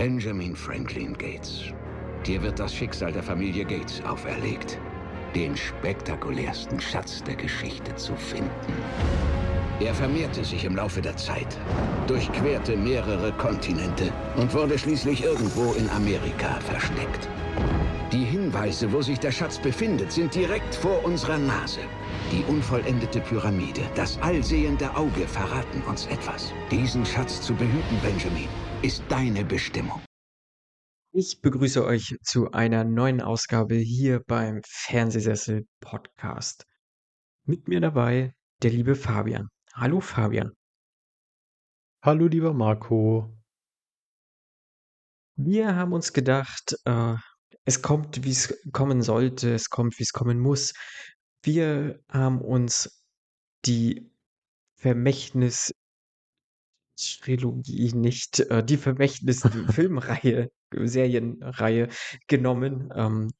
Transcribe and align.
Benjamin 0.00 0.56
Franklin 0.56 1.12
Gates. 1.12 1.74
Dir 2.24 2.42
wird 2.42 2.58
das 2.58 2.74
Schicksal 2.74 3.12
der 3.12 3.22
Familie 3.22 3.66
Gates 3.66 4.02
auferlegt, 4.02 4.78
den 5.34 5.54
spektakulärsten 5.54 6.80
Schatz 6.80 7.22
der 7.22 7.36
Geschichte 7.36 7.94
zu 7.96 8.16
finden. 8.16 8.72
Er 9.78 9.94
vermehrte 9.94 10.42
sich 10.42 10.64
im 10.64 10.74
Laufe 10.74 11.02
der 11.02 11.18
Zeit, 11.18 11.54
durchquerte 12.06 12.78
mehrere 12.78 13.30
Kontinente 13.32 14.10
und 14.36 14.54
wurde 14.54 14.78
schließlich 14.78 15.22
irgendwo 15.22 15.74
in 15.74 15.90
Amerika 15.90 16.58
versteckt. 16.60 17.28
Die 18.10 18.24
Hinweise, 18.24 18.90
wo 18.90 19.02
sich 19.02 19.18
der 19.18 19.32
Schatz 19.32 19.58
befindet, 19.58 20.12
sind 20.12 20.34
direkt 20.34 20.74
vor 20.76 21.04
unserer 21.04 21.36
Nase. 21.36 21.80
Die 22.32 22.42
unvollendete 22.50 23.20
Pyramide, 23.20 23.82
das 23.94 24.18
allsehende 24.22 24.96
Auge 24.96 25.28
verraten 25.28 25.82
uns 25.86 26.06
etwas. 26.06 26.54
Diesen 26.70 27.04
Schatz 27.04 27.42
zu 27.42 27.54
behüten, 27.54 27.98
Benjamin, 28.02 28.48
ist 28.82 29.02
deine 29.10 29.44
Bestimmung. 29.44 30.00
Ich 31.12 31.42
begrüße 31.42 31.84
euch 31.84 32.16
zu 32.22 32.52
einer 32.52 32.82
neuen 32.82 33.20
Ausgabe 33.20 33.74
hier 33.74 34.20
beim 34.26 34.62
Fernsehsessel 34.66 35.66
Podcast. 35.80 36.64
Mit 37.44 37.68
mir 37.68 37.80
dabei 37.80 38.34
der 38.62 38.70
liebe 38.70 38.94
Fabian. 38.94 39.48
Hallo 39.74 40.00
Fabian. 40.00 40.52
Hallo 42.02 42.26
lieber 42.26 42.54
Marco. 42.54 43.36
Wir 45.36 45.76
haben 45.76 45.92
uns 45.92 46.14
gedacht, 46.14 46.74
äh, 46.86 47.16
es 47.66 47.82
kommt, 47.82 48.24
wie 48.24 48.30
es 48.30 48.58
kommen 48.72 49.02
sollte, 49.02 49.52
es 49.52 49.68
kommt, 49.68 49.98
wie 49.98 50.04
es 50.04 50.12
kommen 50.12 50.38
muss. 50.38 50.72
Wir 51.42 52.02
haben 52.08 52.40
uns 52.40 53.04
die 53.66 54.10
Vermächtnis 54.76 55.74
Trilogie 57.22 57.92
nicht, 57.94 58.40
äh, 58.40 58.64
die 58.64 58.76
Vermächtnis-Filmreihe, 58.76 60.50
Serienreihe 60.74 61.88
genommen. 62.26 62.92
Ähm, 62.94 63.30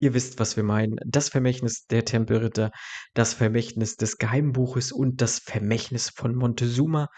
ihr 0.00 0.14
wisst, 0.14 0.38
was 0.40 0.56
wir 0.56 0.64
meinen. 0.64 0.96
Das 1.04 1.28
Vermächtnis 1.28 1.86
der 1.86 2.04
Tempelritter, 2.04 2.70
das 3.14 3.34
Vermächtnis 3.34 3.96
des 3.96 4.18
Geheimbuches 4.18 4.92
und 4.92 5.20
das 5.20 5.38
Vermächtnis 5.38 6.10
von 6.10 6.34
Montezuma, 6.34 7.08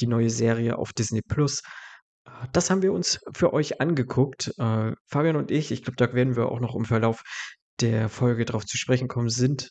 die 0.00 0.06
neue 0.06 0.30
Serie 0.30 0.78
auf 0.78 0.92
Disney 0.92 1.22
Plus. 1.22 1.62
Das 2.52 2.70
haben 2.70 2.82
wir 2.82 2.92
uns 2.92 3.20
für 3.34 3.52
euch 3.52 3.80
angeguckt. 3.80 4.52
Äh, 4.58 4.92
Fabian 5.06 5.36
und 5.36 5.50
ich, 5.50 5.70
ich 5.70 5.82
glaube, 5.82 5.96
da 5.96 6.12
werden 6.12 6.36
wir 6.36 6.46
auch 6.46 6.60
noch 6.60 6.74
im 6.74 6.84
Verlauf 6.84 7.22
der 7.80 8.08
Folge 8.08 8.44
drauf 8.44 8.64
zu 8.66 8.76
sprechen 8.76 9.08
kommen, 9.08 9.28
sind 9.28 9.70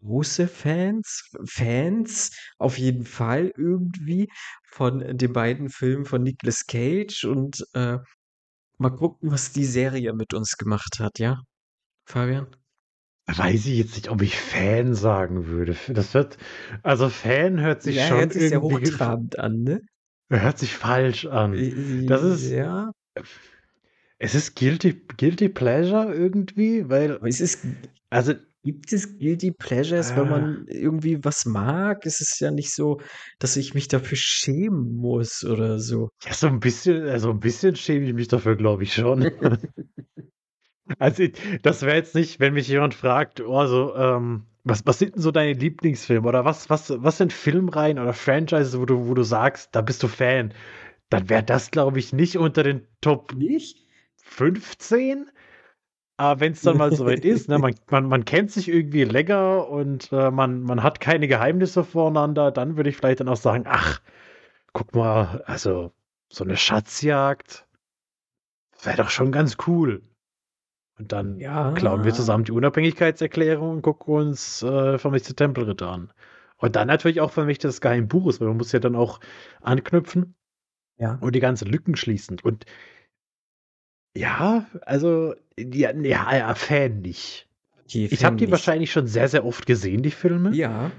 große 0.00 0.48
Fans, 0.48 1.30
Fans 1.46 2.30
auf 2.58 2.78
jeden 2.78 3.04
Fall 3.04 3.52
irgendwie 3.56 4.28
von 4.64 5.16
den 5.16 5.32
beiden 5.32 5.68
Filmen 5.68 6.04
von 6.04 6.22
Nicolas 6.22 6.66
Cage 6.66 7.24
und 7.24 7.64
äh, 7.74 7.98
mal 8.78 8.90
gucken, 8.90 9.30
was 9.30 9.52
die 9.52 9.64
Serie 9.64 10.12
mit 10.12 10.34
uns 10.34 10.56
gemacht 10.56 10.98
hat, 11.00 11.18
ja? 11.18 11.40
Fabian? 12.06 12.46
Weiß 13.26 13.66
ich 13.66 13.76
jetzt 13.76 13.96
nicht, 13.96 14.08
ob 14.08 14.22
ich 14.22 14.36
Fan 14.36 14.94
sagen 14.94 15.46
würde. 15.46 15.76
Das 15.88 16.14
wird, 16.14 16.38
also 16.82 17.10
Fan 17.10 17.60
hört 17.60 17.82
sich 17.82 17.96
ja, 17.96 18.08
schon 18.08 18.18
hört 18.18 18.32
sich 18.32 18.48
sehr 18.48 18.62
irgendwie, 18.62 18.86
hochtrabend 18.86 19.38
an, 19.38 19.62
ne? 19.62 19.80
hört 20.30 20.58
sich 20.58 20.74
falsch 20.74 21.26
an. 21.26 22.06
Das 22.06 22.22
ist, 22.22 22.50
ja. 22.50 22.92
es 24.18 24.34
ist 24.34 24.56
guilty, 24.56 24.94
guilty 25.16 25.48
pleasure 25.48 26.14
irgendwie, 26.14 26.88
weil, 26.88 27.18
es 27.24 27.40
ist, 27.40 27.66
also 28.10 28.34
gibt 28.68 28.92
es 28.92 29.18
Guilty 29.18 29.50
Pleasures, 29.52 30.14
wenn 30.14 30.28
man 30.28 30.66
irgendwie 30.68 31.24
was 31.24 31.46
mag? 31.46 32.04
Es 32.04 32.20
ist 32.20 32.38
ja 32.38 32.50
nicht 32.50 32.74
so, 32.74 33.00
dass 33.38 33.56
ich 33.56 33.72
mich 33.72 33.88
dafür 33.88 34.18
schämen 34.20 34.94
muss 34.94 35.42
oder 35.42 35.78
so. 35.78 36.10
ja, 36.26 36.34
so 36.34 36.48
ein 36.48 36.60
bisschen, 36.60 37.08
also 37.08 37.30
ein 37.30 37.40
bisschen 37.40 37.76
schäme 37.76 38.04
ich 38.04 38.12
mich 38.12 38.28
dafür, 38.28 38.56
glaube 38.56 38.82
ich 38.82 38.92
schon. 38.92 39.30
Also, 40.98 41.24
das 41.62 41.82
wäre 41.82 41.96
jetzt 41.96 42.14
nicht, 42.14 42.40
wenn 42.40 42.54
mich 42.54 42.66
jemand 42.66 42.94
fragt, 42.94 43.42
oh, 43.42 43.66
so, 43.66 43.94
ähm, 43.94 44.46
was, 44.64 44.86
was 44.86 44.98
sind 44.98 45.16
denn 45.16 45.20
so 45.20 45.30
deine 45.30 45.52
Lieblingsfilme 45.52 46.26
oder 46.26 46.46
was, 46.46 46.70
was, 46.70 46.90
was 47.02 47.18
sind 47.18 47.30
Filmreihen 47.30 47.98
oder 47.98 48.14
Franchises, 48.14 48.78
wo 48.80 48.86
du, 48.86 49.06
wo 49.06 49.12
du 49.12 49.22
sagst, 49.22 49.68
da 49.72 49.82
bist 49.82 50.02
du 50.02 50.08
Fan? 50.08 50.54
Dann 51.10 51.28
wäre 51.28 51.42
das, 51.42 51.70
glaube 51.70 51.98
ich, 51.98 52.14
nicht 52.14 52.38
unter 52.38 52.62
den 52.62 52.86
Top 53.02 53.34
Nicht? 53.34 53.86
15. 54.16 55.30
Aber 56.18 56.40
wenn 56.40 56.52
es 56.52 56.62
dann 56.62 56.76
mal 56.76 56.92
soweit 56.92 57.24
ist, 57.24 57.48
ne, 57.48 57.58
man, 57.60 57.74
man, 57.90 58.06
man 58.08 58.24
kennt 58.26 58.50
sich 58.50 58.68
irgendwie 58.68 59.04
länger 59.04 59.68
und 59.68 60.12
äh, 60.12 60.30
man, 60.30 60.60
man 60.62 60.82
hat 60.82 61.00
keine 61.00 61.28
Geheimnisse 61.28 61.84
voreinander, 61.84 62.50
dann 62.50 62.76
würde 62.76 62.90
ich 62.90 62.96
vielleicht 62.96 63.20
dann 63.20 63.28
auch 63.28 63.36
sagen, 63.36 63.64
ach, 63.66 64.00
guck 64.72 64.94
mal, 64.94 65.42
also 65.46 65.92
so 66.28 66.44
eine 66.44 66.56
Schatzjagd 66.56 67.66
wäre 68.82 68.96
doch 68.96 69.10
schon 69.10 69.32
ganz 69.32 69.56
cool. 69.66 70.02
Und 70.98 71.12
dann 71.12 71.38
Ja. 71.38 71.72
klauen 71.72 72.02
wir 72.04 72.12
zusammen 72.12 72.44
die 72.44 72.52
Unabhängigkeitserklärung 72.52 73.70
und 73.76 73.82
gucken 73.82 74.14
uns 74.14 74.62
äh, 74.62 74.98
Vermisste 74.98 75.34
Tempelritter 75.34 75.88
an. 75.88 76.12
Und 76.56 76.74
dann 76.74 76.88
natürlich 76.88 77.20
auch 77.20 77.30
Vermisste 77.30 77.68
des 77.68 77.80
Geheimbuches, 77.80 78.40
weil 78.40 78.48
man 78.48 78.56
muss 78.56 78.72
ja 78.72 78.80
dann 78.80 78.96
auch 78.96 79.20
anknüpfen 79.60 80.34
Ja. 80.98 81.14
und 81.20 81.36
die 81.36 81.40
ganzen 81.40 81.68
Lücken 81.68 81.94
schließen. 81.96 82.38
Und 82.42 82.64
ja, 84.16 84.66
also, 84.82 85.34
ja, 85.58 85.92
ja, 85.94 86.36
ja 86.36 86.54
Fan 86.54 87.00
nicht. 87.00 87.48
Okay, 87.84 88.08
Ich 88.10 88.24
habe 88.24 88.36
die 88.36 88.44
nicht. 88.44 88.52
wahrscheinlich 88.52 88.92
schon 88.92 89.06
sehr, 89.06 89.28
sehr 89.28 89.44
oft 89.44 89.66
gesehen, 89.66 90.02
die 90.02 90.10
Filme. 90.10 90.54
Ja. 90.54 90.90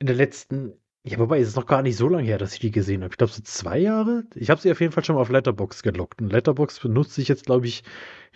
In 0.00 0.06
der 0.06 0.16
letzten, 0.16 0.72
ja, 1.04 1.18
wobei, 1.18 1.40
es 1.40 1.48
ist 1.48 1.56
noch 1.56 1.66
gar 1.66 1.82
nicht 1.82 1.96
so 1.96 2.08
lange 2.08 2.24
her, 2.24 2.38
dass 2.38 2.54
ich 2.54 2.60
die 2.60 2.70
gesehen 2.70 3.02
habe. 3.02 3.12
Ich 3.12 3.18
glaube, 3.18 3.32
so 3.32 3.42
zwei 3.42 3.78
Jahre. 3.78 4.24
Ich 4.34 4.50
habe 4.50 4.60
sie 4.60 4.70
auf 4.70 4.80
jeden 4.80 4.92
Fall 4.92 5.04
schon 5.04 5.14
mal 5.16 5.22
auf 5.22 5.30
Letterbox 5.30 5.82
gelockt. 5.82 6.20
Und 6.20 6.32
Letterbox 6.32 6.80
benutze 6.80 7.20
ich 7.20 7.28
jetzt, 7.28 7.46
glaube 7.46 7.66
ich, 7.66 7.84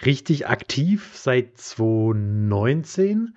richtig 0.05 0.47
aktiv 0.47 1.11
seit 1.15 1.59
2019. 1.59 3.37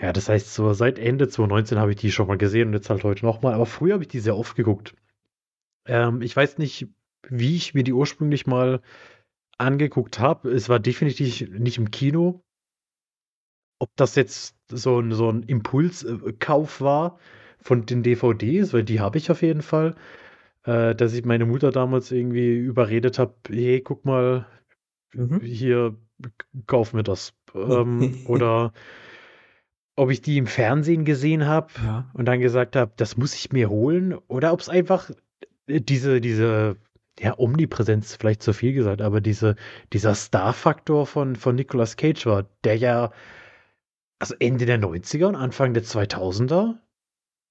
Ja, 0.00 0.12
das 0.12 0.28
heißt, 0.28 0.52
so 0.52 0.72
seit 0.74 0.98
Ende 0.98 1.28
2019 1.28 1.78
habe 1.78 1.92
ich 1.92 1.96
die 1.96 2.12
schon 2.12 2.26
mal 2.26 2.36
gesehen 2.36 2.68
und 2.68 2.74
jetzt 2.74 2.90
halt 2.90 3.04
heute 3.04 3.24
nochmal. 3.24 3.54
Aber 3.54 3.66
früher 3.66 3.94
habe 3.94 4.04
ich 4.04 4.08
die 4.08 4.20
sehr 4.20 4.36
oft 4.36 4.54
geguckt. 4.56 4.94
Ähm, 5.86 6.20
ich 6.20 6.36
weiß 6.36 6.58
nicht, 6.58 6.88
wie 7.28 7.56
ich 7.56 7.74
mir 7.74 7.84
die 7.84 7.92
ursprünglich 7.94 8.46
mal 8.46 8.80
angeguckt 9.58 10.18
habe. 10.18 10.50
Es 10.50 10.68
war 10.68 10.78
definitiv 10.78 11.48
nicht 11.50 11.78
im 11.78 11.90
Kino. 11.90 12.42
Ob 13.78 13.90
das 13.96 14.14
jetzt 14.14 14.56
so 14.68 15.00
ein, 15.00 15.12
so 15.12 15.30
ein 15.30 15.42
Impulskauf 15.42 16.80
war 16.80 17.18
von 17.60 17.84
den 17.84 18.02
DVDs, 18.02 18.72
weil 18.72 18.84
die 18.84 19.00
habe 19.00 19.18
ich 19.18 19.30
auf 19.30 19.42
jeden 19.42 19.62
Fall, 19.62 19.94
äh, 20.64 20.94
dass 20.94 21.12
ich 21.12 21.24
meine 21.24 21.44
Mutter 21.46 21.70
damals 21.72 22.10
irgendwie 22.10 22.56
überredet 22.56 23.18
habe, 23.18 23.34
hey, 23.48 23.80
guck 23.80 24.04
mal, 24.04 24.46
Mhm. 25.14 25.40
hier, 25.40 25.96
kauf 26.66 26.92
mir 26.92 27.02
das. 27.02 27.32
Ähm, 27.54 28.14
oder 28.26 28.72
ob 29.94 30.10
ich 30.10 30.20
die 30.20 30.36
im 30.36 30.46
Fernsehen 30.46 31.04
gesehen 31.04 31.46
habe 31.46 31.68
Ja. 31.82 32.10
und 32.12 32.26
dann 32.26 32.40
gesagt 32.40 32.76
habe, 32.76 32.92
das 32.96 33.16
muss 33.16 33.34
ich 33.34 33.52
mir 33.52 33.70
holen. 33.70 34.14
Oder 34.28 34.52
ob 34.52 34.60
es 34.60 34.68
einfach 34.68 35.10
äh, 35.66 35.80
diese, 35.80 36.20
diese, 36.20 36.76
ja, 37.18 37.38
Omnipräsenz 37.38 38.16
vielleicht 38.16 38.42
zu 38.42 38.52
viel 38.52 38.72
gesagt, 38.72 39.00
aber 39.00 39.20
diese, 39.20 39.56
dieser 39.92 40.14
Star-Faktor 40.14 41.06
von, 41.06 41.36
von 41.36 41.54
Nicolas 41.56 41.96
Cage 41.96 42.26
war, 42.26 42.46
der 42.64 42.76
ja, 42.76 43.12
also 44.18 44.34
Ende 44.38 44.66
der 44.66 44.80
90er 44.80 45.26
und 45.26 45.36
Anfang 45.36 45.74
der 45.74 45.84
2000er, 45.84 46.78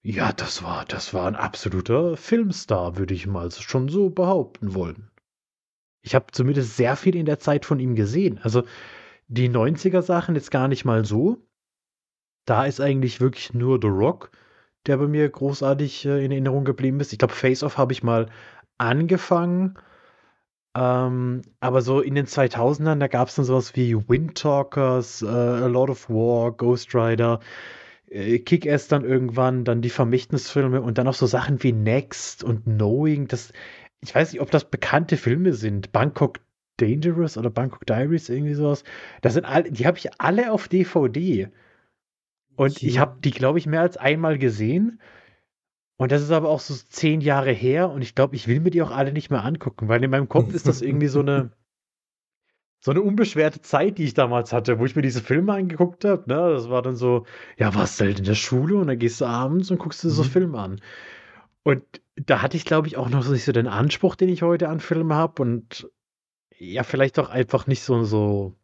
ja, 0.03 0.31
das 0.33 0.61
war, 0.63 0.85
das 0.85 1.15
war 1.15 1.27
ein 1.27 1.35
absoluter 1.35 2.15
Filmstar, 2.15 2.97
würde 2.97 3.15
ich 3.15 3.25
mal 3.25 3.49
schon 3.51 3.89
so 3.89 4.11
behaupten 4.11 4.75
wollen. 4.75 5.09
Ich 6.03 6.13
habe 6.13 6.27
zumindest 6.31 6.77
sehr 6.77 6.95
viel 6.95 7.15
in 7.15 7.25
der 7.25 7.39
Zeit 7.39 7.65
von 7.65 7.79
ihm 7.79 7.95
gesehen. 7.95 8.39
Also 8.43 8.63
die 9.27 9.49
90er 9.49 10.03
Sachen 10.03 10.35
jetzt 10.35 10.51
gar 10.51 10.67
nicht 10.67 10.85
mal 10.85 11.05
so. 11.05 11.43
Da 12.45 12.65
ist 12.65 12.79
eigentlich 12.79 13.19
wirklich 13.19 13.55
nur 13.55 13.79
The 13.81 13.87
Rock, 13.87 14.29
der 14.85 14.97
bei 14.97 15.07
mir 15.07 15.27
großartig 15.27 16.05
äh, 16.05 16.23
in 16.23 16.31
Erinnerung 16.31 16.65
geblieben 16.65 16.99
ist. 16.99 17.11
Ich 17.11 17.17
glaube, 17.17 17.33
Face 17.33 17.63
Off 17.63 17.79
habe 17.79 17.91
ich 17.91 18.03
mal 18.03 18.29
angefangen. 18.77 19.77
Ähm, 20.75 21.41
aber 21.61 21.81
so 21.81 22.01
in 22.01 22.15
den 22.15 22.25
2000ern, 22.25 22.99
da 22.99 23.07
gab 23.07 23.29
es 23.29 23.35
dann 23.35 23.45
sowas 23.45 23.75
wie 23.75 23.95
Wind 24.09 24.37
Talkers, 24.37 25.21
äh, 25.21 25.27
A 25.27 25.67
Lot 25.67 25.89
of 25.89 26.09
War, 26.09 26.51
Ghost 26.51 26.93
Rider, 26.93 27.39
äh, 28.09 28.39
Kick-Ass 28.39 28.87
dann 28.87 29.05
irgendwann, 29.05 29.63
dann 29.63 29.81
die 29.81 29.89
Vermächtnisfilme 29.89 30.81
und 30.81 30.97
dann 30.97 31.07
auch 31.07 31.13
so 31.13 31.27
Sachen 31.27 31.63
wie 31.63 31.71
Next 31.71 32.43
und 32.43 32.65
Knowing. 32.65 33.27
Das, 33.27 33.53
ich 34.01 34.13
weiß 34.13 34.33
nicht, 34.33 34.41
ob 34.41 34.51
das 34.51 34.69
bekannte 34.69 35.17
Filme 35.17 35.53
sind. 35.53 35.91
Bangkok 35.93 36.39
Dangerous 36.77 37.37
oder 37.37 37.49
Bangkok 37.49 37.85
Diaries, 37.85 38.29
irgendwie 38.29 38.53
sowas. 38.53 38.83
Das 39.21 39.33
sind 39.33 39.45
alle, 39.45 39.71
die 39.71 39.87
habe 39.87 39.97
ich 39.97 40.19
alle 40.19 40.51
auf 40.51 40.67
DVD. 40.67 41.49
Und 42.57 42.81
ich 42.83 42.99
habe 42.99 43.17
die, 43.21 43.31
glaube 43.31 43.59
ich, 43.59 43.65
mehr 43.65 43.81
als 43.81 43.97
einmal 43.97 44.37
gesehen. 44.37 44.99
Und 45.97 46.11
das 46.11 46.21
ist 46.21 46.31
aber 46.31 46.49
auch 46.49 46.59
so 46.59 46.73
zehn 46.73 47.21
Jahre 47.21 47.51
her. 47.51 47.89
Und 47.89 48.01
ich 48.01 48.15
glaube, 48.15 48.35
ich 48.35 48.47
will 48.47 48.59
mir 48.59 48.71
die 48.71 48.81
auch 48.81 48.91
alle 48.91 49.13
nicht 49.13 49.29
mehr 49.29 49.43
angucken, 49.45 49.87
weil 49.87 50.03
in 50.03 50.11
meinem 50.11 50.27
Kopf 50.29 50.53
ist 50.53 50.67
das 50.67 50.81
irgendwie 50.81 51.07
so 51.07 51.21
eine, 51.21 51.51
so 52.81 52.91
eine 52.91 53.01
unbeschwerte 53.01 53.61
Zeit, 53.61 53.97
die 53.97 54.03
ich 54.03 54.13
damals 54.13 54.53
hatte, 54.53 54.77
wo 54.79 54.85
ich 54.85 54.95
mir 54.95 55.01
diese 55.01 55.21
Filme 55.21 55.53
angeguckt 55.53 56.05
habe. 56.05 56.23
Ne? 56.27 56.53
Das 56.53 56.69
war 56.69 56.81
dann 56.81 56.95
so, 56.95 57.25
ja, 57.57 57.73
warst 57.73 57.99
du 57.99 58.05
halt 58.05 58.19
in 58.19 58.25
der 58.25 58.35
Schule 58.35 58.75
und 58.77 58.87
dann 58.87 58.99
gehst 58.99 59.21
du 59.21 59.25
abends 59.25 59.71
und 59.71 59.79
guckst 59.79 60.03
dir 60.03 60.09
so 60.09 60.23
Mhm. 60.23 60.27
Filme 60.27 60.59
an. 60.59 60.81
Und 61.63 61.83
da 62.15 62.41
hatte 62.41 62.57
ich, 62.57 62.65
glaube 62.65 62.87
ich, 62.87 62.97
auch 62.97 63.09
noch 63.09 63.27
nicht 63.27 63.45
so 63.45 63.51
den 63.51 63.67
Anspruch, 63.67 64.15
den 64.15 64.29
ich 64.29 64.43
heute 64.43 64.69
an 64.69 64.79
Filme 64.79 65.15
habe 65.15 65.41
und 65.41 65.89
ja, 66.57 66.83
vielleicht 66.83 67.19
auch 67.19 67.29
einfach 67.29 67.67
nicht 67.67 67.81
so, 67.81 68.03
so 68.03 68.55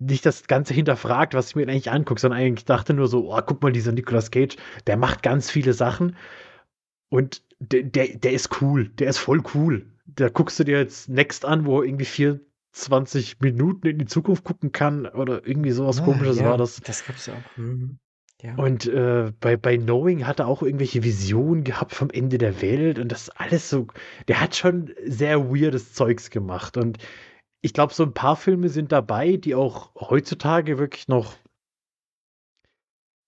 nicht 0.00 0.26
das 0.26 0.46
Ganze 0.46 0.74
hinterfragt, 0.74 1.34
was 1.34 1.50
ich 1.50 1.56
mir 1.56 1.68
eigentlich 1.68 1.90
angucke, 1.90 2.20
sondern 2.20 2.40
eigentlich 2.40 2.64
dachte 2.64 2.94
nur 2.94 3.06
so, 3.06 3.32
oh, 3.32 3.40
guck 3.44 3.62
mal, 3.62 3.72
dieser 3.72 3.92
Nicolas 3.92 4.30
Cage, 4.30 4.56
der 4.86 4.96
macht 4.96 5.22
ganz 5.22 5.50
viele 5.50 5.74
Sachen 5.74 6.16
und 7.10 7.42
der, 7.58 7.82
der, 7.82 8.16
der 8.16 8.32
ist 8.32 8.62
cool, 8.62 8.88
der 8.88 9.10
ist 9.10 9.18
voll 9.18 9.42
cool. 9.54 9.86
Da 10.06 10.28
guckst 10.28 10.58
du 10.58 10.64
dir 10.64 10.78
jetzt 10.78 11.08
Next 11.08 11.44
an, 11.44 11.66
wo 11.66 11.82
irgendwie 11.82 12.06
24 12.06 13.40
Minuten 13.40 13.86
in 13.86 13.98
die 13.98 14.06
Zukunft 14.06 14.44
gucken 14.44 14.72
kann 14.72 15.06
oder 15.06 15.46
irgendwie 15.46 15.70
sowas 15.70 16.00
Ah, 16.00 16.04
komisches 16.04 16.38
ja, 16.38 16.46
war 16.46 16.56
das. 16.56 16.80
Das 16.80 17.06
gab's 17.06 17.28
auch. 17.28 17.56
Mhm. 17.56 17.98
Ja. 18.42 18.54
Und 18.54 18.86
äh, 18.86 19.32
bei, 19.38 19.58
bei 19.58 19.76
Knowing 19.76 20.26
hat 20.26 20.38
er 20.38 20.46
auch 20.46 20.62
irgendwelche 20.62 21.04
Visionen 21.04 21.62
gehabt 21.62 21.92
vom 21.92 22.08
Ende 22.08 22.38
der 22.38 22.62
Welt 22.62 22.98
und 22.98 23.12
das 23.12 23.28
alles 23.28 23.68
so. 23.68 23.86
Der 24.28 24.40
hat 24.40 24.56
schon 24.56 24.92
sehr 25.04 25.50
weirdes 25.50 25.92
Zeugs 25.92 26.30
gemacht. 26.30 26.78
Und 26.78 26.96
ich 27.60 27.72
glaube, 27.72 27.94
so 27.94 28.04
ein 28.04 28.14
paar 28.14 28.36
Filme 28.36 28.68
sind 28.68 28.92
dabei, 28.92 29.36
die 29.36 29.54
auch 29.54 29.94
heutzutage 29.94 30.78
wirklich 30.78 31.08
noch. 31.08 31.34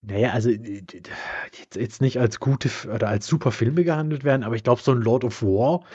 Naja, 0.05 0.31
also 0.31 0.49
äh, 0.49 0.83
jetzt, 1.57 1.75
jetzt 1.77 2.01
nicht 2.01 2.19
als 2.19 2.41
gute 2.41 2.69
oder 2.93 3.07
als 3.07 3.25
super 3.25 3.51
Filme 3.51 3.85
gehandelt 3.85 4.25
werden, 4.25 4.43
aber 4.43 4.55
ich 4.55 4.63
glaube, 4.63 4.81
so 4.81 4.91
ein 4.91 5.01
Lord 5.01 5.23
of 5.23 5.41
War, 5.41 5.85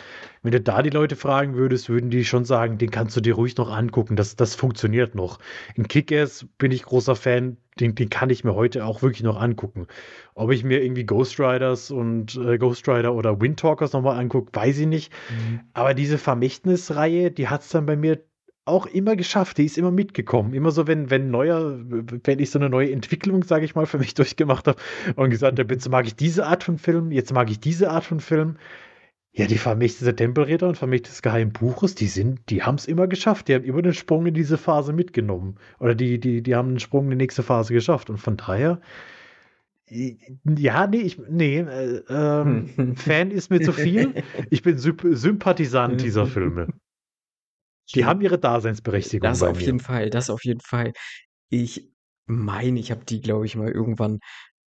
wenn 0.42 0.52
du 0.52 0.62
da 0.62 0.80
die 0.80 0.88
Leute 0.88 1.14
fragen 1.14 1.56
würdest, 1.56 1.90
würden 1.90 2.08
die 2.08 2.24
schon 2.24 2.46
sagen, 2.46 2.78
den 2.78 2.90
kannst 2.90 3.16
du 3.16 3.20
dir 3.20 3.34
ruhig 3.34 3.58
noch 3.58 3.70
angucken. 3.70 4.16
Das, 4.16 4.34
das 4.34 4.54
funktioniert 4.54 5.14
noch. 5.14 5.40
In 5.74 5.88
Kick-Ass 5.88 6.46
bin 6.56 6.72
ich 6.72 6.84
großer 6.84 7.16
Fan, 7.16 7.58
den, 7.80 7.94
den 7.96 8.08
kann 8.08 8.30
ich 8.30 8.44
mir 8.44 8.54
heute 8.54 8.86
auch 8.86 9.02
wirklich 9.02 9.22
noch 9.22 9.38
angucken. 9.38 9.88
Ob 10.34 10.52
ich 10.52 10.64
mir 10.64 10.82
irgendwie 10.82 11.04
Ghost 11.04 11.38
Riders 11.38 11.90
und 11.90 12.34
äh, 12.36 12.56
Ghost 12.56 12.88
Rider 12.88 13.14
oder 13.14 13.42
Windtalkers 13.42 13.92
nochmal 13.92 14.18
angucke, 14.18 14.52
weiß 14.54 14.78
ich 14.78 14.86
nicht. 14.86 15.12
Mhm. 15.28 15.60
Aber 15.74 15.92
diese 15.92 16.16
Vermächtnisreihe, 16.16 17.30
die 17.30 17.48
hat 17.48 17.60
es 17.60 17.68
dann 17.68 17.84
bei 17.84 17.96
mir 17.96 18.24
auch 18.68 18.86
immer 18.86 19.16
geschafft. 19.16 19.58
Die 19.58 19.64
ist 19.64 19.78
immer 19.78 19.90
mitgekommen. 19.90 20.54
Immer 20.54 20.70
so, 20.70 20.86
wenn, 20.86 21.10
wenn 21.10 21.30
neuer, 21.30 21.78
wenn 22.24 22.38
ich 22.38 22.50
so 22.50 22.58
eine 22.58 22.68
neue 22.68 22.92
Entwicklung, 22.92 23.42
sage 23.42 23.64
ich 23.64 23.74
mal, 23.74 23.86
für 23.86 23.98
mich 23.98 24.14
durchgemacht 24.14 24.68
habe 24.68 24.80
und 25.16 25.30
gesagt 25.30 25.58
habe, 25.58 25.74
jetzt 25.74 25.88
mag 25.88 26.06
ich 26.06 26.14
diese 26.14 26.46
Art 26.46 26.64
von 26.64 26.78
Film, 26.78 27.10
jetzt 27.10 27.32
mag 27.32 27.50
ich 27.50 27.60
diese 27.60 27.90
Art 27.90 28.04
von 28.04 28.20
Film. 28.20 28.56
Ja, 29.32 29.46
die 29.46 29.58
Vermächtnis 29.58 30.04
der 30.04 30.16
Tempelritter 30.16 30.66
und 30.66 30.76
Vermächtnis 30.76 31.14
des 31.14 31.22
Geheimen 31.22 31.52
Buches, 31.52 31.94
die 31.94 32.08
sind, 32.08 32.40
die 32.48 32.62
haben 32.64 32.74
es 32.74 32.86
immer 32.86 33.06
geschafft. 33.06 33.46
Die 33.46 33.54
haben 33.54 33.64
immer 33.64 33.82
den 33.82 33.94
Sprung 33.94 34.26
in 34.26 34.34
diese 34.34 34.58
Phase 34.58 34.92
mitgenommen. 34.92 35.56
Oder 35.78 35.94
die, 35.94 36.18
die, 36.18 36.42
die 36.42 36.56
haben 36.56 36.70
den 36.70 36.80
Sprung 36.80 37.04
in 37.04 37.10
die 37.10 37.16
nächste 37.16 37.44
Phase 37.44 37.72
geschafft. 37.72 38.10
Und 38.10 38.18
von 38.18 38.36
daher, 38.36 38.80
ja, 39.90 40.86
nee, 40.86 40.98
ich, 40.98 41.18
nee, 41.30 41.58
äh, 41.58 42.02
ähm, 42.08 42.96
Fan 42.96 43.30
ist 43.30 43.50
mir 43.50 43.60
zu 43.60 43.72
viel. 43.72 44.14
Ich 44.50 44.62
bin 44.62 44.78
Symp 44.78 45.02
Sympathisant 45.10 46.00
dieser 46.00 46.26
Filme. 46.26 46.68
Die 47.94 48.04
haben 48.04 48.20
ihre 48.20 48.38
Daseinsberechtigung 48.38 49.28
Das 49.28 49.42
auf 49.42 49.58
mir. 49.58 49.66
jeden 49.66 49.80
Fall, 49.80 50.10
das 50.10 50.30
auf 50.30 50.44
jeden 50.44 50.60
Fall. 50.60 50.92
Ich 51.50 51.90
meine, 52.26 52.78
ich 52.80 52.90
habe 52.90 53.04
die, 53.04 53.20
glaube 53.20 53.46
ich, 53.46 53.56
mal 53.56 53.70
irgendwann 53.70 54.20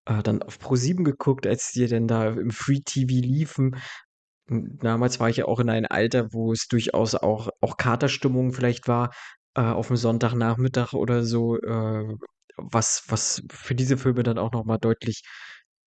äh, 0.05 0.23
dann 0.23 0.41
auf 0.43 0.59
Pro7 0.59 1.03
geguckt, 1.03 1.47
als 1.47 1.71
die 1.71 1.87
denn 1.87 2.07
da 2.07 2.29
im 2.29 2.51
Free 2.51 2.79
TV 2.85 3.07
liefen. 3.13 3.75
Damals 4.47 5.19
war 5.19 5.29
ich 5.29 5.37
ja 5.37 5.45
auch 5.45 5.59
in 5.59 5.69
einem 5.69 5.87
Alter, 5.89 6.33
wo 6.33 6.51
es 6.53 6.67
durchaus 6.67 7.15
auch, 7.15 7.49
auch 7.61 7.77
Katerstimmung 7.77 8.53
vielleicht 8.53 8.87
war, 8.87 9.11
äh, 9.55 9.61
auf 9.61 9.87
dem 9.87 9.97
Sonntagnachmittag 9.97 10.93
oder 10.93 11.23
so, 11.23 11.57
äh, 11.57 12.15
was, 12.57 13.03
was 13.09 13.43
für 13.51 13.75
diese 13.75 13.97
Filme 13.97 14.23
dann 14.23 14.37
auch 14.39 14.51
nochmal 14.51 14.79
deutlich 14.79 15.23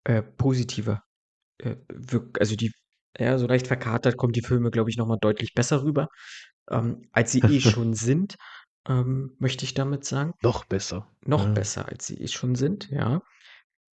äh, 0.05 0.21
positiver 0.23 1.03
äh, 1.59 1.75
wirkt. 1.89 2.39
Also 2.39 2.55
die, 2.55 2.71
ja, 3.19 3.37
so 3.37 3.47
leicht 3.47 3.67
verkatert 3.67 4.17
kommen 4.17 4.33
die 4.33 4.41
Filme, 4.41 4.71
glaube 4.71 4.89
ich, 4.89 4.97
nochmal 4.97 5.19
deutlich 5.21 5.53
besser 5.53 5.83
rüber, 5.83 6.07
ähm, 6.69 7.07
als 7.11 7.31
sie 7.31 7.39
eh 7.41 7.59
schon 7.61 7.93
sind, 7.93 8.35
ähm, 8.87 9.35
möchte 9.39 9.65
ich 9.65 9.73
damit 9.73 10.05
sagen. 10.05 10.33
Noch 10.41 10.65
besser. 10.65 11.09
Noch 11.25 11.45
Ja. 11.45 11.51
besser, 11.51 11.87
als 11.87 12.07
sie 12.07 12.17
eh 12.17 12.27
schon 12.27 12.55
sind, 12.55 12.89
ja. 12.89 13.21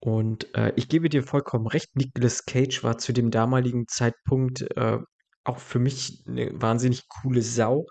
Und 0.00 0.54
äh, 0.54 0.72
ich 0.76 0.88
gebe 0.88 1.08
dir 1.10 1.22
vollkommen 1.22 1.66
recht, 1.66 1.94
Nicolas 1.94 2.46
Cage 2.46 2.82
war 2.82 2.98
zu 2.98 3.12
dem 3.12 3.30
damaligen 3.30 3.86
Zeitpunkt 3.86 4.62
äh, 4.76 4.98
auch 5.44 5.58
für 5.58 5.78
mich 5.78 6.22
eine 6.26 6.50
wahnsinnig 6.54 7.06
coole 7.08 7.42
Sau. 7.42 7.86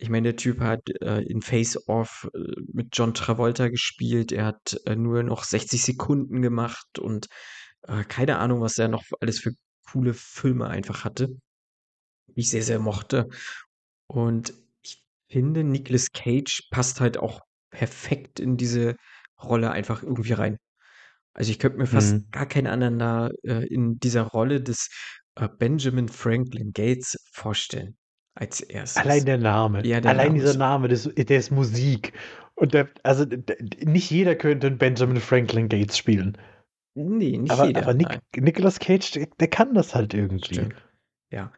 Ich 0.00 0.10
meine, 0.10 0.28
der 0.28 0.36
Typ 0.36 0.60
hat 0.60 0.82
äh, 1.00 1.22
in 1.22 1.42
Face 1.42 1.88
Off 1.88 2.28
äh, 2.34 2.38
mit 2.72 2.88
John 2.92 3.14
Travolta 3.14 3.68
gespielt. 3.68 4.32
Er 4.32 4.46
hat 4.46 4.78
äh, 4.86 4.94
nur 4.96 5.22
noch 5.22 5.44
60 5.44 5.82
Sekunden 5.82 6.42
gemacht 6.42 6.98
und 6.98 7.26
äh, 7.82 8.04
keine 8.04 8.38
Ahnung, 8.38 8.60
was 8.60 8.78
er 8.78 8.88
noch 8.88 9.02
alles 9.20 9.40
für 9.40 9.52
coole 9.90 10.14
Filme 10.14 10.68
einfach 10.68 11.04
hatte, 11.04 11.28
die 12.28 12.40
ich 12.40 12.50
sehr, 12.50 12.62
sehr 12.62 12.78
mochte. 12.78 13.28
Und 14.08 14.52
ich 14.82 15.04
finde, 15.30 15.64
Nicolas 15.64 16.08
Cage 16.12 16.68
passt 16.70 17.00
halt 17.00 17.18
auch 17.18 17.40
perfekt 17.70 18.40
in 18.40 18.56
diese 18.56 18.96
Rolle 19.42 19.70
einfach 19.70 20.02
irgendwie 20.02 20.32
rein. 20.32 20.56
Also 21.34 21.50
ich 21.52 21.58
könnte 21.58 21.78
mir 21.78 21.86
fast 21.86 22.14
Mhm. 22.14 22.30
gar 22.32 22.46
keinen 22.46 22.66
anderen 22.66 22.98
da 22.98 23.30
äh, 23.44 23.64
in 23.66 23.98
dieser 24.00 24.22
Rolle 24.22 24.60
des 24.60 24.88
äh, 25.36 25.48
Benjamin 25.48 26.08
Franklin 26.08 26.72
Gates 26.72 27.16
vorstellen 27.32 27.96
als 28.34 28.60
erstes. 28.60 29.04
Allein 29.04 29.24
der 29.26 29.38
Name. 29.38 29.86
Ja, 29.86 30.00
der 30.00 30.12
Allein 30.12 30.28
Name 30.28 30.38
dieser 30.40 30.58
Name, 30.58 30.88
das, 30.88 31.04
der 31.14 31.38
ist 31.38 31.50
Musik. 31.50 32.12
Und 32.54 32.74
der, 32.74 32.88
also 33.04 33.24
d- 33.24 33.36
d- 33.38 33.84
nicht 33.84 34.10
jeder 34.10 34.34
könnte 34.34 34.66
einen 34.66 34.78
Benjamin 34.78 35.20
Franklin 35.20 35.68
Gates 35.68 35.96
spielen. 35.96 36.36
Nee, 36.94 37.38
nicht 37.38 37.52
aber 37.52 37.66
jeder. 37.66 37.82
aber 37.82 37.94
nein. 37.94 38.18
Nicolas 38.36 38.80
Cage, 38.80 39.12
der, 39.12 39.26
der 39.38 39.48
kann 39.48 39.74
das 39.74 39.94
halt 39.94 40.14
irgendwie. 40.14 40.54
Stimmt. 40.54 40.74
Ja. 41.30 41.52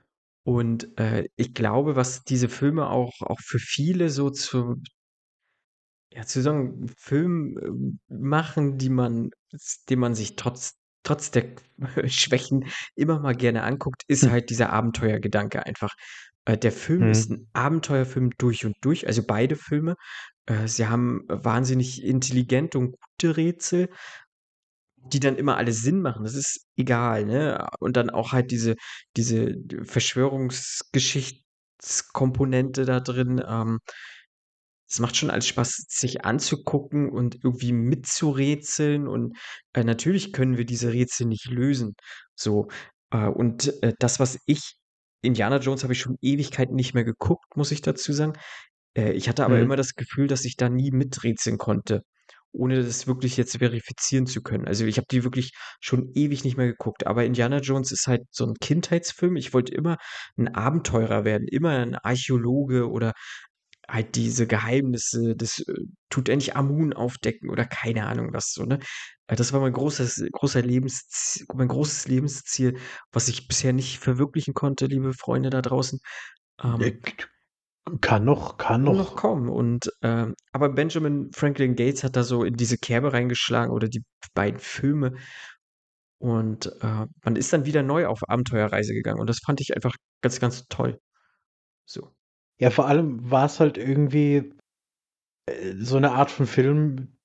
Und 0.44 0.98
äh, 0.98 1.28
ich 1.36 1.54
glaube, 1.54 1.96
was 1.96 2.24
diese 2.24 2.48
Filme 2.48 2.88
auch, 2.90 3.12
auch 3.22 3.40
für 3.40 3.58
viele 3.58 4.10
so 4.10 4.30
zu, 4.30 4.76
ja, 6.12 6.24
zu 6.26 6.42
so 6.42 6.72
Film 6.96 7.98
äh, 8.08 8.14
machen, 8.14 8.78
die 8.78 8.90
man, 8.90 9.30
den 9.88 9.98
man 10.00 10.14
sich 10.14 10.36
trotz, 10.36 10.74
trotz 11.04 11.30
der 11.30 11.54
Schwächen 12.08 12.66
immer 12.96 13.20
mal 13.20 13.34
gerne 13.34 13.62
anguckt, 13.62 14.02
ist 14.08 14.22
Hm. 14.22 14.30
halt 14.30 14.50
dieser 14.50 14.70
Abenteuergedanke 14.72 15.64
einfach. 15.66 15.94
Äh, 16.46 16.58
der 16.58 16.72
Film 16.72 17.02
Hm. 17.02 17.10
ist 17.10 17.30
ein 17.30 17.48
Abenteuerfilm 17.52 18.30
durch 18.38 18.64
und 18.66 18.76
durch, 18.82 19.06
also 19.06 19.22
beide 19.24 19.56
Filme. 19.56 19.94
Äh, 20.46 20.66
sie 20.68 20.88
haben 20.88 21.22
wahnsinnig 21.28 22.02
intelligente 22.04 22.78
und 22.78 22.96
gute 23.00 23.36
Rätsel, 23.36 23.88
die 25.12 25.20
dann 25.20 25.36
immer 25.36 25.56
alle 25.56 25.72
Sinn 25.72 26.00
machen. 26.02 26.24
Das 26.24 26.34
ist 26.34 26.66
egal, 26.76 27.24
ne? 27.26 27.66
Und 27.80 27.96
dann 27.96 28.10
auch 28.10 28.32
halt 28.32 28.50
diese, 28.50 28.74
diese 29.16 29.54
Verschwörungsgeschichtskomponente 29.84 32.84
da 32.84 33.00
drin. 33.00 33.42
Ähm, 33.46 33.78
es 34.88 34.98
macht 34.98 35.16
schon 35.16 35.30
alles 35.30 35.46
Spaß, 35.46 35.84
sich 35.88 36.24
anzugucken 36.24 37.10
und 37.10 37.36
irgendwie 37.44 37.72
mitzurätseln. 37.72 39.06
Und 39.06 39.36
äh, 39.72 39.84
natürlich 39.84 40.32
können 40.32 40.56
wir 40.56 40.64
diese 40.64 40.92
Rätsel 40.92 41.26
nicht 41.26 41.46
lösen. 41.46 41.94
So. 42.34 42.68
Äh, 43.10 43.26
und 43.28 43.72
äh, 43.82 43.92
das, 43.98 44.18
was 44.20 44.38
ich, 44.46 44.76
Indiana 45.22 45.58
Jones 45.58 45.82
habe 45.84 45.92
ich 45.92 46.00
schon 46.00 46.16
Ewigkeiten 46.22 46.74
nicht 46.74 46.94
mehr 46.94 47.04
geguckt, 47.04 47.56
muss 47.56 47.70
ich 47.70 47.82
dazu 47.82 48.12
sagen. 48.12 48.32
Äh, 48.96 49.12
ich 49.12 49.28
hatte 49.28 49.44
aber 49.44 49.56
Mhm. 49.56 49.60
immer 49.60 49.76
das 49.76 49.94
Gefühl, 49.94 50.26
dass 50.28 50.44
ich 50.44 50.56
da 50.56 50.68
nie 50.68 50.90
miträtseln 50.92 51.58
konnte, 51.58 52.02
ohne 52.52 52.82
das 52.82 53.06
wirklich 53.06 53.36
jetzt 53.36 53.58
verifizieren 53.58 54.26
zu 54.26 54.42
können. 54.42 54.66
Also 54.66 54.84
ich 54.84 54.96
habe 54.96 55.06
die 55.10 55.24
wirklich 55.24 55.52
schon 55.80 56.10
ewig 56.14 56.44
nicht 56.44 56.56
mehr 56.56 56.66
geguckt. 56.66 57.06
Aber 57.06 57.24
Indiana 57.24 57.58
Jones 57.58 57.92
ist 57.92 58.06
halt 58.06 58.22
so 58.30 58.46
ein 58.46 58.54
Kindheitsfilm. 58.60 59.36
Ich 59.36 59.52
wollte 59.54 59.74
immer 59.74 59.96
ein 60.36 60.48
Abenteurer 60.48 61.24
werden, 61.24 61.46
immer 61.48 61.70
ein 61.78 61.94
Archäologe 61.96 62.88
oder 62.90 63.12
halt 63.88 64.14
diese 64.16 64.46
Geheimnisse 64.46 65.34
des 65.36 65.60
äh, 65.60 65.74
Tutanchamun 66.10 66.92
aufdecken 66.92 67.50
oder 67.50 67.64
keine 67.66 68.06
Ahnung 68.06 68.30
was 68.32 68.52
so, 68.52 68.64
ne? 68.64 68.78
Äh, 69.26 69.36
Das 69.36 69.52
war 69.52 69.60
mein 69.60 69.72
großes, 69.72 70.24
großer 70.32 70.62
Lebensziel, 70.62 71.46
mein 71.54 71.68
großes 71.68 72.06
Lebensziel, 72.08 72.78
was 73.12 73.28
ich 73.28 73.48
bisher 73.48 73.72
nicht 73.72 73.98
verwirklichen 73.98 74.54
konnte, 74.54 74.86
liebe 74.86 75.12
Freunde 75.14 75.50
da 75.50 75.62
draußen. 75.62 75.98
Ähm, 76.62 76.80
Äh, 76.80 76.92
Kann 78.00 78.24
noch, 78.24 78.58
kann 78.58 78.84
noch, 78.84 78.94
noch. 78.94 79.16
kommen. 79.16 79.48
Und 79.48 79.90
ähm, 80.02 80.34
aber 80.52 80.68
Benjamin 80.68 81.30
Franklin 81.34 81.76
Gates 81.76 82.04
hat 82.04 82.14
da 82.14 82.22
so 82.22 82.44
in 82.44 82.54
diese 82.54 82.76
Kerbe 82.76 83.12
reingeschlagen 83.12 83.72
oder 83.72 83.88
die 83.88 84.04
beiden 84.34 84.60
Filme. 84.60 85.14
Und 86.18 86.66
äh, 86.82 87.06
man 87.24 87.36
ist 87.36 87.52
dann 87.52 87.64
wieder 87.64 87.82
neu 87.82 88.06
auf 88.06 88.20
Abenteuerreise 88.28 88.92
gegangen. 88.92 89.20
Und 89.20 89.30
das 89.30 89.38
fand 89.38 89.60
ich 89.60 89.74
einfach 89.74 89.94
ganz, 90.22 90.38
ganz 90.38 90.66
toll. 90.68 91.00
So. 91.86 92.12
Ja, 92.58 92.70
vor 92.70 92.86
allem 92.86 93.30
war 93.30 93.46
es 93.46 93.58
halt 93.58 93.78
irgendwie 93.78 94.52
äh, 95.46 95.74
so 95.78 95.96
eine 95.96 96.12
Art 96.12 96.30
von 96.30 96.46
Film. 96.46 97.16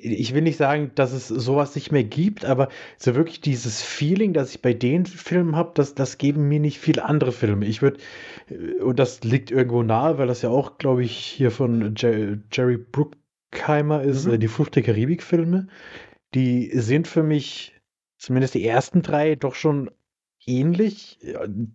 Ich 0.00 0.34
will 0.34 0.42
nicht 0.42 0.56
sagen, 0.56 0.92
dass 0.94 1.12
es 1.12 1.28
sowas 1.28 1.74
nicht 1.74 1.90
mehr 1.92 2.04
gibt, 2.04 2.44
aber 2.44 2.68
so 2.98 3.14
wirklich 3.14 3.40
dieses 3.40 3.82
Feeling, 3.82 4.32
das 4.32 4.50
ich 4.54 4.62
bei 4.62 4.72
den 4.74 5.06
Filmen 5.06 5.56
habe, 5.56 5.72
das, 5.74 5.94
das 5.94 6.18
geben 6.18 6.48
mir 6.48 6.60
nicht 6.60 6.78
viele 6.78 7.04
andere 7.04 7.32
Filme. 7.32 7.66
Ich 7.66 7.82
würde, 7.82 7.98
und 8.80 8.98
das 8.98 9.24
liegt 9.24 9.50
irgendwo 9.50 9.82
nahe, 9.82 10.18
weil 10.18 10.26
das 10.28 10.42
ja 10.42 10.50
auch, 10.50 10.78
glaube 10.78 11.02
ich, 11.04 11.16
hier 11.16 11.50
von 11.50 11.94
Jer 11.96 12.38
Jerry 12.52 12.78
Bruckheimer 12.78 14.02
ist, 14.02 14.26
Mhm. 14.26 14.34
äh, 14.34 14.38
die 14.38 14.48
Flucht 14.48 14.76
der 14.76 14.82
Karibik-Filme. 14.82 15.66
Die 16.34 16.70
sind 16.74 17.08
für 17.08 17.22
mich 17.22 17.74
zumindest 18.18 18.54
die 18.54 18.66
ersten 18.66 19.02
drei, 19.02 19.34
doch 19.34 19.54
schon 19.54 19.90
ähnlich. 20.46 21.18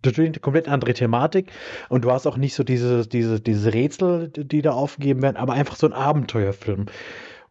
Natürlich 0.04 0.32
eine 0.32 0.40
komplett 0.40 0.68
andere 0.68 0.94
Thematik. 0.94 1.52
Und 1.90 2.04
du 2.06 2.12
hast 2.12 2.26
auch 2.28 2.38
nicht 2.38 2.56
so 2.56 2.64
diese, 2.64 3.08
diese, 3.08 3.40
diese 3.40 3.74
Rätsel, 3.74 4.30
die 4.30 4.62
da 4.62 4.72
aufgegeben 4.72 5.22
werden, 5.22 5.38
aber 5.38 5.54
einfach 5.54 5.76
so 5.76 5.88
ein 5.88 5.94
Abenteuerfilm. 5.94 6.86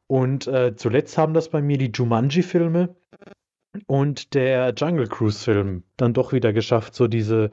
Und 0.07 0.47
äh, 0.47 0.75
zuletzt 0.77 1.17
haben 1.17 1.35
das 1.35 1.49
bei 1.49 1.63
mir 1.63 1.79
die 1.79 1.91
Jumanji-Filme 1.93 2.95
und 3.87 4.35
der 4.35 4.75
Jungle 4.77 5.07
Cruise-Film 5.07 5.85
dann 5.97 6.13
doch 6.13 6.33
wieder 6.33 6.53
geschafft, 6.53 6.95
so 6.95 7.09
diese, 7.09 7.51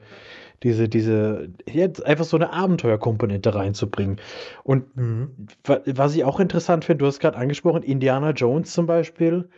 diese, 0.62 0.88
diese, 0.88 1.48
jetzt 1.66 2.04
einfach 2.04 2.24
so 2.24 2.36
eine 2.36 2.52
Abenteuerkomponente 2.52 3.54
reinzubringen. 3.54 4.20
Und 4.62 4.94
mhm. 4.96 5.46
was 5.64 6.14
ich 6.14 6.24
auch 6.24 6.40
interessant 6.40 6.84
finde, 6.84 6.98
du 6.98 7.06
hast 7.06 7.20
gerade 7.20 7.38
angesprochen, 7.38 7.82
Indiana 7.82 8.30
Jones 8.30 8.72
zum 8.72 8.86
Beispiel, 8.86 9.48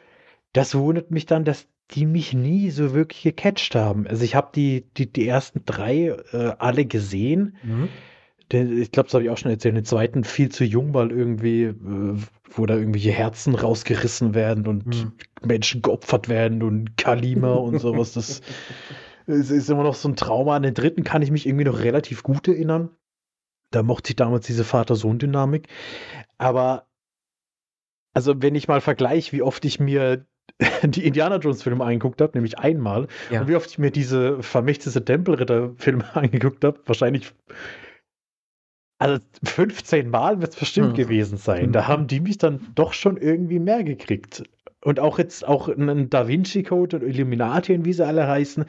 das 0.52 0.74
wundert 0.74 1.10
mich 1.10 1.26
dann, 1.26 1.44
dass 1.44 1.66
die 1.90 2.06
mich 2.06 2.32
nie 2.32 2.70
so 2.70 2.94
wirklich 2.94 3.22
gecatcht 3.22 3.74
haben. 3.74 4.06
Also 4.06 4.24
ich 4.24 4.34
habe 4.34 4.50
die, 4.54 4.86
die, 4.96 5.12
die 5.12 5.26
ersten 5.26 5.64
drei 5.64 6.16
äh, 6.32 6.52
alle 6.58 6.86
gesehen. 6.86 7.56
Mhm. 7.62 7.88
Ich 8.52 8.92
glaube, 8.92 9.06
das 9.06 9.14
habe 9.14 9.24
ich 9.24 9.30
auch 9.30 9.38
schon 9.38 9.50
erzählt. 9.50 9.76
Den 9.76 9.84
zweiten 9.84 10.24
viel 10.24 10.50
zu 10.50 10.64
jung, 10.64 10.94
weil 10.94 11.10
irgendwie, 11.10 11.64
äh, 11.64 12.16
wo 12.50 12.66
da 12.66 12.76
irgendwelche 12.76 13.12
Herzen 13.12 13.54
rausgerissen 13.54 14.34
werden 14.34 14.66
und 14.66 14.86
mhm. 14.86 15.12
Menschen 15.42 15.82
geopfert 15.82 16.28
werden 16.28 16.62
und 16.62 16.96
Kalima 16.96 17.54
und 17.54 17.78
sowas. 17.78 18.12
Das 18.12 18.42
es 19.26 19.50
ist 19.50 19.70
immer 19.70 19.82
noch 19.82 19.94
so 19.94 20.08
ein 20.08 20.16
Trauma. 20.16 20.56
An 20.56 20.62
den 20.62 20.74
dritten 20.74 21.04
kann 21.04 21.22
ich 21.22 21.30
mich 21.30 21.46
irgendwie 21.46 21.64
noch 21.64 21.80
relativ 21.80 22.22
gut 22.22 22.48
erinnern. 22.48 22.90
Da 23.70 23.82
mochte 23.82 24.10
ich 24.10 24.16
damals 24.16 24.46
diese 24.46 24.64
Vater-Sohn-Dynamik. 24.64 25.68
Aber, 26.38 26.86
also, 28.12 28.42
wenn 28.42 28.54
ich 28.54 28.68
mal 28.68 28.80
vergleiche, 28.80 29.32
wie 29.32 29.42
oft 29.42 29.64
ich 29.64 29.80
mir 29.80 30.26
die 30.82 31.06
Indiana 31.06 31.36
Jones-Filme 31.36 31.84
angeguckt 31.84 32.20
habe, 32.20 32.32
nämlich 32.34 32.58
einmal, 32.58 33.08
ja. 33.30 33.40
und 33.40 33.48
wie 33.48 33.56
oft 33.56 33.70
ich 33.70 33.78
mir 33.78 33.90
diese 33.90 34.42
vermächtete 34.42 35.04
Tempelritter-Filme 35.04 36.04
angeguckt 36.14 36.64
habe, 36.64 36.80
wahrscheinlich 36.84 37.32
also 39.02 39.20
15 39.42 40.08
Mal 40.10 40.40
wird 40.40 40.52
es 40.52 40.58
bestimmt 40.58 40.90
hm. 40.90 40.94
gewesen 40.94 41.36
sein. 41.36 41.72
Da 41.72 41.80
hm. 41.80 41.88
haben 41.88 42.06
die 42.06 42.20
mich 42.20 42.38
dann 42.38 42.68
doch 42.74 42.92
schon 42.92 43.16
irgendwie 43.16 43.58
mehr 43.58 43.82
gekriegt 43.82 44.44
und 44.84 45.00
auch 45.00 45.18
jetzt 45.18 45.46
auch 45.46 45.68
ein 45.68 46.10
Da 46.10 46.28
Vinci 46.28 46.62
Code 46.62 46.98
und 46.98 47.02
Illuminati 47.02 47.74
und 47.74 47.84
wie 47.84 47.92
sie 47.92 48.06
alle 48.06 48.26
heißen, 48.26 48.64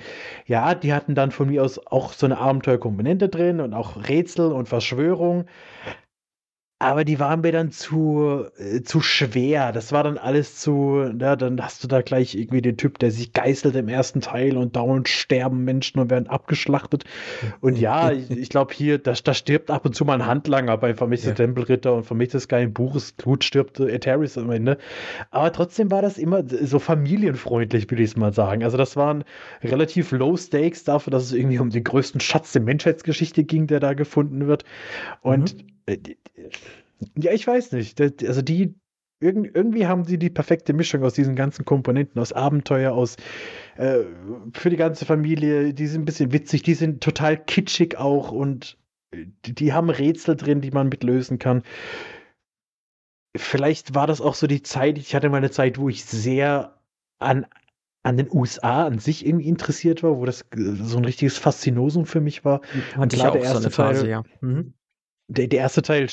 ja, 0.46 0.76
die 0.76 0.94
hatten 0.94 1.16
dann 1.16 1.32
von 1.32 1.50
mir 1.50 1.64
aus 1.64 1.86
auch 1.88 2.14
so 2.14 2.26
eine 2.26 2.38
Abenteuerkomponente 2.38 3.30
drin 3.30 3.60
und 3.60 3.74
auch 3.74 4.08
Rätsel 4.08 4.52
und 4.52 4.68
Verschwörung. 4.68 5.46
Aber 6.84 7.06
die 7.06 7.18
waren 7.18 7.40
mir 7.40 7.54
dann 7.54 7.72
zu, 7.72 8.44
äh, 8.58 8.82
zu 8.82 9.00
schwer. 9.00 9.72
Das 9.72 9.94
war 9.94 10.04
dann 10.04 10.18
alles 10.18 10.60
zu, 10.60 11.10
ja, 11.18 11.38
dann 11.38 11.62
hast 11.62 11.82
du 11.82 11.88
da 11.88 12.02
gleich 12.02 12.36
irgendwie 12.36 12.62
den 12.62 12.76
Typ, 12.76 13.00
der 13.00 13.10
sich 13.10 13.32
geißelt 13.32 13.74
im 13.78 13.88
ersten 13.88 14.20
Teil 14.20 14.58
und 14.58 14.76
dauernd 14.76 15.08
sterben 15.08 15.64
Menschen 15.64 16.00
und 16.00 16.10
werden 16.10 16.28
abgeschlachtet. 16.28 17.06
Und 17.62 17.78
ja, 17.78 18.12
ich, 18.12 18.30
ich 18.30 18.50
glaube 18.50 18.74
hier, 18.74 18.98
da, 18.98 19.14
da 19.14 19.34
stirbt 19.34 19.72
ab 19.72 19.86
und 19.86 19.96
zu 19.96 20.04
mal 20.04 20.16
ein 20.16 20.26
Handlanger 20.26 20.78
bei 20.78 20.94
Vermisste 20.94 21.30
ja. 21.30 21.36
Tempelritter 21.36 21.94
und 21.94 22.04
Vermischtes 22.04 22.50
Geheim 22.50 22.74
Buches. 22.74 23.16
Gut 23.16 23.46
stirbt 23.46 23.80
Eteris 23.80 24.38
am 24.38 24.52
Ende. 24.52 24.78
Aber 25.32 25.54
trotzdem 25.54 25.90
war 25.90 26.02
das 26.02 26.18
immer 26.18 26.44
so 26.46 26.80
familienfreundlich, 26.80 27.90
würde 27.90 28.04
ich 28.04 28.10
es 28.10 28.18
mal 28.18 28.34
sagen. 28.34 28.62
Also 28.62 28.76
das 28.76 28.98
waren 28.98 29.24
relativ 29.64 30.12
low 30.12 30.36
stakes 30.36 30.84
dafür, 30.84 31.12
dass 31.12 31.24
es 31.24 31.32
irgendwie 31.32 31.60
um 31.60 31.70
den 31.70 31.86
größten 31.86 32.20
Schatz 32.20 32.52
der 32.52 32.62
Menschheitsgeschichte 32.62 33.46
ging, 33.46 33.68
der 33.68 33.80
da 33.80 33.94
gefunden 33.94 34.48
wird. 34.48 34.66
Und 35.22 35.56
mhm 35.56 35.73
ja, 37.16 37.32
ich 37.32 37.46
weiß 37.46 37.72
nicht. 37.74 38.00
Also 38.02 38.42
die, 38.42 38.76
irgendwie 39.20 39.88
haben 39.88 40.06
sie 40.06 40.18
die 40.18 40.30
perfekte 40.30 40.74
Mischung 40.74 41.04
aus 41.04 41.14
diesen 41.14 41.36
ganzen 41.36 41.66
Komponenten, 41.66 42.22
aus 42.22 42.34
Abenteuer, 42.34 42.94
aus 42.94 43.18
äh, 43.78 44.00
für 44.54 44.70
die 44.70 44.78
ganze 44.78 45.06
Familie. 45.06 45.74
Die 45.74 45.88
sind 45.88 46.02
ein 46.02 46.06
bisschen 46.06 46.32
witzig, 46.34 46.64
die 46.64 46.74
sind 46.74 47.02
total 47.02 47.38
kitschig 47.38 47.98
auch 47.98 48.32
und 48.32 48.78
die, 49.46 49.54
die 49.54 49.74
haben 49.74 49.90
Rätsel 49.90 50.36
drin, 50.36 50.62
die 50.62 50.72
man 50.72 50.90
mitlösen 50.90 51.40
kann. 51.40 51.64
Vielleicht 53.36 53.96
war 53.96 54.08
das 54.08 54.22
auch 54.22 54.36
so 54.36 54.46
die 54.46 54.62
Zeit, 54.62 54.98
ich 54.98 55.16
hatte 55.16 55.30
mal 55.30 55.38
eine 55.38 55.52
Zeit, 55.52 55.80
wo 55.80 55.90
ich 55.90 56.06
sehr 56.06 56.80
an, 57.20 57.46
an 58.04 58.18
den 58.18 58.30
USA 58.32 58.86
an 58.86 59.00
sich 59.00 59.26
irgendwie 59.26 59.48
interessiert 59.48 60.04
war, 60.04 60.18
wo 60.18 60.26
das 60.26 60.46
so 60.54 60.98
ein 60.98 61.06
richtiges 61.06 61.38
Faszinosum 61.38 62.06
für 62.06 62.22
mich 62.22 62.46
war. 62.46 62.62
Hatte 62.96 63.16
ich 63.16 63.24
auch 63.24 63.44
so 63.44 63.58
eine 63.58 63.72
Phase, 63.72 64.02
Teil, 64.02 64.10
ja. 64.10 64.24
Mhm 64.42 64.74
der, 65.34 65.48
der 65.48 65.60
erste 65.60 65.82
Teil 65.82 66.08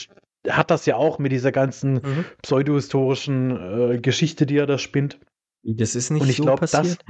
hat 0.48 0.70
das 0.70 0.86
ja 0.86 0.96
auch 0.96 1.18
mit 1.18 1.32
dieser 1.32 1.52
ganzen 1.52 1.94
mhm. 1.94 2.24
pseudohistorischen 2.42 3.92
äh, 3.92 3.98
Geschichte, 3.98 4.46
die 4.46 4.56
er 4.56 4.66
da 4.66 4.78
spinnt. 4.78 5.18
Das 5.62 5.94
ist 5.94 6.10
nicht 6.10 6.22
Und 6.22 6.30
ich 6.30 6.36
so 6.36 6.44
glaub, 6.44 6.60
passiert. 6.60 7.04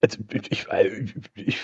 Das, 0.00 0.18
ich, 0.50 0.66
ich, 1.34 1.58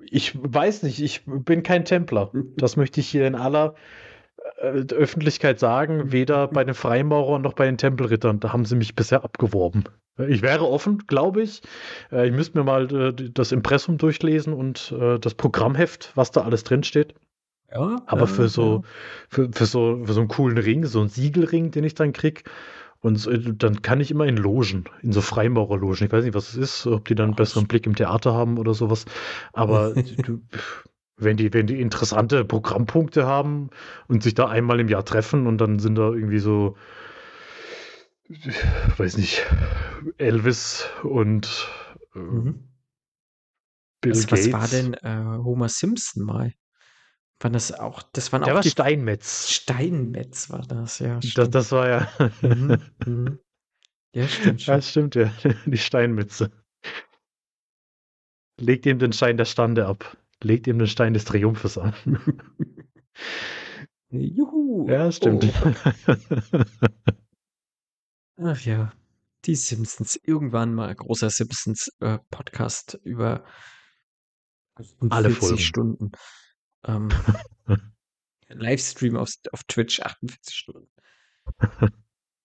ich, 0.00 0.32
weiß 0.34 0.82
nicht, 0.82 1.00
ich 1.00 1.22
bin 1.24 1.62
kein 1.62 1.84
Templer. 1.84 2.30
Das 2.56 2.76
möchte 2.76 3.00
ich 3.00 3.08
hier 3.08 3.26
in 3.26 3.34
aller 3.34 3.74
äh, 4.58 4.84
Öffentlichkeit 4.92 5.58
sagen, 5.58 6.12
weder 6.12 6.48
bei 6.48 6.64
den 6.64 6.74
Freimaurern 6.74 7.40
noch 7.40 7.54
bei 7.54 7.64
den 7.64 7.78
Tempelrittern. 7.78 8.40
Da 8.40 8.52
haben 8.52 8.66
sie 8.66 8.76
mich 8.76 8.94
bisher 8.94 9.24
abgeworben. 9.24 9.84
Ich 10.18 10.42
wäre 10.42 10.68
offen, 10.68 10.98
glaube 11.06 11.42
ich. 11.42 11.62
Äh, 12.12 12.26
ich 12.26 12.32
müsste 12.32 12.58
mir 12.58 12.64
mal 12.64 12.92
äh, 12.94 13.30
das 13.32 13.52
Impressum 13.52 13.96
durchlesen 13.96 14.52
und 14.52 14.92
äh, 14.98 15.18
das 15.18 15.34
Programmheft, 15.34 16.12
was 16.14 16.30
da 16.30 16.42
alles 16.42 16.64
drinsteht. 16.64 17.14
Ja, 17.72 18.02
aber 18.06 18.26
für 18.26 18.48
so, 18.48 18.82
für, 19.28 19.48
für, 19.52 19.66
so, 19.66 20.02
für 20.04 20.12
so 20.12 20.20
einen 20.20 20.28
coolen 20.28 20.58
Ring, 20.58 20.84
so 20.86 21.00
einen 21.00 21.08
Siegelring, 21.08 21.70
den 21.70 21.84
ich 21.84 21.94
dann 21.94 22.12
krieg, 22.12 22.44
und 23.02 23.28
dann 23.62 23.80
kann 23.80 24.00
ich 24.00 24.10
immer 24.10 24.26
in 24.26 24.36
Logen, 24.36 24.84
in 25.02 25.12
so 25.12 25.22
Freimaurerlogen. 25.22 26.06
Ich 26.06 26.12
weiß 26.12 26.24
nicht, 26.24 26.34
was 26.34 26.50
es 26.50 26.56
ist, 26.56 26.86
ob 26.86 27.06
die 27.06 27.14
dann 27.14 27.28
einen 27.28 27.36
besseren 27.36 27.66
Blick 27.66 27.86
im 27.86 27.96
Theater 27.96 28.34
haben 28.34 28.58
oder 28.58 28.74
sowas. 28.74 29.06
Aber 29.54 29.94
wenn 31.16 31.36
die, 31.36 31.52
wenn 31.52 31.66
die 31.66 31.80
interessante 31.80 32.44
Programmpunkte 32.44 33.26
haben 33.26 33.70
und 34.06 34.22
sich 34.22 34.34
da 34.34 34.48
einmal 34.48 34.80
im 34.80 34.88
Jahr 34.88 35.04
treffen 35.04 35.46
und 35.46 35.58
dann 35.58 35.78
sind 35.78 35.94
da 35.96 36.10
irgendwie 36.10 36.40
so, 36.40 36.76
weiß 38.98 39.16
nicht, 39.16 39.46
Elvis 40.18 40.86
und 41.02 41.68
äh, 42.14 42.18
mhm. 42.18 42.68
Bill 44.02 44.12
was, 44.12 44.26
Gates. 44.26 44.52
Was 44.52 44.52
war 44.52 44.68
denn 44.68 44.94
äh, 44.94 45.42
Homer 45.42 45.70
Simpson 45.70 46.24
mal? 46.24 46.52
Waren 47.40 47.54
das 47.54 47.72
auch, 47.72 48.02
das 48.12 48.32
waren 48.32 48.42
Der 48.42 48.52
auch 48.52 48.56
war 48.56 48.62
Steinmetz. 48.62 49.48
Steinmetz 49.48 50.50
war 50.50 50.60
das, 50.60 50.98
ja. 50.98 51.18
Das, 51.34 51.48
das 51.48 51.72
war 51.72 51.88
ja. 51.88 52.12
Mhm, 52.42 52.78
mhm. 53.06 53.38
Ja, 54.12 54.28
stimmt 54.28 54.62
schon. 54.62 54.74
Ja, 54.74 54.82
stimmt, 54.82 55.14
ja. 55.14 55.32
Die 55.66 55.78
Steinmetze. 55.78 56.50
Legt 58.58 58.84
ihm 58.84 58.98
den 58.98 59.14
Stein 59.14 59.38
der 59.38 59.46
Stande 59.46 59.86
ab. 59.86 60.18
Legt 60.42 60.66
ihm 60.66 60.78
den 60.78 60.86
Stein 60.86 61.14
des 61.14 61.24
Triumphes 61.24 61.78
an. 61.78 61.94
Juhu. 64.10 64.86
Ja, 64.88 65.10
stimmt. 65.10 65.44
Oh. 65.64 65.72
Ach 68.36 68.60
ja, 68.62 68.92
die 69.46 69.54
Simpsons. 69.54 70.16
Irgendwann 70.22 70.74
mal 70.74 70.94
großer 70.94 71.30
Simpsons-Podcast 71.30 72.94
äh, 72.96 73.08
über 73.08 73.44
alle 75.08 75.30
Folgen. 75.30 75.58
Stunden. 75.58 76.12
Ähm, 76.84 77.08
Livestream 78.48 79.16
auf, 79.16 79.32
auf 79.52 79.64
Twitch 79.64 80.00
48 80.00 80.54
Stunden. 80.54 80.90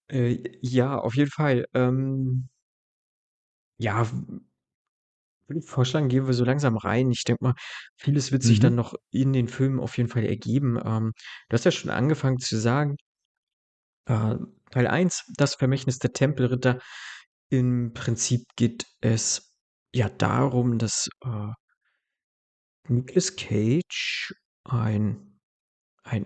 äh, 0.08 0.58
ja, 0.60 0.98
auf 0.98 1.14
jeden 1.14 1.30
Fall. 1.30 1.66
Ähm, 1.74 2.48
ja, 3.78 4.10
würde 5.48 5.60
ich 5.60 5.66
vorschlagen, 5.66 6.08
gehen 6.08 6.26
wir 6.26 6.34
so 6.34 6.44
langsam 6.44 6.76
rein. 6.76 7.10
Ich 7.10 7.24
denke 7.24 7.44
mal, 7.44 7.54
vieles 7.96 8.32
wird 8.32 8.42
sich 8.42 8.58
mhm. 8.58 8.62
dann 8.62 8.74
noch 8.74 8.94
in 9.10 9.32
den 9.32 9.48
Filmen 9.48 9.80
auf 9.80 9.96
jeden 9.96 10.08
Fall 10.08 10.24
ergeben. 10.24 10.78
Ähm, 10.84 11.12
du 11.48 11.54
hast 11.54 11.64
ja 11.64 11.70
schon 11.70 11.90
angefangen 11.90 12.38
zu 12.38 12.56
sagen, 12.56 12.96
äh, 14.06 14.36
Teil 14.70 14.86
1, 14.86 15.32
das 15.36 15.54
Vermächtnis 15.54 15.98
der 15.98 16.12
Tempelritter. 16.12 16.80
Im 17.48 17.92
Prinzip 17.94 18.42
geht 18.56 18.86
es 19.00 19.54
ja 19.94 20.08
darum, 20.08 20.78
dass 20.78 21.08
äh, 21.24 21.52
Nicolas 22.88 23.36
Cage 23.36 24.34
ein 24.64 25.38
ein 26.02 26.24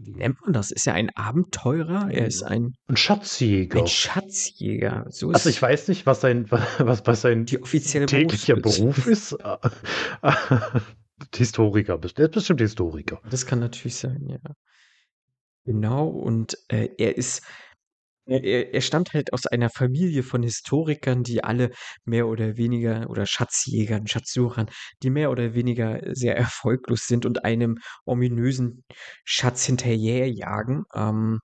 wie 0.00 0.12
nennt 0.12 0.40
man 0.42 0.52
das? 0.52 0.70
Ist 0.70 0.86
er 0.86 0.94
ein 0.94 1.10
Abenteurer? 1.16 2.08
Er 2.10 2.26
ist 2.26 2.42
ein 2.42 2.74
Ein 2.86 2.96
Schatzjäger. 2.96 3.80
ein 3.80 3.86
Schatzjäger. 3.86 5.06
So 5.08 5.30
Also 5.30 5.48
ich 5.48 5.60
weiß 5.60 5.88
nicht, 5.88 6.06
was 6.06 6.20
sein 6.20 6.50
was 6.78 7.06
was 7.06 7.22
sein 7.22 7.46
täglicher 7.46 8.56
Beruf 8.56 9.06
ist. 9.06 9.36
Historiker, 11.36 11.98
er 12.00 12.24
ist 12.24 12.32
bestimmt 12.32 12.60
Historiker. 12.60 13.20
Das 13.30 13.46
kann 13.46 13.58
natürlich 13.58 13.96
sein, 13.96 14.24
ja. 14.28 14.38
Genau, 15.64 16.06
und 16.08 16.56
äh, 16.68 16.90
er 16.96 17.16
ist 17.18 17.42
er, 18.28 18.74
er 18.74 18.80
stammt 18.80 19.14
halt 19.14 19.32
aus 19.32 19.46
einer 19.46 19.70
Familie 19.70 20.22
von 20.22 20.42
Historikern, 20.42 21.22
die 21.22 21.42
alle 21.42 21.70
mehr 22.04 22.28
oder 22.28 22.56
weniger 22.56 23.08
oder 23.08 23.26
Schatzjägern, 23.26 24.06
Schatzsuchern, 24.06 24.68
die 25.02 25.10
mehr 25.10 25.30
oder 25.30 25.54
weniger 25.54 26.00
sehr 26.14 26.36
erfolglos 26.36 27.06
sind 27.06 27.26
und 27.26 27.44
einem 27.44 27.78
ominösen 28.04 28.84
Schatz 29.24 29.64
hinterherjagen. 29.64 30.84
Ähm, 30.94 31.40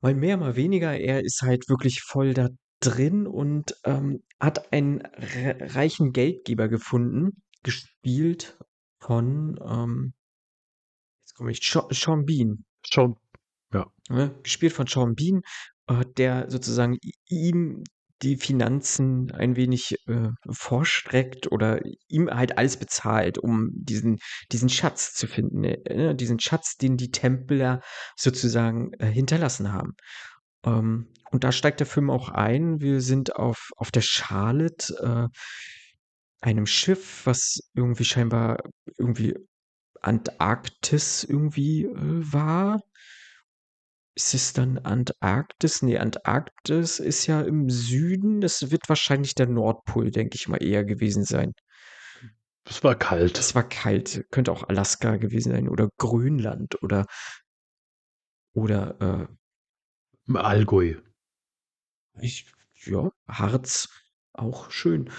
mal 0.00 0.14
mehr, 0.14 0.36
mal 0.36 0.56
weniger. 0.56 0.98
Er 0.98 1.24
ist 1.24 1.42
halt 1.42 1.68
wirklich 1.68 2.02
voll 2.02 2.34
da 2.34 2.48
drin 2.80 3.26
und 3.26 3.74
ähm, 3.84 4.22
hat 4.40 4.72
einen 4.72 5.02
reichen 5.20 6.12
Geldgeber 6.12 6.68
gefunden, 6.68 7.42
gespielt 7.62 8.56
von, 9.00 9.58
ähm, 9.64 10.14
jetzt 11.22 11.34
komme 11.34 11.50
ich, 11.50 11.60
Sean 11.62 12.24
Bean. 12.24 12.64
Sean, 12.86 13.16
ja. 13.72 13.86
Ne, 14.08 14.34
gespielt 14.42 14.72
von 14.72 14.86
Sean 14.86 15.14
Bean, 15.14 15.42
äh, 15.88 16.04
der 16.16 16.50
sozusagen 16.50 16.98
ihm 17.28 17.84
die 18.22 18.36
Finanzen 18.36 19.30
ein 19.30 19.54
wenig 19.56 19.94
äh, 20.06 20.30
vorstreckt 20.50 21.52
oder 21.52 21.80
ihm 22.08 22.28
halt 22.28 22.58
alles 22.58 22.76
bezahlt, 22.76 23.38
um 23.38 23.70
diesen, 23.72 24.18
diesen 24.50 24.68
Schatz 24.68 25.14
zu 25.14 25.26
finden, 25.26 25.64
äh, 25.64 26.14
diesen 26.16 26.40
Schatz, 26.40 26.76
den 26.76 26.96
die 26.96 27.12
Templer 27.12 27.80
sozusagen 28.16 28.92
äh, 28.94 29.06
hinterlassen 29.06 29.72
haben. 29.72 29.94
Ähm, 30.64 31.12
und 31.30 31.44
da 31.44 31.52
steigt 31.52 31.80
der 31.80 31.86
Film 31.86 32.10
auch 32.10 32.30
ein. 32.30 32.80
Wir 32.80 33.00
sind 33.00 33.36
auf, 33.36 33.70
auf 33.76 33.90
der 33.90 34.00
Charlotte, 34.00 34.94
äh, 35.00 35.28
einem 36.40 36.66
Schiff, 36.66 37.22
was 37.24 37.58
irgendwie 37.74 38.04
scheinbar 38.04 38.58
irgendwie 38.96 39.34
Antarktis 40.00 41.24
irgendwie 41.24 41.84
äh, 41.84 41.92
war. 42.32 42.80
Ist 44.18 44.34
es 44.34 44.52
dann 44.52 44.78
Antarktis? 44.78 45.80
Nee, 45.82 45.96
Antarktis 45.96 46.98
ist 46.98 47.28
ja 47.28 47.40
im 47.40 47.70
Süden. 47.70 48.40
Das 48.40 48.72
wird 48.72 48.88
wahrscheinlich 48.88 49.36
der 49.36 49.46
Nordpol, 49.46 50.10
denke 50.10 50.34
ich 50.34 50.48
mal, 50.48 50.60
eher 50.60 50.84
gewesen 50.84 51.22
sein. 51.22 51.52
Es 52.64 52.82
war 52.82 52.96
kalt. 52.96 53.38
Es 53.38 53.54
war 53.54 53.62
kalt. 53.68 54.26
Könnte 54.32 54.50
auch 54.50 54.68
Alaska 54.68 55.18
gewesen 55.18 55.52
sein 55.52 55.68
oder 55.68 55.88
Grönland 55.98 56.82
oder 56.82 57.06
oder 58.54 59.28
äh, 60.26 60.36
Allgäu. 60.36 60.96
Ich, 62.20 62.52
ja, 62.86 63.12
Harz, 63.28 63.88
auch 64.32 64.72
schön. 64.72 65.12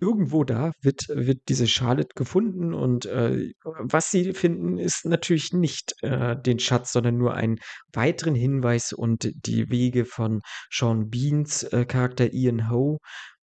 Irgendwo 0.00 0.42
da 0.42 0.72
wird, 0.80 1.06
wird 1.10 1.42
diese 1.48 1.68
Charlotte 1.68 2.14
gefunden 2.16 2.74
und 2.74 3.06
äh, 3.06 3.52
was 3.62 4.10
sie 4.10 4.32
finden, 4.32 4.78
ist 4.78 5.04
natürlich 5.04 5.52
nicht 5.52 5.94
äh, 6.02 6.36
den 6.40 6.58
Schatz, 6.58 6.92
sondern 6.92 7.18
nur 7.18 7.34
einen 7.34 7.60
weiteren 7.92 8.34
Hinweis 8.34 8.92
und 8.92 9.30
die 9.32 9.70
Wege 9.70 10.06
von 10.06 10.40
Sean 10.72 11.08
Beans 11.08 11.62
äh, 11.62 11.84
Charakter 11.84 12.32
Ian 12.32 12.68
Ho 12.68 12.98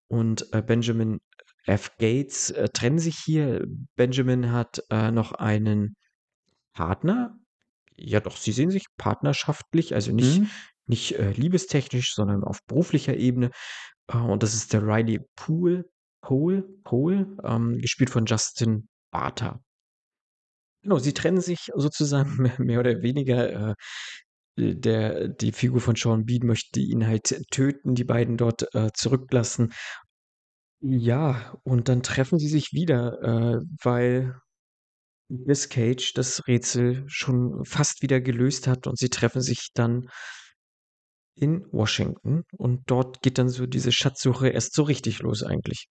und 0.08 0.52
äh, 0.52 0.62
Benjamin 0.62 1.20
F. 1.64 1.92
Gates 1.96 2.50
äh, 2.50 2.70
trennen 2.70 2.98
sich 2.98 3.18
hier. 3.18 3.64
Benjamin 3.94 4.50
hat 4.50 4.82
äh, 4.90 5.12
noch 5.12 5.30
einen 5.30 5.94
Partner. 6.72 7.38
Ja, 7.94 8.18
doch, 8.18 8.36
sie 8.36 8.52
sehen 8.52 8.70
sich 8.72 8.86
partnerschaftlich, 8.96 9.94
also 9.94 10.10
nicht, 10.12 10.40
mhm. 10.40 10.50
nicht 10.86 11.16
liebestechnisch, 11.18 12.14
sondern 12.14 12.42
auf 12.42 12.58
beruflicher 12.66 13.16
Ebene. 13.16 13.50
Und 14.12 14.42
das 14.42 14.54
ist 14.54 14.74
der 14.74 14.82
Riley 14.82 15.20
Poole, 15.34 15.86
Poole, 16.26 16.62
Poole 16.82 17.36
ähm, 17.44 17.78
gespielt 17.78 18.10
von 18.10 18.26
Justin 18.26 18.88
Barter. 19.12 19.60
Genau, 20.82 20.98
sie 20.98 21.14
trennen 21.14 21.40
sich 21.40 21.70
sozusagen 21.72 22.36
mehr, 22.42 22.60
mehr 22.60 22.80
oder 22.80 23.00
weniger. 23.02 23.70
Äh, 23.70 23.74
der, 24.58 25.28
die 25.28 25.52
Figur 25.52 25.80
von 25.80 25.94
Sean 25.94 26.24
Bean 26.24 26.46
möchte 26.46 26.80
ihn 26.80 27.06
halt 27.06 27.44
töten, 27.50 27.94
die 27.94 28.04
beiden 28.04 28.38
dort 28.38 28.66
äh, 28.74 28.90
zurücklassen. 28.92 29.72
Ja, 30.80 31.54
und 31.62 31.88
dann 31.88 32.02
treffen 32.02 32.38
sie 32.38 32.48
sich 32.48 32.72
wieder, 32.72 33.22
äh, 33.22 33.60
weil 33.82 34.34
Miss 35.28 35.68
Cage 35.68 36.12
das 36.14 36.48
Rätsel 36.48 37.04
schon 37.06 37.64
fast 37.64 38.02
wieder 38.02 38.20
gelöst 38.20 38.66
hat 38.66 38.88
und 38.88 38.98
sie 38.98 39.10
treffen 39.10 39.42
sich 39.42 39.68
dann 39.74 40.08
in 41.36 41.66
Washington 41.70 42.42
und 42.56 42.90
dort 42.90 43.22
geht 43.22 43.38
dann 43.38 43.48
so 43.48 43.66
diese 43.66 43.92
Schatzsuche 43.92 44.48
erst 44.48 44.74
so 44.74 44.82
richtig 44.82 45.20
los 45.20 45.42
eigentlich. 45.42 45.86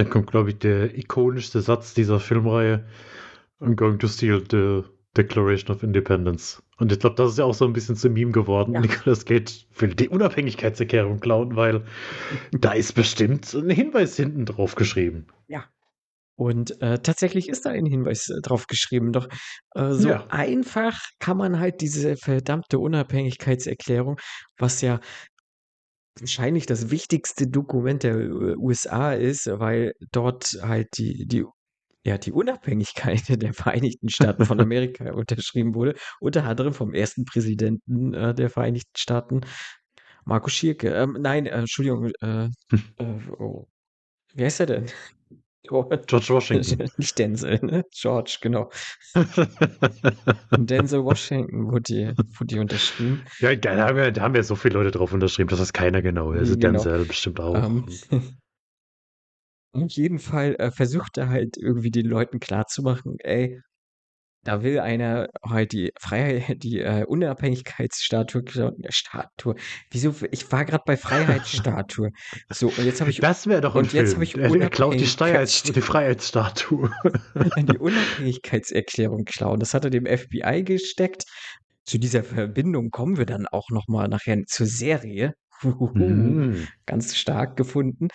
Dann 0.00 0.08
kommt, 0.08 0.30
glaube 0.30 0.48
ich, 0.48 0.58
der 0.58 0.96
ikonischste 0.96 1.60
Satz 1.60 1.92
dieser 1.92 2.20
Filmreihe. 2.20 2.86
I'm 3.60 3.74
going 3.74 3.98
to 3.98 4.08
steal 4.08 4.42
the 4.50 4.82
Declaration 5.14 5.76
of 5.76 5.82
Independence. 5.82 6.62
Und 6.78 6.90
ich 6.90 7.00
glaube, 7.00 7.16
das 7.16 7.32
ist 7.32 7.38
ja 7.38 7.44
auch 7.44 7.52
so 7.52 7.66
ein 7.66 7.74
bisschen 7.74 7.96
zu 7.96 8.08
Meme 8.08 8.32
geworden. 8.32 8.72
Ja. 8.72 8.80
Nicolas 8.80 9.26
Cage 9.26 9.66
will 9.76 9.94
die 9.94 10.08
Unabhängigkeitserklärung 10.08 11.20
klauen, 11.20 11.54
weil 11.54 11.84
da 12.52 12.72
ist 12.72 12.94
bestimmt 12.94 13.52
ein 13.52 13.68
Hinweis 13.68 14.16
hinten 14.16 14.46
drauf 14.46 14.74
geschrieben. 14.74 15.26
Ja, 15.48 15.66
und 16.40 16.80
äh, 16.80 16.98
tatsächlich 17.00 17.50
ist 17.50 17.66
da 17.66 17.70
ein 17.70 17.84
Hinweis 17.84 18.30
äh, 18.30 18.40
drauf 18.40 18.66
geschrieben. 18.66 19.12
Doch 19.12 19.28
äh, 19.74 19.90
so 19.90 20.08
ja. 20.08 20.26
einfach 20.30 20.98
kann 21.18 21.36
man 21.36 21.60
halt 21.60 21.82
diese 21.82 22.16
verdammte 22.16 22.78
Unabhängigkeitserklärung, 22.78 24.18
was 24.56 24.80
ja 24.80 25.00
wahrscheinlich 26.20 26.66
das 26.66 26.90
wichtigste 26.90 27.46
Dokument 27.46 28.02
der 28.02 28.16
äh, 28.16 28.56
USA 28.56 29.12
ist, 29.12 29.46
weil 29.46 29.94
dort 30.12 30.58
halt 30.62 30.88
die, 30.98 31.26
die, 31.26 31.44
ja, 32.04 32.18
die 32.18 32.32
Unabhängigkeit 32.32 33.22
der 33.42 33.52
Vereinigten 33.54 34.08
Staaten 34.08 34.44
von 34.44 34.60
Amerika 34.60 35.12
unterschrieben 35.12 35.74
wurde, 35.74 35.94
unter 36.20 36.44
anderem 36.44 36.72
vom 36.72 36.94
ersten 36.94 37.24
Präsidenten 37.24 38.14
äh, 38.14 38.34
der 38.34 38.50
Vereinigten 38.50 38.96
Staaten, 38.96 39.40
Markus 40.24 40.52
Schierke. 40.52 40.90
Ähm, 40.90 41.16
nein, 41.20 41.46
äh, 41.46 41.50
Entschuldigung, 41.50 42.10
äh, 42.20 42.48
oh. 43.38 43.66
wie 44.34 44.44
heißt 44.44 44.60
er 44.60 44.66
denn? 44.66 44.86
George 45.62 46.28
Washington. 46.28 46.90
Nicht 46.96 47.18
Denzel, 47.18 47.58
ne? 47.62 47.84
George, 47.92 48.38
genau. 48.40 48.70
Denzel 50.56 51.04
Washington 51.04 51.70
wurde 51.70 51.82
die, 51.82 52.06
wurde 52.16 52.46
die 52.46 52.58
unterschrieben. 52.58 53.22
Ja, 53.40 53.54
da 53.54 53.76
haben, 53.76 53.96
wir, 53.96 54.10
da 54.10 54.22
haben 54.22 54.34
wir 54.34 54.42
so 54.42 54.56
viele 54.56 54.74
Leute 54.74 54.90
drauf 54.90 55.12
unterschrieben, 55.12 55.50
dass 55.50 55.58
das 55.58 55.72
keiner 55.72 56.02
genau 56.02 56.32
ist. 56.32 56.40
Also 56.40 56.54
genau. 56.56 56.72
Denzel 56.72 57.04
bestimmt 57.04 57.40
auch. 57.40 57.66
Um, 57.66 57.88
ähm, 58.10 58.38
auf 59.84 59.92
jeden 59.92 60.18
Fall 60.18 60.56
äh, 60.58 60.70
versucht 60.70 61.18
er 61.18 61.28
halt 61.28 61.56
irgendwie 61.56 61.90
den 61.90 62.06
Leuten 62.06 62.40
klarzumachen, 62.40 63.16
ey, 63.20 63.60
da 64.42 64.62
will 64.62 64.78
einer 64.80 65.28
halt 65.44 65.72
die 65.72 65.92
Freiheit, 65.98 66.56
die 66.62 66.80
äh, 66.80 67.04
Unabhängigkeitsstatue 67.04 68.42
klauen. 68.42 68.76
Statue. 68.88 69.54
Wieso? 69.90 70.14
Ich 70.30 70.50
war 70.50 70.64
gerade 70.64 70.84
bei 70.86 70.96
Freiheitsstatue. 70.96 72.10
So, 72.48 72.68
und 72.68 72.84
jetzt 72.84 73.00
habe 73.00 73.10
ich. 73.10 73.18
Das 73.20 73.46
wäre 73.46 73.60
doch 73.60 73.74
ein 73.74 73.80
und 73.80 73.90
Film. 73.90 74.04
jetzt 74.04 74.14
habe 74.14 74.24
ich 74.24 74.36
er, 74.36 74.54
er 74.54 74.70
klaut 74.70 74.94
die, 74.94 75.06
Steuerz 75.06 75.62
die 75.62 75.80
Freiheitsstatue. 75.80 76.90
die 77.56 77.78
Unabhängigkeitserklärung 77.78 79.24
klauen. 79.24 79.60
Das 79.60 79.74
hat 79.74 79.84
er 79.84 79.90
dem 79.90 80.06
FBI 80.06 80.62
gesteckt. 80.64 81.24
Zu 81.84 81.98
dieser 81.98 82.22
Verbindung 82.22 82.90
kommen 82.90 83.16
wir 83.16 83.26
dann 83.26 83.46
auch 83.46 83.70
nochmal 83.70 84.08
nachher 84.08 84.38
zur 84.46 84.66
Serie. 84.66 85.34
Mhm. 85.62 86.68
Ganz 86.86 87.16
stark 87.16 87.56
gefunden. 87.56 88.08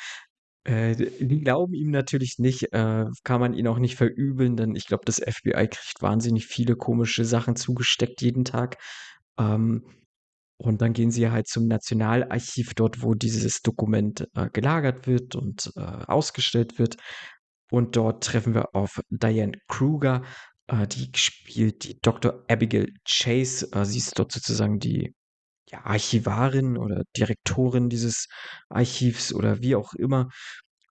Äh, 0.66 0.96
die 0.96 1.42
glauben 1.42 1.74
ihm 1.74 1.92
natürlich 1.92 2.40
nicht, 2.40 2.74
äh, 2.74 3.06
kann 3.24 3.40
man 3.40 3.54
ihn 3.54 3.68
auch 3.68 3.80
nicht 3.80 3.96
verübeln, 3.96 4.58
denn 4.58 4.76
ich 4.76 4.88
glaube, 4.88 5.06
das 5.06 5.20
FBI 5.20 5.68
kriegt 5.68 6.02
wahnsinnig 6.02 6.48
viele 6.48 6.76
komische 6.76 7.24
Sachen 7.24 7.56
zugesteckt 7.56 8.22
jeden 8.22 8.46
Tag. 8.46 8.78
Ähm, 9.40 9.84
und 10.58 10.82
dann 10.82 10.94
gehen 10.94 11.12
sie 11.12 11.30
halt 11.30 11.48
zum 11.48 11.68
Nationalarchiv, 11.68 12.74
dort, 12.76 13.04
wo 13.04 13.14
dieses 13.14 13.62
Dokument 13.62 14.28
äh, 14.36 14.50
gelagert 14.52 15.08
wird 15.08 15.36
und 15.36 15.72
äh, 15.76 15.82
ausgestellt 15.82 16.80
wird. 16.80 16.98
Und 17.70 17.96
dort 17.96 18.24
treffen 18.24 18.54
wir 18.56 18.74
auf 18.76 19.02
Diane 19.10 19.58
Kruger, 19.68 20.24
äh, 20.68 20.88
die 20.88 21.10
spielt 21.16 21.84
die 21.84 22.00
Dr. 22.02 22.44
Abigail 22.50 22.92
Chase. 23.08 23.68
Äh, 23.74 23.86
sie 23.86 24.00
ist 24.00 24.18
dort 24.18 24.32
sozusagen 24.32 24.80
die 24.80 25.14
ja, 25.70 25.86
Archivarin 25.86 26.78
oder 26.78 27.04
Direktorin 27.18 27.90
dieses 27.90 28.28
Archivs 28.70 29.34
oder 29.34 29.62
wie 29.62 29.76
auch 29.76 29.94
immer. 29.94 30.30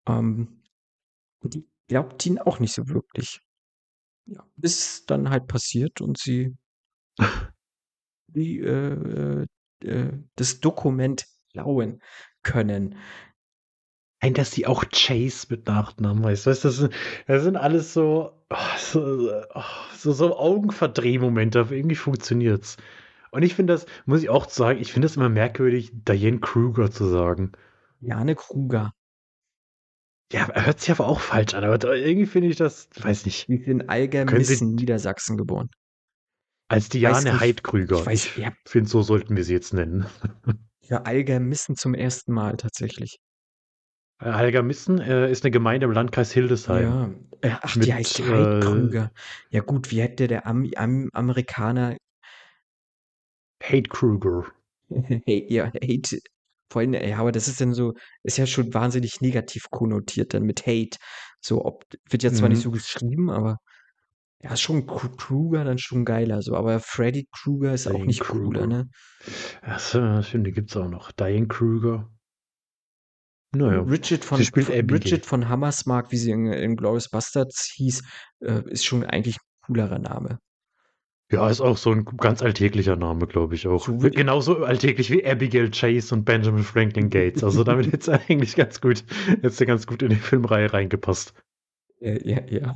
Ähm, 0.07 0.63
die 1.43 1.69
glaubt 1.89 2.25
ihn 2.27 2.39
auch 2.39 2.59
nicht 2.59 2.73
so 2.75 2.89
wirklich. 2.89 3.41
Ja, 4.27 4.45
bis 4.57 5.05
dann 5.07 5.31
halt 5.31 5.47
passiert 5.47 6.01
und 6.01 6.19
sie 6.19 6.57
die, 8.29 8.61
äh, 8.61 9.47
äh, 9.85 10.13
das 10.37 10.61
Dokument 10.61 11.27
klauen 11.53 12.03
können. 12.43 12.97
Ein, 14.21 14.35
dass 14.35 14.53
sie 14.53 14.67
auch 14.67 14.85
Chase 14.91 15.47
mit 15.51 15.67
Nachnamen 15.67 16.25
heißt. 16.25 16.47
Weißt, 16.47 16.65
das, 16.65 16.77
sind, 16.77 16.95
das 17.27 17.43
sind 17.43 17.57
alles 17.57 17.93
so, 17.93 18.33
oh, 18.49 18.79
so, 18.79 19.31
oh, 19.55 19.63
so, 19.95 20.13
so 20.13 20.37
Augenverdrehmomente, 20.37 21.61
aber 21.61 21.73
irgendwie 21.73 21.97
funktioniert's. 21.97 22.79
Und 23.35 23.43
ich 23.43 23.57
finde 23.57 23.73
das, 23.73 23.87
muss 24.07 24.23
ich 24.23 24.29
auch 24.29 24.49
sagen, 24.49 24.79
ich 24.81 24.93
finde 24.93 25.07
das 25.07 25.17
immer 25.17 25.29
merkwürdig, 25.29 25.91
Diane 25.93 26.39
Kruger 26.39 26.93
zu 26.93 27.07
sagen. 27.07 27.51
Jane 28.01 28.37
Kruger. 28.37 28.93
Ja, 30.33 30.49
hört 30.55 30.79
sich 30.79 30.93
aber 30.93 31.09
auch 31.09 31.19
falsch 31.19 31.53
an, 31.55 31.65
aber 31.65 31.97
irgendwie 31.97 32.27
finde 32.27 32.49
ich 32.49 32.57
das, 32.57 32.89
weiß 32.97 33.27
nicht. 33.27 33.47
Sie 33.49 33.57
sind 33.57 33.81
in 33.83 33.89
Algermissen, 33.89 34.77
Niedersachsen 34.77 35.37
geboren. 35.37 35.69
Als 36.69 36.89
Diane 36.89 37.41
Heidkrüger. 37.41 37.99
Ich 37.99 38.07
weiß, 38.07 38.37
ja. 38.37 38.53
finde, 38.67 38.89
so 38.89 39.03
sollten 39.03 39.35
wir 39.35 39.43
sie 39.45 39.55
jetzt 39.55 39.75
nennen. 39.75 40.07
Ja, 40.87 41.01
Algermissen 41.01 41.77
zum 41.77 41.95
ersten 41.95 42.35
Mal 42.35 42.59
tatsächlich. 42.59 43.17
Äh, 44.21 44.27
Algermissen 44.27 45.01
äh, 45.01 45.31
ist 45.31 45.43
eine 45.43 45.51
Gemeinde 45.51 45.87
im 45.87 45.93
Landkreis 45.93 46.31
Hildesheim. 46.31 47.25
Ja. 47.43 47.49
Äh, 47.49 47.57
ach, 47.63 47.75
Mit, 47.75 47.87
die 47.87 47.95
heißt 47.95 48.21
Heidkrüger. 48.21 49.05
Äh, 49.05 49.55
ja 49.57 49.63
gut, 49.63 49.91
wie 49.91 50.03
hätte 50.03 50.29
der 50.29 50.47
Am 50.47 50.69
Am 50.77 51.09
Amerikaner 51.15 51.97
Hate 53.69 53.89
Kruger. 53.89 54.45
Hate, 54.91 55.45
ja, 55.53 55.67
Hate 55.67 56.19
vor 56.71 56.81
allem, 56.81 56.95
ja, 56.95 57.19
aber 57.19 57.31
das 57.31 57.47
ist 57.47 57.61
dann 57.61 57.73
so, 57.75 57.95
ist 58.25 58.37
ja 58.39 58.47
schon 58.47 58.73
wahnsinnig 58.75 59.21
negativ 59.21 59.65
konnotiert 59.71 60.35
dann 60.35 60.43
mit 60.43 60.67
Hate. 60.67 60.99
So, 61.41 61.65
ob, 61.65 61.85
wird 62.11 62.23
ja 62.23 62.33
zwar 62.33 62.49
nicht 62.49 62.59
Mhm. 62.59 62.63
so 62.63 62.71
geschrieben, 62.73 63.31
aber 63.31 63.59
ja, 64.43 64.53
ist 64.55 64.61
schon 64.63 64.87
Kru- 64.87 65.17
Kruger 65.17 65.65
dann 65.65 65.79
schon 65.79 66.05
geiler, 66.05 66.43
so, 66.43 66.55
aber 66.57 66.81
Freddy 66.81 67.29
Krueger 67.33 67.75
ist 67.75 67.87
auch 67.87 67.93
Diane 67.93 68.07
nicht 68.07 68.21
cooler, 68.21 68.63
Kruger. 68.63 68.67
ne? 68.67 68.89
Ja, 69.67 70.23
stimmt, 70.23 70.47
die 70.47 70.53
gibt's 70.53 70.77
auch 70.77 70.89
noch. 70.89 71.13
Diane 71.13 71.47
Kruger. 71.47 72.11
Naja. 73.53 73.83
Richard 73.83 74.25
von. 74.25 74.41
Richard 74.41 75.25
von 75.27 75.49
Hammersmark, 75.49 76.11
wie 76.11 76.17
sie 76.17 76.33
in, 76.33 76.47
in 76.47 76.77
Glorious 76.77 77.09
Bastards 77.09 77.73
hieß, 77.77 78.03
äh, 78.41 78.63
ist 78.69 78.85
schon 78.85 79.05
eigentlich 79.05 79.37
ein 79.37 79.67
coolerer 79.67 79.99
Name. 80.01 80.39
Ja, 81.31 81.49
ist 81.49 81.61
auch 81.63 81.77
so 81.79 81.91
ein 81.91 82.05
ganz 82.05 82.43
alltäglicher 82.43 82.97
Name, 82.97 83.27
glaube 83.27 83.55
ich 83.55 83.67
auch. 83.67 83.87
So 83.87 84.03
wie- 84.03 84.11
Genauso 84.11 84.63
alltäglich 84.65 85.11
wie 85.11 85.27
Abigail 85.27 85.71
Chase 85.71 86.15
und 86.15 86.25
Benjamin 86.25 86.63
Franklin 86.63 87.09
Gates. 87.11 87.43
Also 87.43 87.65
damit 87.65 87.87
hätte 87.87 87.97
es 87.99 88.09
eigentlich 88.31 88.57
ganz 88.57 88.81
gut, 88.81 89.05
hätte 89.41 89.67
ganz 89.67 89.87
gut 89.87 90.03
in 90.03 90.11
die 90.11 90.17
Filmreihe 90.17 90.73
reingepasst. 90.73 91.35
Äh, 92.01 92.29
ja, 92.29 92.41
ja, 92.49 92.75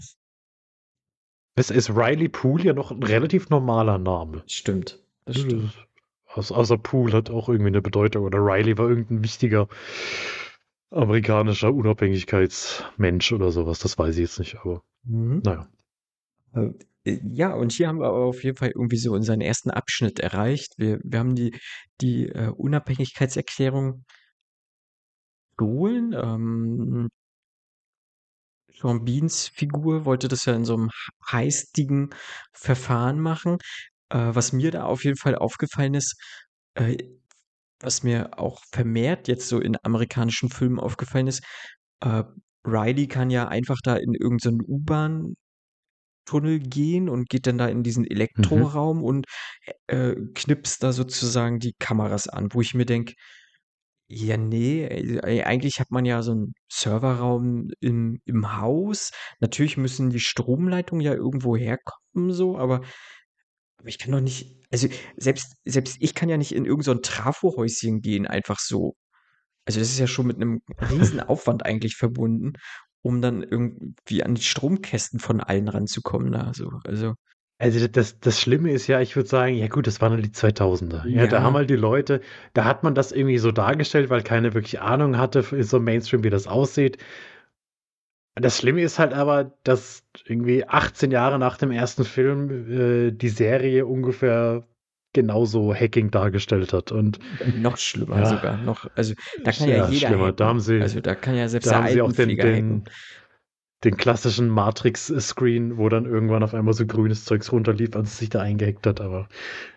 Es 1.56 1.70
ist 1.70 1.90
Riley 1.90 2.28
Poole 2.28 2.64
ja 2.64 2.72
noch 2.72 2.90
ein 2.90 3.02
relativ 3.02 3.50
normaler 3.50 3.98
Name. 3.98 4.42
stimmt. 4.46 4.98
Das 5.26 5.38
stimmt. 5.40 5.87
Außer, 6.34 6.56
außer 6.56 6.78
Poole 6.78 7.12
hat 7.12 7.30
auch 7.30 7.48
irgendwie 7.48 7.68
eine 7.68 7.82
Bedeutung. 7.82 8.24
Oder 8.24 8.38
Riley 8.38 8.78
war 8.78 8.88
irgendein 8.88 9.22
wichtiger 9.24 9.68
amerikanischer 10.90 11.72
Unabhängigkeitsmensch 11.72 13.32
oder 13.32 13.50
sowas. 13.50 13.78
Das 13.80 13.98
weiß 13.98 14.14
ich 14.16 14.22
jetzt 14.22 14.38
nicht, 14.38 14.56
aber 14.56 14.82
Mhm. 15.04 15.42
naja. 15.44 15.68
Äh, 17.04 17.18
Ja, 17.24 17.54
und 17.54 17.72
hier 17.72 17.88
haben 17.88 18.00
wir 18.00 18.06
aber 18.08 18.24
auf 18.26 18.44
jeden 18.44 18.56
Fall 18.56 18.70
irgendwie 18.70 18.96
so 18.98 19.12
unseren 19.12 19.40
ersten 19.40 19.70
Abschnitt 19.70 20.20
erreicht. 20.20 20.74
Wir, 20.78 21.00
wir 21.04 21.18
haben 21.18 21.34
die, 21.34 21.58
die 22.00 22.28
äh, 22.28 22.48
Unabhängigkeitserklärung 22.50 24.04
geholt. 25.56 26.14
Ähm, 26.14 27.08
Sean 28.74 29.04
Beans 29.04 29.48
Figur 29.48 30.04
wollte 30.04 30.28
das 30.28 30.44
ja 30.44 30.54
in 30.54 30.64
so 30.64 30.74
einem 30.74 30.90
heistigen 31.30 32.11
Verfahren 32.52 33.20
machen. 33.20 33.58
Äh, 34.11 34.34
was 34.34 34.52
mir 34.52 34.70
da 34.70 34.84
auf 34.84 35.04
jeden 35.04 35.16
Fall 35.16 35.34
aufgefallen 35.37 35.94
ist, 35.94 36.16
äh, 36.74 36.96
was 37.80 38.02
mir 38.02 38.38
auch 38.38 38.62
vermehrt 38.72 39.28
jetzt 39.28 39.48
so 39.48 39.61
in 39.61 39.76
amerikanischen 39.84 40.50
Filmen 40.50 40.80
aufgefallen 40.80 41.26
ist, 41.28 41.44
äh, 42.00 42.24
Riley 42.64 43.08
kann 43.08 43.30
ja 43.30 43.48
einfach 43.48 43.78
da 43.84 43.96
in 43.96 44.14
irgendeinen 44.14 44.62
U-Bahn 44.62 45.37
Tunnel 46.28 46.58
gehen 46.58 47.08
und 47.08 47.30
geht 47.30 47.46
dann 47.46 47.56
da 47.58 47.68
in 47.68 47.82
diesen 47.82 48.04
Elektroraum 48.06 49.02
und 49.02 49.26
äh, 49.86 50.14
knipst 50.34 50.82
da 50.82 50.92
sozusagen 50.92 51.58
die 51.58 51.72
Kameras 51.78 52.28
an, 52.28 52.48
wo 52.52 52.60
ich 52.60 52.74
mir 52.74 52.84
denke, 52.84 53.14
ja, 54.10 54.36
nee, 54.36 54.84
äh, 54.84 55.42
eigentlich 55.44 55.80
hat 55.80 55.90
man 55.90 56.04
ja 56.04 56.22
so 56.22 56.32
einen 56.32 56.54
Serverraum 56.70 57.70
im, 57.80 58.20
im 58.24 58.58
Haus. 58.58 59.10
Natürlich 59.40 59.76
müssen 59.76 60.10
die 60.10 60.20
Stromleitungen 60.20 61.04
ja 61.04 61.14
irgendwo 61.14 61.56
herkommen, 61.56 62.32
so, 62.32 62.58
aber, 62.58 62.82
aber 63.78 63.88
ich 63.88 63.98
kann 63.98 64.12
doch 64.12 64.20
nicht, 64.20 64.66
also 64.70 64.88
selbst, 65.16 65.56
selbst 65.64 65.96
ich 66.00 66.14
kann 66.14 66.28
ja 66.28 66.36
nicht 66.36 66.52
in 66.52 66.64
irgendein 66.64 66.84
so 66.84 66.92
ein 66.92 67.02
Trafohäuschen 67.02 68.00
gehen, 68.00 68.26
einfach 68.26 68.58
so. 68.58 68.96
Also 69.66 69.80
das 69.80 69.90
ist 69.90 69.98
ja 69.98 70.06
schon 70.06 70.26
mit 70.26 70.36
einem 70.36 70.60
riesen 70.90 71.20
Aufwand 71.20 71.66
eigentlich 71.66 71.96
verbunden, 71.96 72.54
um 73.02 73.20
dann 73.22 73.42
irgendwie 73.42 74.22
an 74.22 74.34
die 74.34 74.42
Stromkästen 74.42 75.20
von 75.20 75.40
allen 75.40 75.68
ranzukommen. 75.68 76.32
Da, 76.32 76.52
so. 76.54 76.70
Also, 76.84 77.14
Also 77.58 77.88
das, 77.88 78.20
das 78.20 78.40
Schlimme 78.40 78.70
ist 78.72 78.87
ja, 78.87 79.00
ich 79.00 79.16
würde 79.16 79.28
sagen, 79.28 79.54
ja 79.56 79.66
gut, 79.68 79.87
das 79.87 80.00
waren 80.00 80.12
dann 80.12 80.22
die 80.22 80.32
2000er. 80.32 81.04
Ja, 81.08 81.26
da 81.26 81.38
Ja. 81.38 81.42
haben 81.42 81.54
halt 81.56 81.70
die 81.70 81.76
Leute, 81.76 82.20
da 82.54 82.64
hat 82.64 82.84
man 82.84 82.94
das 82.94 83.11
irgendwie 83.12 83.38
so 83.38 83.50
dargestellt, 83.52 84.11
weil 84.11 84.22
keiner 84.22 84.54
wirklich 84.54 84.80
Ahnung 84.80 85.18
hatte, 85.18 85.42
so 85.64 85.80
Mainstream, 85.80 86.22
wie 86.24 86.30
das 86.30 86.46
aussieht. 86.46 86.98
Das 88.34 88.58
Schlimme 88.58 88.82
ist 88.82 88.98
halt 88.98 89.12
aber, 89.12 89.44
dass 89.64 90.04
irgendwie 90.24 90.64
18 90.66 91.11
Jahre 91.11 91.38
nach 91.38 91.56
dem 91.58 91.70
ersten 91.72 92.04
Film 92.04 92.70
äh, 93.08 93.11
die 93.12 93.28
Serie 93.28 93.84
ungefähr 93.87 94.66
genauso 95.22 95.74
Hacking 95.74 96.11
dargestellt 96.11 96.72
hat. 96.72 96.92
Und 96.92 97.18
noch 97.57 97.76
schlimmer 97.76 98.18
Ja. 98.18 98.26
sogar. 98.26 98.57
Noch, 98.59 98.87
also 98.94 99.14
da 99.44 99.52
kann 99.52 99.68
ja, 99.68 99.76
Ja, 99.76 99.88
jeder 99.88 100.09
schlimmer. 100.09 100.24
hacken. 100.26 100.37
Da 100.37 100.46
haben 100.46 100.61
sie- 100.61 100.81
also 100.81 101.00
da 101.00 101.14
kann 101.14 101.35
ja 101.35 101.48
selbst 101.48 101.66
da 101.70 101.76
haben 101.76 101.88
sie 101.88 102.00
auch 102.00 102.12
den, 102.12 102.28
den, 102.37 102.85
den 103.85 103.96
klassischen 103.96 104.48
Matrix-Screen, 104.48 105.76
wo 105.78 105.88
dann 105.88 106.04
irgendwann 106.04 106.42
auf 106.42 106.52
einmal 106.54 106.74
so 106.74 106.85
grünes 106.87 107.24
Zeugs 107.24 107.52
runterlief, 107.52 107.94
als 107.94 108.09
es 108.11 108.18
sich 108.18 108.28
da 108.28 108.40
eingehackt 108.40 108.87
hat. 108.87 109.00
Aber 109.00 109.28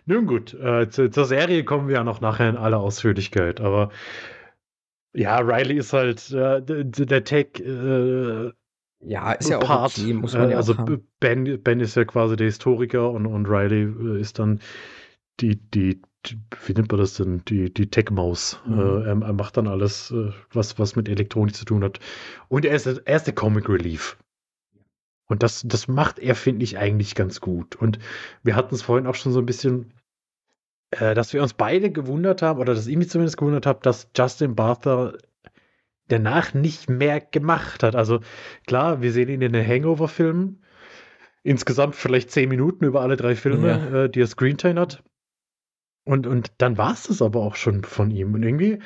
nun 0.06 0.26
gut, 0.26 0.54
äh, 0.54 0.88
zu, 0.90 1.10
zur 1.10 1.24
Serie 1.24 1.64
kommen 1.64 1.88
wir 1.88 1.96
ja 1.96 2.04
noch 2.04 2.20
nachher 2.20 2.48
in 2.50 2.56
aller 2.56 2.78
Ausführlichkeit. 2.80 3.60
Aber 3.60 3.90
ja, 5.14 5.38
Riley 5.38 5.76
ist 5.76 5.92
halt 5.92 6.30
äh, 6.32 6.62
der, 6.62 6.84
der 6.84 7.24
Tech. 7.24 7.60
Äh, 7.60 8.50
Ja, 9.04 9.32
ist 9.32 9.50
ja 9.50 9.58
auch 9.58 9.64
Part. 9.66 9.98
okay, 9.98 10.12
muss 10.14 10.32
man 10.34 10.48
Äh, 10.48 10.52
ja 10.52 10.56
also 10.56 10.72
auch 10.74 10.78
haben. 10.78 11.06
Ben, 11.20 11.62
ben 11.62 11.80
ist 11.80 11.96
ja 11.96 12.04
quasi 12.04 12.36
der 12.36 12.46
Historiker 12.46 13.10
und, 13.10 13.26
und 13.26 13.46
Riley 13.46 13.82
äh, 14.16 14.20
ist 14.20 14.38
dann 14.38 14.60
die, 15.40 15.56
die, 15.56 16.02
die, 16.26 16.38
wie 16.66 16.72
nennt 16.72 16.90
man 16.90 17.00
das 17.00 17.14
denn? 17.14 17.42
Die, 17.46 17.72
die 17.72 17.90
Tech-Maus. 17.90 18.60
Mhm. 18.66 18.78
Äh, 18.78 19.02
er, 19.04 19.22
er 19.22 19.32
macht 19.32 19.56
dann 19.56 19.66
alles, 19.66 20.10
äh, 20.10 20.30
was, 20.52 20.78
was 20.78 20.96
mit 20.96 21.08
Elektronik 21.08 21.54
zu 21.54 21.64
tun 21.64 21.82
hat. 21.82 21.98
Und 22.48 22.64
er 22.64 22.74
ist, 22.74 22.86
er 22.86 23.16
ist 23.16 23.26
der 23.26 23.34
Comic 23.34 23.68
Relief. 23.68 24.16
Und 25.26 25.42
das, 25.42 25.62
das 25.66 25.88
macht 25.88 26.18
er, 26.18 26.34
finde 26.34 26.64
ich, 26.64 26.78
eigentlich 26.78 27.14
ganz 27.14 27.40
gut. 27.40 27.76
Und 27.76 27.98
wir 28.42 28.54
hatten 28.54 28.74
es 28.74 28.82
vorhin 28.82 29.06
auch 29.06 29.14
schon 29.14 29.32
so 29.32 29.38
ein 29.38 29.46
bisschen, 29.46 29.94
äh, 30.90 31.14
dass 31.14 31.32
wir 31.32 31.42
uns 31.42 31.54
beide 31.54 31.90
gewundert 31.90 32.42
haben, 32.42 32.60
oder 32.60 32.74
dass 32.74 32.86
ich 32.86 32.96
mich 32.96 33.08
zumindest 33.08 33.38
gewundert 33.38 33.66
habe, 33.66 33.80
dass 33.82 34.08
Justin 34.16 34.54
Bartha 34.54 35.14
danach 36.08 36.52
nicht 36.52 36.90
mehr 36.90 37.20
gemacht 37.20 37.82
hat. 37.82 37.96
Also 37.96 38.20
klar, 38.66 39.00
wir 39.00 39.12
sehen 39.12 39.28
ihn 39.30 39.40
in 39.40 39.52
den 39.52 39.66
Hangover-Filmen. 39.66 40.62
Insgesamt 41.44 41.96
vielleicht 41.96 42.30
zehn 42.30 42.48
Minuten 42.48 42.84
über 42.84 43.00
alle 43.00 43.16
drei 43.16 43.34
Filme, 43.34 43.68
Ja. 43.68 44.04
äh, 44.04 44.10
die 44.10 44.20
er 44.20 44.26
Screentime 44.26 44.80
hat. 44.80 45.02
Und, 46.04 46.26
und 46.26 46.52
dann 46.58 46.78
war 46.78 46.92
es 46.92 47.04
das 47.04 47.22
aber 47.22 47.40
auch 47.40 47.56
schon 47.56 47.84
von 47.84 48.10
ihm. 48.10 48.34
Und 48.34 48.42
irgendwie, 48.42 48.80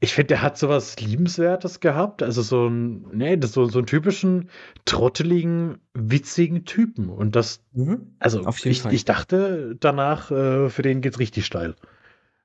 ich 0.00 0.14
finde, 0.14 0.28
der 0.28 0.42
hat 0.42 0.58
sowas 0.58 1.00
Liebenswertes 1.00 1.80
gehabt. 1.80 2.22
Also 2.22 2.42
so 2.42 2.68
ein, 2.68 3.06
nee, 3.12 3.36
das 3.36 3.52
so, 3.52 3.64
so 3.66 3.78
einen 3.78 3.86
typischen, 3.86 4.50
trotteligen, 4.84 5.78
witzigen 5.94 6.64
Typen. 6.64 7.08
Und 7.08 7.36
das, 7.36 7.64
Mhm. 7.72 8.14
also 8.18 8.46
ich, 8.64 8.82
Fall. 8.82 8.94
ich 8.94 9.04
dachte 9.04 9.76
danach, 9.80 10.30
äh, 10.30 10.68
für 10.70 10.82
den 10.82 11.00
geht's 11.00 11.18
richtig 11.18 11.46
steil. 11.46 11.76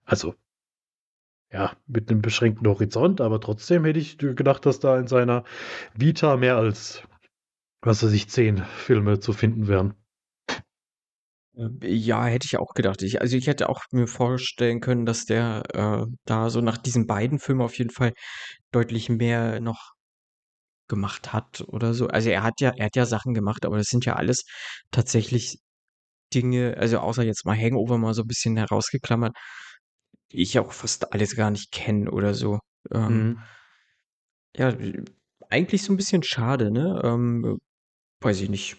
Also, 0.06 0.36
ja, 1.52 1.72
mit 1.88 2.10
einem 2.10 2.22
beschränkten 2.22 2.68
Horizont, 2.68 3.20
aber 3.22 3.40
trotzdem 3.42 3.84
hätte 3.86 4.00
ich 4.00 4.18
gedacht, 4.18 4.66
dass 4.66 4.80
da 4.80 4.98
in 4.98 5.08
seiner 5.08 5.44
Vita 5.94 6.38
mehr 6.38 6.56
als, 6.58 7.04
was 7.82 8.04
weiß 8.04 8.14
ich, 8.14 8.30
zehn 8.30 8.58
Filme 8.60 9.20
zu 9.20 9.34
finden 9.34 9.68
wären. 9.68 9.96
Äh, 11.56 11.70
Ja, 11.88 12.26
hätte 12.26 12.46
ich 12.46 12.58
auch 12.58 12.74
gedacht. 12.74 13.02
Ich, 13.02 13.22
also 13.22 13.38
ich 13.38 13.48
hätte 13.48 13.70
auch 13.70 13.82
mir 13.92 14.08
vorstellen 14.08 14.80
können, 14.82 15.06
dass 15.06 15.26
der 15.26 15.64
äh, 15.74 16.06
da 16.26 16.50
so 16.50 16.62
nach 16.62 16.78
diesen 16.78 17.08
beiden 17.08 17.40
Filmen 17.40 17.62
auf 17.62 17.78
jeden 17.78 17.92
Fall 17.92 18.14
deutlich 18.72 19.10
mehr 19.10 19.60
noch 19.62 19.94
gemacht 20.88 21.34
hat 21.34 21.62
oder 21.68 21.94
so. 21.94 22.08
Also 22.08 22.30
er 22.30 22.44
hat 22.44 22.60
ja, 22.62 22.72
er 22.76 22.86
hat 22.88 22.96
ja 22.96 23.06
Sachen 23.06 23.34
gemacht, 23.34 23.66
aber 23.66 23.78
das 23.78 23.88
sind 23.88 24.06
ja 24.06 24.16
alles 24.16 24.44
tatsächlich 24.92 25.60
Dinge, 26.34 26.78
also 26.78 27.00
außer 27.00 27.24
jetzt 27.24 27.46
mal 27.46 27.58
Hangover 27.58 27.98
mal 27.98 28.14
so 28.14 28.24
ein 28.24 28.28
bisschen 28.28 28.58
herausgeklammert, 28.58 29.36
die 30.32 30.42
ich 30.42 30.60
auch 30.60 30.74
fast 30.74 31.14
alles 31.14 31.36
gar 31.36 31.52
nicht 31.52 31.72
kenne 31.72 32.12
oder 32.12 32.34
so. 32.34 32.60
Ähm, 32.94 33.10
Mhm. 33.30 33.40
Ja, 34.58 34.76
eigentlich 35.50 35.84
so 35.84 35.94
ein 35.94 35.98
bisschen 35.98 36.24
schade, 36.24 36.72
ne? 36.72 37.02
Ähm, 37.04 37.60
weiß 38.22 38.42
ich 38.42 38.50
nicht. 38.50 38.78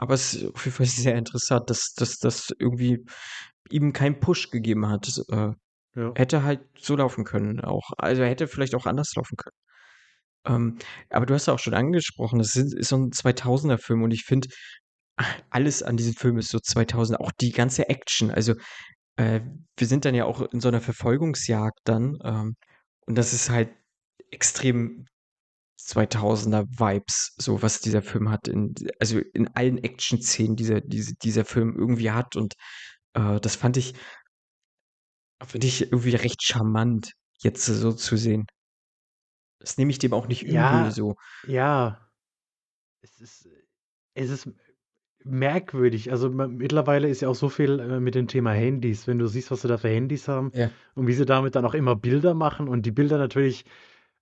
Aber 0.00 0.14
es 0.14 0.32
ist 0.32 0.54
auf 0.54 0.64
jeden 0.64 0.76
Fall 0.76 0.86
sehr 0.86 1.14
interessant, 1.14 1.68
dass, 1.68 1.92
dass 1.92 2.16
das 2.18 2.54
irgendwie 2.58 3.04
ihm 3.68 3.92
keinen 3.92 4.18
Push 4.18 4.50
gegeben 4.50 4.88
hat. 4.88 5.06
Äh, 5.28 5.50
Ja. 5.94 6.12
hätte 6.14 6.42
halt 6.42 6.60
so 6.78 6.96
laufen 6.96 7.24
können 7.24 7.60
auch. 7.60 7.90
Also 7.98 8.22
hätte 8.22 8.48
vielleicht 8.48 8.74
auch 8.74 8.86
anders 8.86 9.12
laufen 9.14 9.36
können. 9.36 9.56
Ähm, 10.46 10.78
aber 11.10 11.26
du 11.26 11.34
hast 11.34 11.46
ja 11.46 11.54
auch 11.54 11.58
schon 11.58 11.74
angesprochen, 11.74 12.38
das 12.38 12.56
ist, 12.56 12.72
ist 12.74 12.88
so 12.88 12.96
ein 12.96 13.12
2000er-Film 13.12 14.02
und 14.02 14.12
ich 14.12 14.24
finde, 14.24 14.48
alles 15.50 15.82
an 15.82 15.96
diesem 15.98 16.14
Film 16.14 16.38
ist 16.38 16.48
so 16.50 16.58
2000, 16.60 17.20
auch 17.20 17.32
die 17.32 17.50
ganze 17.52 17.88
Action. 17.90 18.30
Also 18.30 18.54
äh, 19.16 19.40
wir 19.76 19.86
sind 19.86 20.06
dann 20.06 20.14
ja 20.14 20.24
auch 20.24 20.40
in 20.52 20.60
so 20.60 20.68
einer 20.68 20.80
Verfolgungsjagd 20.80 21.78
dann 21.84 22.18
ähm, 22.24 22.56
und 23.06 23.16
das 23.18 23.34
ist 23.34 23.50
halt 23.50 23.70
extrem 24.30 25.06
2000er 25.86 26.66
Vibes, 26.78 27.34
so 27.38 27.62
was 27.62 27.80
dieser 27.80 28.02
Film 28.02 28.30
hat, 28.30 28.48
in, 28.48 28.74
also 28.98 29.18
in 29.18 29.48
allen 29.54 29.78
Action-Szenen, 29.78 30.56
die 30.56 30.64
dieser, 30.64 30.80
diese, 30.80 31.14
dieser 31.14 31.44
Film 31.44 31.76
irgendwie 31.76 32.10
hat 32.10 32.36
und 32.36 32.54
äh, 33.14 33.40
das 33.40 33.56
fand 33.56 33.76
ich, 33.76 33.94
finde 35.44 35.66
ich 35.66 35.82
irgendwie 35.92 36.14
recht 36.14 36.42
charmant, 36.42 37.12
jetzt 37.42 37.64
so 37.66 37.92
zu 37.92 38.16
sehen. 38.16 38.46
Das 39.58 39.76
nehme 39.78 39.90
ich 39.90 39.98
dem 39.98 40.12
auch 40.12 40.28
nicht 40.28 40.42
übel, 40.42 40.54
Ja. 40.54 40.90
so. 40.90 41.16
Ja. 41.46 42.06
Es 43.02 43.20
ist, 43.20 43.48
es 44.14 44.30
ist, 44.30 44.48
merkwürdig. 45.24 46.10
Also 46.10 46.30
mittlerweile 46.30 47.08
ist 47.08 47.20
ja 47.20 47.28
auch 47.28 47.34
so 47.34 47.48
viel 47.48 47.78
äh, 47.78 48.00
mit 48.00 48.14
dem 48.14 48.26
Thema 48.26 48.52
Handys, 48.52 49.06
wenn 49.06 49.18
du 49.18 49.26
siehst, 49.26 49.50
was 49.50 49.62
sie 49.62 49.68
da 49.68 49.76
für 49.78 49.88
Handys 49.88 50.28
haben 50.28 50.50
Ja. 50.54 50.70
und 50.94 51.06
wie 51.06 51.12
sie 51.12 51.26
damit 51.26 51.54
dann 51.54 51.64
auch 51.64 51.74
immer 51.74 51.96
Bilder 51.96 52.34
machen 52.34 52.68
und 52.68 52.86
die 52.86 52.90
Bilder 52.90 53.18
natürlich, 53.18 53.64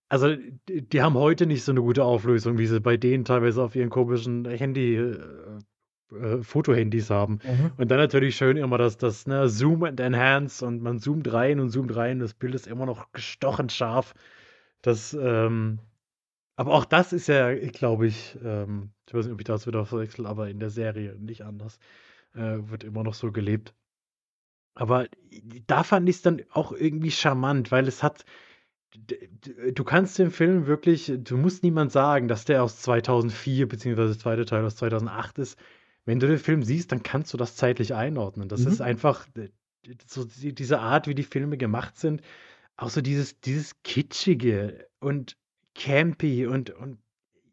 also 0.08 0.34
die, 0.68 1.02
haben 1.02 1.14
heute 1.14 1.46
nicht 1.46 1.64
so 1.64 1.72
eine 1.72 1.82
gute 1.82 2.04
Auflösung, 2.04 2.58
wie 2.58 2.66
sie 2.66 2.80
bei 2.80 2.96
denen 2.96 3.24
teilweise 3.24 3.62
auf 3.62 3.76
ihren 3.76 3.90
komischen 3.90 4.46
Handy, 4.46 4.96
äh, 4.96 5.18
äh, 6.12 6.42
Fotohandys 6.42 7.10
haben. 7.10 7.40
Mhm. 7.44 7.72
Und 7.76 7.90
dann 7.90 7.98
natürlich 7.98 8.36
schön 8.36 8.56
immer 8.56 8.78
das, 8.78 8.96
das 8.96 9.26
ne, 9.26 9.48
Zoom 9.48 9.84
and 9.84 10.00
Enhance 10.00 10.64
und 10.64 10.82
man 10.82 10.98
zoomt 10.98 11.30
rein 11.32 11.60
und 11.60 11.70
zoomt 11.70 11.94
rein. 11.94 12.20
Das 12.20 12.34
Bild 12.34 12.54
ist 12.54 12.66
immer 12.66 12.86
noch 12.86 13.12
gestochen 13.12 13.68
scharf. 13.68 14.14
Das, 14.80 15.12
ähm, 15.12 15.80
aber 16.56 16.72
auch 16.72 16.86
das 16.86 17.12
ist 17.12 17.28
ja, 17.28 17.54
glaube 17.54 18.06
ich, 18.06 18.38
ähm, 18.42 18.90
ich 19.06 19.14
weiß 19.14 19.26
nicht, 19.26 19.34
ob 19.34 19.40
ich 19.40 19.46
das 19.46 19.66
wieder 19.66 19.84
verwechsel, 19.84 20.26
aber 20.26 20.48
in 20.48 20.60
der 20.60 20.70
Serie 20.70 21.14
nicht 21.18 21.42
anders. 21.42 21.78
Äh, 22.34 22.58
wird 22.70 22.84
immer 22.84 23.02
noch 23.02 23.14
so 23.14 23.30
gelebt. 23.30 23.74
Aber 24.74 25.08
da 25.66 25.82
fand 25.82 26.08
ich 26.08 26.16
es 26.16 26.22
dann 26.22 26.42
auch 26.50 26.72
irgendwie 26.72 27.10
charmant, 27.10 27.70
weil 27.70 27.86
es 27.88 28.02
hat. 28.02 28.24
Du 29.74 29.84
kannst 29.84 30.18
den 30.18 30.30
Film 30.30 30.66
wirklich, 30.66 31.12
du 31.18 31.36
musst 31.36 31.62
niemand 31.62 31.92
sagen, 31.92 32.26
dass 32.26 32.44
der 32.44 32.62
aus 32.62 32.80
2004 32.80 33.68
beziehungsweise 33.68 34.14
der 34.14 34.18
zweite 34.18 34.44
Teil 34.46 34.64
aus 34.64 34.76
2008 34.76 35.38
ist. 35.38 35.58
Wenn 36.06 36.20
du 36.20 36.26
den 36.26 36.38
Film 36.38 36.62
siehst, 36.62 36.90
dann 36.90 37.02
kannst 37.02 37.32
du 37.32 37.36
das 37.36 37.54
zeitlich 37.56 37.94
einordnen. 37.94 38.48
Das 38.48 38.62
Mhm. 38.62 38.68
ist 38.68 38.80
einfach 38.80 39.26
so 40.06 40.24
die- 40.24 40.54
diese 40.54 40.80
Art, 40.80 41.06
wie 41.06 41.14
die 41.14 41.22
Filme 41.22 41.58
gemacht 41.58 41.98
sind, 41.98 42.22
auch 42.76 42.88
so 42.90 43.02
dieses, 43.02 43.40
dieses 43.40 43.82
kitschige 43.82 44.86
und 45.00 45.36
campy 45.74 46.46
und, 46.46 46.70
und 46.70 46.98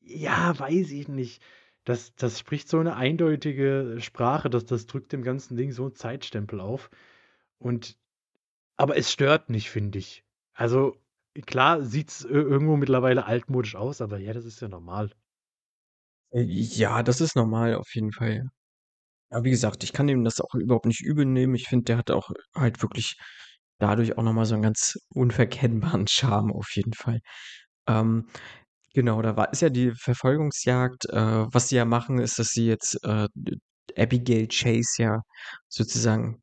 ja, 0.02 0.58
weiß 0.58 0.92
ich 0.92 1.08
nicht. 1.10 1.42
Das, 1.84 2.16
das 2.16 2.40
spricht 2.40 2.70
so 2.70 2.80
eine 2.80 2.96
eindeutige 2.96 3.98
Sprache, 4.00 4.50
dass 4.50 4.66
das 4.66 4.88
drückt 4.88 5.12
dem 5.12 5.22
ganzen 5.22 5.58
Ding 5.58 5.72
so 5.72 5.84
einen 5.84 5.96
Zeitstempel 5.96 6.60
auf. 6.62 6.90
Und 7.60 7.98
aber 8.78 8.98
es 8.98 9.12
stört 9.12 9.50
nicht, 9.50 9.70
finde 9.70 10.00
ich. 10.00 10.24
Also 10.54 10.98
klar 11.46 11.82
sieht 11.84 12.10
es 12.10 12.24
irgendwo 12.26 12.78
mittlerweile 12.78 13.26
altmodisch 13.26 13.76
aus, 13.76 14.02
aber 14.02 14.18
ja, 14.20 14.34
das 14.34 14.46
ist 14.46 14.62
ja 14.62 14.68
normal. 14.68 15.12
Äh, 16.32 16.42
Ja, 16.44 17.04
das 17.04 17.22
ist 17.22 17.36
normal 17.36 17.76
auf 17.76 17.94
jeden 17.96 18.12
Fall. 18.12 18.44
Aber 19.32 19.46
wie 19.46 19.52
gesagt, 19.52 19.84
ich 19.84 19.94
kann 19.94 20.10
ihm 20.10 20.24
das 20.26 20.42
auch 20.42 20.56
überhaupt 20.56 20.86
nicht 20.88 21.02
übel 21.04 21.26
nehmen. 21.26 21.56
Ich 21.56 21.68
finde, 21.70 21.86
der 21.86 21.98
hat 21.98 22.12
auch 22.12 22.32
halt 22.56 22.82
wirklich 22.84 23.18
dadurch 23.80 24.18
auch 24.18 24.24
noch 24.24 24.34
mal 24.34 24.46
so 24.46 24.56
einen 24.56 24.64
ganz 24.64 24.98
unverkennbaren 25.10 26.08
Charme 26.10 26.54
auf 26.54 26.70
jeden 26.76 26.94
Fall. 26.94 27.22
Ähm, 27.88 28.28
genau, 28.94 29.22
da 29.24 29.38
war 29.38 29.54
ist 29.54 29.62
ja 29.64 29.70
die 29.72 29.94
Verfolgungsjagd. 29.94 31.08
Äh, 31.12 31.46
was 31.54 31.70
sie 31.70 31.78
ja 31.78 31.86
machen, 31.86 32.20
ist, 32.20 32.40
dass 32.40 32.50
sie 32.52 32.68
jetzt 32.68 33.00
äh, 33.06 33.28
Abigail 33.98 34.48
Chase 34.50 35.04
ja 35.04 35.22
sozusagen 35.70 36.42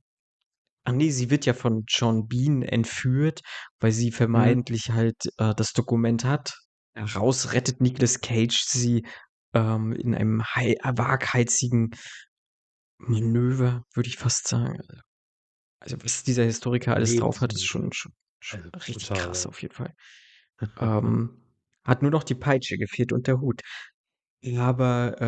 Ach 0.85 0.93
nee, 0.93 1.11
sie 1.11 1.31
wird 1.31 1.47
ja 1.47 1.55
von 1.55 1.85
John 1.89 2.27
Bean 2.29 2.63
entführt, 2.63 3.41
weil 3.81 3.93
sie 3.93 4.11
Mhm. 4.11 4.13
vermeintlich 4.13 4.91
halt 4.91 5.17
äh, 5.39 5.55
das 5.55 5.73
Dokument 5.73 6.25
hat. 6.25 6.55
Raus 6.97 7.53
rettet 7.53 7.81
Nicolas 7.81 8.21
Cage 8.21 8.65
sie 8.67 9.07
ähm, 9.55 9.93
in 9.93 10.15
einem 10.15 10.43
hei- 10.45 10.77
waghalsigen 10.85 11.91
Manöver, 12.99 13.85
würde 13.95 14.09
ich 14.09 14.17
fast 14.17 14.49
sagen. 14.49 14.79
Also 15.81 15.97
was 16.03 16.23
dieser 16.23 16.45
Historiker 16.45 16.95
alles 16.95 17.17
drauf 17.17 17.41
hat, 17.41 17.53
ist 17.55 17.65
schon, 17.65 17.93
schon, 17.93 18.13
schon 18.41 18.63
Also 18.63 18.71
richtig 18.87 18.97
brutal, 19.01 19.15
krass 19.15 19.47
ja. 19.47 19.47
auf 19.47 19.61
jeden 19.63 19.75
Fall. 19.75 19.95
Ähm, 20.79 21.43
hat 21.85 22.03
nur 22.03 22.11
noch 22.13 22.25
die 22.25 22.35
Peitsche 22.37 22.79
gefehlt 22.79 23.13
und 23.13 23.27
der 23.29 23.41
Hut. 23.41 23.63
Aber 24.57 25.21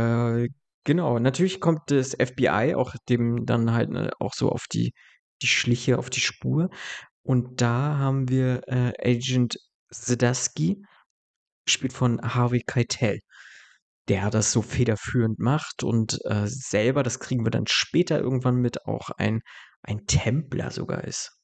äh, 0.44 0.48
genau, 0.84 1.18
natürlich 1.18 1.60
kommt 1.60 1.90
das 1.90 2.14
FBI 2.14 2.74
auch 2.74 2.94
dem 3.08 3.46
dann 3.46 3.72
halt 3.72 3.90
ne, 3.90 4.10
auch 4.20 4.34
so 4.34 4.50
auf 4.50 4.66
die, 4.72 4.92
die 5.42 5.46
Schliche, 5.46 5.98
auf 5.98 6.10
die 6.10 6.20
Spur. 6.20 6.70
Und 7.22 7.60
da 7.60 7.98
haben 7.98 8.28
wir 8.28 8.62
äh, 8.66 8.92
Agent 9.00 9.58
Zdarsky, 9.90 10.82
gespielt 11.64 11.92
von 11.92 12.20
Harvey 12.22 12.62
Keitel, 12.62 13.20
der 14.08 14.30
das 14.30 14.52
so 14.52 14.62
federführend 14.62 15.38
macht 15.38 15.82
und 15.82 16.18
äh, 16.24 16.46
selber, 16.46 17.02
das 17.02 17.20
kriegen 17.20 17.44
wir 17.44 17.50
dann 17.50 17.66
später 17.66 18.18
irgendwann 18.20 18.56
mit, 18.56 18.84
auch 18.86 19.10
ein, 19.10 19.40
ein 19.82 20.06
Templer 20.06 20.70
sogar 20.70 21.04
ist. 21.04 21.38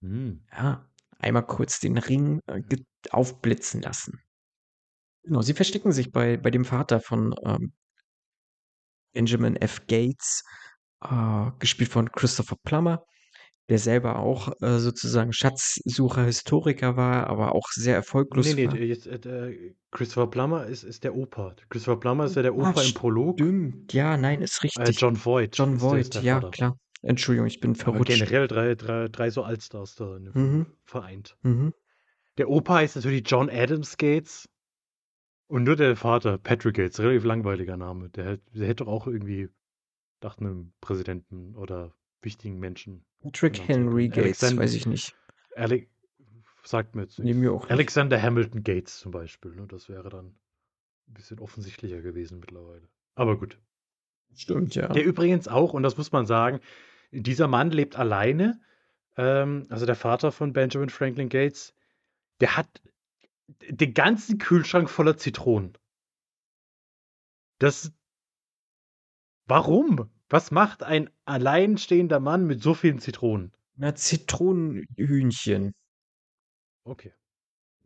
Hm. 0.00 0.44
Ja, 0.50 0.88
einmal 1.18 1.46
kurz 1.46 1.78
den 1.78 1.98
Ring 1.98 2.40
äh, 2.46 2.62
aufblitzen 3.10 3.82
lassen. 3.82 4.20
Genau, 5.24 5.42
sie 5.42 5.54
verstecken 5.54 5.92
sich 5.92 6.10
bei, 6.10 6.36
bei 6.36 6.50
dem 6.50 6.64
Vater 6.64 7.00
von 7.00 7.34
ähm, 7.44 7.72
Benjamin 9.12 9.56
F. 9.56 9.86
Gates, 9.86 10.42
äh, 11.02 11.50
gespielt 11.58 11.90
von 11.90 12.10
Christopher 12.10 12.56
Plummer, 12.64 13.04
der 13.68 13.78
selber 13.78 14.18
auch 14.18 14.52
äh, 14.60 14.78
sozusagen 14.78 15.32
Schatzsucher, 15.32 16.24
Historiker 16.24 16.96
war, 16.96 17.26
aber 17.28 17.54
auch 17.54 17.68
sehr 17.72 17.94
erfolglos 17.94 18.46
Nee, 18.46 18.66
nee, 18.66 18.66
war. 18.66 18.76
jetzt, 18.78 19.06
äh, 19.06 19.74
Christopher 19.90 20.28
Plummer 20.28 20.66
ist, 20.66 20.82
ist 20.84 21.04
der 21.04 21.14
Opa. 21.14 21.54
Christopher 21.68 22.00
Plummer 22.00 22.24
ist 22.26 22.36
ja 22.36 22.42
der 22.42 22.52
Ah, 22.52 22.70
Opa 22.70 22.82
im 22.82 22.94
Prolog. 22.94 23.38
Stimmt, 23.38 23.92
ja, 23.92 24.16
nein, 24.16 24.42
ist 24.42 24.58
Äh, 24.58 24.64
richtig. 24.68 25.00
John 25.00 25.16
Voight. 25.24 25.56
John 25.56 25.70
ist 25.70 25.76
ist 25.76 25.82
Voight, 25.82 26.22
ja, 26.22 26.34
Vater. 26.40 26.50
klar. 26.50 26.76
Entschuldigung, 27.02 27.46
ich 27.48 27.60
bin 27.60 27.72
Aber 27.72 27.80
verrutscht. 27.80 28.18
generell 28.18 28.46
drei, 28.46 28.74
drei, 28.74 29.08
drei 29.08 29.30
so 29.30 29.42
Allstars 29.42 29.96
da 29.96 30.18
Mhm. 30.34 30.66
vereint. 30.84 31.36
Mhm. 31.42 31.72
Der 32.38 32.48
Opa 32.48 32.76
heißt 32.76 32.96
natürlich 32.96 33.24
John 33.26 33.50
Adams 33.50 33.96
Gates. 33.96 34.48
Und 35.48 35.64
nur 35.64 35.76
der 35.76 35.96
Vater, 35.96 36.38
Patrick 36.38 36.76
Gates, 36.76 36.98
relativ 37.00 37.24
langweiliger 37.24 37.76
Name. 37.76 38.08
Der, 38.10 38.38
der 38.54 38.68
hätte 38.68 38.84
doch 38.84 38.90
auch 38.92 39.06
irgendwie 39.06 39.48
nach 40.22 40.38
einem 40.38 40.72
Präsidenten 40.80 41.54
oder 41.56 41.92
wichtigen 42.22 42.58
Menschen. 42.58 43.04
Patrick 43.22 43.54
genannt 43.54 43.68
werden 43.68 43.82
Henry. 43.88 44.08
Gates, 44.08 44.24
Alexander- 44.42 44.62
weiß 44.62 44.74
ich 44.74 44.86
nicht. 44.86 45.16
Ale 45.56 45.86
sagt 46.64 46.94
mir 46.94 47.02
jetzt 47.02 47.18
Nee, 47.18 47.24
nichts. 47.26 47.40
mir 47.40 47.52
auch 47.52 47.62
nicht. 47.64 47.72
Alexander 47.72 48.20
Hamilton 48.22 48.62
Gates 48.62 48.98
zum 48.98 49.12
Beispiel. 49.12 49.54
Ne? 49.54 49.66
Das 49.66 49.88
wäre 49.88 50.08
dann 50.08 50.26
ein 51.08 51.14
bisschen 51.14 51.38
offensichtlicher 51.40 52.00
gewesen 52.00 52.38
mittlerweile. 52.40 52.88
Aber 53.14 53.36
gut. 53.38 53.58
Stimmt, 54.34 54.74
ja. 54.74 54.88
Der 54.88 55.04
übrigens 55.04 55.48
auch, 55.48 55.74
und 55.74 55.82
das 55.82 55.96
muss 55.98 56.10
man 56.12 56.24
sagen, 56.26 56.60
dieser 57.10 57.48
Mann 57.48 57.70
lebt 57.70 57.96
alleine. 57.96 58.60
Ähm, 59.16 59.66
also 59.68 59.84
der 59.84 59.96
Vater 59.96 60.32
von 60.32 60.52
Benjamin 60.54 60.88
Franklin 60.88 61.28
Gates, 61.28 61.74
der 62.40 62.56
hat 62.56 62.80
den 63.68 63.92
ganzen 63.92 64.38
Kühlschrank 64.38 64.88
voller 64.88 65.16
Zitronen. 65.18 65.76
Das. 67.58 67.92
Warum? 69.46 70.10
Was 70.28 70.50
macht 70.50 70.82
ein 70.82 71.08
alleinstehender 71.26 72.18
Mann 72.18 72.44
mit 72.44 72.60
so 72.60 72.74
vielen 72.74 72.98
Zitronen? 72.98 73.52
Na, 73.76 73.94
Zitronenhühnchen. 73.94 75.74
Okay. 76.86 77.12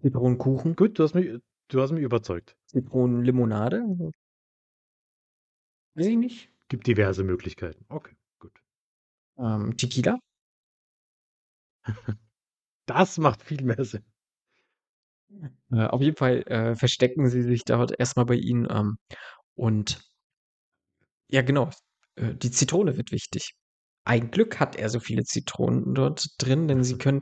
Zitronenkuchen. 0.03 0.77
Gut, 0.77 0.99
du 0.99 1.05
hast 1.05 1.15
mich, 1.15 1.41
du 1.69 1.83
hast 1.83 1.93
mich 1.93 2.03
überzeugt. 2.05 2.57
Zitronenlimonade. 2.67 3.85
Weiß 5.95 6.07
ich 6.07 6.17
nicht. 6.17 6.51
Gibt 6.69 6.87
diverse 6.87 7.25
Möglichkeiten. 7.25 7.85
Okay, 7.89 8.15
gut. 8.39 8.53
Ähm, 9.39 9.77
Tequila. 9.77 10.19
Das 12.87 13.19
macht 13.19 13.43
viel 13.43 13.63
mehr 13.65 13.85
Sinn. 13.85 14.05
Äh, 15.73 15.87
auf 15.87 16.01
jeden 16.03 16.17
Fall 16.17 16.43
äh, 16.47 16.75
verstecken 16.75 17.29
sie 17.29 17.43
sich 17.43 17.65
dort 17.65 17.99
erstmal 17.99 18.27
bei 18.27 18.35
ihnen. 18.35 18.67
Ähm, 18.71 18.97
und 19.57 20.01
ja, 21.29 21.43
genau. 21.43 21.71
Äh, 22.17 22.35
die 22.35 22.51
Zitrone 22.51 22.97
wird 22.97 23.13
wichtig. 23.13 23.55
Ein 24.05 24.31
Glück 24.31 24.61
hat 24.61 24.77
er 24.77 24.89
so 24.91 25.01
viele 25.01 25.25
Zitronen 25.25 25.95
dort 25.95 26.27
drin, 26.39 26.69
denn 26.69 26.85
sie 26.85 26.99
können, 26.99 27.21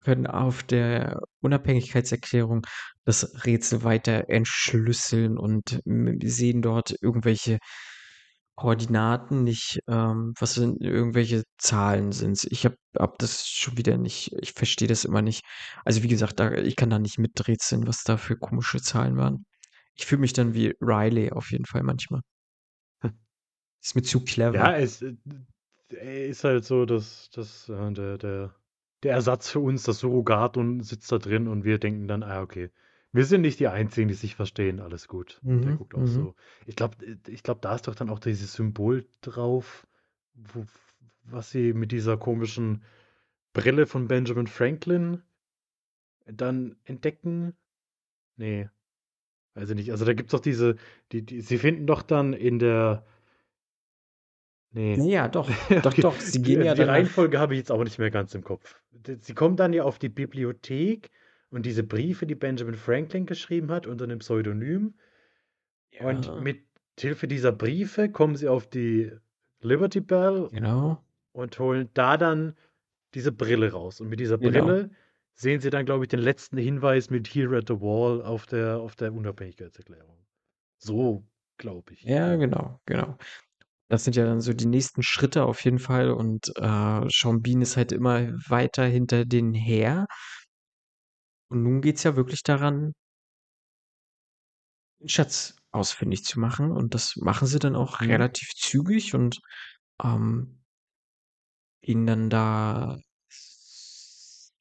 können 0.00 0.26
auf 0.26 0.62
der 0.64 1.20
Unabhängigkeitserklärung 1.40 2.66
das 3.04 3.46
Rätsel 3.46 3.84
weiter 3.84 4.28
entschlüsseln 4.28 5.38
und 5.38 5.80
sehen 6.24 6.62
dort 6.62 6.94
irgendwelche 7.00 7.58
Koordinaten, 8.56 9.44
nicht 9.44 9.80
ähm, 9.86 10.32
was 10.38 10.54
sind 10.54 10.80
irgendwelche 10.82 11.44
Zahlen 11.58 12.12
sind. 12.12 12.44
Ich 12.50 12.64
habe 12.64 12.76
hab 12.98 13.18
das 13.18 13.46
schon 13.46 13.76
wieder 13.76 13.98
nicht, 13.98 14.32
ich 14.40 14.52
verstehe 14.52 14.88
das 14.88 15.04
immer 15.04 15.20
nicht. 15.22 15.44
Also 15.84 16.02
wie 16.02 16.08
gesagt, 16.08 16.40
da, 16.40 16.52
ich 16.52 16.74
kann 16.74 16.88
da 16.90 16.98
nicht 16.98 17.18
miträtseln, 17.18 17.86
was 17.86 18.02
da 18.02 18.16
für 18.16 18.36
komische 18.36 18.80
Zahlen 18.80 19.16
waren. 19.18 19.44
Ich 19.94 20.06
fühle 20.06 20.22
mich 20.22 20.32
dann 20.32 20.54
wie 20.54 20.74
Riley 20.80 21.32
auf 21.32 21.50
jeden 21.52 21.66
Fall 21.66 21.82
manchmal. 21.82 22.22
Ist 23.86 23.94
mir 23.94 24.02
zu 24.02 24.24
clever. 24.24 24.56
Ja, 24.56 24.76
es 24.76 25.00
äh, 25.00 25.14
er 25.90 26.26
ist 26.26 26.42
halt 26.42 26.64
so, 26.64 26.86
dass, 26.86 27.30
dass 27.30 27.68
äh, 27.68 27.92
der, 27.92 28.18
der, 28.18 28.54
der 29.04 29.12
Ersatz 29.12 29.48
für 29.48 29.60
uns, 29.60 29.84
das 29.84 30.00
Surrogat 30.00 30.56
und 30.56 30.82
sitzt 30.82 31.12
da 31.12 31.18
drin 31.18 31.46
und 31.46 31.62
wir 31.62 31.78
denken 31.78 32.08
dann, 32.08 32.24
ah, 32.24 32.42
okay. 32.42 32.70
Wir 33.12 33.24
sind 33.24 33.42
nicht 33.42 33.60
die 33.60 33.68
Einzigen, 33.68 34.08
die 34.08 34.14
sich 34.14 34.34
verstehen, 34.34 34.80
alles 34.80 35.06
gut. 35.06 35.40
Und 35.44 35.64
der 35.64 35.72
Mhm, 35.72 35.78
guckt 35.78 35.94
auch 35.94 36.00
mhm. 36.00 36.06
so. 36.06 36.34
Ich 36.66 36.74
glaube, 36.74 36.96
ich 37.28 37.44
glaub, 37.44 37.62
da 37.62 37.76
ist 37.76 37.86
doch 37.86 37.94
dann 37.94 38.10
auch 38.10 38.18
dieses 38.18 38.54
Symbol 38.54 39.06
drauf, 39.20 39.86
wo, 40.34 40.66
was 41.22 41.50
sie 41.52 41.72
mit 41.72 41.92
dieser 41.92 42.16
komischen 42.16 42.82
Brille 43.52 43.86
von 43.86 44.08
Benjamin 44.08 44.48
Franklin 44.48 45.22
dann 46.26 46.74
entdecken. 46.82 47.54
Nee, 48.36 48.68
weiß 49.54 49.70
ich 49.70 49.76
nicht. 49.76 49.92
Also 49.92 50.04
da 50.04 50.12
gibt 50.12 50.30
es 50.30 50.32
doch 50.32 50.42
diese, 50.42 50.74
die, 51.12 51.22
die, 51.22 51.40
sie 51.40 51.58
finden 51.58 51.86
doch 51.86 52.02
dann 52.02 52.32
in 52.32 52.58
der, 52.58 53.06
Nee. 54.76 54.96
Naja, 54.96 55.28
doch. 55.28 55.48
Doch, 55.82 55.94
doch. 55.94 56.20
Sie 56.20 56.42
Die, 56.42 56.42
gehen 56.42 56.62
ja 56.62 56.74
die 56.74 56.80
danach. 56.80 56.94
Reihenfolge 56.94 57.38
habe 57.38 57.54
ich 57.54 57.58
jetzt 57.58 57.72
auch 57.72 57.82
nicht 57.82 57.98
mehr 57.98 58.10
ganz 58.10 58.34
im 58.34 58.44
Kopf. 58.44 58.82
Sie 59.20 59.34
kommen 59.34 59.56
dann 59.56 59.72
ja 59.72 59.84
auf 59.84 59.98
die 59.98 60.10
Bibliothek 60.10 61.10
und 61.50 61.64
diese 61.64 61.82
Briefe, 61.82 62.26
die 62.26 62.34
Benjamin 62.34 62.74
Franklin 62.74 63.24
geschrieben 63.24 63.70
hat, 63.70 63.86
unter 63.86 64.04
einem 64.04 64.18
Pseudonym. 64.18 64.94
Und 65.98 66.26
Ja, 66.26 66.40
mit 66.40 66.64
Hilfe 66.98 67.26
dieser 67.26 67.52
Briefe 67.52 68.10
kommen 68.10 68.36
sie 68.36 68.48
auf 68.48 68.66
die 68.68 69.10
Liberty 69.60 70.00
Bell 70.00 70.48
genau. 70.52 71.02
und 71.32 71.58
holen 71.58 71.88
da 71.94 72.18
dann 72.18 72.54
diese 73.14 73.32
Brille 73.32 73.72
raus. 73.72 74.00
Und 74.02 74.08
mit 74.08 74.20
dieser 74.20 74.36
Genau. 74.38 74.66
Brille 74.66 74.90
sehen 75.34 75.60
sie 75.60 75.70
dann, 75.70 75.86
glaube 75.86 76.04
ich, 76.04 76.08
den 76.08 76.20
letzten 76.20 76.58
Hinweis 76.58 77.08
mit 77.08 77.28
Here 77.28 77.56
at 77.56 77.68
the 77.68 77.80
Wall 77.80 78.20
auf 78.22 78.44
der, 78.46 78.78
auf 78.78 78.94
der 78.96 79.12
Unabhängigkeitserklärung. 79.14 80.18
So, 80.78 81.24
glaube 81.56 81.94
ich. 81.94 82.02
Ja, 82.02 82.36
genau, 82.36 82.80
genau. 82.84 83.16
Das 83.88 84.04
sind 84.04 84.16
ja 84.16 84.24
dann 84.24 84.40
so 84.40 84.52
die 84.52 84.66
nächsten 84.66 85.02
Schritte 85.02 85.44
auf 85.44 85.64
jeden 85.64 85.78
Fall. 85.78 86.10
Und 86.10 86.48
äh, 86.56 87.08
Sean 87.08 87.42
Bean 87.42 87.62
ist 87.62 87.76
halt 87.76 87.92
immer 87.92 88.32
weiter 88.48 88.84
hinter 88.84 89.24
denen 89.24 89.54
her. 89.54 90.06
Und 91.50 91.62
nun 91.64 91.80
geht's 91.80 92.04
ja 92.04 92.14
wirklich 92.14 92.44
daran, 92.44 92.92
den 95.00 95.08
Schatz 95.08 95.56
ausfindig 95.72 96.24
zu 96.24 96.38
machen. 96.40 96.70
Und 96.70 96.94
das 96.94 97.16
machen 97.16 97.46
sie 97.48 97.58
dann 97.58 97.76
auch 97.76 98.00
Mhm. 98.00 98.08
relativ 98.10 98.48
zügig 98.54 99.14
und 99.14 99.40
ähm, 100.02 100.62
ihn 101.80 102.06
dann 102.06 102.28
da 102.30 102.98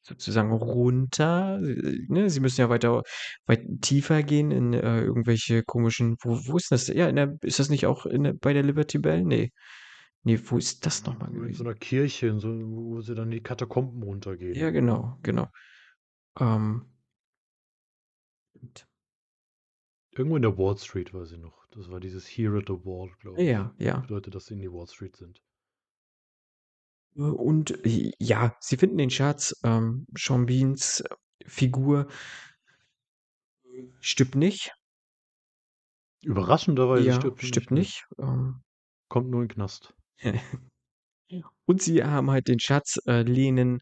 sozusagen 0.05 0.51
runter. 0.51 1.59
äh, 1.63 1.99
Ne? 2.07 2.29
Sie 2.29 2.39
müssen 2.39 2.61
ja 2.61 2.69
weiter 2.69 3.03
weit 3.45 3.65
tiefer 3.81 4.23
gehen 4.23 4.51
in 4.51 4.73
äh, 4.73 5.01
irgendwelche 5.01 5.63
komischen. 5.63 6.15
Wo, 6.21 6.37
wo 6.47 6.57
ist 6.57 6.71
das? 6.71 6.87
Ja, 6.87 7.07
in 7.09 7.15
der, 7.15 7.37
ist 7.41 7.59
das 7.59 7.69
nicht 7.69 7.85
auch 7.85 8.05
in 8.05 8.23
der, 8.23 8.33
bei 8.33 8.53
der 8.53 8.63
Liberty 8.63 8.99
Bell? 8.99 9.23
Nee. 9.23 9.51
Nee, 10.23 10.39
wo 10.45 10.57
ist 10.57 10.85
das 10.85 11.05
nochmal 11.05 11.29
In 11.29 11.35
so 11.35 11.41
gewesen? 11.41 11.67
einer 11.67 11.75
Kirche, 11.75 12.27
in 12.27 12.39
so, 12.39 12.49
wo 12.49 13.01
sie 13.01 13.13
dann 13.13 13.29
die 13.29 13.41
Katakomben 13.41 14.01
runtergehen. 14.01 14.55
Ja, 14.55 14.71
genau, 14.71 15.19
genau. 15.21 15.47
Ähm, 16.39 16.85
Irgendwo 20.11 20.35
in 20.37 20.41
der 20.41 20.57
Wall 20.57 20.77
Street 20.77 21.13
weiß 21.13 21.33
ich 21.33 21.37
noch. 21.39 21.67
Das 21.71 21.91
war 21.91 21.99
dieses 21.99 22.25
Here 22.25 22.57
at 22.57 22.65
the 22.67 22.73
Wall, 22.85 23.11
glaube 23.19 23.41
ich. 23.41 23.49
ja, 23.49 23.73
ja. 23.77 23.99
Bedeutet, 23.99 24.33
dass 24.33 24.45
sie 24.45 24.53
in 24.55 24.61
die 24.61 24.71
Wall 24.71 24.87
Street 24.87 25.15
sind. 25.15 25.41
Äh, 27.17 27.21
Und 27.21 27.85
äh, 27.85 28.11
ja, 28.19 28.55
sie 28.59 28.77
finden 28.77 28.97
den 28.97 29.09
Schatz. 29.09 29.55
Ähm, 29.63 30.05
Sean 30.17 30.45
Beans 30.45 31.01
äh, 31.01 31.15
Figur 31.47 32.07
stirbt 33.99 34.35
nicht. 34.35 34.71
Überraschenderweise 36.23 37.09
Ja, 37.09 37.13
stirbt 37.13 37.41
stirbt 37.41 37.71
ne? 37.71 37.71
nicht. 37.71 38.03
Ähm, 38.17 38.61
Kommt 39.09 39.31
nur 39.31 39.41
in 39.41 39.47
den 39.47 39.55
Knast. 39.55 39.95
und 41.65 41.81
sie 41.81 42.03
haben 42.03 42.31
halt 42.31 42.47
den 42.47 42.59
Schatz, 42.59 42.97
äh, 43.07 43.21
lehnen 43.21 43.79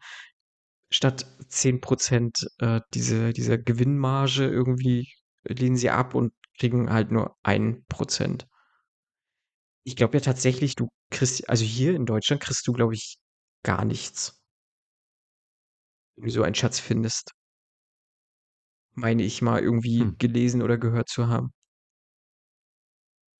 statt 0.92 1.28
10% 1.50 2.48
äh, 2.60 2.82
diese, 2.94 3.34
dieser 3.34 3.58
Gewinnmarge 3.58 4.46
irgendwie 4.48 5.14
lehnen 5.46 5.78
sie 5.78 5.90
ab 5.92 6.16
und 6.16 6.34
kriegen 6.60 6.92
halt 6.92 7.12
nur 7.12 7.38
1%. 7.44 8.48
Ich 9.86 9.96
glaube 9.96 10.18
ja 10.18 10.22
tatsächlich, 10.22 10.76
du 10.76 10.90
kriegst, 11.10 11.50
also 11.50 11.64
hier 11.66 11.96
in 11.96 12.06
Deutschland 12.06 12.42
kriegst 12.42 12.68
du, 12.68 12.74
glaube 12.74 12.94
ich, 12.96 13.18
gar 13.64 13.86
nichts, 13.86 14.44
wenn 16.16 16.26
du 16.26 16.32
so 16.32 16.42
einen 16.44 16.56
Schatz 16.56 16.80
findest. 16.80 17.34
Meine 18.96 19.22
ich 19.22 19.44
mal 19.44 19.62
irgendwie 19.62 20.00
Hm. 20.02 20.18
gelesen 20.18 20.64
oder 20.64 20.80
gehört 20.80 21.08
zu 21.08 21.28
haben. 21.28 21.54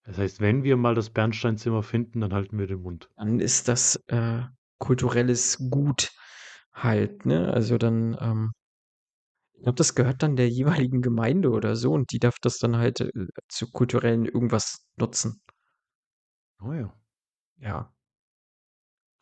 Das 0.06 0.18
heißt, 0.18 0.40
wenn 0.40 0.64
wir 0.64 0.78
mal 0.78 0.96
das 0.96 1.10
Bernsteinzimmer 1.10 1.84
finden, 1.84 2.22
dann 2.22 2.34
halten 2.34 2.58
wir 2.58 2.68
den 2.68 2.82
Mund. 2.82 3.10
Dann 3.18 3.40
ist 3.42 3.68
das 3.68 3.98
äh, 4.08 4.44
kulturelles 4.78 5.58
Gut 5.70 6.12
halt, 6.74 7.26
ne? 7.26 7.54
Also 7.54 7.78
dann, 7.78 8.18
ähm, 8.20 8.52
ich 9.56 9.64
glaube, 9.64 9.78
das 9.78 9.96
gehört 9.96 10.22
dann 10.22 10.36
der 10.36 10.48
jeweiligen 10.50 11.02
Gemeinde 11.02 11.50
oder 11.50 11.76
so 11.76 11.92
und 11.94 12.12
die 12.12 12.20
darf 12.20 12.36
das 12.40 12.60
dann 12.60 12.78
halt 12.78 13.02
äh, 13.02 13.10
zu 13.48 13.72
kulturellen 13.72 14.26
irgendwas 14.26 14.86
nutzen. 14.98 15.42
Oh 16.62 16.74
ja. 16.74 16.92
Ja. 17.60 17.94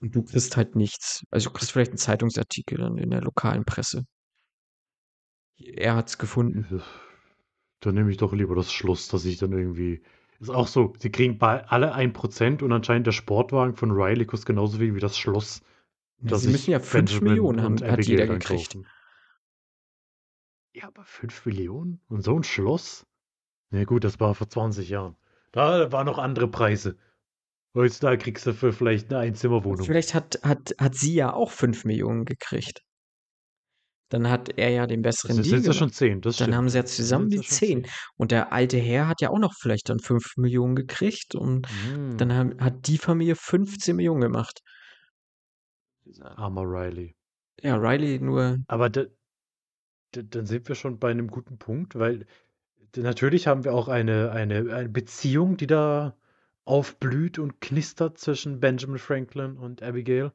Und 0.01 0.15
du 0.15 0.23
kriegst 0.23 0.57
halt 0.57 0.75
nichts. 0.75 1.23
Also 1.29 1.49
du 1.49 1.53
kriegst 1.53 1.71
vielleicht 1.71 1.91
einen 1.91 1.97
Zeitungsartikel 1.97 2.79
dann 2.79 2.97
in 2.97 3.11
der 3.11 3.21
lokalen 3.21 3.63
Presse. 3.65 4.03
Er 5.57 5.95
hat's 5.95 6.17
gefunden. 6.17 6.81
Dann 7.81 7.95
nehme 7.95 8.09
ich 8.09 8.17
doch 8.17 8.33
lieber 8.33 8.55
das 8.55 8.73
Schloss, 8.73 9.07
dass 9.07 9.25
ich 9.25 9.37
dann 9.37 9.51
irgendwie. 9.51 10.01
Ist 10.39 10.49
auch 10.49 10.67
so, 10.67 10.93
sie 10.97 11.11
kriegen 11.11 11.37
bei 11.37 11.65
alle 11.67 11.93
1% 11.93 12.63
und 12.63 12.71
anscheinend 12.71 13.05
der 13.05 13.11
Sportwagen 13.11 13.75
von 13.75 13.91
Riley 13.91 14.25
kostet 14.25 14.47
genauso 14.47 14.79
viel 14.79 14.95
wie 14.95 14.99
das 14.99 15.17
Schloss. 15.17 15.61
Ja, 16.23 16.35
sie 16.37 16.49
müssen 16.49 16.71
ja 16.71 16.79
5 16.79 16.93
Benjamin 16.93 17.29
Millionen 17.29 17.61
haben, 17.61 17.91
hat 17.91 18.05
jeder 18.05 18.25
gekriegt. 18.25 18.73
kaufen. 18.73 18.87
Ja, 20.73 20.87
aber 20.87 21.03
5 21.03 21.45
Millionen? 21.45 22.01
Und 22.07 22.23
so 22.23 22.35
ein 22.35 22.43
Schloss? 22.43 23.05
Na 23.69 23.83
gut, 23.83 24.03
das 24.03 24.19
war 24.19 24.33
vor 24.33 24.49
20 24.49 24.89
Jahren. 24.89 25.15
Da 25.51 25.91
waren 25.91 26.05
noch 26.05 26.17
andere 26.17 26.47
Preise. 26.47 26.97
Heutzutage 27.75 28.17
kriegst 28.23 28.45
du 28.45 28.53
für 28.53 28.71
vielleicht 28.73 29.11
eine 29.11 29.19
Einzimmerwohnung. 29.23 29.85
Vielleicht 29.85 30.13
hat, 30.13 30.39
hat, 30.43 30.73
hat 30.79 30.95
sie 30.95 31.13
ja 31.13 31.33
auch 31.33 31.51
5 31.51 31.83
Millionen 31.85 32.23
gekriegt. 32.25 32.81
Dann 34.09 34.29
hat 34.29 34.49
er 34.57 34.69
ja 34.69 34.85
den 34.87 35.01
besseren 35.01 35.37
Das 35.37 35.45
Deal 35.45 35.57
sind 35.57 35.65
ja 35.65 35.73
schon 35.73 35.91
10. 35.91 36.21
Das 36.21 36.35
Dann 36.35 36.45
stimmt. 36.45 36.57
haben 36.57 36.69
sie 36.69 36.77
ja 36.77 36.83
Das 36.83 36.95
zusammen 36.95 37.29
die 37.29 37.37
ja 37.37 37.43
schon 37.43 37.57
10. 37.57 37.87
Und 38.15 38.31
der 38.31 38.51
alte 38.53 38.77
Herr 38.77 39.07
hat 39.07 39.21
ja 39.21 39.29
auch 39.29 39.39
noch 39.39 39.53
vielleicht 39.59 39.89
dann 39.89 39.99
5 39.99 40.35
Millionen 40.37 40.75
gekriegt 40.75 41.33
und 41.35 41.67
Mm, 41.69 42.17
dann 42.17 42.33
haben, 42.33 42.59
hat 42.61 42.87
die 42.87 42.97
Familie 42.97 43.35
15 43.35 43.95
Millionen 43.95 44.21
gemacht. 44.21 44.61
armer 46.37 46.63
Riley. 46.63 47.15
Ja, 47.63 47.75
Riley 47.77 48.19
nur, 48.19 48.57
Aber 48.67 48.89
da, 48.89 49.05
da, 50.11 50.21
dann 50.21 50.45
sind 50.45 50.67
wir 50.67 50.75
schon 50.75 50.99
bei 50.99 51.11
einem 51.11 51.27
guten 51.27 51.57
Punkt, 51.57 51.95
weil 51.97 52.25
natürlich 52.97 53.47
haben 53.47 53.63
wir 53.65 53.73
auch 53.73 53.87
eine, 53.87 54.31
eine, 54.31 54.73
eine 54.75 54.89
Beziehung, 54.89 55.57
die 55.57 55.67
da 55.67 56.17
aufblüht 56.65 57.39
und 57.39 57.61
knistert 57.61 58.17
zwischen 58.17 58.59
Benjamin 58.59 58.99
Franklin 58.99 59.57
und 59.57 59.81
Abigail. 59.83 60.31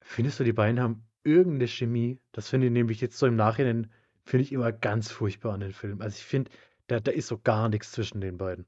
Findest 0.00 0.40
du, 0.40 0.44
die 0.44 0.52
beiden 0.52 0.80
haben 0.80 1.06
irgendeine 1.24 1.68
Chemie? 1.68 2.20
Das 2.32 2.48
finde 2.48 2.66
ich 2.68 2.72
nämlich 2.72 3.00
jetzt 3.00 3.18
so 3.18 3.26
im 3.26 3.36
Nachhinein, 3.36 3.90
finde 4.24 4.44
ich 4.44 4.52
immer 4.52 4.72
ganz 4.72 5.10
furchtbar 5.10 5.54
an 5.54 5.60
den 5.60 5.72
Film. 5.72 6.00
Also 6.00 6.16
ich 6.16 6.24
finde, 6.24 6.50
da, 6.86 7.00
da 7.00 7.10
ist 7.10 7.28
so 7.28 7.38
gar 7.38 7.68
nichts 7.68 7.92
zwischen 7.92 8.20
den 8.20 8.38
beiden. 8.38 8.66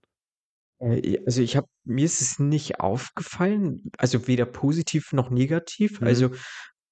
äh, 0.80 1.18
also 1.26 1.42
ich 1.42 1.56
habe, 1.56 1.68
mir 1.84 2.04
ist 2.04 2.20
es 2.20 2.38
nicht 2.38 2.80
aufgefallen, 2.80 3.90
also 3.98 4.26
weder 4.26 4.46
positiv 4.46 5.12
noch 5.12 5.30
negativ. 5.30 6.00
Mhm. 6.00 6.06
Also 6.06 6.30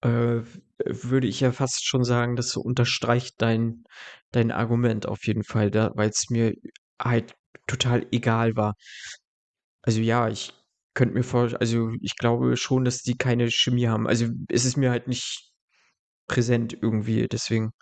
äh, 0.02 0.42
würde 0.84 1.26
ich 1.26 1.40
ja 1.40 1.52
fast 1.52 1.86
schon 1.86 2.04
sagen, 2.04 2.36
das 2.36 2.56
unterstreicht 2.56 3.34
dein, 3.38 3.84
dein 4.30 4.50
Argument 4.50 5.06
auf 5.06 5.26
jeden 5.26 5.44
Fall, 5.44 5.70
da, 5.70 5.90
weil 5.94 6.10
es 6.10 6.30
mir 6.30 6.54
halt 7.00 7.34
total 7.66 8.06
egal 8.12 8.56
war. 8.56 8.74
Also 9.86 10.00
ja, 10.02 10.28
ich 10.28 10.52
könnte 10.94 11.14
mir 11.14 11.22
vor, 11.24 11.50
also 11.60 11.92
ich 12.02 12.16
glaube 12.16 12.56
schon, 12.58 12.84
dass 12.84 13.02
die 13.02 13.16
keine 13.16 13.50
Chemie 13.50 13.88
haben. 13.88 14.06
Also 14.06 14.26
es 14.48 14.64
ist 14.66 14.76
mir 14.76 14.90
halt 14.90 15.08
nicht 15.08 15.52
präsent 16.28 16.74
irgendwie, 16.82 17.28
deswegen. 17.28 17.72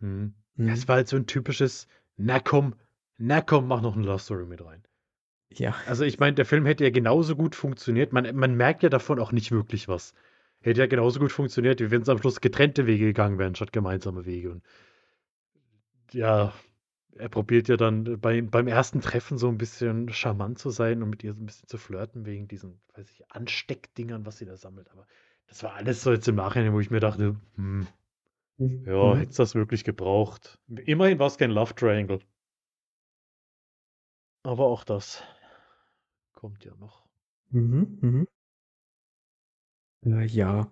Mhm. 0.00 0.34
hm, 0.56 0.68
Es 0.68 0.86
war 0.86 0.94
halt 0.96 1.08
so 1.08 1.16
ein 1.16 1.26
typisches, 1.26 1.88
na 2.16 2.38
komm, 2.40 2.76
na 3.18 3.40
komm, 3.40 3.66
mach 3.68 3.80
noch 3.82 3.96
eine 3.96 4.06
Love 4.06 4.20
Story 4.20 4.46
mit 4.46 4.64
rein. 4.64 4.86
ja. 5.50 5.74
Also 5.86 6.04
ich 6.04 6.18
meine, 6.18 6.34
der 6.34 6.44
Film 6.46 6.66
hätte 6.66 6.84
ja 6.84 6.90
genauso 6.90 7.36
gut 7.36 7.54
funktioniert. 7.54 8.12
Man, 8.12 8.34
man 8.36 8.54
merkt 8.56 8.82
ja 8.82 8.88
davon 8.88 9.18
auch 9.20 9.32
nicht 9.32 9.50
wirklich 9.52 9.88
was. 9.88 10.14
Hätte 10.60 10.80
ja 10.80 10.86
genauso 10.86 11.20
gut 11.20 11.32
funktioniert, 11.32 11.80
wie 11.80 11.90
wenn 11.90 12.02
es 12.02 12.08
am 12.08 12.18
Schluss 12.18 12.40
getrennte 12.40 12.86
Wege 12.86 13.06
gegangen 13.06 13.38
wären, 13.38 13.54
statt 13.54 13.72
gemeinsame 13.72 14.24
Wege. 14.26 14.50
Und 14.52 14.62
ja, 16.12 16.52
er 17.18 17.28
probiert 17.28 17.68
ja 17.68 17.76
dann 17.76 18.20
bei, 18.20 18.42
beim 18.42 18.66
ersten 18.68 19.00
Treffen 19.00 19.38
so 19.38 19.48
ein 19.48 19.58
bisschen 19.58 20.08
charmant 20.12 20.58
zu 20.58 20.70
sein 20.70 21.02
und 21.02 21.10
mit 21.10 21.24
ihr 21.24 21.32
so 21.34 21.40
ein 21.42 21.46
bisschen 21.46 21.68
zu 21.68 21.78
flirten 21.78 22.26
wegen 22.26 22.48
diesen, 22.48 22.80
weiß 22.94 23.10
ich, 23.10 23.30
Ansteckdingern, 23.30 24.26
was 24.26 24.38
sie 24.38 24.46
da 24.46 24.56
sammelt. 24.56 24.90
Aber 24.92 25.06
das 25.48 25.62
war 25.62 25.74
alles 25.74 26.02
so 26.02 26.12
jetzt 26.12 26.28
im 26.28 26.36
Nachhinein, 26.36 26.72
wo 26.72 26.80
ich 26.80 26.90
mir 26.90 27.00
dachte, 27.00 27.36
hm, 27.56 27.86
ja, 28.58 29.14
Mhm. 29.14 29.16
hätte 29.16 29.30
es 29.30 29.36
das 29.36 29.54
wirklich 29.54 29.84
gebraucht. 29.84 30.58
Immerhin 30.86 31.18
war 31.18 31.26
es 31.28 31.38
kein 31.38 31.50
Love 31.50 31.74
Triangle. 31.74 32.20
Aber 34.44 34.64
auch 34.64 34.84
das 34.84 35.22
kommt 36.32 36.64
ja 36.64 36.74
noch. 36.76 37.04
Mhm, 37.50 37.98
mhm. 38.00 38.26
Äh, 40.04 40.26
ja. 40.26 40.70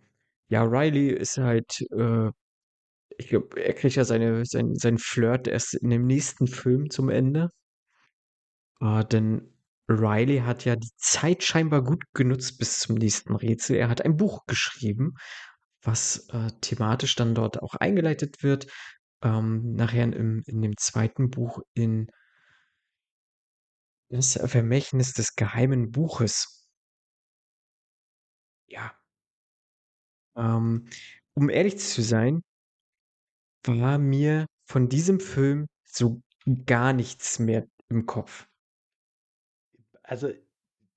Ja, 0.49 0.63
Riley 0.65 1.09
ist 1.11 1.39
halt, 1.39 1.81
äh, 1.93 2.31
ich 3.19 3.29
glaube, 3.29 3.63
er 3.63 3.75
kriegt 3.75 3.97
ja 3.97 4.05
seine, 4.05 4.45
sein, 4.45 4.75
sein 4.75 4.99
Flirt 4.99 5.49
erst 5.49 5.75
in 5.75 5.91
dem 5.91 6.07
nächsten 6.07 6.47
Film 6.47 6.91
zum 6.91 7.09
Ende. 7.09 7.51
Äh, 8.81 9.05
denn 9.05 9.55
Riley 9.89 10.39
hat 10.39 10.65
ja 10.65 10.77
die 10.77 10.91
Zeit 10.97 11.43
scheinbar 11.43 11.83
gut 11.83 12.05
genutzt 12.15 12.59
bis 12.59 12.81
zum 12.81 12.97
nächsten 12.97 13.35
Rätsel. 13.35 13.77
Er 13.77 13.89
hat 13.89 14.03
ein 14.03 14.17
Buch 14.17 14.47
geschrieben, 14.47 15.15
was 15.83 16.29
äh, 16.31 16.51
thematisch 16.61 17.15
dann 17.17 17.35
dort 17.35 17.63
auch 17.63 17.75
eingeleitet 17.75 18.43
wird. 18.43 18.67
Ähm, 19.23 19.75
nachher 19.75 20.05
im, 20.05 20.43
in 20.47 20.63
dem 20.63 20.77
zweiten 20.77 21.31
Buch 21.31 21.61
in 21.75 22.11
das 24.11 24.39
Vermächtnis 24.45 25.13
des 25.13 25.35
geheimen 25.35 25.91
Buches. 25.91 26.69
Ja. 28.69 28.95
Ähm, 30.37 30.89
um 31.35 31.51
ehrlich 31.51 31.79
zu 31.79 32.03
sein 32.03 32.43
war 33.67 33.99
mir 33.99 34.47
von 34.65 34.89
diesem 34.89 35.21
Film 35.21 35.67
so 35.85 36.21
gar 36.67 36.93
nichts 36.93 37.39
mehr 37.39 37.67
im 37.89 38.07
Kopf. 38.07 38.47
Also, 40.03 40.29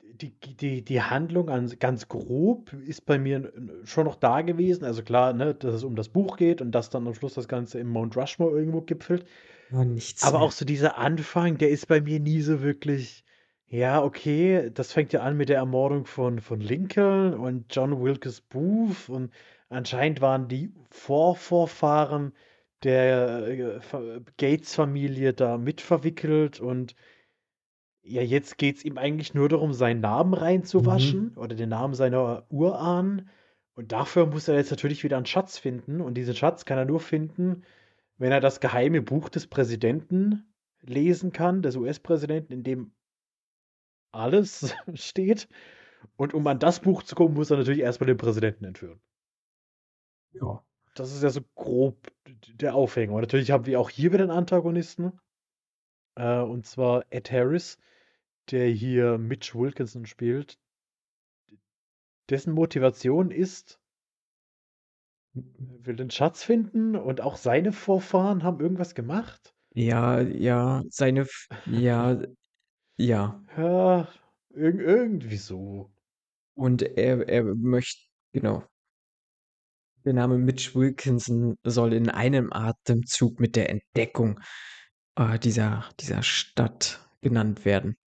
die 0.02 0.32
die 0.40 0.84
die 0.84 1.02
Handlung 1.02 1.50
an 1.50 1.70
ganz 1.80 2.08
grob 2.08 2.74
ist 2.74 3.06
bei 3.06 3.20
mir 3.20 3.54
schon 3.84 4.06
noch 4.06 4.16
da 4.16 4.42
gewesen. 4.42 4.84
Also 4.86 5.04
klar, 5.04 5.34
ne, 5.34 5.56
dass 5.56 5.76
es 5.76 5.84
um 5.84 5.96
das 5.96 6.10
Buch 6.10 6.38
geht 6.38 6.62
und 6.62 6.72
dass 6.72 6.90
dann 6.90 7.08
am 7.08 7.14
Schluss 7.14 7.36
das 7.36 7.48
Ganze 7.48 7.80
im 7.80 7.90
Mount 7.90 8.16
Rushmore 8.18 8.58
irgendwo 8.58 8.82
gipfelt. 8.82 9.26
Oh, 9.72 9.84
nichts 9.86 10.24
Aber 10.24 10.40
mehr. 10.40 10.48
auch 10.48 10.52
so 10.52 10.66
dieser 10.66 10.98
Anfang, 10.98 11.58
der 11.58 11.70
ist 11.70 11.88
bei 11.88 12.02
mir 12.02 12.20
nie 12.20 12.42
so 12.42 12.62
wirklich 12.62 13.24
ja, 13.70 14.02
okay, 14.04 14.70
das 14.74 14.94
fängt 14.94 15.12
ja 15.14 15.22
an 15.22 15.36
mit 15.38 15.50
der 15.50 15.58
Ermordung 15.58 16.06
von 16.06 16.40
von 16.40 16.62
Lincoln 16.62 17.34
und 17.34 17.76
John 17.76 18.02
Wilkes 18.02 18.42
Booth 18.42 19.10
und 19.10 19.34
anscheinend 19.70 20.22
waren 20.22 20.48
die 20.48 20.74
Vorvorfahren 20.90 22.34
der, 22.84 23.48
äh, 23.48 23.82
Fa 23.82 24.20
Gates-Familie 24.38 25.34
da 25.34 25.58
mit 25.58 25.82
verwickelt 25.82 26.60
und 26.62 26.96
ja, 28.02 28.22
jetzt 28.22 28.58
geht's 28.58 28.84
ihm 28.86 28.98
eigentlich 28.98 29.34
nur 29.34 29.50
darum, 29.50 29.74
seinen 29.74 30.02
Namen 30.02 30.32
Mhm. 30.32 30.38
reinzuwaschen 30.38 31.38
oder 31.38 31.56
den 31.56 31.70
Namen 31.70 31.94
seiner 31.94 32.46
Urahnen. 32.50 33.30
Und 33.76 33.92
dafür 33.92 34.26
muss 34.26 34.48
er 34.48 34.56
jetzt 34.56 34.72
natürlich 34.72 35.04
wieder 35.04 35.18
einen 35.18 35.26
Schatz 35.26 35.58
finden. 35.58 36.02
Und 36.02 36.16
diesen 36.16 36.36
Schatz 36.36 36.66
kann 36.66 36.78
er 36.78 36.86
nur 36.86 37.00
finden, 37.00 37.64
wenn 38.18 38.32
er 38.32 38.40
das 38.42 38.60
geheime 38.62 39.02
Buch 39.02 39.30
des 39.30 39.48
Präsidenten 39.48 40.54
lesen 40.82 41.32
kann, 41.34 41.62
des 41.62 41.76
US-Präsidenten, 41.76 42.54
in 42.54 42.64
dem 42.64 42.94
alles 44.12 44.76
steht. 44.96 45.48
Und 46.18 46.34
um 46.34 46.48
an 46.48 46.60
das 46.60 46.82
Buch 46.82 47.04
zu 47.04 47.16
kommen, 47.16 47.36
muss 47.36 47.52
er 47.52 47.58
natürlich 47.58 47.82
erstmal 47.82 48.08
den 48.08 48.18
Präsidenten 48.18 48.66
entführen. 48.66 49.02
Ja. 50.34 50.64
Das 50.98 51.14
ist 51.14 51.22
ja 51.22 51.30
so 51.30 51.42
grob 51.54 52.12
der 52.56 52.74
Aufhänger. 52.74 53.14
Und 53.14 53.22
natürlich 53.22 53.52
haben 53.52 53.68
wir 53.68 53.80
auch 53.80 53.92
hier 53.92 54.12
wieder 54.14 54.24
'n 54.24 54.32
Antagonisten. 54.32 55.20
Äh, 56.18 56.40
und 56.42 56.66
zwar 56.66 57.06
Ed 57.12 57.32
Harris, 57.32 57.78
der 58.52 58.68
hier 58.70 59.18
Mitch 59.18 59.56
Wilkinson 59.58 60.06
spielt. 60.08 60.58
Dessen 62.30 62.52
Motivation 62.54 63.32
ist 63.32 63.78
er 65.36 65.86
will 65.86 65.96
den 65.98 66.10
Schatz 66.10 66.44
finden 66.44 66.96
und 66.96 67.20
auch 67.22 67.36
seine 67.38 67.72
Vorfahren 67.74 68.44
haben 68.44 68.60
irgendwas 68.62 68.96
gemacht? 68.96 69.54
Ja, 69.76 70.22
ja, 70.22 70.84
seine 70.90 71.22
F 71.22 71.48
ja, 71.66 72.20
ja. 72.98 73.42
Ja, 73.58 74.08
irg 74.54 74.80
irgendwie 74.80 75.38
so. 75.38 75.92
Und 76.56 76.82
er 76.82 77.28
er 77.30 77.44
möcht 77.56 78.10
genau. 78.34 78.64
Der 80.06 80.14
Name 80.14 80.38
Mitch 80.38 80.76
Wilkinson 80.76 81.58
soll 81.64 81.94
in 81.94 82.10
einem 82.10 82.54
Atemzug 82.54 83.40
mit 83.40 83.56
der 83.56 83.70
Entdeckung, 83.70 84.40
äh, 85.16 85.40
dieser 85.40 85.90
dieser 86.00 86.24
Stadt 86.24 87.08
genannt 87.22 87.66
werden. 87.66 87.98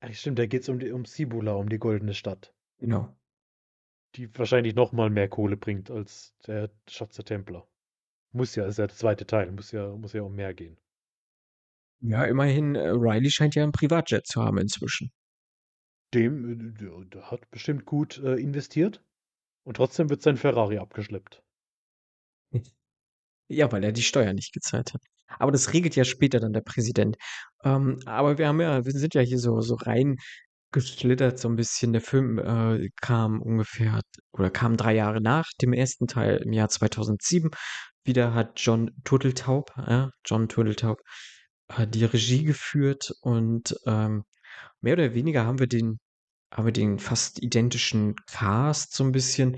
Ach 0.00 0.12
stimmt, 0.12 0.38
da 0.38 0.46
geht's 0.46 0.68
um 0.68 0.78
die 0.78 0.92
um 0.92 1.04
Cibola, 1.04 1.54
um 1.54 1.68
die 1.68 1.78
goldene 1.78 2.14
Stadt. 2.14 2.54
Genau. 2.78 3.16
Die 4.14 4.28
wahrscheinlich 4.38 4.74
noch 4.74 4.92
mal 4.92 5.10
mehr 5.10 5.28
Kohle 5.28 5.56
bringt 5.56 5.90
als 5.90 6.34
der 6.46 6.70
Schatz 6.88 7.16
der 7.16 7.24
Templer. 7.24 7.66
Muss 8.32 8.54
ja, 8.54 8.66
ist 8.66 8.78
ja 8.78 8.86
der 8.86 8.96
2. 8.96 9.24
Teil, 9.26 9.50
muss 9.50 9.72
ja 9.72 9.94
muss 9.96 10.12
ja 10.12 10.22
um 10.22 10.34
mehr 10.34 10.54
gehen. 10.54 10.78
Ja, 12.00 12.24
immerhin, 12.24 12.76
äh, 12.76 12.90
Reilly 12.94 13.30
scheint 13.30 13.56
ja 13.56 13.64
'n 13.64 13.72
Privatjet 13.72 14.26
zu 14.26 14.42
haben 14.42 14.58
inzwischen. 14.58 15.10
Dem 16.14 16.74
äh, 16.80 17.20
hat 17.20 17.50
bestimmt 17.50 17.84
gut, 17.84 18.18
äh, 18.18 18.36
investiert 18.36 19.02
und 19.68 19.76
trotzdem 19.76 20.08
wird 20.10 20.22
sein 20.22 20.38
Ferrari 20.38 20.78
abgeschleppt. 20.78 21.42
Ja, 23.50 23.72
weil 23.72 23.84
er 23.84 23.92
die 23.92 24.02
Steuern 24.02 24.36
nicht 24.36 24.52
gezahlt 24.54 24.94
hat. 24.94 25.02
Aber 25.38 25.52
das 25.52 25.72
regelt 25.72 25.96
ja 25.96 26.04
später 26.04 26.40
dann 26.40 26.52
der 26.52 26.62
Präsident. 26.62 27.16
Ähm, 27.64 28.00
aber 28.06 28.38
wir 28.38 28.48
haben 28.48 28.60
ja 28.60 28.84
wir 28.84 28.92
sind 28.92 29.14
ja 29.14 29.22
hier 29.22 29.38
so 29.38 29.60
so 29.62 29.76
reingeschlittert 29.76 31.38
so 31.38 31.48
'n 31.48 31.56
bisschen. 31.56 31.92
Der 31.92 32.02
Film, 32.02 32.38
äh, 32.38 32.90
kam 33.02 33.42
ungefähr 33.42 34.00
oder 34.32 34.50
kam 34.50 34.76
3 34.76 34.94
Jahre 34.96 35.20
nach 35.22 35.46
dem 35.62 35.72
1. 35.74 36.06
Teil 36.08 36.38
im 36.38 36.52
Jahr 36.52 36.68
2007. 36.70 37.50
Wieder 38.04 38.34
hat 38.34 38.60
John 38.60 38.90
Turteltaub, 39.04 39.72
ja, 39.78 40.10
John 40.26 40.48
Turteltaub, 40.48 41.00
äh, 41.76 41.86
die 41.86 42.04
Regie 42.06 42.44
geführt 42.44 43.12
und, 43.22 43.76
ähm, 43.86 44.24
mehr 44.82 44.94
oder 44.94 45.14
weniger 45.14 45.46
haben 45.46 45.58
wir 45.60 45.68
den 45.68 46.00
haben 46.52 46.66
wir 46.66 46.72
den 46.72 46.98
fast 46.98 47.42
identischen 47.42 48.16
Cast 48.26 48.94
so 48.94 49.04
'n 49.04 49.12
bisschen. 49.12 49.56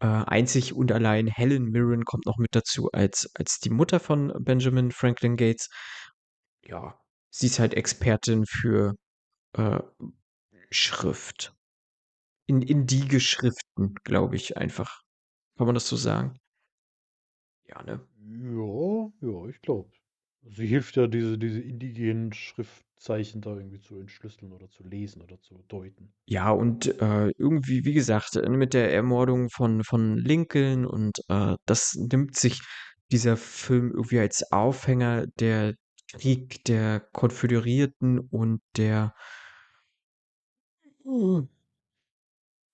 Äh, 0.00 0.06
einzig 0.08 0.74
und 0.74 0.92
allein 0.92 1.28
Helen 1.28 1.64
Mirren 1.70 2.04
kommt 2.04 2.26
noch 2.26 2.38
mit 2.38 2.54
dazu 2.56 2.90
als 2.92 3.30
als 3.36 3.60
die 3.60 3.70
Mutter 3.70 4.00
von 4.00 4.32
Benjamin 4.40 4.92
Franklin 4.92 5.36
Gates. 5.36 5.68
Ja, 6.64 6.98
sie 7.30 7.46
ist 7.46 7.58
halt 7.60 7.74
Expertin 7.74 8.46
für, 8.46 8.94
äh, 9.54 9.80
Schrift. 10.70 11.54
In 12.46 12.62
indige 12.62 13.20
Schriften, 13.20 13.94
glaube 14.04 14.36
ich 14.36 14.56
einfach. 14.58 15.02
Kann 15.58 15.66
man 15.66 15.74
das 15.76 15.88
so 15.88 15.96
sagen? 15.96 16.38
Ja, 17.68 17.82
ne? 17.82 18.00
Ja, 18.20 19.10
ja, 19.20 19.48
ich 19.48 19.60
glaube. 19.62 19.90
Sie 20.44 20.66
hilft 20.66 20.96
ja, 20.96 21.06
diese 21.06 21.38
diese 21.38 21.60
indigenen 21.60 22.32
Schriftzeichen 22.32 23.40
da 23.40 23.54
irgendwie 23.56 23.80
zu 23.80 23.96
entschlüsseln 24.00 24.52
oder 24.52 24.68
zu 24.68 24.82
lesen 24.82 25.22
oder 25.22 25.40
zu 25.40 25.62
deuten. 25.68 26.12
Ja, 26.28 26.50
und, 26.50 26.86
äh, 27.00 27.30
irgendwie, 27.36 27.84
wie 27.84 27.92
gesagt, 27.94 28.36
äh, 28.36 28.48
mit 28.48 28.74
der 28.74 28.92
Ermordung 28.94 29.50
von 29.50 29.82
von 29.82 30.16
Lincoln 30.18 30.86
und, 30.86 31.18
äh, 31.28 31.56
das 31.66 31.94
nimmt 31.94 32.36
sich 32.36 32.60
dieser 33.10 33.36
Film 33.36 33.90
irgendwie 33.90 34.20
als 34.20 34.52
Aufhänger 34.52 35.26
der 35.40 35.74
Krieg 36.12 36.64
der 36.64 37.00
Konföderierten 37.12 38.20
und 38.20 38.60
der 38.76 39.14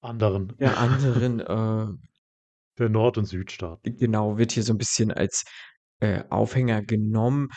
Anderen. 0.03 0.57
der 0.61 0.79
anderen, 0.79 1.41
äh 1.41 1.87
Der 2.79 2.89
Nord 2.89 3.19
und 3.19 3.27
Südstaaten. 3.27 3.99
genau, 3.99 4.39
wird 4.39 4.53
hier 4.53 4.63
so 4.63 4.73
'n 4.73 4.79
bisschen 4.79 5.13
als, 5.13 5.45
äh, 6.01 6.25
Aufhänger 6.31 6.83
genommen. 6.83 7.49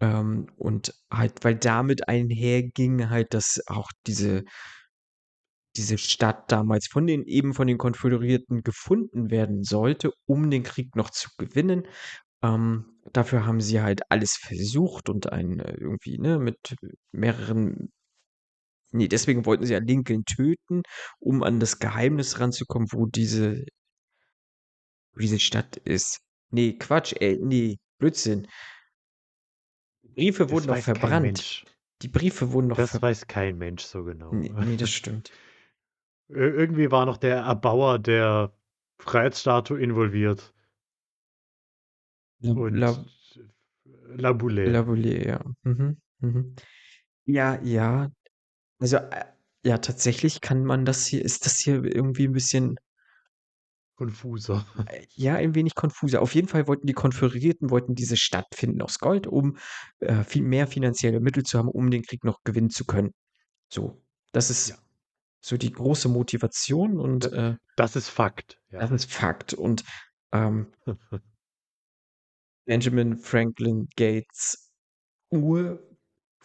Ähm, 0.00 0.48
und 0.56 0.94
halt, 1.12 1.44
weil 1.44 1.56
damit 1.56 2.08
einherging 2.08 3.10
halt, 3.10 3.34
dass 3.34 3.60
auch 3.68 3.90
diese 4.06 4.44
diese 5.76 5.98
Stadt 5.98 6.50
damals 6.50 6.86
von 6.88 7.06
den 7.06 7.24
eben 7.24 7.54
von 7.54 7.66
den 7.66 7.78
Konföderierten 7.78 8.62
gefunden 8.62 9.30
werden 9.30 9.62
sollte, 9.62 10.10
um 10.26 10.50
den 10.50 10.62
Krieg 10.62 10.96
noch 10.96 11.10
zu 11.10 11.28
gewinnen. 11.38 11.86
Ähm, 12.42 12.86
dafür 13.12 13.46
haben 13.46 13.60
sie 13.60 13.80
halt 13.80 14.02
alles 14.10 14.36
versucht 14.40 15.08
und 15.10 15.32
ein 15.32 15.60
äh, 15.60 15.74
irgendwie, 15.78 16.18
ne, 16.18 16.38
mit 16.38 16.76
mehreren 17.12 17.90
ne, 18.92 19.08
deswegen 19.08 19.46
wollten 19.46 19.64
sie 19.66 19.72
ja 19.74 19.78
Lincoln 19.80 20.24
töten, 20.24 20.82
um 21.20 21.42
an 21.42 21.60
das 21.60 21.78
Geheimnis 21.78 22.40
ranzukommen, 22.40 22.88
wo 22.92 23.06
diese 23.06 23.64
wo 25.14 25.20
diese 25.20 25.38
Stadt 25.40 25.76
ist. 25.78 26.20
Ne, 26.52 26.72
Quatsch, 26.78 27.12
ey, 27.20 27.38
ne, 27.40 27.76
Blödsinn. 27.98 28.46
Briefe 30.14 30.50
wurden 30.50 30.66
Das 30.66 30.68
weiß 30.68 30.84
kein 30.84 30.98
verbrannt. 30.98 31.64
Die 32.02 32.08
Briefe 32.08 32.52
wurden 32.52 32.68
doch 32.68 32.78
Das 32.78 32.90
ver 32.90 33.02
weiß 33.02 33.26
kein 33.26 33.58
Mensch 33.58 33.82
so 33.84 34.04
genau. 34.04 34.32
Ne, 34.32 34.50
ne, 34.50 34.76
das 34.76 34.90
stimmt. 34.90 35.30
Ir 36.28 36.54
irgendwie 36.54 36.90
war 36.90 37.06
noch 37.06 37.18
der 37.18 37.36
Erbauer 37.38 37.98
der 38.00 38.52
Freiheitsstatue 38.98 39.80
involviert. 39.80 40.52
La 42.42 42.52
Und 42.52 42.76
La 42.76 42.94
La 44.16 44.32
Boulaye. 44.32 44.72
La 44.72 44.82
Boulaye, 44.82 45.26
ja. 45.26 45.40
Mhm, 45.64 45.96
mhm. 46.20 46.54
Ja, 47.26 47.60
ja. 47.62 48.10
Also, 48.80 48.98
äh, 48.98 49.24
ja, 49.64 49.78
tatsächlich 49.78 50.40
kann 50.42 50.64
man 50.64 50.84
das 50.86 51.06
hier 51.06 51.24
ist 51.24 51.46
das 51.46 51.58
hier 51.60 51.84
irgendwie 51.84 52.26
'n 52.26 52.32
bisschen 52.32 52.76
Konfuser. 53.96 54.66
äh, 54.86 55.06
ja, 55.14 55.34
ein 55.36 55.54
wenig 55.54 55.74
konfuser. 55.74 56.22
Auf 56.22 56.34
jeden 56.34 56.48
Fall 56.48 56.66
wollten 56.68 56.86
die 56.86 56.92
Konföderierten 56.92 57.70
wollten 57.70 57.94
diese 57.94 58.16
Stadt 58.16 58.46
finden 58.54 58.82
aus 58.82 58.98
Gold, 58.98 59.26
um, 59.26 59.56
äh, 60.00 60.24
viel 60.24 60.42
mehr 60.42 60.66
finanzielle 60.66 61.20
Mittel 61.20 61.42
zu 61.44 61.58
haben, 61.58 61.68
um 61.68 61.90
den 61.90 62.02
Krieg 62.02 62.24
noch 62.24 62.42
gewinnen 62.44 62.70
zu 62.70 62.84
können. 62.84 63.12
So, 63.72 64.02
das 64.32 64.50
ist 64.50 64.68
Ja. 64.70 64.76
so 65.42 65.56
die 65.58 65.72
große 65.72 66.08
Motivation 66.10 66.98
und, 67.00 67.26
D 67.26 67.36
äh 67.36 67.56
das 67.76 67.96
ist 67.96 68.08
Fakt, 68.08 68.58
ja. 68.70 68.80
das 68.80 68.90
ist 68.90 69.12
Fakt. 69.12 69.54
Und, 69.54 69.84
ähm 70.32 70.72
Benjamin 72.66 73.16
Franklin 73.16 73.88
Gates 73.96 74.72
Ur 75.32 75.78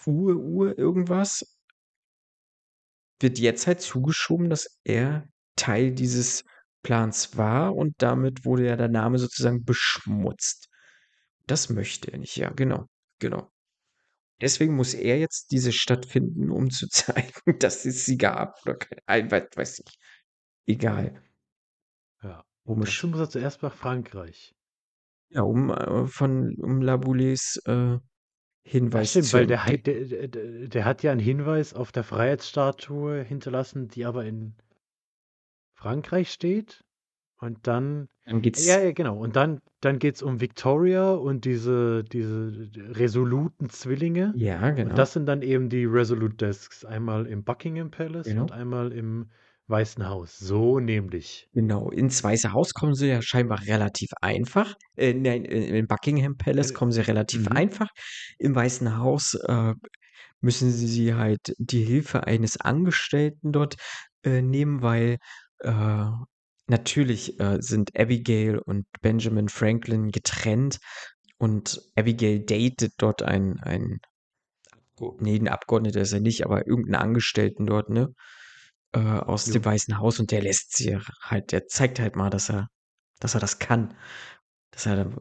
Ur 0.06 0.36
Ur 0.38 0.78
irgendwas 0.78 1.44
wird 3.22 3.40
jetzt 3.40 3.68
halt 3.68 3.82
zugeschoben, 3.82 4.50
dass 4.50 4.80
er 4.84 5.28
Teil 5.56 5.92
dieses 5.92 6.44
Plans 6.84 7.38
war 7.38 7.76
und 7.76 7.96
damit 8.00 8.46
wurde 8.46 8.68
ja 8.68 8.76
der 8.76 8.88
Name 8.88 9.18
sozusagen 9.20 9.64
beschmutzt. 9.64 10.70
Das 11.48 11.70
möchte 11.70 12.12
er 12.12 12.20
nicht, 12.20 12.36
ja, 12.38 12.50
genau, 12.50 12.88
genau. 13.20 13.52
Deswegen 14.42 14.76
muss 14.76 14.96
er 14.96 15.20
jetzt 15.20 15.52
diese 15.52 15.72
Stadt 15.72 16.06
finden, 16.06 16.50
um 16.50 16.72
zu 16.72 16.88
zeigen, 16.90 17.60
dass 17.60 17.86
es 17.86 18.06
sie 18.06 18.18
gab 18.18 18.60
oder 18.66 18.78
wei 19.08 19.48
weiß 19.56 19.80
nicht. 19.80 20.00
egal. 20.66 21.22
Ja. 22.24 22.44
Komisch. 22.66 23.04
Muss 23.04 23.20
er 23.20 23.30
zuerst 23.30 23.64
nach 23.64 23.74
Frankreich. 23.74 24.56
Ja, 25.30 25.42
um 25.42 25.70
äh, 25.70 26.08
von 26.08 26.56
um 26.56 26.82
Laboulés 26.82 27.60
äh, 27.66 28.00
Hinweis 28.64 29.12
stimmt, 29.12 29.26
zu 29.26 29.38
weil 29.38 29.48
der, 29.48 29.66
der, 29.78 30.28
der, 30.28 30.68
der 30.68 30.86
hat 30.86 31.04
ja 31.04 31.12
einen 31.12 31.20
Hinweis 31.20 31.74
auf 31.74 31.92
der 31.92 32.04
Freiheitsstatue 32.04 33.24
hinterlassen, 33.24 33.88
die 33.88 34.06
aber 34.06 34.26
in 34.26 34.56
Frankreich 35.82 36.32
steht. 36.32 36.84
Und 37.40 37.66
dann, 37.66 38.08
Dann 38.26 38.44
geht's. 38.44 38.68
ja, 38.68 38.80
ja, 38.80 38.92
genau. 38.92 39.18
Und 39.18 39.36
dann, 39.36 39.62
dann 39.82 39.98
geht 39.98 40.14
es 40.16 40.22
um 40.22 40.40
Victoria 40.40 41.12
und 41.14 41.44
diese, 41.44 42.04
diese 42.04 42.70
resoluten 42.76 43.70
Zwillinge. 43.72 44.32
Ja, 44.36 44.70
Und 44.70 44.76
genau. 44.76 44.94
das 44.96 45.14
sind 45.14 45.26
dann 45.26 45.42
eben 45.42 45.70
die 45.70 45.86
Resolute 45.86 46.36
Desks. 46.36 46.86
Einmal 46.86 47.26
im 47.26 47.44
Buckingham 47.44 47.90
Palace 47.90 48.28
Genau. 48.28 48.44
und 48.44 48.52
einmal 48.52 48.92
im 48.92 49.32
Weißen 49.68 50.08
Haus. 50.08 50.38
So 50.38 50.80
nämlich. 50.80 51.48
Genau. 51.54 51.90
Ins 51.90 52.24
Weiße 52.24 52.54
Haus 52.54 52.74
kommen 52.76 52.94
sie 52.94 53.08
ja 53.08 53.22
scheinbar 53.24 53.62
relativ 53.66 54.10
einfach. 54.22 54.76
Äh, 54.96 55.14
nein, 55.16 55.44
äh, 55.46 55.80
in 55.80 55.88
Buckingham 55.88 56.38
Palace 56.38 56.72
Äh, 56.72 56.74
kommen 56.76 56.92
sie 56.92 57.02
relativ 57.02 57.50
Mhm. 57.50 57.56
einfach. 57.58 57.90
Im 58.38 58.54
Weißen 58.54 59.00
Haus 59.00 59.34
äh, 59.48 59.74
müssen 60.42 60.70
sie 60.72 60.88
sie 60.88 61.16
halt 61.16 61.54
die 61.58 61.84
Hilfe 61.84 62.28
eines 62.28 62.60
Angestellten 62.62 63.52
dort 63.52 63.76
äh, 64.24 64.42
nehmen, 64.44 64.82
weil 64.84 65.18
äh, 65.62 66.06
natürlich 66.68 67.40
äh, 67.40 67.58
sind 67.62 67.92
Abigail 67.98 68.60
und 68.60 68.86
Benjamin 69.02 69.50
Franklin 69.50 70.12
getrennt 70.12 70.80
und 71.38 71.82
Abigail 71.96 72.40
datet 72.46 72.94
dort 72.98 73.24
einen, 73.24 73.60
einen 73.60 74.00
nee, 75.20 75.38
ein 75.38 75.48
Abgeordneter 75.48 76.02
ist 76.02 76.14
er 76.14 76.20
nicht, 76.20 76.46
aber 76.46 76.68
irgendeinen 76.68 77.02
Angestellten 77.02 77.66
dort, 77.66 77.90
ne? 77.90 78.14
Äh, 78.94 79.00
aus 79.00 79.48
Jo. 79.48 79.54
dem 79.54 79.66
Weißen 79.66 79.98
Haus 80.00 80.20
und 80.20 80.32
der 80.32 80.42
lässt 80.42 80.76
sie 80.76 80.98
halt, 81.24 81.52
der 81.52 81.68
zeigt 81.68 82.00
halt 82.00 82.16
mal, 82.16 82.30
dass 82.30 82.50
er, 82.50 82.68
dass 83.20 83.36
er 83.36 83.40
das 83.40 83.60
kann. 83.60 83.96
Dass 84.72 84.86
er 84.86 85.12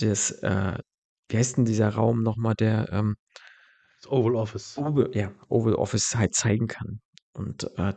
das, 0.00 0.30
äh, 0.42 0.78
wie 1.28 1.36
heißt 1.38 1.58
denn 1.58 1.64
dieser 1.66 1.90
Raum 1.90 2.22
nochmal, 2.22 2.54
der 2.54 2.88
ähm, 2.92 3.16
Das 4.02 4.10
Oval 4.10 4.36
Office. 4.36 4.78
Oval, 4.78 5.10
ja, 5.14 5.32
Oval 5.48 5.74
Office 5.74 6.14
halt 6.16 6.34
zeigen 6.34 6.66
kann. 6.68 7.00
Und 7.32 7.64
äh, 7.76 7.92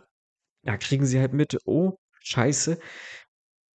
da 0.69 0.77
kriegen 0.77 1.03
sie 1.07 1.19
halt 1.19 1.33
mit, 1.33 1.57
oh, 1.65 1.97
scheiße, 2.21 2.77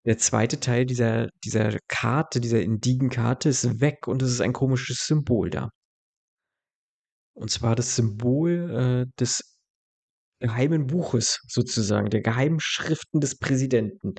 der 0.05 0.19
zweite 0.19 0.61
Teil 0.61 0.85
dieser, 0.85 1.31
dieser 1.43 1.79
Karte, 1.89 2.39
dieser 2.39 2.61
Indigenkarte 2.61 3.49
ist 3.49 3.81
weg 3.81 4.07
und 4.09 4.21
es 4.21 4.31
ist 4.31 4.43
ein 4.43 4.53
komisches 4.53 5.07
Symbol 5.07 5.49
da. 5.49 5.71
Und 7.35 7.51
zwar 7.51 7.77
das 7.77 7.97
Symbol 7.97 9.07
äh, 9.09 9.19
des 9.19 9.57
geheimen 10.39 10.87
Buches 10.87 11.41
sozusagen, 11.49 12.11
der 12.11 12.21
geheimen 12.21 12.61
Schriften 12.61 13.21
des 13.21 13.39
Präsidenten. 13.39 14.17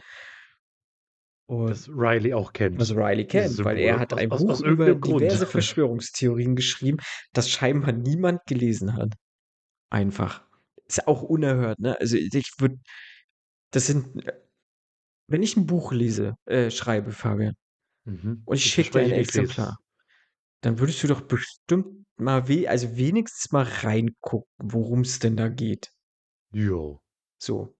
Und 1.47 1.69
Das 1.69 1.87
Riley 1.89 2.33
auch 2.33 2.53
kennt. 2.53 2.79
was 2.79 2.89
Riley 2.95 3.27
kennt, 3.27 3.63
weil 3.63 3.75
Symbol. 3.77 3.77
er 3.77 3.99
hat 3.99 4.13
ein 4.15 4.31
aus, 4.31 4.41
Buch 4.41 4.49
aus 4.49 4.61
über 4.61 4.95
Grund. 4.95 5.21
diverse 5.21 5.45
Verschwörungstheorien 5.45 6.55
geschrieben, 6.55 6.97
das 7.33 7.51
scheinbar 7.51 7.91
niemand 7.91 8.39
gelesen 8.47 8.95
hat. 8.95 9.13
Einfach. 9.91 10.43
Ist 10.87 11.07
auch 11.07 11.21
unerhört, 11.21 11.79
ne? 11.79 11.99
Also 11.99 12.17
ich 12.17 12.51
würde, 12.59 12.79
das 13.71 13.87
sind, 13.87 14.07
wenn 15.27 15.43
ich 15.43 15.57
ein 15.57 15.65
Buch 15.65 15.91
lese, 15.93 16.35
äh, 16.45 16.69
schreibe, 16.71 17.11
Fabian, 17.11 17.55
Mhm. 18.05 18.43
und 18.45 18.57
ich 18.57 18.65
Ich 18.65 18.71
schicke 18.73 18.91
dir 18.91 19.01
ein 19.01 19.11
Exemplar, 19.11 19.77
dann 20.61 20.79
würdest 20.79 21.03
du 21.03 21.07
doch 21.07 21.21
bestimmt 21.21 22.05
mal, 22.17 22.47
we 22.49 22.69
also 22.69 22.97
wenigstens 22.97 23.51
mal 23.51 23.63
reingucken, 23.65 24.49
worum 24.59 25.01
es 25.01 25.19
denn 25.19 25.37
da 25.37 25.49
geht. 25.49 25.89
Jo. 26.53 27.01
So. 27.41 27.75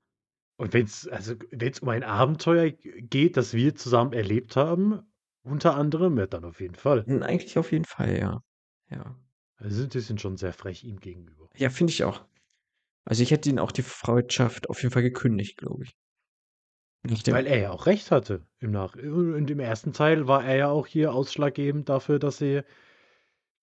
Und 0.58 0.74
wenn 0.74 0.86
es 0.86 1.08
also 1.08 1.36
wenn's 1.52 1.80
um 1.80 1.90
ein 1.90 2.04
Abenteuer 2.04 2.70
geht, 2.72 3.38
das 3.38 3.54
wir 3.54 3.76
zusammen 3.76 4.14
erlebt 4.14 4.56
haben, 4.56 5.02
unter 5.44 5.76
anderem, 5.76 6.18
ja, 6.18 6.28
dann 6.28 6.46
auf 6.46 6.62
jeden 6.62 6.76
Fall. 6.76 7.06
Eigentlich 7.24 7.58
auf 7.58 7.72
jeden 7.72 7.86
Fall, 7.86 8.18
ja. 8.18 8.40
Ja. 8.90 9.18
Also 9.58 9.88
die 9.88 10.00
sind 10.00 10.22
schon 10.22 10.38
sehr 10.38 10.54
frech 10.54 10.84
ihm 10.84 11.00
gegenüber. 11.00 11.50
Ja, 11.58 11.70
finde 11.70 11.92
ich 11.92 12.04
auch. 12.04 12.26
Also 13.06 13.24
ich 13.24 13.32
hätte 13.32 13.50
ihnen 13.50 13.60
auch 13.60 13.72
die 13.72 13.82
Freundschaft 13.82 14.70
auf 14.70 14.82
jeden 14.82 14.94
Fall 14.94 15.04
gekündigt, 15.04 15.58
glaube 15.58 15.84
ich. 15.86 15.96
Nach 17.06 17.22
dem, 17.22 17.34
Weil 17.34 17.48
er 17.48 17.60
ja 17.60 17.72
auch 17.72 17.86
recht 17.86 18.12
hatte 18.12 18.46
im 18.60 18.72
Nach. 18.72 18.96
Und 18.96 19.50
im 19.52 19.60
ersten 19.60 19.92
Teil 19.94 20.28
war 20.28 20.46
er 20.46 20.56
ja 20.56 20.70
auch 20.70 20.88
hier 20.88 21.14
ausschlaggebend 21.14 21.90
dafür, 21.90 22.18
dass 22.18 22.38
sie 22.38 22.62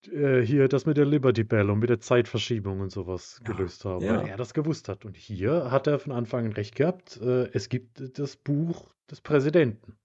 äh, 0.09 0.41
hier 0.43 0.69
das 0.69 0.87
mit 0.87 0.97
der 0.97 1.07
Liberty 1.07 1.45
Bell 1.45 1.71
und 1.71 1.79
mit 1.79 1.91
der 1.91 2.01
Zeitverschiebung 2.01 2.81
und 2.81 2.91
sowas 2.91 3.41
Ja, 3.47 3.53
gelöst 3.53 3.85
haben, 3.85 4.05
ja. 4.05 4.17
weil 4.17 4.27
er 4.27 4.37
das 4.37 4.55
gewusst 4.55 4.89
hat. 4.89 5.05
Und 5.05 5.17
hier 5.17 5.71
hat 5.71 5.87
er 5.87 5.99
von 5.99 6.13
Anfang 6.13 6.47
an 6.47 6.53
recht 6.53 6.75
gehabt. 6.75 7.19
Äh, 7.23 7.49
es 7.53 7.69
gibt 7.69 8.19
das 8.19 8.37
Buch 8.37 8.95
des 9.11 9.21
Präsidenten. 9.21 9.99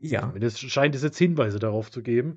ja, 0.00 0.20
Zumindest 0.20 0.60
scheint 0.60 0.94
es 0.94 1.02
jetzt 1.02 1.18
Hinweise 1.18 1.58
darauf 1.58 1.90
zu 1.90 2.02
geben. 2.02 2.36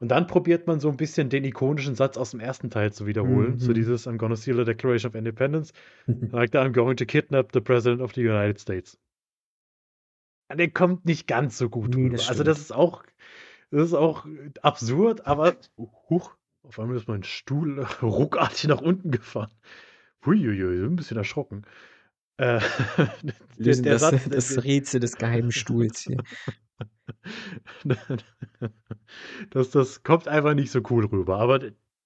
Und 0.00 0.08
dann 0.08 0.26
probiert 0.26 0.66
man 0.66 0.80
so 0.80 0.88
ein 0.90 0.96
bisschen 0.96 1.30
den 1.30 1.44
ikonischen 1.44 1.94
Satz 1.94 2.16
aus 2.16 2.32
dem 2.32 2.40
ersten 2.40 2.70
Teil 2.70 2.92
zu 2.92 3.06
wiederholen. 3.06 3.58
So 3.58 3.70
Mhm. 3.70 3.74
dieses 3.74 4.06
I'm 4.06 4.16
gonna 4.18 4.36
seal 4.36 4.56
the 4.56 4.64
Declaration 4.64 5.08
of 5.10 5.14
Independence. 5.14 5.72
Like 6.32 6.50
that, 6.52 6.66
I'm 6.66 6.72
going 6.72 6.96
to 6.96 7.04
kidnap 7.06 7.50
the 7.52 7.60
President 7.60 8.02
of 8.02 8.12
the 8.14 8.20
United 8.22 8.60
States. 8.60 8.98
Und 10.50 10.58
Der 10.58 10.70
kommt 10.70 11.04
nicht 11.04 11.26
ganz 11.26 11.58
so 11.58 11.68
gut 11.70 11.94
Nee, 11.96 12.10
das 12.10 12.28
Also 12.28 12.44
das 12.44 12.60
ist 12.60 12.72
auch, 12.72 13.02
das 13.70 13.86
ist 13.86 13.94
auch 13.94 14.26
absurd, 14.62 15.26
aber 15.26 15.56
huch, 15.78 16.36
auf 16.62 16.78
einmal 16.78 16.96
ist 16.96 17.08
mein 17.08 17.22
Stuhl 17.22 17.80
ruckartig 18.02 18.68
nach 18.68 18.80
unten 18.80 19.10
gefahren. 19.10 19.50
Huiuiui, 20.26 20.84
ein 20.86 20.96
bisschen 20.96 21.16
erschrocken. 21.16 21.62
Äh, 22.36 22.60
der, 23.58 23.76
der 23.76 23.82
das, 23.82 24.00
Satz, 24.00 24.28
das 24.28 24.64
Rätsel 24.64 25.00
des 25.00 25.16
geheimen 25.16 25.52
Stuhls 25.52 26.00
hier. 26.00 26.22
das, 29.50 29.70
das 29.70 30.02
kommt 30.02 30.28
einfach 30.28 30.54
nicht 30.54 30.70
so 30.70 30.80
cool 30.90 31.06
rüber. 31.06 31.38
Aber 31.38 31.60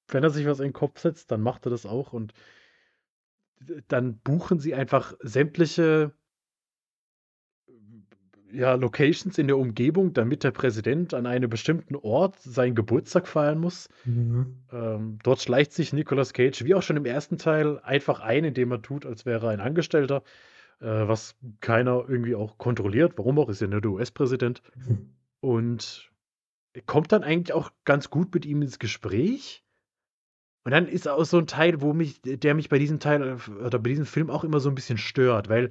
wenn 0.08 0.22
er 0.24 0.30
sich 0.30 0.46
was 0.46 0.60
in 0.60 0.68
den 0.68 0.72
Kopf 0.72 1.00
setzt, 1.00 1.30
dann 1.30 1.40
macht 1.40 1.66
er 1.66 1.70
das 1.70 1.86
auch 1.86 2.12
und 2.12 2.32
dann 3.88 4.18
buchen 4.18 4.60
sie 4.60 4.74
einfach 4.74 5.14
sämtliche 5.20 6.12
ja, 8.52 8.74
Locations 8.74 9.36
in 9.36 9.46
der 9.46 9.58
Umgebung, 9.58 10.12
damit 10.12 10.44
der 10.44 10.52
Präsident 10.52 11.12
an 11.12 11.26
einem 11.26 11.50
bestimmten 11.50 11.96
Ort 11.96 12.38
seinen 12.40 12.74
Geburtstag 12.74 13.28
feiern 13.28 13.58
muss. 13.58 13.88
Mhm. 14.04 14.56
Ähm, 14.72 15.18
dort 15.22 15.40
schleicht 15.40 15.72
sich 15.72 15.92
Nicolas 15.92 16.32
Cage, 16.32 16.64
wie 16.64 16.74
auch 16.74 16.82
schon 16.82 16.96
im 16.96 17.04
ersten 17.04 17.38
Teil, 17.38 17.78
einfach 17.80 18.20
ein, 18.20 18.44
indem 18.44 18.72
er 18.72 18.82
tut, 18.82 19.04
als 19.04 19.26
wäre 19.26 19.46
er 19.46 19.52
ein 19.52 19.60
Angestellter, 19.60 20.22
äh, 20.80 21.08
was 21.08 21.36
keiner 21.60 22.04
irgendwie 22.08 22.34
auch 22.34 22.58
kontrolliert. 22.58 23.14
Warum 23.16 23.38
auch? 23.38 23.48
Ist 23.48 23.60
ja 23.60 23.66
nur 23.66 23.80
der 23.80 23.92
US-Präsident. 23.92 24.62
Und 25.40 26.10
kommt 26.86 27.12
dann 27.12 27.24
eigentlich 27.24 27.52
auch 27.52 27.70
ganz 27.84 28.10
gut 28.10 28.34
mit 28.34 28.44
ihm 28.46 28.62
ins 28.62 28.78
Gespräch. 28.78 29.64
Und 30.64 30.72
dann 30.72 30.86
ist 30.86 31.08
auch 31.08 31.24
so 31.24 31.38
ein 31.38 31.46
Teil, 31.46 31.80
wo 31.80 31.92
mich, 31.92 32.20
der 32.22 32.54
mich 32.54 32.68
bei 32.68 32.78
diesem 32.78 33.00
Teil 33.00 33.38
oder 33.64 33.78
bei 33.78 33.90
diesem 33.90 34.06
Film 34.06 34.30
auch 34.30 34.44
immer 34.44 34.60
so 34.60 34.68
ein 34.68 34.74
bisschen 34.74 34.98
stört, 34.98 35.48
weil 35.48 35.70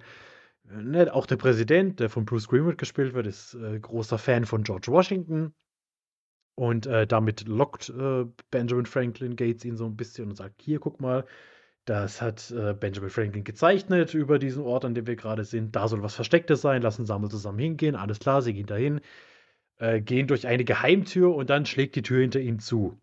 ne, 0.64 1.14
auch 1.14 1.26
der 1.26 1.38
Präsident, 1.38 2.00
der 2.00 2.10
von 2.10 2.26
Bruce 2.26 2.48
Greenwood 2.48 2.78
gespielt 2.78 3.14
wird, 3.14 3.28
ist 3.28 3.54
äh, 3.54 3.80
großer 3.80 4.18
Fan 4.18 4.46
von 4.46 4.64
George 4.64 4.88
Washington. 4.88 5.54
Und 6.56 6.88
äh, 6.88 7.06
damit 7.06 7.48
lockt 7.48 7.90
äh, 7.90 8.26
Benjamin 8.50 8.88
Franklin 8.88 9.36
Gates 9.36 9.64
ihn 9.64 9.78
so 9.78 9.86
ein 9.86 9.96
bisschen 9.96 10.30
und 10.30 10.36
sagt: 10.36 10.62
Hier, 10.62 10.80
guck 10.80 11.00
mal, 11.00 11.26
das 11.88 12.22
hat 12.22 12.52
äh, 12.52 12.74
Benjamin 12.74 13.10
Franklin 13.10 13.44
gezeichnet 13.46 14.14
über 14.14 14.40
diesen 14.40 14.62
Ort, 14.62 14.84
an 14.84 14.94
dem 14.94 15.08
wir 15.08 15.16
gerade 15.16 15.46
sind. 15.46 15.74
Da 15.74 15.88
soll 15.88 16.04
was 16.04 16.16
Verstecktes 16.16 16.62
sein. 16.62 16.82
Lassen 16.82 17.06
mal 17.06 17.30
zusammen 17.30 17.60
hingehen. 17.60 17.96
Alles 17.96 18.20
klar, 18.20 18.42
sie 18.42 18.54
gehen 18.54 18.66
dahin, 18.66 19.00
äh, 19.78 20.02
gehen 20.02 20.28
durch 20.28 20.48
eine 20.48 20.66
Geheimtür 20.66 21.34
und 21.34 21.50
dann 21.50 21.66
schlägt 21.66 21.96
die 21.96 22.02
Tür 22.02 22.20
hinter 22.20 22.42
ihnen 22.42 22.60
zu. 22.60 23.00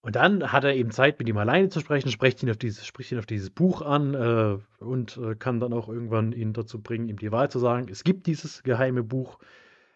Und 0.00 0.16
dann 0.16 0.50
hat 0.50 0.64
er 0.64 0.74
eben 0.74 0.92
Zeit, 0.92 1.18
mit 1.18 1.28
ihm 1.28 1.36
alleine 1.36 1.68
zu 1.68 1.80
sprechen, 1.80 2.10
spricht 2.10 2.42
ihn 2.42 2.50
auf 2.50 2.56
dieses, 2.56 2.86
spricht 2.86 3.12
ihn 3.12 3.18
auf 3.18 3.26
dieses 3.26 3.50
Buch 3.50 3.82
an 3.82 4.14
äh, 4.14 4.82
und 4.82 5.18
äh, 5.18 5.34
kann 5.34 5.60
dann 5.60 5.74
auch 5.74 5.90
irgendwann 5.90 6.32
ihn 6.32 6.54
dazu 6.54 6.80
bringen, 6.80 7.10
ihm 7.10 7.18
die 7.18 7.32
Wahrheit 7.32 7.52
zu 7.52 7.58
sagen. 7.58 7.88
Es 7.90 8.02
gibt 8.02 8.26
dieses 8.26 8.62
geheime 8.62 9.02
Buch. 9.02 9.38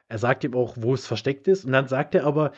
Er 0.08 0.18
sagt 0.18 0.44
ihm 0.44 0.54
auch, 0.54 0.76
wo 0.78 0.92
es 0.92 1.06
versteckt 1.06 1.48
ist. 1.48 1.64
Und 1.64 1.72
dann 1.72 1.88
sagt 1.88 2.14
er 2.14 2.24
aber, 2.24 2.52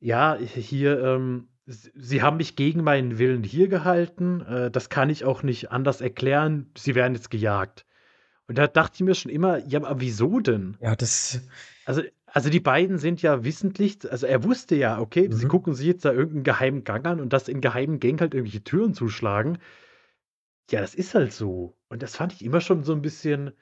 ja, 0.00 0.36
hier, 0.36 1.00
ähm, 1.04 1.48
Sie 1.66 2.22
haben 2.22 2.38
mich 2.38 2.56
gegen 2.56 2.82
meinen 2.82 3.18
Willen 3.18 3.44
hier 3.44 3.68
gehalten. 3.68 4.40
Äh, 4.42 4.70
das 4.70 4.88
kann 4.88 5.10
ich 5.10 5.24
auch 5.24 5.42
nicht 5.42 5.70
anders 5.70 6.00
erklären. 6.00 6.70
Sie 6.76 6.94
werden 6.94 7.14
jetzt 7.14 7.30
gejagt. 7.30 7.86
Und 8.48 8.58
da 8.58 8.66
dachte 8.66 8.96
ich 8.96 9.00
mir 9.02 9.14
schon 9.14 9.30
immer, 9.32 9.58
ja, 9.66 9.82
aber 9.82 10.00
wieso 10.00 10.40
denn? 10.40 10.76
Ja, 10.80 10.96
das, 10.96 11.40
Also, 11.84 12.02
also 12.26 12.50
die 12.50 12.60
beiden 12.60 12.98
sind 12.98 13.22
ja 13.22 13.44
wissentlich, 13.44 14.10
also 14.10 14.26
er 14.26 14.42
wusste 14.44 14.74
ja, 14.74 14.98
okay, 15.00 15.28
sie 15.30 15.44
Mhm. 15.44 15.48
gucken 15.48 15.74
sich 15.74 15.86
jetzt 15.86 16.04
da 16.04 16.12
irgendeinen 16.12 16.44
geheimen 16.44 16.84
Gang 16.84 17.06
an 17.06 17.20
und 17.20 17.32
dass 17.32 17.48
in 17.48 17.60
geheimen 17.60 18.00
Gang 18.00 18.20
halt 18.20 18.34
irgendwelche 18.34 18.64
Türen 18.64 18.94
zuschlagen. 18.94 19.58
Ja, 20.70 20.80
das 20.80 20.94
ist 20.94 21.14
halt 21.14 21.32
so. 21.32 21.76
Und 21.88 22.02
das 22.02 22.16
fand 22.16 22.32
ich 22.32 22.44
immer 22.44 22.60
schon 22.60 22.82
so 22.84 22.92
ein 22.94 23.02
bisschen 23.02 23.52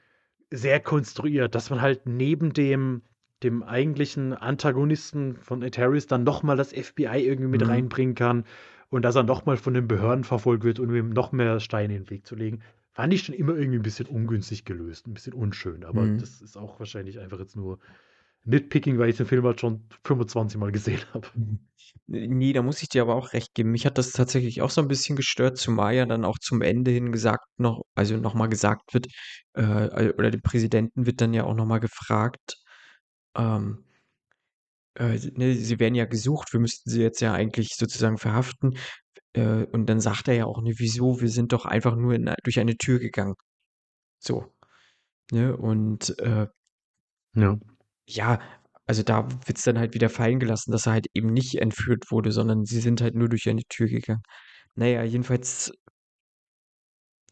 sehr 0.51 0.81
konstruiert, 0.81 1.55
dass 1.55 1.71
man 1.71 1.81
halt 1.81 2.07
neben 2.07 2.53
dem, 2.53 3.03
dem 3.43 3.63
eigentlichen 3.63 4.33
Antagonisten 4.35 5.37
von 5.37 5.63
Ataris 5.63 6.07
dann 6.07 6.25
nochmal 6.25 6.57
das 6.57 6.73
FBI 6.73 7.25
irgendwie 7.25 7.49
mit 7.49 7.67
Mhm. 7.67 7.69
reinbringen 7.69 8.15
kann 8.15 8.45
und 8.91 9.03
dass 9.05 9.17
er 9.17 9.23
nochmal 9.23 9.57
von 9.57 9.75
den 9.75 9.89
Behörden 9.89 10.25
verfolgt 10.25 10.65
wird, 10.65 10.79
um 10.81 10.95
ihm 10.95 11.11
noch 11.11 11.33
mehr 11.33 11.61
Steine 11.61 11.97
in 11.97 12.05
den 12.05 12.11
Weg 12.11 12.27
zu 12.27 12.35
legen. 12.37 12.61
fand 12.93 13.13
ich 13.15 13.23
schon 13.23 13.35
immer 13.35 13.55
irgendwie 13.55 13.79
ein 13.79 13.83
bisschen 13.83 14.07
ungünstig 14.07 14.65
gelöst, 14.65 15.07
ein 15.07 15.15
bisschen 15.15 15.33
unschön. 15.33 15.85
Aber 15.85 16.09
Mhm. 16.09 16.19
das 16.19 16.41
ist 16.43 16.57
auch 16.57 16.79
wahrscheinlich 16.81 17.19
einfach 17.21 17.39
jetzt 17.39 17.57
nur 17.57 17.79
Nitpicking, 18.45 18.99
weil 18.99 19.11
ich 19.11 19.17
den 19.17 19.27
Film 19.27 19.45
halt 19.45 19.61
schon 19.61 19.85
25 20.05 20.59
Mal 20.59 20.73
gesehen 20.73 21.01
habe. 21.15 21.29
Mhm. 21.35 21.59
Ne, 22.07 22.53
da 22.53 22.63
muss 22.63 22.83
ich 22.83 22.89
dir 22.89 23.03
aber 23.03 23.15
auch 23.15 23.33
recht 23.33 23.55
geben. 23.55 23.71
Mich 23.71 23.87
hat 23.87 23.99
das 23.99 24.13
tatsächlich 24.13 24.63
auch 24.63 24.71
so 24.71 24.81
ein 24.81 24.89
bisschen 24.89 25.17
gestört, 25.17 25.59
zumal 25.59 25.95
ja 25.95 26.07
dann 26.07 26.25
auch 26.25 26.39
zum 26.39 26.61
Ende 26.63 26.91
hin 26.91 27.13
gesagt 27.13 27.47
noch 27.57 27.83
also, 27.95 28.17
noch 28.17 28.35
mal 28.35 28.49
gesagt 28.49 28.93
wird, 28.95 29.07
äh, 29.55 30.11
oder 30.13 30.31
dem 30.31 30.43
Präsidenten 30.43 31.07
wird 31.07 31.21
dann 31.21 31.35
ja 31.35 31.45
auch 31.45 31.55
noch 31.55 31.67
mal 31.67 31.79
gefragt, 31.79 32.57
ähm, 33.37 33.85
äh, 34.97 35.19
ne, 35.35 35.55
sie 35.55 35.79
werden 35.81 35.95
ja 35.95 36.05
gesucht, 36.07 36.53
wir 36.53 36.61
müssten 36.61 36.91
sie 36.91 37.03
jetzt 37.03 37.21
ja 37.21 37.33
eigentlich 37.35 37.75
sozusagen 37.77 38.19
verhaften. 38.19 38.77
Äh, 39.35 39.65
und 39.73 39.87
dann 39.89 40.01
sagt 40.01 40.29
er 40.29 40.35
ja 40.37 40.47
auch: 40.47 40.63
„Ne, 40.63 40.75
wieso? 40.79 41.21
Wir 41.23 41.31
sind 41.31 41.53
doch 41.53 41.67
einfach 41.67 41.97
nur 41.97 42.15
in 42.15 42.33
durch 42.45 42.61
eine 42.61 42.77
Tür 42.77 42.99
gegangen.“ 43.01 43.35
So, 44.21 44.55
ne? 45.33 45.57
Und, 45.57 46.19
äh 46.21 46.49
Ja. 47.37 47.59
ja, 48.09 48.41
also 48.87 49.03
da 49.05 49.29
wird's 49.47 49.65
dann 49.65 49.79
halt 49.79 49.95
wieder 49.95 50.11
fallen 50.11 50.41
gelassen, 50.41 50.73
dass 50.73 50.87
er 50.87 50.93
halt 50.95 51.07
eben 51.15 51.33
nicht 51.33 51.57
entführt 51.57 52.11
wurde, 52.11 52.33
sondern 52.33 52.65
sie 52.67 52.81
sind 52.81 53.01
halt 53.03 53.15
nur 53.17 53.29
durch 53.31 53.49
eine 53.49 53.63
Tür 53.69 53.89
gegangen. 53.89 54.23
Na 54.77 54.87
ja, 54.89 55.05
jedenfalls 55.05 55.73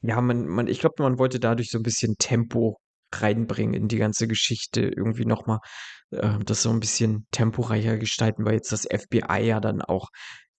ja, 0.02 0.20
man 0.20 0.46
man 0.46 0.66
ich 0.68 0.80
glaube, 0.80 1.02
man 1.02 1.18
wollte 1.18 1.40
dadurch 1.40 1.70
so 1.70 1.78
'n 1.78 1.82
bisschen 1.82 2.16
Tempo 2.18 2.78
reinbringen 3.14 3.74
in 3.74 3.88
die 3.88 3.98
ganze 3.98 4.28
Geschichte, 4.28 4.82
irgendwie 4.82 5.26
noch 5.26 5.46
mal, 5.46 5.60
äh, 6.12 6.38
das 6.44 6.62
so 6.62 6.70
'n 6.70 6.80
bisschen 6.80 7.26
temporeicher 7.32 7.98
gestalten, 7.98 8.44
weil 8.46 8.54
jetzt 8.54 8.72
das 8.72 8.84
FBI 8.86 9.40
ja 9.46 9.60
dann 9.60 9.82
auch, 9.82 10.08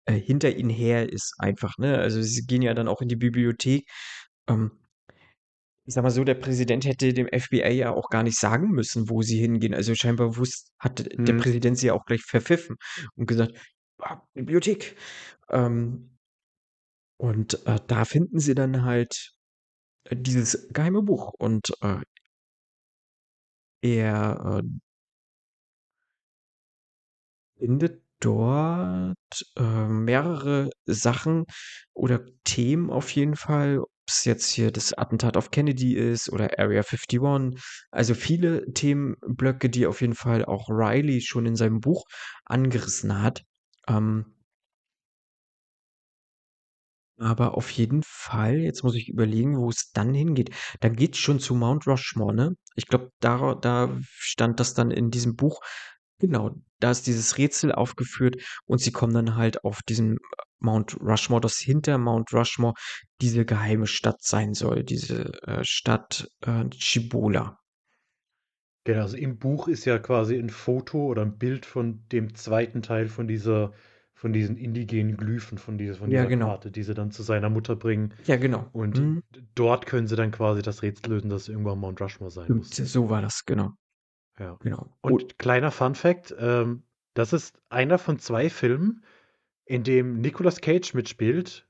äh, 0.06 0.14
hinter 0.16 0.56
ihnen 0.56 0.70
her 0.72 1.12
ist 1.12 1.36
einfach, 1.40 1.78
ne? 1.80 1.98
Also, 2.00 2.22
sie 2.24 2.44
gehen 2.48 2.62
ja 2.64 2.74
dann 2.76 2.88
auch 2.90 3.02
in 3.02 3.10
die 3.10 3.16
Bibliothek. 3.18 3.86
Ähm 4.50 4.72
ich 5.88 5.94
sage 5.94 6.04
mal 6.06 6.10
so, 6.12 6.24
der 6.24 6.36
Präsident 6.36 6.86
hätte 6.86 7.14
dem 7.14 7.28
FBI 7.28 7.72
ja 7.72 7.92
auch 7.94 8.10
gar 8.10 8.24
nicht 8.24 8.38
sagen 8.38 8.70
müssen, 8.72 9.10
wo 9.10 9.22
sie 9.22 9.38
hingehen. 9.40 9.74
Also, 9.74 9.96
scheinbar 9.96 10.38
wusst 10.38 10.72
hat 10.80 11.08
der 11.28 11.34
Mhm. 11.34 11.34
Präsident 11.34 11.78
sie 11.78 11.88
ja 11.88 11.94
auch 11.94 12.06
gleich 12.06 12.22
verpfiffen 12.24 12.76
und 13.16 13.28
gesagt: 13.28 13.54
„Ah, 14.00 14.22
Bibliothek.“ 14.34 14.96
Ähm 15.50 16.12
und, 17.22 17.66
äh, 17.68 17.80
da 17.86 18.06
finden 18.06 18.40
sie 18.40 18.56
dann 18.56 18.84
halt, 18.86 19.34
äh, 20.06 20.16
dieses 20.18 20.70
geheime 20.74 21.04
Buch 21.04 21.34
und, 21.40 21.72
äh 21.82 21.98
er, 23.82 24.62
äh 24.64 24.80
findet 27.58 28.02
dort, 28.20 29.16
äh, 29.58 29.88
mehrere 29.88 30.70
Sachen 30.86 31.46
oder 31.94 32.26
Themen 32.44 32.90
auf 32.90 33.10
jeden 33.12 33.36
Fall, 33.36 33.80
ob's 33.80 34.26
jetzt 34.26 34.52
hier 34.52 34.72
das 34.72 34.94
Attentat 34.98 35.38
auf 35.38 35.52
Kennedy 35.52 35.94
ist 35.96 36.30
oder 36.32 36.58
Area 36.60 36.84
51. 36.84 37.56
Also, 37.92 38.14
viele 38.16 38.66
Themenblöcke, 38.74 39.70
die 39.70 39.88
auf 39.88 40.02
jeden 40.02 40.16
Fall 40.16 40.46
auch 40.46 40.70
Riley 40.70 41.22
schon 41.22 41.46
in 41.46 41.56
seinem 41.56 41.80
Buch 41.80 42.06
angerissen 42.46 43.22
hat. 43.22 43.44
Ähm 43.88 44.34
aber 47.20 47.56
auf 47.58 47.70
jeden 47.72 48.04
Fall 48.06 48.58
jetzt 48.60 48.84
muss 48.84 48.96
ich 48.96 49.10
überlegen, 49.10 49.58
wo 49.58 49.70
es 49.70 49.92
dann 49.94 50.14
hingeht. 50.14 50.52
Dann 50.82 50.96
geht's 50.96 51.18
schon 51.20 51.40
zu 51.40 51.56
Mount 51.56 51.88
Rushmore, 51.88 52.34
ne? 52.36 52.56
Ich 52.76 52.88
glaube, 52.88 53.12
da 53.20 53.56
da 53.56 53.98
stand 54.10 54.60
das 54.60 54.74
dann 54.74 54.92
in 54.92 55.12
diesem 55.12 55.36
Buch 55.36 55.62
genau, 56.20 56.52
da 56.80 56.92
ist 56.92 57.08
dieses 57.08 57.38
Rätsel 57.38 57.72
aufgeführt 57.74 58.38
und 58.66 58.80
sie 58.82 58.92
kommen 58.92 59.14
dann 59.14 59.36
halt 59.36 59.64
auf 59.64 59.82
diesen 59.88 60.18
Mount 60.60 60.98
Rushmore, 61.02 61.42
dass 61.42 61.58
hinter 61.60 61.98
Mount 61.98 62.34
Rushmore 62.34 62.74
diese 63.22 63.46
geheime 63.46 63.88
Stadt 63.88 64.22
sein 64.24 64.54
soll, 64.54 64.84
diese, 64.84 65.32
äh, 65.44 65.64
Stadt, 65.64 66.28
äh, 66.42 66.66
Cibola. 66.78 67.60
Genau, 68.88 69.02
also 69.02 69.18
im 69.18 69.38
Buch 69.40 69.68
ist 69.68 69.86
ja 69.86 70.00
quasi 70.00 70.36
'n 70.38 70.50
Foto 70.50 71.06
oder 71.08 71.22
'n 71.24 71.38
Bild 71.38 71.66
von 71.66 72.06
dem 72.12 72.34
zweiten 72.36 72.82
Teil 72.82 73.08
von 73.10 73.28
dieser 73.28 73.74
von 74.20 74.34
diesen 74.34 74.58
indigenen 74.58 75.16
Glyphen, 75.16 75.58
von 75.58 75.78
dieser 75.78 75.96
von 75.96 76.12
Ja, 76.12 76.24
dieser 76.24 76.30
genau. 76.30 76.48
Karte, 76.48 76.72
die 76.72 76.84
sie 76.84 76.94
dann 76.94 77.10
zu 77.12 77.24
seiner 77.24 77.50
Mutter 77.50 77.78
bringen. 77.78 78.14
Ja, 78.26 78.36
genau. 78.36 78.68
Und 78.74 79.00
Mhm. 79.00 79.24
dort 79.56 79.86
können 79.86 80.08
sie 80.08 80.18
dann 80.18 80.32
quasi 80.32 80.62
das 80.62 80.82
Rätsel 80.84 81.14
lösen, 81.14 81.30
dass 81.30 81.44
es 81.44 81.48
irgendwo 81.48 81.72
am 81.72 81.80
Mount 81.80 82.02
Rushmore 82.02 82.30
sein 82.30 82.52
muss. 82.54 82.70
so 82.72 83.10
war 83.10 83.22
das, 83.22 83.46
genau. 83.46 83.72
Ja. 84.38 84.58
Genau. 84.62 84.94
Und 85.02 85.12
Und 85.14 85.40
kleiner 85.40 85.72
Fun 85.72 85.96
Fact, 85.96 86.36
ähm, 86.38 86.84
das 87.14 87.32
ist 87.32 87.62
einer 87.70 87.98
von 87.98 88.20
2 88.20 88.50
Filmen, 88.50 89.06
in 89.66 89.84
dem 89.84 90.20
Nicolas 90.20 90.60
Cage 90.60 90.94
mitspielt 90.96 91.66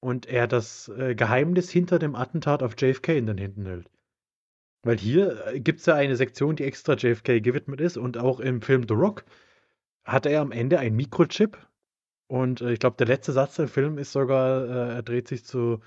und 0.00 0.26
er 0.26 0.46
das, 0.46 0.88
äh, 0.88 1.14
Geheimnis 1.14 1.70
hinter 1.70 1.98
dem 1.98 2.14
Attentat 2.14 2.62
auf 2.62 2.74
JFK 2.78 3.16
in 3.16 3.24
den 3.26 3.38
Händen 3.38 3.64
hält. 3.64 3.90
Weil 4.82 4.98
hier, 4.98 5.46
äh, 5.46 5.60
gibt's 5.60 5.86
ja 5.86 5.94
eine 5.94 6.16
Sektion, 6.16 6.56
die 6.56 6.64
extra 6.64 6.94
JFK 6.94 7.40
gewidmet 7.40 7.80
ist 7.80 7.96
und 7.96 8.18
auch 8.18 8.38
im 8.40 8.60
Film 8.60 8.84
The 8.86 8.94
Rock 8.94 9.24
hat 10.04 10.26
er 10.26 10.40
am 10.42 10.52
Ende 10.52 10.78
ein 10.78 10.94
Mikrochip 10.96 11.56
und, 12.30 12.60
äh, 12.60 12.72
ich 12.72 12.78
glaube, 12.78 12.96
der 12.96 13.06
letzte 13.08 13.32
Satz 13.32 13.58
im 13.58 13.68
Film 13.68 13.98
ist 13.98 14.12
sogar, 14.12 14.64
äh, 14.64 14.94
er 14.94 15.02
dreht 15.02 15.28
sich 15.28 15.44
zu 15.44 15.80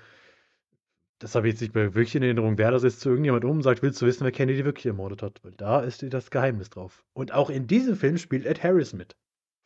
das 1.24 1.34
habe 1.34 1.48
ich 1.48 1.54
jetzt 1.54 1.62
nicht 1.62 1.74
mehr 1.74 1.94
wirklich 1.94 2.14
in 2.16 2.22
Erinnerung, 2.22 2.58
wer 2.58 2.70
das 2.70 2.82
ist, 2.82 3.00
zu 3.00 3.08
irgendjemand 3.08 3.44
um 3.44 3.52
und 3.52 3.62
sagt: 3.62 3.82
„Willst 3.82 4.02
du 4.02 4.06
wissen, 4.06 4.24
wer 4.24 4.32
Kennedy 4.32 4.64
wirklich 4.64 4.84
ermordet 4.84 5.22
hat?“ 5.22 5.42
Weil 5.42 5.52
da 5.52 5.80
ist 5.80 6.02
das 6.02 6.30
Geheimnis 6.30 6.68
drauf. 6.68 7.02
Und 7.14 7.32
auch 7.32 7.48
in 7.48 7.66
diesem 7.66 7.96
Film 7.96 8.18
spielt 8.18 8.44
Ed 8.44 8.62
Harris 8.62 8.92
mit. 8.92 9.16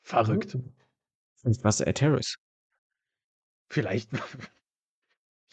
Verrückt. 0.03 0.55
Oh. 0.55 0.63
Vielleicht 1.35 1.65
war's 1.65 1.81
Ed 1.81 2.01
Harris. 2.01 2.37
Vielleicht 3.71 4.11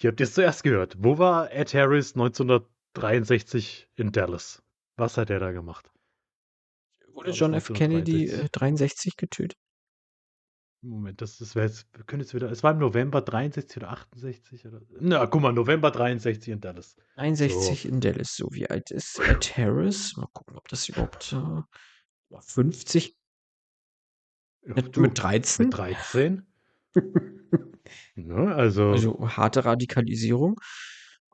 Ihr 0.02 0.10
habt 0.10 0.22
es 0.22 0.34
zuerst 0.34 0.64
gehört. 0.64 0.96
Wo 1.00 1.18
war 1.18 1.52
Ed 1.52 1.74
Harris 1.74 2.14
1963 2.14 3.88
in 3.96 4.12
Dallas? 4.12 4.62
Was 4.98 5.18
hat 5.18 5.30
er 5.32 5.40
da 5.40 5.52
gemacht? 5.54 5.90
Wurde 7.14 7.32
John 7.32 7.54
F. 7.54 7.72
Kennedy, 7.74 8.30
1963? 8.30 8.46
äh, 8.46 8.50
63 8.52 9.18
getötet? 9.18 9.58
Moment, 10.90 11.22
das 11.22 11.38
das 11.38 11.56
wäre 11.56 11.66
jetzt 11.68 11.88
wir 11.94 12.04
können 12.04 12.22
jetzt 12.22 12.34
wieder 12.34 12.52
es 12.52 12.64
war 12.64 12.72
im 12.72 12.80
November 12.80 13.22
63 13.22 13.78
oder 13.78 13.92
68 13.92 14.68
oder 14.68 14.82
na, 15.00 15.26
guck 15.26 15.42
mal, 15.42 15.52
November 15.54 15.92
63 15.92 16.54
in 16.54 16.62
Dallas. 16.62 16.92
So. 16.92 17.02
63 17.18 17.86
in 17.86 18.00
Dallas. 18.02 18.36
So, 18.36 18.50
wie 18.52 18.70
alt 18.70 18.92
ist 18.92 19.20
Ed 19.20 19.58
Harris? 19.58 20.16
Mal 20.18 20.28
gucken, 20.34 20.58
ob 20.58 20.68
das 20.68 20.88
überhaupt, 20.88 21.34
äh, 21.34 21.62
50? 22.42 23.16
Ach 24.70 24.76
Mit 24.76 24.96
du, 24.96 25.02
mit 25.02 25.22
13? 25.22 25.66
mit 25.66 25.78
13? 25.78 26.48
Ne, 28.16 28.56
also 28.56 28.92
Also, 28.92 29.30
harte 29.38 29.66
Radikalisierung. 29.66 30.60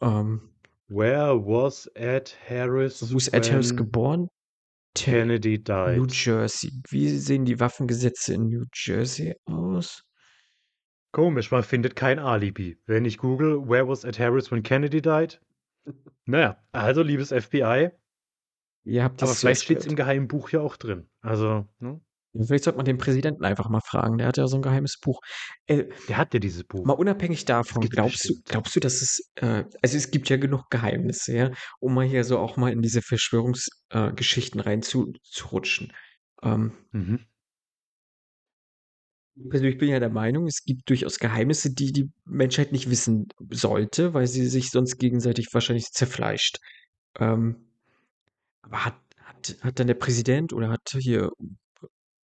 Ähm 0.02 0.50
Where 0.88 1.38
was 1.46 1.88
Ed 1.96 2.36
Harris 2.50 3.14
Wo 3.14 3.18
ist 3.18 3.34
Ed 3.34 3.50
Harris 3.50 3.76
geboren? 3.76 4.28
Kennedy 4.96 5.58
New 5.86 6.06
died? 6.06 6.12
Jersey. 6.12 6.72
Wie 6.90 7.10
sehen 7.20 7.46
die 7.46 7.60
Waffengesetze 7.60 8.34
in 8.34 8.48
New 8.48 8.66
Jersey 8.74 9.36
aus? 9.46 10.04
Komisch, 11.14 11.52
man 11.52 11.64
findet 11.64 11.96
kein 11.98 12.20
Alibi. 12.20 12.78
Wenn 12.86 13.04
ich 13.04 13.18
google: 13.18 13.68
„Where 13.68 13.88
was 13.88 14.06
Ed 14.06 14.18
Harris 14.18 14.50
when 14.52 14.64
Kennedy 14.64 15.02
died?“ 15.02 15.42
Na 16.26 16.40
ja, 16.40 16.58
also, 16.72 17.02
liebes 17.04 17.32
FBI 17.32 17.90
Ihr 18.86 19.04
habt 19.04 19.22
aber 19.22 19.32
es 19.32 19.40
vielleicht 19.40 19.64
steht's 19.64 19.86
gehört. 19.86 19.92
im 19.92 19.96
geheimen 19.96 20.28
Buch 20.28 20.50
ja 20.50 20.60
auch 20.62 20.76
drin. 20.78 21.10
Also, 21.22 21.68
ne? 21.80 22.02
Vielleicht 22.36 22.64
sollte 22.64 22.78
man 22.78 22.86
den 22.86 22.98
Präsidenten 22.98 23.44
einfach 23.44 23.68
mal 23.70 23.82
fragen. 23.82 24.18
Der 24.18 24.28
hat 24.28 24.38
ja 24.38 24.48
so 24.48 24.56
'n 24.58 24.62
geheimes 24.62 24.98
Buch. 25.02 25.20
Äh, 25.68 25.86
Der 26.08 26.18
hat 26.18 26.34
ja 26.34 26.40
dieses 26.40 26.64
mal 26.84 26.94
Buch. 26.94 26.94
unabhängig 26.94 27.46
Das 27.46 27.46
davon, 27.46 27.90
glaubst 27.90 28.28
du 28.30 28.36
glaubst 28.46 28.76
du, 28.76 28.80
dass 28.80 29.02
es 29.02 29.32
äh, 29.36 29.66
also, 29.82 29.98
es 29.98 30.12
gibt 30.12 30.30
ja 30.30 30.38
genug 30.38 30.70
Geheimnisse, 30.70 31.34
ja, 31.36 31.52
um 31.80 31.94
mal 31.94 32.06
hier 32.06 32.24
so 32.24 32.40
auch 32.40 32.58
mal 32.58 32.72
in 32.72 32.82
diese 32.82 33.02
Verschwörungs 33.02 33.70
äh, 33.92 34.12
Geschichten 34.14 34.60
rein 34.60 34.82
zu 34.82 35.14
zu 35.24 35.48
rutschen. 35.50 35.94
Ähm 36.44 36.74
Mhm. 36.92 37.26
persönlich 39.50 39.78
bin 39.78 39.90
ja 39.90 40.00
der 40.00 40.10
Meinung, 40.10 40.48
es 40.48 40.64
gibt 40.64 40.90
durchaus 40.90 41.20
Geheimnisse, 41.20 41.74
die 41.74 41.92
die 41.92 42.10
Menschheit 42.26 42.72
nicht 42.72 42.90
wissen 42.90 43.28
sollte, 43.50 44.14
weil 44.14 44.28
sie 44.28 44.48
sich 44.48 44.72
sonst 44.72 44.98
gegenseitig 44.98 45.54
wahrscheinlich 45.54 45.92
zerfleischt. 45.92 46.60
Ähm, 47.20 47.68
aber 48.64 48.86
hat 48.86 48.96
hat 49.18 49.58
hat 49.62 49.80
dann 49.80 49.88
der 49.88 49.96
Präsident 49.96 50.54
oder 50.54 50.70
hat 50.70 50.96
hier 51.00 51.32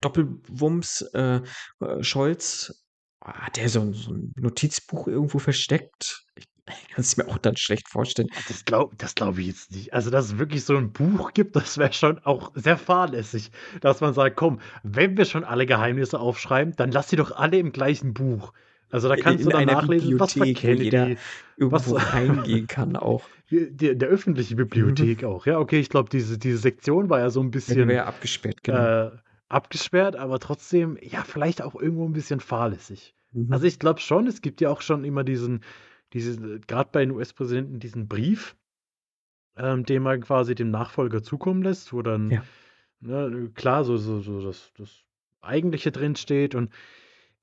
Doppelwumms, 0.02 1.02
äh, 1.14 1.42
äh, 1.82 2.04
Scholz 2.04 2.86
hat 3.24 3.58
der 3.58 3.70
so 3.70 3.82
'n 3.82 3.94
so 3.94 4.12
'n 4.14 4.34
Notizbuch 4.38 5.08
irgendwo 5.08 5.40
versteckt? 5.40 6.26
Ich 6.36 6.46
ich 6.82 6.90
kann's 6.90 7.18
mir 7.18 7.28
auch 7.28 7.38
dann 7.38 7.56
schlecht 7.58 7.88
vorstellen. 7.90 8.30
Das 8.46 8.66
glaube 8.66 8.96
das 8.98 9.16
glaube 9.16 9.42
ich 9.42 9.48
jetzt 9.48 9.72
nicht. 9.72 9.94
Also, 9.94 10.10
dass 10.10 10.26
es 10.26 10.38
wirklich 10.38 10.64
so 10.66 10.76
'n 10.76 10.92
Buch 10.92 11.34
gibt, 11.34 11.56
das 11.56 11.78
wäre 11.78 11.94
schon 11.94 12.20
auch 12.20 12.52
sehr 12.56 12.78
fahrlässig, 12.78 13.52
dass 13.82 14.02
man 14.02 14.14
sagt: 14.14 14.36
„Komm, 14.36 14.60
wenn 14.84 15.18
wir 15.18 15.26
schon 15.26 15.44
alle 15.44 15.66
Geheimnisse 15.66 16.20
aufschreiben, 16.20 16.74
dann 16.76 16.92
lass 16.92 17.10
sie 17.10 17.16
doch 17.16 17.32
alle 17.32 17.58
im 17.58 17.72
gleichen 17.72 18.14
Buch.“ 18.14 18.54
Also, 18.90 19.08
da 19.10 19.18
kannst 19.18 19.46
du 19.46 19.50
in 19.50 19.52
dann 19.52 19.66
einer 19.66 19.76
nachlesen, 19.76 20.14
was 20.18 20.38
Bibliothek, 20.38 20.54
jeder 20.54 20.54
Kennedy, 20.54 21.20
was 21.70 21.92
irgendwo 21.92 21.98
reingehen 21.98 22.68
kann 22.68 22.96
auch. 22.96 23.30
Der 23.52 23.96
der 23.96 24.10
öffentlichen 24.10 24.58
Bibliothek 24.58 25.24
auch. 25.24 25.46
Ja, 25.46 25.60
okay, 25.60 25.80
ich 25.80 25.90
glaube, 25.90 26.10
diese 26.10 26.38
diese 26.40 26.58
Sektion 26.58 27.10
war 27.10 27.20
ja 27.20 27.30
so 27.30 27.42
'n 27.42 27.52
Ja, 27.68 27.76
die 27.76 27.84
bisschen, 27.84 27.94
ja 27.94 28.06
abgesperrt, 28.06 28.62
genau. 28.64 28.90
äh, 28.90 29.10
abgesperrt, 29.50 30.16
aber 30.18 30.40
trotzdem, 30.40 30.98
ja, 31.02 31.24
vielleicht 31.26 31.62
auch 31.64 31.76
irgendwo 31.76 32.06
'n 32.08 32.14
bisschen 32.14 32.40
fahrlässig. 32.42 33.16
Mhm. 33.34 33.58
Also, 33.58 33.68
ich 33.68 33.80
glaube 33.80 34.02
schon, 34.02 34.28
es 34.28 34.42
gibt 34.42 34.62
ja 34.62 34.70
auch 34.72 34.82
schon 34.82 35.04
immer 35.06 35.24
diesen 35.26 35.64
diese, 36.14 36.60
gerade 36.62 36.90
bei 36.92 37.02
den 37.02 37.12
US-Präsidenten, 37.12 37.80
diesen 37.80 38.08
Brief, 38.08 38.56
ähm, 39.58 39.84
den 39.86 40.04
man 40.04 40.22
quasi 40.22 40.56
dem 40.56 40.70
Nachfolger 40.70 41.24
zukommen 41.24 41.64
lässt, 41.64 41.94
wo 41.94 42.02
dann, 42.02 42.32
Ja. 42.32 42.44
ne, 43.00 43.52
klar, 43.54 43.84
so, 43.84 43.98
so, 43.98 44.22
so 44.22 44.42
das, 44.42 44.72
das 44.78 45.04
Eigentliche 45.42 45.92
drin 45.92 46.16
steht. 46.16 46.56
Und 46.56 46.72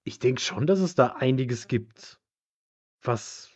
ich 0.02 0.18
denke 0.18 0.40
schon, 0.40 0.66
dass 0.66 0.80
es 0.80 0.94
da 0.94 1.08
einiges 1.18 1.68
gibt, 1.68 2.20
was, 3.02 3.50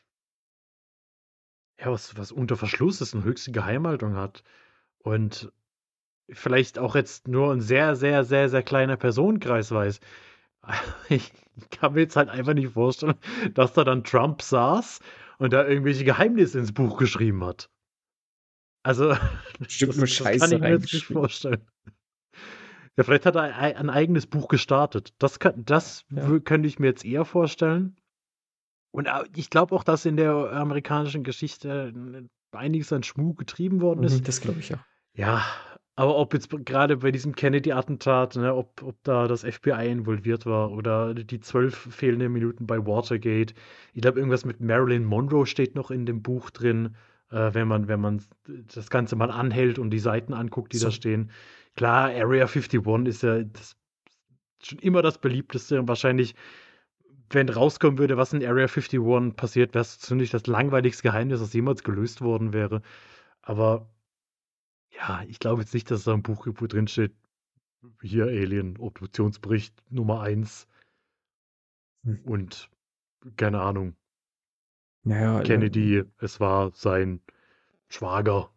ja, 1.79 1.91
was, 1.91 2.17
was 2.17 2.33
unter 2.33 2.57
Verschluss 2.57 3.01
ist 3.01 3.15
und 3.15 3.25
höchste 3.25 3.53
Geheimhaltung 3.53 4.17
hat. 4.17 4.43
Und 4.99 5.53
vielleicht 6.31 6.79
auch 6.79 6.95
jetzt 6.95 7.29
nur 7.29 7.53
ein 7.53 7.61
sehr, 7.61 7.97
sehr, 7.97 8.25
sehr, 8.25 8.49
sehr 8.49 8.63
kleiner 8.63 8.97
Personenkreis 8.97 9.71
weiß. 9.71 10.01
Ich 11.09 11.33
kann 11.71 11.95
mir 11.95 12.03
jetzt 12.03 12.15
halt 12.15 12.29
einfach 12.29 12.55
nicht 12.55 12.73
vorstellen, 12.73 13.15
dass 13.55 13.73
da 13.73 13.83
dann 13.83 14.05
Trump 14.05 14.43
saß 14.43 15.01
und 15.39 15.53
da 15.53 15.67
irgendwelche 15.67 16.05
Geheimnisse 16.05 16.59
ins 16.59 16.73
Buch 16.73 16.99
geschrieben 16.99 17.45
hat. 17.45 17.69
Also, 18.85 19.17
Bestimmt 19.59 19.89
das, 19.91 19.97
nur 19.97 20.07
das 20.07 20.15
Scheiße 20.15 20.39
kann 20.39 20.53
ich 20.53 20.61
mir 20.61 20.71
jetzt 20.71 20.93
nicht 20.95 21.07
vorstellen. 21.07 21.67
Ja, 22.97 23.05
vielleicht 23.05 23.27
hat 23.27 23.37
er 23.37 23.43
ein, 23.57 23.91
eigenes 23.91 24.27
Buch 24.27 24.49
gestartet. 24.49 25.15
Das, 25.19 25.39
kann, 25.39 25.65
das 25.65 26.05
Ja. 26.11 26.39
könnte 26.41 26.69
ich 26.69 26.79
mir 26.79 26.89
jetzt 26.89 27.05
eher 27.05 27.25
vorstellen. 27.25 27.97
Und 28.91 29.09
ich 29.37 29.51
glaube 29.51 29.75
auch, 29.75 29.85
dass 29.85 30.05
in 30.05 30.17
der 30.17 30.33
amerikanischen 30.53 31.23
Geschichte 31.23 31.93
äh, 32.53 32.57
einiges 32.57 32.93
an 32.93 33.03
Schmuh 33.03 33.35
getrieben 33.35 33.81
worden 33.81 34.03
ist. 34.03 34.21
Mhm, 34.21 34.25
Das 34.25 34.41
glaube 34.41 34.61
ich 34.61 34.71
ja. 34.71 34.85
Ja, 35.15 35.45
aber 35.99 36.17
ob 36.17 36.33
jetzt 36.33 36.49
gerade 36.65 36.99
bei 36.99 37.11
diesem 37.11 37.35
Kennedy-Attentat, 37.35 38.37
ne, 38.37 38.55
ob, 38.55 38.85
ob 38.85 39.03
da 39.03 39.27
das 39.27 39.43
FBI 39.43 39.89
involviert 39.91 40.47
war 40.47 40.71
oder 40.71 41.13
die 41.13 41.41
zwölf 41.41 41.75
fehlenden 41.75 42.33
Minuten 42.33 42.69
bei 42.69 42.79
Watergate. 42.87 43.53
Ich 43.95 44.03
glaube, 44.03 44.21
irgendwas 44.21 44.45
mit 44.45 44.61
Marilyn 44.61 45.03
Monroe 45.05 45.45
steht 45.45 45.75
noch 45.75 45.91
in 45.91 46.07
dem 46.07 46.23
Buch 46.23 46.51
drin, 46.51 46.95
äh, 47.33 47.53
wenn 47.53 47.67
man, 47.67 47.89
wenn 47.89 48.01
man 48.01 48.23
das 48.73 48.91
Ganze 48.91 49.17
mal 49.17 49.33
anhält 49.33 49.81
und 49.81 49.91
die 49.91 49.99
Seiten 49.99 50.35
anguckt, 50.35 50.73
die 50.73 50.77
So. 50.77 50.87
da 50.87 50.93
stehen. 50.93 51.33
Klar, 51.75 52.11
Area 52.11 52.47
51 52.47 52.81
ist 53.09 53.25
ja 53.25 53.43
das, 53.43 53.75
schon 54.63 54.79
immer 54.79 55.03
das 55.03 55.19
beliebteste 55.19 55.81
und 55.81 55.89
wahrscheinlich, 55.89 56.37
wenn 57.31 57.49
rauskommen 57.49 57.99
würde, 57.99 58.17
was 58.17 58.33
in 58.33 58.47
Area 58.47 58.69
51 58.69 59.35
passiert, 59.35 59.75
wäre 59.75 59.83
es 59.83 59.99
ziemlich 59.99 60.31
das 60.31 60.47
langweiligste 60.47 61.03
Geheimnis, 61.03 61.41
das 61.41 61.53
jemals 61.55 61.83
gelöst 61.83 62.21
worden 62.21 62.53
wäre. 62.53 62.83
Aber 63.43 63.89
ja, 64.91 65.23
ich 65.29 65.39
glaube 65.39 65.63
jetzt 65.63 65.73
nicht, 65.75 65.91
dass 65.91 66.05
da 66.05 66.13
im 66.15 66.23
Buch 66.23 66.45
irgendwo 66.47 66.67
drin 66.67 66.89
steht, 66.89 67.15
hier 68.03 68.25
Alien, 68.27 68.79
Obduktionsbericht 68.79 69.75
Nummer 69.91 70.23
1 70.23 70.69
Hm. 72.05 72.19
und 72.25 72.71
keine 73.37 73.61
Ahnung, 73.63 73.97
Naja, 75.03 75.41
äh, 75.41 75.43
Kennedy, 75.43 76.05
es 76.19 76.39
war 76.39 76.71
sein 76.73 77.21
Schwager. 77.89 78.53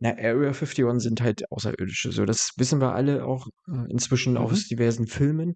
Na, 0.00 0.10
Area 0.18 0.52
51 0.52 1.00
sind 1.02 1.20
halt 1.20 1.50
Außerirdische. 1.50 2.12
So, 2.12 2.24
das 2.24 2.52
wissen 2.56 2.80
wir 2.80 2.94
alle 2.94 3.24
auch 3.26 3.46
äh, 3.68 3.90
inzwischen 3.90 4.32
Mhm. 4.34 4.38
aus 4.38 4.68
diversen 4.68 5.06
Filmen. 5.06 5.54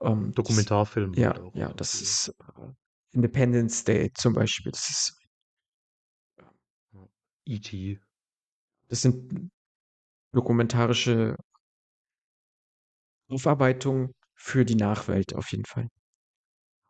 Ähm, 0.00 0.32
das, 0.34 0.34
Dokumentarfilm 0.36 1.14
ja, 1.14 1.28
halt 1.28 1.40
auch. 1.40 1.54
ja, 1.54 1.72
das 1.74 1.94
ist 1.94 2.28
äh, 2.58 2.72
Independence 3.12 3.84
Day 3.84 4.12
zum 4.14 4.34
Beispiel. 4.34 4.72
Das 4.72 4.88
ist, 4.90 5.18
E.T. 7.46 8.00
das 8.88 9.02
sind 9.02 9.50
dokumentarische 10.32 11.36
Aufarbeitungen 13.28 14.12
für 14.34 14.64
die 14.64 14.74
Nachwelt 14.74 15.34
auf 15.34 15.50
jeden 15.50 15.64
Fall. 15.64 15.88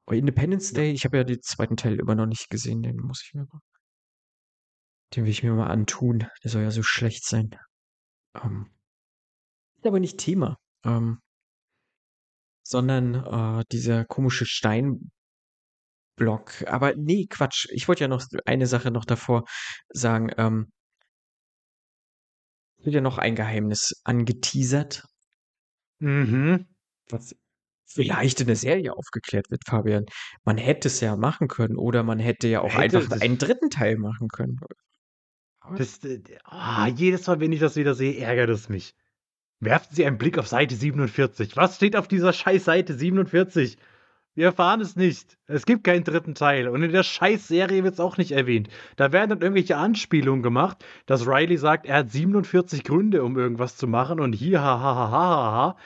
Aber 0.06 0.16
Independence. 0.16 0.72
Day, 0.72 0.92
ich 0.92 1.04
habe 1.04 1.18
ja 1.18 1.24
den 1.24 1.42
zweiten 1.42 1.76
Teil 1.76 1.98
immer 1.98 2.14
noch 2.14 2.26
nicht 2.26 2.50
gesehen, 2.50 2.82
den 2.82 2.96
muss 2.96 3.22
ich 3.24 3.34
mir 3.34 3.46
mal, 3.46 3.60
den 5.14 5.24
will 5.24 5.30
ich 5.30 5.42
mir 5.42 5.52
mal 5.54 5.70
antun. 5.70 6.26
Der 6.42 6.50
soll 6.50 6.62
ja 6.62 6.70
so 6.70 6.82
schlecht 6.82 7.24
sein. 7.24 7.56
Ähm, 8.34 8.70
ist 9.76 9.86
aber 9.86 10.00
nicht 10.00 10.18
Thema, 10.18 10.58
ähm, 10.84 11.20
sondern 12.66 13.14
äh, 13.14 13.64
dieser 13.70 14.04
komische 14.04 14.46
Steinblock. 16.14 16.64
Aber 16.66 16.94
nee, 16.96 17.26
Quatsch. 17.28 17.66
Ich 17.70 17.88
wollte 17.88 18.04
ja 18.04 18.08
noch 18.08 18.24
eine 18.44 18.66
Sache 18.66 18.90
noch 18.90 19.04
davor 19.04 19.44
sagen. 19.92 20.30
Ähm, 20.36 20.70
wird 22.78 22.94
ja 22.94 23.00
noch 23.00 23.18
ein 23.18 23.34
Geheimnis 23.34 24.00
angeteasert, 24.04 25.04
Mhm. 26.00 26.66
was 27.08 27.34
vielleicht 27.86 28.40
in 28.40 28.46
der 28.46 28.56
Serie 28.56 28.92
aufgeklärt 28.92 29.50
wird, 29.50 29.62
Fabian. 29.66 30.04
Man 30.44 30.58
hätte 30.58 30.88
es 30.88 31.00
ja 31.00 31.16
machen 31.16 31.48
können 31.48 31.76
oder 31.76 32.02
man 32.02 32.18
hätte 32.18 32.48
ja 32.48 32.60
auch 32.60 32.74
Hätte, 32.74 32.98
einfach 32.98 33.20
einen 33.20 33.38
dritten 33.38 33.70
Teil 33.70 33.96
machen 33.96 34.28
können. 34.28 34.58
Das, 35.76 36.00
ah, 36.44 36.88
jedes 36.88 37.26
Mal, 37.26 37.40
wenn 37.40 37.52
ich 37.52 37.60
das 37.60 37.76
wieder 37.76 37.94
sehe, 37.94 38.18
ärgert 38.18 38.50
es 38.50 38.68
mich. 38.68 38.92
Werfen 39.60 39.94
Sie 39.94 40.04
einen 40.04 40.18
Blick 40.18 40.36
auf 40.36 40.46
Seite 40.46 40.76
47. 40.76 41.56
Was 41.56 41.76
steht 41.76 41.96
auf 41.96 42.06
dieser 42.06 42.34
scheiß 42.34 42.64
Seite 42.64 42.92
47? 42.92 43.78
Wir 44.34 44.46
erfahren 44.46 44.80
es 44.80 44.96
nicht. 44.96 45.38
Es 45.46 45.64
gibt 45.64 45.84
keinen 45.84 46.02
dritten 46.02 46.34
Teil. 46.34 46.68
Und 46.68 46.82
in 46.82 46.90
der 46.90 47.04
Scheiß-Serie 47.04 47.84
wird 47.84 47.94
es 47.94 48.00
auch 48.00 48.16
nicht 48.16 48.32
erwähnt. 48.32 48.68
Da 48.96 49.12
werden 49.12 49.30
dann 49.30 49.40
irgendwelche 49.40 49.76
Anspielungen 49.76 50.42
gemacht, 50.42 50.84
dass 51.06 51.26
Riley 51.26 51.56
sagt, 51.56 51.86
er 51.86 51.98
hat 51.98 52.10
47 52.10 52.82
Gründe, 52.82 53.22
um 53.22 53.38
irgendwas 53.38 53.76
zu 53.76 53.86
machen. 53.86 54.18
Und 54.18 54.32
hier, 54.32 54.60
ha, 54.60 54.80
ha, 54.80 54.94
ha, 54.94 55.10
ha, 55.10 55.52
ha. 55.52 55.76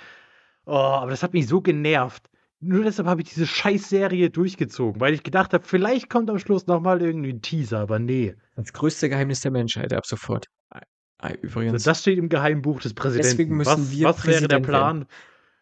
Oh, 0.64 0.72
aber 0.72 1.10
das 1.10 1.22
hat 1.22 1.34
mich 1.34 1.46
so 1.46 1.60
genervt. 1.60 2.28
Nur 2.60 2.84
deshalb 2.84 3.06
habe 3.06 3.22
ich 3.22 3.28
diese 3.28 3.46
Scheiß-Serie 3.46 4.30
durchgezogen, 4.30 5.00
weil 5.00 5.14
ich 5.14 5.22
gedacht 5.22 5.52
habe, 5.52 5.64
vielleicht 5.64 6.10
kommt 6.10 6.28
am 6.28 6.38
Schluss 6.38 6.66
nochmal 6.66 7.00
irgendwie 7.02 7.30
ein 7.30 7.40
Teaser, 7.40 7.80
aber 7.80 7.98
nee. 7.98 8.34
das 8.56 8.72
größte 8.72 9.08
Geheimnis 9.08 9.42
der 9.42 9.52
Menschheit 9.52 9.92
ab 9.92 10.06
sofort. 10.06 10.46
Ah, 10.70 10.80
Also 11.18 11.36
Übrigens. 11.42 11.84
das 11.84 12.00
steht 12.00 12.18
im 12.18 12.28
Geheimbuch 12.28 12.80
des 12.80 12.94
Präsidenten. 12.94 13.28
Deswegen 13.30 13.56
müssen 13.56 13.82
was, 13.82 13.92
wir 13.92 14.08
was 14.08 14.26
wäre 14.26 14.48
der 14.48 14.56
Präsident 14.56 14.66
Plan? 14.66 15.06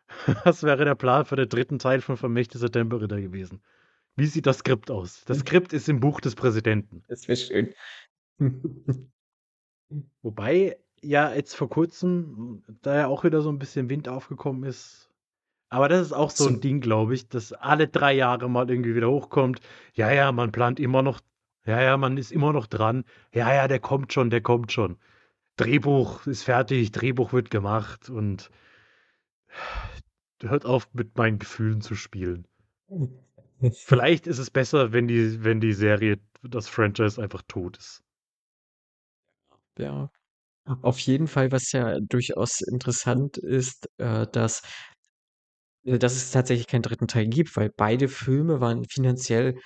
Was 0.45 0.63
wäre 0.63 0.85
der 0.85 0.95
Plan 0.95 1.25
für 1.25 1.37
den 1.37 1.49
dritten 1.49 1.79
Teil 1.79 2.01
von 2.01 2.17
Vermächtnisse 2.17 2.71
Tempelritter 2.71 3.21
gewesen? 3.21 3.61
Wie 4.17 4.27
sieht 4.27 4.47
das 4.47 4.59
Skript 4.59 4.91
aus? 4.91 5.25
Das 5.27 5.41
Skript 5.41 5.73
ist 5.73 5.89
im 5.89 6.01
Buch 6.01 6.21
des 6.21 6.35
Präsidenten. 6.35 7.03
Das 7.09 7.29
wäre 7.29 7.37
schön. 7.37 7.75
Wobei 10.23 10.79
ja 11.03 11.33
jetzt 11.35 11.55
vor 11.55 11.69
kurzem 11.69 12.63
da 12.83 12.97
ja 12.97 13.07
auch 13.07 13.25
wieder 13.25 13.41
so 13.43 13.51
ein 13.51 13.59
bisschen 13.59 13.91
Wind 13.91 14.09
aufgekommen 14.09 14.65
ist. 14.65 15.11
Aber 15.69 15.89
das 15.89 16.01
ist 16.07 16.13
auch 16.13 16.31
so 16.31 16.45
So. 16.45 16.51
ein 16.51 16.61
Ding, 16.61 16.81
glaube 16.81 17.15
ich, 17.15 17.29
dass 17.29 17.53
alle 17.53 17.89
drei 17.89 18.13
Jahre 18.15 18.49
mal 18.49 18.69
irgendwie 18.71 18.95
wieder 18.95 19.11
hochkommt. 19.11 19.61
Ja, 19.95 20.11
ja, 20.13 20.33
man 20.33 20.53
plant 20.53 20.81
immer 20.81 21.03
noch. 21.03 21.21
Ja, 21.67 21.83
ja, 21.83 21.97
man 21.97 22.17
ist 22.17 22.31
immer 22.31 22.53
noch 22.53 22.67
dran. 22.69 23.05
Ja, 23.35 23.53
ja, 23.53 23.67
der 23.69 23.81
kommt 23.81 24.13
schon, 24.13 24.31
der 24.31 24.41
kommt 24.41 24.71
schon. 24.73 24.99
Drehbuch 25.57 26.27
ist 26.27 26.45
fertig, 26.45 26.93
Drehbuch 26.93 27.33
wird 27.33 27.51
gemacht 27.51 28.11
und 28.11 28.51
hört 30.43 30.65
auf 30.67 30.93
mit 30.95 31.17
meinen 31.19 31.39
Gefühlen 31.39 31.81
zu 31.83 31.95
spielen. 31.95 32.47
Vielleicht 33.85 34.27
ist 34.27 34.39
es 34.39 34.51
besser, 34.51 34.93
wenn 34.93 35.09
die, 35.09 35.45
wenn 35.45 35.61
die 35.61 35.73
Serie, 35.73 36.19
das 36.43 36.69
Franchise 36.69 37.23
einfach 37.23 37.43
tot 37.47 37.77
ist. 37.79 38.03
Ja. 39.79 40.11
Auf 40.83 40.99
jeden 41.01 41.29
Fall, 41.29 41.53
was 41.53 41.73
ja 41.73 41.99
durchaus 42.01 42.61
interessant 42.63 43.39
ist, 43.39 43.89
äh, 43.99 44.27
dass, 44.33 44.63
äh, 45.85 45.99
dass 45.99 46.17
es 46.17 46.31
tatsächlich 46.31 46.67
keinen 46.67 46.83
dritten 46.83 47.09
Teil 47.09 47.27
gibt, 47.29 47.57
weil 47.57 47.71
beide 47.77 48.09
Filme 48.09 48.61
waren 48.61 48.85
finanziell, 48.85 49.57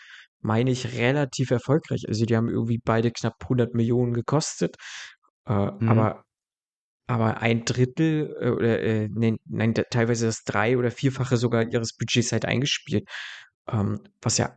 meine 0.40 0.70
ich, 0.70 0.94
relativ 0.94 1.50
erfolgreich. 1.50 2.04
Also 2.08 2.24
die 2.26 2.36
haben 2.36 2.48
irgendwie 2.48 2.78
beide 2.84 3.10
knapp 3.10 3.48
100 3.48 3.74
Millionen 3.74 4.12
gekostet, 4.14 4.76
äh, 5.46 5.52
Mhm. 5.80 5.88
aber, 5.88 6.24
aber 7.10 7.40
ein 7.42 7.64
Drittel 7.64 8.36
äh, 8.40 8.50
oder 8.50 8.80
äh, 8.80 9.08
nein, 9.12 9.38
nein, 9.46 9.74
teilweise 9.74 10.26
das 10.26 10.44
drei- 10.44 10.78
oder 10.78 10.92
vierfache 10.92 11.36
sogar 11.36 11.64
ihres 11.68 11.96
Budgets 11.96 12.30
halt 12.30 12.44
eingespielt, 12.44 13.08
ähm, 13.68 14.00
was 14.22 14.38
ja 14.38 14.56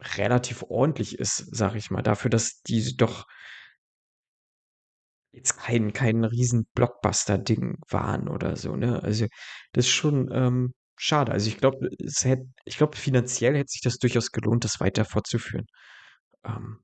relativ 0.00 0.62
ordentlich 0.68 1.18
ist, 1.18 1.38
sag 1.50 1.74
ich 1.74 1.90
mal, 1.90 2.02
dafür, 2.02 2.30
dass 2.30 2.62
die 2.62 2.96
doch 2.96 3.26
jetzt 5.32 5.58
kein, 5.58 5.92
kein 5.92 6.24
riesen 6.24 6.66
Blockbuster-Ding 6.74 7.78
waren 7.88 8.28
oder 8.28 8.54
so, 8.56 8.76
ne? 8.76 9.02
Also, 9.02 9.26
das 9.72 9.86
ist 9.86 9.92
schon 9.92 10.30
ähm, 10.32 10.74
schade. 10.96 11.32
Also 11.32 11.48
ich 11.48 11.58
glaube, 11.58 11.88
es 11.98 12.24
hätte, 12.24 12.46
ich 12.64 12.76
glaube, 12.76 12.96
finanziell 12.96 13.56
hätte 13.56 13.70
sich 13.70 13.80
das 13.82 13.98
durchaus 13.98 14.30
gelohnt, 14.30 14.64
das 14.64 14.78
weiter 14.80 15.04
fortzuführen. 15.04 15.66
Ähm, 16.44 16.78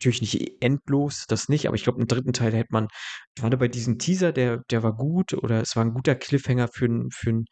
natürlich 0.00 0.22
nicht 0.22 0.62
endlos, 0.62 1.26
das 1.28 1.48
nicht, 1.48 1.66
aber 1.66 1.76
ich 1.76 1.84
glaube, 1.84 1.98
einen 1.98 2.08
dritten 2.08 2.32
Teil 2.32 2.52
hätte 2.52 2.72
man, 2.72 2.88
gerade 3.36 3.56
bei 3.58 3.68
diesem 3.68 3.98
Teaser, 3.98 4.32
der, 4.32 4.62
der 4.70 4.82
war 4.82 4.96
gut 4.96 5.34
oder 5.34 5.60
es 5.60 5.76
war 5.76 5.84
ein 5.84 5.92
guter 5.92 6.14
Cliffhanger 6.14 6.68
für 6.68 6.86
ein, 6.86 7.10
für 7.10 7.44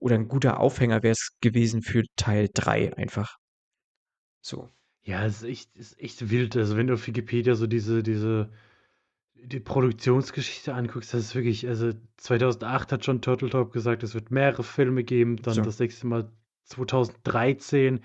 oder 0.00 0.16
ein 0.16 0.28
guter 0.28 0.60
Aufhänger 0.60 1.02
wäre 1.02 1.12
es 1.12 1.30
gewesen 1.40 1.82
für 1.82 2.02
Teil 2.16 2.48
3 2.52 2.96
einfach. 2.96 3.36
So. 4.42 4.68
Ja, 5.02 5.24
es 5.24 5.42
ist 5.42 5.48
echt, 5.48 5.76
ist 5.76 5.98
echt 6.00 6.30
wild. 6.30 6.56
Also, 6.56 6.76
wenn 6.76 6.86
du 6.86 6.94
auf 6.94 7.06
Wikipedia 7.06 7.54
so 7.54 7.66
diese, 7.66 8.02
diese, 8.02 8.50
die 9.34 9.60
Produktionsgeschichte 9.60 10.74
anguckst, 10.74 11.12
das 11.14 11.22
ist 11.22 11.34
wirklich, 11.34 11.68
also 11.68 11.92
2008 12.16 12.92
hat 12.92 13.04
schon 13.04 13.20
Turtle 13.20 13.50
Top 13.50 13.72
gesagt, 13.72 14.02
es 14.02 14.14
wird 14.14 14.30
mehrere 14.30 14.62
Filme 14.62 15.04
geben, 15.04 15.36
dann 15.36 15.54
So. 15.54 15.62
das 15.62 15.78
nächste 15.78 16.06
Mal 16.06 16.30
2013 16.64 18.00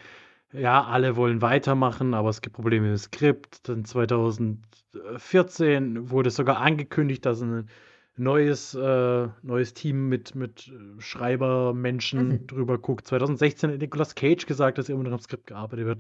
ja, 0.53 0.83
alle 0.83 1.15
wollen 1.15 1.41
weitermachen, 1.41 2.13
aber 2.13 2.29
es 2.29 2.41
gibt 2.41 2.55
Probleme 2.55 2.89
im 2.89 2.97
Skript. 2.97 3.69
Dann 3.69 3.85
2014 3.85 6.09
wurde 6.09 6.31
sogar 6.31 6.57
angekündigt, 6.57 7.25
dass 7.25 7.41
ein 7.41 7.69
neues, 8.17 8.73
äh, 8.75 9.27
neues 9.43 9.73
Team 9.73 10.09
mit, 10.09 10.35
mit 10.35 10.71
Schreibermenschen 10.97 12.27
Mhm. 12.29 12.47
drüber 12.47 12.77
guckt. 12.77 13.07
2016 13.07 13.71
hat 13.71 13.79
Nicolas 13.79 14.15
Cage 14.15 14.45
gesagt, 14.45 14.77
dass 14.77 14.89
immer 14.89 15.03
noch 15.03 15.13
am 15.13 15.19
Skript 15.19 15.47
gearbeitet 15.47 15.85
wird. 15.85 15.99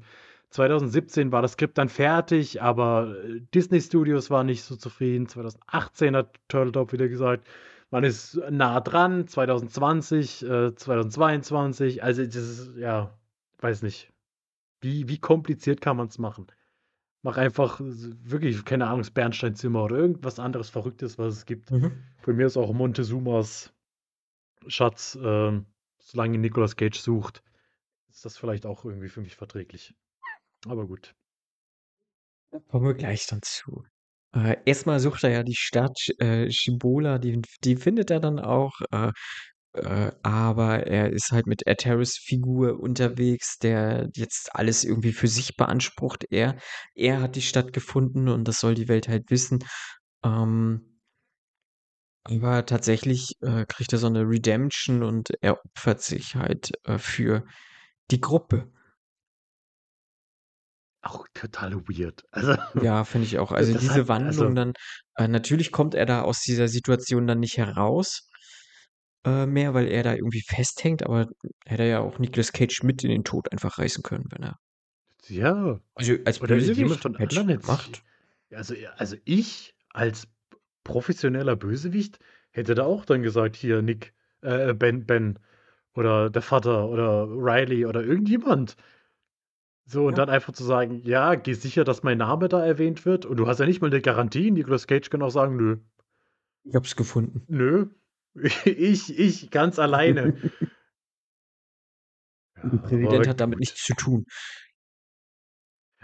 2017 0.49 1.31
war 1.31 1.41
das 1.43 1.53
Skript 1.53 1.77
dann 1.77 1.89
fertig, 1.89 2.61
aber 2.61 3.15
äh, 3.23 3.39
Disney 3.53 3.79
Studios 3.81 4.29
war 4.29 4.43
nicht 4.43 4.63
so 4.63 4.75
zufrieden. 4.75 5.27
2018 5.27 6.15
hat 6.15 6.35
Turtletop 6.47 6.91
wieder 6.91 7.07
gesagt, 7.07 7.47
man 7.91 8.03
ist 8.03 8.39
nah 8.49 8.79
dran. 8.81 9.27
2020, 9.27 10.43
äh, 10.43 10.75
2022, 10.75 12.03
also 12.03 12.25
das 12.25 12.35
ist, 12.35 12.75
ja, 12.77 13.13
weiß 13.59 13.83
nicht. 13.83 14.11
Wie, 14.81 15.07
wie 15.07 15.19
kompliziert 15.19 15.81
kann 15.81 15.97
man 15.97 16.07
es 16.07 16.17
machen? 16.17 16.47
Mach 17.21 17.37
einfach 17.37 17.79
wirklich, 17.81 18.63
keine 18.63 18.87
Ahnung, 18.87 18.99
das 18.99 19.11
Bernsteinzimmer 19.11 19.83
oder 19.83 19.97
irgendwas 19.97 20.39
anderes 20.39 20.69
Verrücktes, 20.69 21.17
was 21.17 21.35
es 21.35 21.45
gibt. 21.45 21.69
Mhm. 21.69 22.03
Von 22.21 22.35
mir 22.35 22.45
ist 22.45 22.55
auch 22.55 22.71
Montezumas 22.71 23.73
Schatz, 24.67 25.17
ähm, 25.21 25.65
solange 25.99 26.37
Nicolas 26.37 26.75
Cage 26.75 26.99
sucht, 26.99 27.43
ist 28.09 28.25
das 28.25 28.37
vielleicht 28.37 28.65
auch 28.65 28.85
irgendwie 28.85 29.09
für 29.09 29.21
mich 29.21 29.35
verträglich. 29.35 29.93
Aber 30.65 30.87
gut. 30.87 31.15
Da 32.51 32.59
kommen 32.59 32.85
wir 32.85 32.93
gleich 32.93 33.27
dann 33.27 33.41
zu. 33.41 33.83
Äh, 34.33 34.57
erstmal 34.65 34.99
sucht 34.99 35.23
er 35.23 35.31
ja 35.31 35.43
die 35.43 35.55
Stadt 35.55 35.97
äh, 36.19 36.49
Shibola, 36.51 37.17
die, 37.17 37.41
die 37.63 37.75
findet 37.75 38.11
er 38.11 38.19
dann 38.19 38.39
auch, 38.39 38.79
äh, 38.91 39.11
äh, 39.73 40.11
aber 40.23 40.87
er 40.87 41.11
ist 41.11 41.31
halt 41.31 41.45
mit 41.45 41.67
Eteris 41.67 42.17
Figur 42.17 42.79
unterwegs, 42.79 43.57
der 43.59 44.09
jetzt 44.15 44.55
alles 44.55 44.83
irgendwie 44.83 45.13
für 45.13 45.27
sich 45.27 45.55
beansprucht. 45.57 46.25
Er, 46.29 46.57
er 46.95 47.21
hat 47.21 47.35
die 47.35 47.41
Stadt 47.41 47.73
gefunden 47.73 48.29
und 48.29 48.47
das 48.47 48.59
soll 48.59 48.73
die 48.75 48.87
Welt 48.87 49.07
halt 49.07 49.29
wissen. 49.29 49.59
Ähm, 50.23 50.99
aber 52.23 52.65
tatsächlich 52.65 53.37
äh, 53.41 53.65
kriegt 53.65 53.93
er 53.93 53.99
so 53.99 54.07
eine 54.07 54.21
Redemption 54.21 55.03
und 55.03 55.31
er 55.41 55.59
opfert 55.63 56.01
sich 56.01 56.35
halt 56.35 56.71
äh, 56.85 56.97
für 56.97 57.45
die 58.11 58.21
Gruppe. 58.21 58.71
Auch 61.01 61.25
total 61.33 61.75
weird. 61.87 62.23
Also, 62.31 62.55
Ja, 62.81 63.03
finde 63.05 63.27
ich 63.27 63.39
auch. 63.39 63.51
Also 63.59 63.77
diese 63.77 64.01
hat, 64.01 64.07
Wandlung 64.09 64.47
also, 64.47 64.53
dann, 64.53 64.73
äh, 65.15 65.27
natürlich 65.27 65.71
kommt 65.71 65.95
er 65.95 66.05
da 66.05 66.23
aus 66.23 66.41
dieser 66.41 66.67
Situation 66.67 67.25
dann 67.25 67.39
nicht 67.39 67.57
heraus 67.57 68.29
äh, 69.29 69.45
mehr, 69.47 69.73
weil 69.73 69.87
er 69.87 70.03
da 70.03 70.13
irgendwie 70.15 70.41
festhängt, 70.41 71.03
aber 71.03 71.27
hätte 71.65 71.83
er 71.83 71.89
ja 71.89 71.99
auch 71.99 72.19
Nicolas 72.19 72.51
Cage 72.53 72.83
mit 72.83 73.03
in 73.03 73.09
den 73.11 73.23
Tod 73.23 73.51
einfach 73.51 73.77
reißen 73.77 74.03
können, 74.03 74.25
wenn 74.31 74.43
er. 74.43 74.57
ja. 75.27 75.79
Also 75.95 76.13
als 76.25 76.39
Oder 76.41 76.55
Bösewicht 76.55 77.01
von 77.01 77.15
anderen 77.15 77.47
gemacht. 77.47 78.03
Also, 78.51 78.73
also 78.97 79.15
ich 79.25 79.75
als 79.89 80.27
professioneller 80.83 81.55
Bösewicht 81.55 82.19
hätte 82.51 82.73
da 82.75 82.83
auch 82.85 83.05
dann 83.05 83.21
gesagt, 83.21 83.55
hier 83.55 83.81
Nick, 83.81 84.13
äh, 84.41 84.73
Ben, 84.73 85.05
Ben 85.05 85.39
oder 85.93 86.29
der 86.29 86.41
Vater 86.41 86.87
oder 86.89 87.27
Riley 87.27 87.85
oder 87.85 88.03
irgendjemand. 88.03 88.75
So, 89.85 90.05
und 90.07 90.11
Ja. 90.13 90.25
dann 90.25 90.29
einfach 90.29 90.53
zu 90.53 90.63
sagen, 90.63 91.01
ja, 91.03 91.35
geh 91.35 91.51
sicher, 91.53 91.83
dass 91.83 92.01
mein 92.03 92.19
Name 92.19 92.47
da 92.47 92.65
erwähnt 92.65 93.05
wird. 93.05 93.25
Und 93.25 93.35
du 93.37 93.47
hast 93.47 93.59
ja 93.59 93.65
nicht 93.65 93.81
mal 93.81 93.87
eine 93.87 93.99
Garantie. 94.01 94.51
Nicolas 94.51 94.87
Cage 94.87 95.09
kann 95.09 95.21
auch 95.21 95.31
sagen, 95.31 95.57
nö, 95.57 95.77
Ich 96.63 96.73
hab's 96.75 96.95
gefunden. 96.95 97.49
nö. 97.49 97.89
Ich, 98.63 99.17
ich, 99.17 99.49
ganz 99.51 99.79
alleine. 99.79 100.33
Der 102.61 102.77
Präsident 102.77 103.27
hat 103.27 103.39
damit 103.39 103.59
nichts 103.59 103.83
zu 103.83 103.93
tun. 103.93 104.25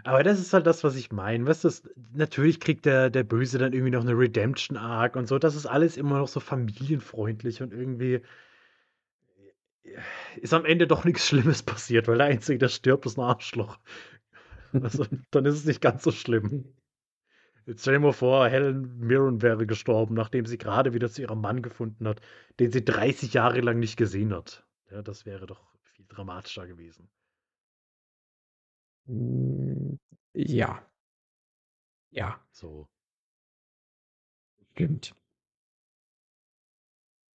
Aber 0.04 0.24
das 0.24 0.40
ist 0.40 0.54
halt 0.54 0.68
das, 0.68 0.84
was 0.84 0.96
ich 0.96 1.12
meine. 1.12 1.46
Weißt 1.48 1.64
du, 1.64 1.70
natürlich 2.14 2.60
kriegt 2.60 2.86
der, 2.86 3.10
der 3.10 3.24
Böse 3.24 3.58
dann 3.58 3.74
irgendwie 3.74 3.92
noch 3.92 4.04
eine 4.04 4.18
Redemption-Arc 4.18 5.16
und 5.16 5.28
so. 5.28 5.40
Das 5.40 5.56
ist 5.56 5.66
alles 5.66 5.98
immer 5.98 6.20
noch 6.20 6.28
so 6.28 6.40
familienfreundlich 6.40 7.62
und 7.62 7.74
irgendwie 7.74 8.22
ist 10.38 10.54
am 10.54 10.66
Ende 10.66 10.88
doch 10.88 11.06
nichts 11.06 11.28
Schlimmes 11.28 11.64
passiert, 11.64 12.08
weil 12.08 12.18
der 12.18 12.28
Einzige, 12.28 12.60
der 12.60 12.70
stirbt, 12.70 13.06
ist 13.06 13.18
ein 13.18 13.24
Arschloch. 13.24 13.80
Also, 14.74 15.06
dann 15.32 15.46
ist 15.46 15.56
es 15.56 15.66
nicht 15.66 15.82
ganz 15.82 16.04
so 16.04 16.12
schlimm. 16.12 16.66
Jetzt 17.68 17.82
stell 17.82 17.94
dir 17.96 18.00
mal 18.00 18.12
vor, 18.14 18.48
Helen 18.48 18.98
Mirren 19.00 19.42
wäre 19.44 19.66
gestorben, 19.68 20.16
nachdem 20.16 20.46
sie 20.48 20.58
gerade 20.58 20.94
wieder 20.94 21.10
zu 21.12 21.22
ihrem 21.22 21.42
Mann 21.42 21.62
gefunden 21.62 22.08
hat, 22.08 22.20
den 22.60 22.72
sie 22.72 22.84
30 22.84 23.34
Jahre 23.34 23.60
lang 23.62 23.78
nicht 23.80 23.98
gesehen 23.98 24.34
hat. 24.34 24.66
Ja, 24.92 25.02
das 25.04 25.26
wäre 25.28 25.46
doch 25.48 25.64
viel 25.84 26.06
dramatischer 26.08 26.66
gewesen. 26.68 27.10
Mm, 29.08 29.98
Ja. 30.34 30.86
Ja, 32.10 32.40
So. 32.52 32.90
stimmt. 34.74 35.14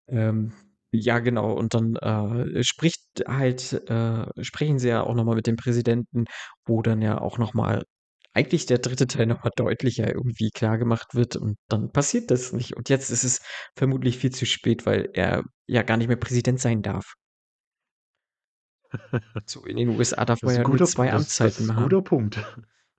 Ähm, 0.08 0.52
ja, 0.92 1.18
genau. 1.20 1.52
Und 1.52 1.74
dann 1.74 1.96
äh, 1.96 2.62
spricht 2.64 3.02
halt, 3.26 3.72
äh, 3.88 4.44
sprechen 4.44 4.78
sie 4.78 4.88
ja 4.88 5.02
auch 5.02 5.14
nochmal 5.14 5.36
mit 5.36 5.46
dem 5.46 5.56
Präsidenten, 5.56 6.24
wo 6.66 6.82
dann 6.82 7.00
ja 7.02 7.20
auch 7.20 7.38
nochmal 7.38 7.84
eigentlich 8.34 8.66
der 8.66 8.78
dritte 8.78 9.06
Teil 9.06 9.26
nochmal 9.26 9.52
deutlicher 9.56 10.08
irgendwie 10.14 10.50
klar 10.50 10.78
gemacht 10.78 11.14
wird 11.14 11.36
und 11.36 11.56
dann 11.68 11.92
passiert 11.92 12.30
das 12.30 12.52
nicht. 12.52 12.76
Und 12.76 12.88
jetzt 12.88 13.10
ist 13.10 13.24
es 13.24 13.40
vermutlich 13.76 14.18
viel 14.18 14.30
zu 14.32 14.46
spät, 14.46 14.86
weil 14.86 15.10
er 15.14 15.42
ja 15.66 15.82
gar 15.82 15.96
nicht 15.96 16.08
mehr 16.08 16.16
Präsident 16.16 16.60
sein 16.60 16.82
darf. 16.82 17.14
So, 19.46 19.64
in 19.64 19.76
den 19.76 19.88
USA 19.90 20.24
darf 20.24 20.42
Das 20.42 20.48
man 20.48 20.56
ja 20.56 20.64
nur 20.64 20.82
zwei 20.82 21.06
das, 21.06 21.16
das 21.16 21.18
Amtszeiten 21.18 21.64
ist 21.64 21.70
ein 21.70 21.76
haben. 21.76 21.84
guter 21.84 22.02
Punkt. 22.02 22.38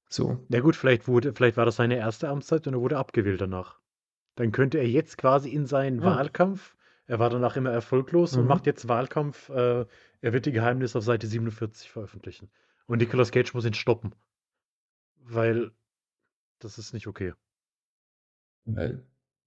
So. 0.10 0.46
Na 0.50 0.60
gut, 0.60 0.76
vielleicht, 0.76 1.08
wurde, 1.08 1.34
vielleicht 1.34 1.58
war 1.58 1.66
das 1.66 1.78
seine 1.78 1.98
erste 1.98 2.30
Amtszeit 2.30 2.68
und 2.68 2.74
er 2.74 2.82
wurde 2.82 2.98
abgewählt 2.98 3.42
danach. 3.42 3.80
Dann 4.36 4.52
könnte 4.52 4.78
er 4.80 4.88
jetzt 4.90 5.18
quasi 5.18 5.50
in 5.50 5.66
seinen 5.68 6.00
Ja. 6.00 6.06
Wahlkampf, 6.06 6.76
er 7.08 7.20
war 7.20 7.30
danach 7.30 7.56
immer 7.58 7.72
erfolglos 7.72 8.38
und 8.38 8.44
Mhm. 8.44 8.48
macht 8.48 8.66
jetzt 8.68 8.88
Wahlkampf, 8.90 9.50
äh, 9.50 9.86
er 10.22 10.34
wird 10.34 10.46
die 10.48 10.52
Geheimnisse 10.54 10.98
auf 11.00 11.04
Seite 11.06 11.28
47 11.28 11.92
veröffentlichen. 11.92 12.50
Und 12.88 13.00
Nicolas 13.00 13.32
Cage 13.32 13.54
muss 13.54 13.66
ihn 13.66 13.74
stoppen. 13.74 14.16
Weil 15.24 15.72
das 16.60 16.78
ist 16.78 16.94
nicht 16.94 17.08
okay. 17.08 17.34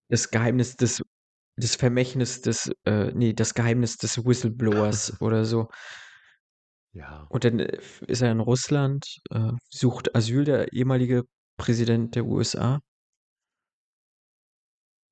Das 0.08 0.30
Geheimnis 0.30 0.76
des, 0.76 1.02
des 1.56 1.76
Vermächtnis 1.76 2.42
des, 2.42 2.70
äh, 2.84 3.12
nee, 3.12 3.32
das 3.32 3.54
Geheimnis 3.54 3.96
des 3.96 4.24
Whistleblowers 4.24 5.20
oder 5.20 5.44
so. 5.44 5.68
Ja. 6.92 7.26
Und 7.28 7.44
dann 7.44 7.60
äh, 7.60 7.80
ist 8.06 8.22
er 8.22 8.32
in 8.32 8.40
Russland, 8.40 9.20
äh, 9.30 9.52
sucht 9.68 10.14
Asyl, 10.14 10.44
der 10.44 10.72
ehemalige 10.72 11.24
Präsident 11.56 12.14
der 12.16 12.24
USA. 12.24 12.80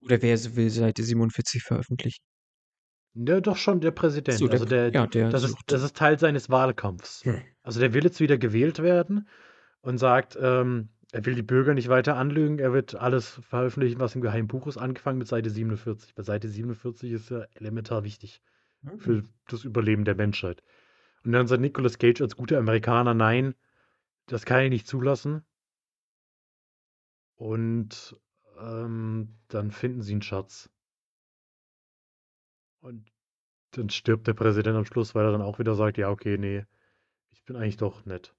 Oder 0.05 0.21
wer 0.23 0.39
will 0.57 0.71
Seite 0.71 1.03
47 1.05 1.63
veröffentlichen? 1.63 2.25
Ja, 3.15 3.41
doch 3.41 3.57
schon 3.57 3.81
der 3.81 3.91
Präsident. 3.93 4.39
So, 4.39 4.47
der, 4.47 4.55
also 4.55 4.65
der, 4.65 4.93
ja, 4.93 5.07
der 5.07 5.31
das, 5.31 5.45
ist, 5.45 5.57
das 5.67 5.83
ist 5.83 5.97
Teil 5.97 6.19
seines 6.19 6.51
Wahlkampfs. 6.51 7.25
Hm. 7.25 7.43
Also 7.63 7.79
der 7.79 7.95
will 7.95 8.05
jetzt 8.05 8.21
wieder 8.21 8.39
gewählt 8.39 8.81
werden 8.81 9.29
und 9.83 9.99
sagt, 9.99 10.39
ähm, 10.41 10.89
er 11.12 11.26
will 11.26 11.35
die 11.35 11.43
Bürger 11.43 11.74
nicht 11.74 11.89
weiter 11.89 12.16
anlügen, 12.16 12.59
er 12.59 12.72
wird 12.72 12.95
alles 12.95 13.41
veröffentlichen, 13.49 14.01
was 14.01 14.14
im 14.14 14.22
Geheimbuch 14.22 14.66
ist, 14.66 14.78
angefangen 14.78 15.18
mit 15.18 15.28
Seite 15.28 15.51
47. 15.51 16.14
Bei 16.14 16.22
Seite 16.22 16.49
47 16.49 17.12
ist 17.12 17.30
ja 17.30 17.45
elementar 17.55 18.03
wichtig 18.03 18.41
für 18.99 19.22
das 19.49 19.64
Überleben 19.64 20.05
der 20.05 20.14
Menschheit. 20.14 20.62
Und 21.24 21.33
dann 21.33 21.47
sagt 21.47 21.61
Nicolas 21.61 21.99
Cage 21.99 22.20
als 22.20 22.37
guter 22.37 22.59
Amerikaner, 22.59 23.14
nein, 23.14 23.55
das 24.26 24.45
kann 24.45 24.64
ich 24.64 24.70
nicht 24.70 24.87
zulassen. 24.87 25.45
Und 27.37 28.16
ähm, 28.59 29.39
dann 29.49 29.70
finden 29.70 30.03
sie 30.03 30.12
einen 30.12 30.22
Schatz. 30.22 30.70
Und 32.80 33.12
dann 33.72 33.91
stirbt 33.91 34.26
der 34.26 34.35
Präsident 34.35 34.76
am 34.76 34.85
Schluss, 34.85 35.14
weil 35.14 35.26
er 35.26 35.33
dann 35.33 35.43
auch 35.43 35.59
wieder 35.59 35.74
sagt, 35.74 35.99
ja, 35.99 36.11
okay, 36.11 36.39
nee, 36.39 36.64
ich 37.30 37.45
bin 37.45 37.57
eigentlich 37.57 37.76
doch 37.76 38.05
nett. 38.05 38.35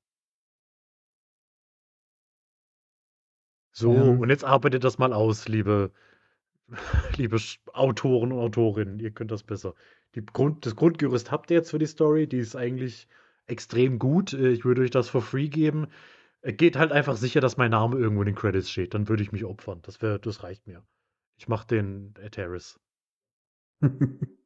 So, 3.74 3.94
Ja. 3.94 4.02
und 4.04 4.30
jetzt 4.30 4.46
arbeitet 4.46 4.84
das 4.84 4.98
mal 5.00 5.14
aus, 5.14 5.48
liebe, 5.48 5.92
liebe 7.18 7.38
Autoren 7.74 8.32
und 8.32 8.40
Autorinnen. 8.40 9.00
Ihr 9.00 9.12
könnt 9.12 9.32
das 9.32 9.44
besser. 9.44 9.76
Grund, 10.34 10.66
das 10.66 10.76
Grundgerüst 10.76 11.32
habt 11.32 11.52
ihr 11.52 11.58
jetzt 11.58 11.72
für 11.72 11.80
die 11.80 11.88
Story. 11.88 12.28
Die 12.28 12.38
ist 12.38 12.56
eigentlich 12.56 13.08
extrem 13.48 14.00
gut. 14.00 14.34
Äh, 14.34 14.52
Ich 14.52 14.66
würde 14.66 14.82
euch 14.84 14.92
das 14.92 15.10
for 15.10 15.22
free 15.22 15.50
geben. 15.50 15.88
Äh, 16.42 16.54
Geht 16.54 16.78
halt 16.78 16.92
einfach 16.92 17.18
sicher, 17.18 17.42
dass 17.42 17.58
mein 17.58 17.72
Name 17.72 17.98
irgendwo 17.98 18.22
in 18.22 18.28
den 18.28 18.36
Credits 18.36 18.70
steht. 18.70 18.94
Dann 18.94 19.10
würde 19.10 19.24
ich 19.24 19.32
mich 19.32 19.46
opfern. 19.46 19.82
Das, 19.84 20.02
wär, 20.02 20.20
das 20.20 20.44
reicht 20.44 20.68
mir. 20.68 20.84
Ich 21.38 21.48
mache 21.48 21.68
den 21.68 22.14
Terrace. 22.32 22.80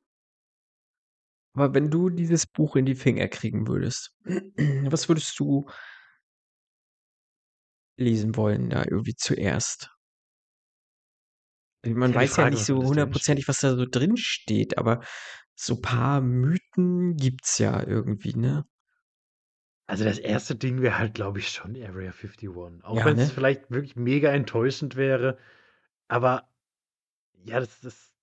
Aber 1.54 1.74
wenn 1.74 1.90
du 1.90 2.10
dieses 2.10 2.46
Buch 2.46 2.76
in 2.76 2.86
die 2.86 2.96
Finger 2.96 3.28
kriegen 3.28 3.68
würdest, 3.68 4.16
was 4.90 5.10
würdest 5.10 5.40
du 5.40 5.68
lesen 7.98 8.36
wollen, 8.36 8.70
da 8.70 8.84
irgendwie 8.86 9.16
zuerst? 9.16 9.90
Man 11.84 12.14
Ja, 12.14 12.16
weiß 12.16 12.36
ja 12.36 12.46
Frage, 12.46 12.46
nicht 12.46 12.66
was 12.66 12.68
so 12.68 12.78
hundertprozentig, 12.84 13.48
was 13.48 13.60
da 13.62 13.76
so 13.76 13.86
drin 13.90 14.16
steht, 14.18 14.78
aber 14.78 15.02
so 15.56 15.76
ein 15.76 15.82
paar 15.82 16.22
Mythen 16.22 17.16
gibt's 17.18 17.58
ja 17.58 17.82
irgendwie, 17.84 18.36
ne? 18.36 18.66
Also 19.86 20.04
das 20.06 20.18
erste 20.20 20.56
Ding 20.56 20.82
wäre 20.82 20.98
halt, 20.98 21.14
glaube 21.14 21.40
ich, 21.40 21.50
schon 21.50 21.76
Area 21.76 22.12
51. 22.12 22.84
Auch 22.84 23.04
Ja, 23.04 23.06
wenn 23.06 23.16
es 23.16 23.30
ne? 23.30 23.32
vielleicht 23.32 23.70
wirklich 23.72 23.96
mega 23.98 24.30
enttäuschend 24.32 24.96
wäre. 24.96 25.38
Aber 26.10 26.50
ja, 27.46 27.60
das 27.62 27.84
ist. 27.84 28.14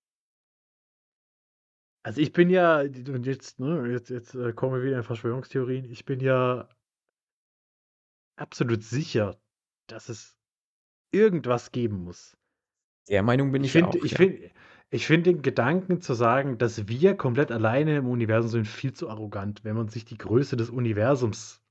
Also 2.03 2.21
ich 2.21 2.31
bin 2.33 2.49
ja, 2.49 2.79
und 2.81 3.25
jetzt, 3.25 3.59
ne, 3.59 3.89
jetzt, 3.91 4.09
jetzt 4.09 4.33
äh, 4.35 4.53
kommen 4.53 4.75
wir 4.75 4.83
wieder 4.83 4.97
in 4.97 5.03
Verschwörungstheorien. 5.03 5.85
Ich 5.85 6.05
bin 6.05 6.19
ja 6.21 6.69
absolut 8.37 8.81
sicher, 8.83 9.37
dass 9.87 10.09
es 10.09 10.37
irgendwas 11.11 11.71
geben 11.71 12.03
muss. 12.03 12.37
Der 13.09 13.23
Meinung 13.23 13.51
bin 13.51 13.63
Ich 13.63 13.69
ich 13.69 13.71
finde, 13.71 13.99
auch, 13.99 14.03
ich 14.03 14.11
ja. 14.11 14.17
finde, 14.17 14.51
ich 14.89 15.05
finde 15.07 15.33
den 15.33 15.41
Gedanken 15.41 16.01
zu 16.01 16.13
sagen, 16.13 16.57
dass 16.57 16.87
wir 16.87 17.15
komplett 17.15 17.51
alleine 17.51 17.97
im 17.97 18.07
Universum 18.07 18.49
sind, 18.51 18.67
viel 18.67 18.93
zu 18.93 19.09
arrogant, 19.09 19.63
wenn 19.63 19.75
man 19.75 19.89
sich 19.89 20.05
die 20.05 20.17
Größe 20.17 20.55
des 20.57 20.69
Universums 20.69 21.61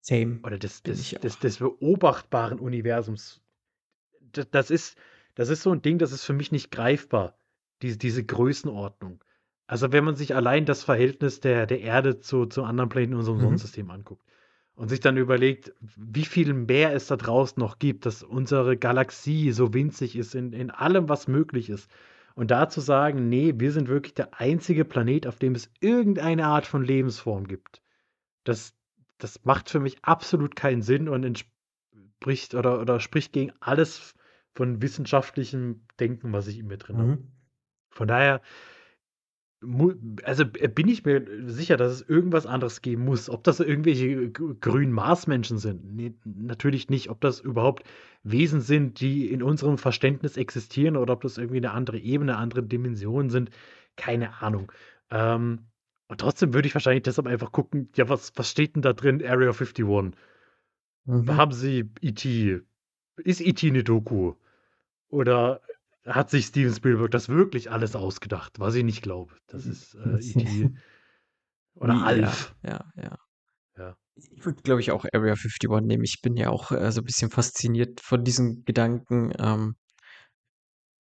Same. 0.00 0.40
oder 0.42 0.58
des, 0.58 0.82
des, 0.82 1.10
des, 1.10 1.38
des 1.38 1.58
beobachtbaren 1.58 2.58
Universums. 2.58 3.42
Das, 4.32 4.50
das 4.50 4.70
ist, 4.70 4.98
das 5.34 5.48
ist 5.48 5.62
so 5.62 5.72
ein 5.72 5.82
Ding, 5.82 5.98
das 5.98 6.12
ist 6.12 6.24
für 6.24 6.32
mich 6.34 6.52
nicht 6.52 6.70
greifbar, 6.70 7.38
diese, 7.82 7.98
diese 7.98 8.24
Größenordnung. 8.24 9.22
Also 9.66 9.92
wenn 9.92 10.04
man 10.04 10.14
sich 10.16 10.34
allein 10.34 10.66
das 10.66 10.84
Verhältnis 10.84 11.40
der, 11.40 11.66
der 11.66 11.80
Erde 11.80 12.20
zu, 12.20 12.46
zu 12.46 12.64
anderen 12.64 12.88
Planeten 12.90 13.12
in 13.14 13.18
unserem 13.20 13.38
Mhm. 13.38 13.40
Sonnensystem 13.40 13.90
anguckt 13.90 14.24
und 14.76 14.88
sich 14.88 15.00
dann 15.00 15.16
überlegt, 15.16 15.72
wie 15.80 16.24
viel 16.24 16.52
mehr 16.52 16.92
es 16.92 17.06
da 17.06 17.16
draußen 17.16 17.60
noch 17.60 17.78
gibt, 17.78 18.06
dass 18.06 18.22
unsere 18.22 18.76
Galaxie 18.76 19.52
so 19.52 19.72
winzig 19.72 20.16
ist 20.16 20.34
in, 20.34 20.52
in 20.52 20.70
allem, 20.70 21.08
was 21.08 21.28
möglich 21.28 21.70
ist. 21.70 21.90
Und 22.34 22.50
da 22.50 22.68
zu 22.68 22.80
sagen, 22.80 23.28
nee, 23.28 23.54
wir 23.56 23.70
sind 23.70 23.88
wirklich 23.88 24.14
der 24.14 24.40
einzige 24.40 24.84
Planet, 24.84 25.28
auf 25.28 25.38
dem 25.38 25.54
es 25.54 25.70
irgendeine 25.80 26.46
Art 26.46 26.66
von 26.66 26.84
Lebensform 26.84 27.46
gibt. 27.46 27.80
Das, 28.42 28.74
das 29.18 29.44
macht 29.44 29.70
für 29.70 29.78
mich 29.78 29.98
absolut 30.02 30.56
keinen 30.56 30.82
Sinn 30.82 31.08
und 31.08 31.22
entspricht 31.22 32.56
oder, 32.56 32.80
oder 32.80 32.98
spricht 32.98 33.32
gegen 33.32 33.52
alles 33.60 34.14
von 34.54 34.82
wissenschaftlichem 34.82 35.86
Denken, 36.00 36.32
was 36.32 36.48
ich 36.48 36.58
in 36.58 36.66
mir 36.66 36.78
drin 36.78 36.98
habe. 36.98 37.08
Mhm. 37.08 37.28
Von 37.90 38.08
daher, 38.08 38.40
also 40.24 40.44
äh, 40.58 40.68
bin 40.68 40.88
ich 40.88 41.04
mir 41.04 41.26
sicher, 41.46 41.76
dass 41.76 41.92
es 41.92 42.08
irgendwas 42.08 42.46
anderes 42.46 42.82
geben 42.82 43.04
muss. 43.04 43.30
Ob 43.30 43.44
das 43.44 43.60
irgendwelche 43.60 44.30
grünen 44.30 44.92
Marsmenschen 44.92 45.58
sind? 45.58 45.94
Nee, 45.94 46.14
natürlich 46.24 46.88
nicht. 46.88 47.10
Ob 47.10 47.20
das 47.20 47.40
überhaupt 47.40 47.84
Wesen 48.22 48.60
sind, 48.60 49.00
die 49.00 49.30
in 49.30 49.42
unserem 49.42 49.78
Verständnis 49.78 50.36
existieren 50.36 50.96
oder 50.96 51.14
ob 51.14 51.22
das 51.22 51.38
irgendwie 51.38 51.58
eine 51.58 51.72
andere 51.72 51.98
Ebene, 51.98 52.36
andere 52.36 52.62
Dimensionen 52.62 53.30
sind, 53.30 53.50
keine 53.96 54.42
Ahnung. 54.42 54.72
Ähm, 55.10 55.60
und 56.08 56.20
trotzdem 56.20 56.54
würde 56.54 56.68
ich 56.68 56.74
wahrscheinlich 56.74 57.02
deshalb 57.02 57.26
einfach 57.26 57.52
gucken, 57.52 57.88
ja, 57.96 58.08
was, 58.08 58.32
was 58.36 58.50
steht 58.50 58.76
denn 58.76 58.82
da 58.82 58.92
drin? 58.92 59.24
Area 59.24 59.50
51. 59.50 59.84
Mhm. 61.06 61.36
Haben 61.36 61.52
sie 61.52 61.90
E.T.? 62.00 62.60
Ist 63.16 63.40
E.T. 63.40 63.68
eine 63.68 63.84
Doku? 63.84 64.34
Oder 65.08 65.60
hat 66.06 66.30
sich 66.30 66.46
Steven 66.46 66.74
Spielberg 66.74 67.10
das 67.10 67.28
wirklich 67.28 67.70
alles 67.70 67.96
ausgedacht? 67.96 68.58
Was 68.58 68.74
ich 68.74 68.84
nicht 68.84 69.02
glaube. 69.02 69.34
Das 69.46 69.66
ist 69.66 69.94
äh, 69.94 70.18
E.T. 70.18 70.70
Oder 71.74 72.04
Alf. 72.04 72.54
Ja, 72.62 72.84
ja. 72.96 73.18
Ja. 73.76 73.96
Ich 74.14 74.44
würde, 74.44 74.62
glaube 74.62 74.80
ich, 74.80 74.92
auch 74.92 75.04
Area 75.12 75.32
51 75.34 75.68
nehmen. 75.82 76.04
Ich 76.04 76.20
bin 76.22 76.36
ja 76.36 76.50
auch 76.50 76.70
äh, 76.70 76.92
so 76.92 77.00
ein 77.00 77.04
bisschen 77.04 77.30
fasziniert 77.30 78.00
von 78.00 78.22
diesen 78.22 78.64
Gedanken, 78.64 79.32
ähm, 79.38 79.74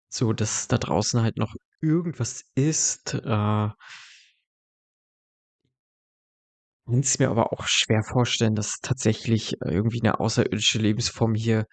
so 0.10 0.34
dass 0.34 0.68
da 0.68 0.78
draußen 0.78 1.22
halt 1.22 1.38
noch 1.38 1.54
irgendwas 1.82 2.44
ist. 2.56 3.14
Äh, 3.14 3.70
kann 6.86 7.00
es 7.00 7.20
mir 7.20 7.30
aber 7.30 7.54
auch 7.54 7.68
schwer 7.68 8.04
vorstellen, 8.04 8.56
dass 8.56 8.80
tatsächlich 8.82 9.54
äh, 9.62 9.72
irgendwie 9.72 10.02
eine 10.02 10.20
außerirdische 10.20 10.80
Lebensform 10.80 11.36
hier 11.36 11.66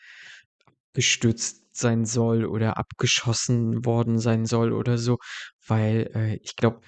gestürzt 0.93 1.77
sein 1.77 2.05
soll 2.05 2.45
oder 2.47 2.79
abgeschossen 2.79 3.85
worden 3.85 4.19
sein 4.19 4.47
soll 4.47 4.73
oder 4.73 4.99
so, 4.99 5.19
weil 5.67 6.11
äh, 6.15 6.37
ich 6.43 6.57
glaube, 6.57 6.81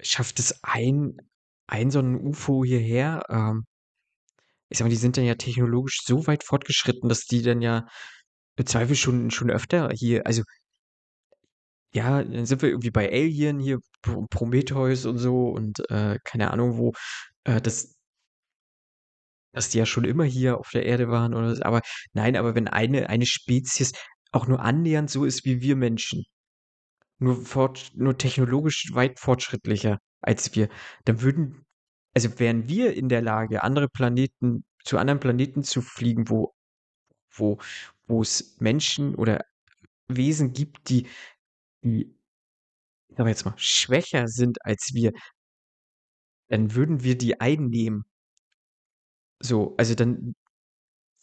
schafft 0.00 0.38
es 0.38 0.62
ein, 0.62 1.16
ein 1.66 1.90
so 1.90 2.00
ein 2.00 2.16
UFO 2.16 2.64
hierher, 2.64 3.24
ähm, 3.30 3.64
ich 4.68 4.78
sag 4.78 4.86
mal, 4.86 4.90
die 4.90 4.96
sind 4.96 5.16
dann 5.16 5.24
ja 5.24 5.34
technologisch 5.34 6.00
so 6.04 6.26
weit 6.26 6.44
fortgeschritten, 6.44 7.08
dass 7.08 7.26
die 7.26 7.42
dann 7.42 7.62
ja 7.62 7.86
im 8.56 8.66
Zweifel 8.66 8.96
schon, 8.96 9.30
schon 9.30 9.50
öfter 9.50 9.90
hier, 9.94 10.26
also 10.26 10.42
ja, 11.94 12.22
dann 12.22 12.46
sind 12.46 12.62
wir 12.62 12.70
irgendwie 12.70 12.90
bei 12.90 13.10
Alien 13.10 13.58
hier, 13.60 13.78
Pro 14.02 14.26
Prometheus 14.30 15.04
und 15.06 15.18
so 15.18 15.48
und 15.50 15.78
äh, 15.90 16.18
keine 16.24 16.50
Ahnung 16.50 16.78
wo, 16.78 16.92
äh, 17.44 17.60
das, 17.60 17.94
dass 19.52 19.68
die 19.70 19.78
ja 19.78 19.86
schon 19.86 20.04
immer 20.04 20.24
hier 20.24 20.58
auf 20.58 20.70
der 20.70 20.86
Erde 20.86 21.08
waren 21.08 21.34
oder 21.34 21.54
so. 21.54 21.62
Aber 21.62 21.82
nein, 22.12 22.36
aber 22.36 22.54
wenn 22.54 22.68
eine, 22.68 23.08
eine 23.08 23.26
Spezies 23.26 23.92
auch 24.32 24.46
nur 24.46 24.60
annähernd 24.60 25.10
so 25.10 25.24
ist 25.24 25.44
wie 25.44 25.60
wir 25.60 25.76
Menschen, 25.76 26.24
nur, 27.18 27.44
fort, 27.44 27.92
nur 27.94 28.18
technologisch 28.18 28.90
weit 28.94 29.20
fortschrittlicher 29.20 29.98
als 30.20 30.54
wir, 30.54 30.68
dann 31.04 31.22
würden, 31.22 31.64
also 32.14 32.38
wären 32.38 32.68
wir 32.68 32.94
in 32.94 33.08
der 33.08 33.22
Lage, 33.22 33.62
andere 33.62 33.88
Planeten, 33.88 34.64
zu 34.84 34.98
anderen 34.98 35.20
Planeten 35.20 35.62
zu 35.62 35.82
fliegen, 35.82 36.28
wo, 36.28 36.52
wo, 37.30 37.58
wo 38.06 38.22
es 38.22 38.56
Menschen 38.60 39.14
oder 39.14 39.44
Wesen 40.08 40.52
gibt, 40.52 40.88
die, 40.88 41.08
die, 41.84 42.14
ich 43.08 43.16
sag 43.16 43.26
jetzt 43.28 43.44
mal, 43.44 43.54
schwächer 43.56 44.28
sind 44.28 44.64
als 44.64 44.90
wir, 44.94 45.12
dann 46.48 46.74
würden 46.74 47.02
wir 47.02 47.16
die 47.16 47.40
einnehmen. 47.40 48.04
So, 49.42 49.74
also 49.76 49.94
dann, 49.94 50.34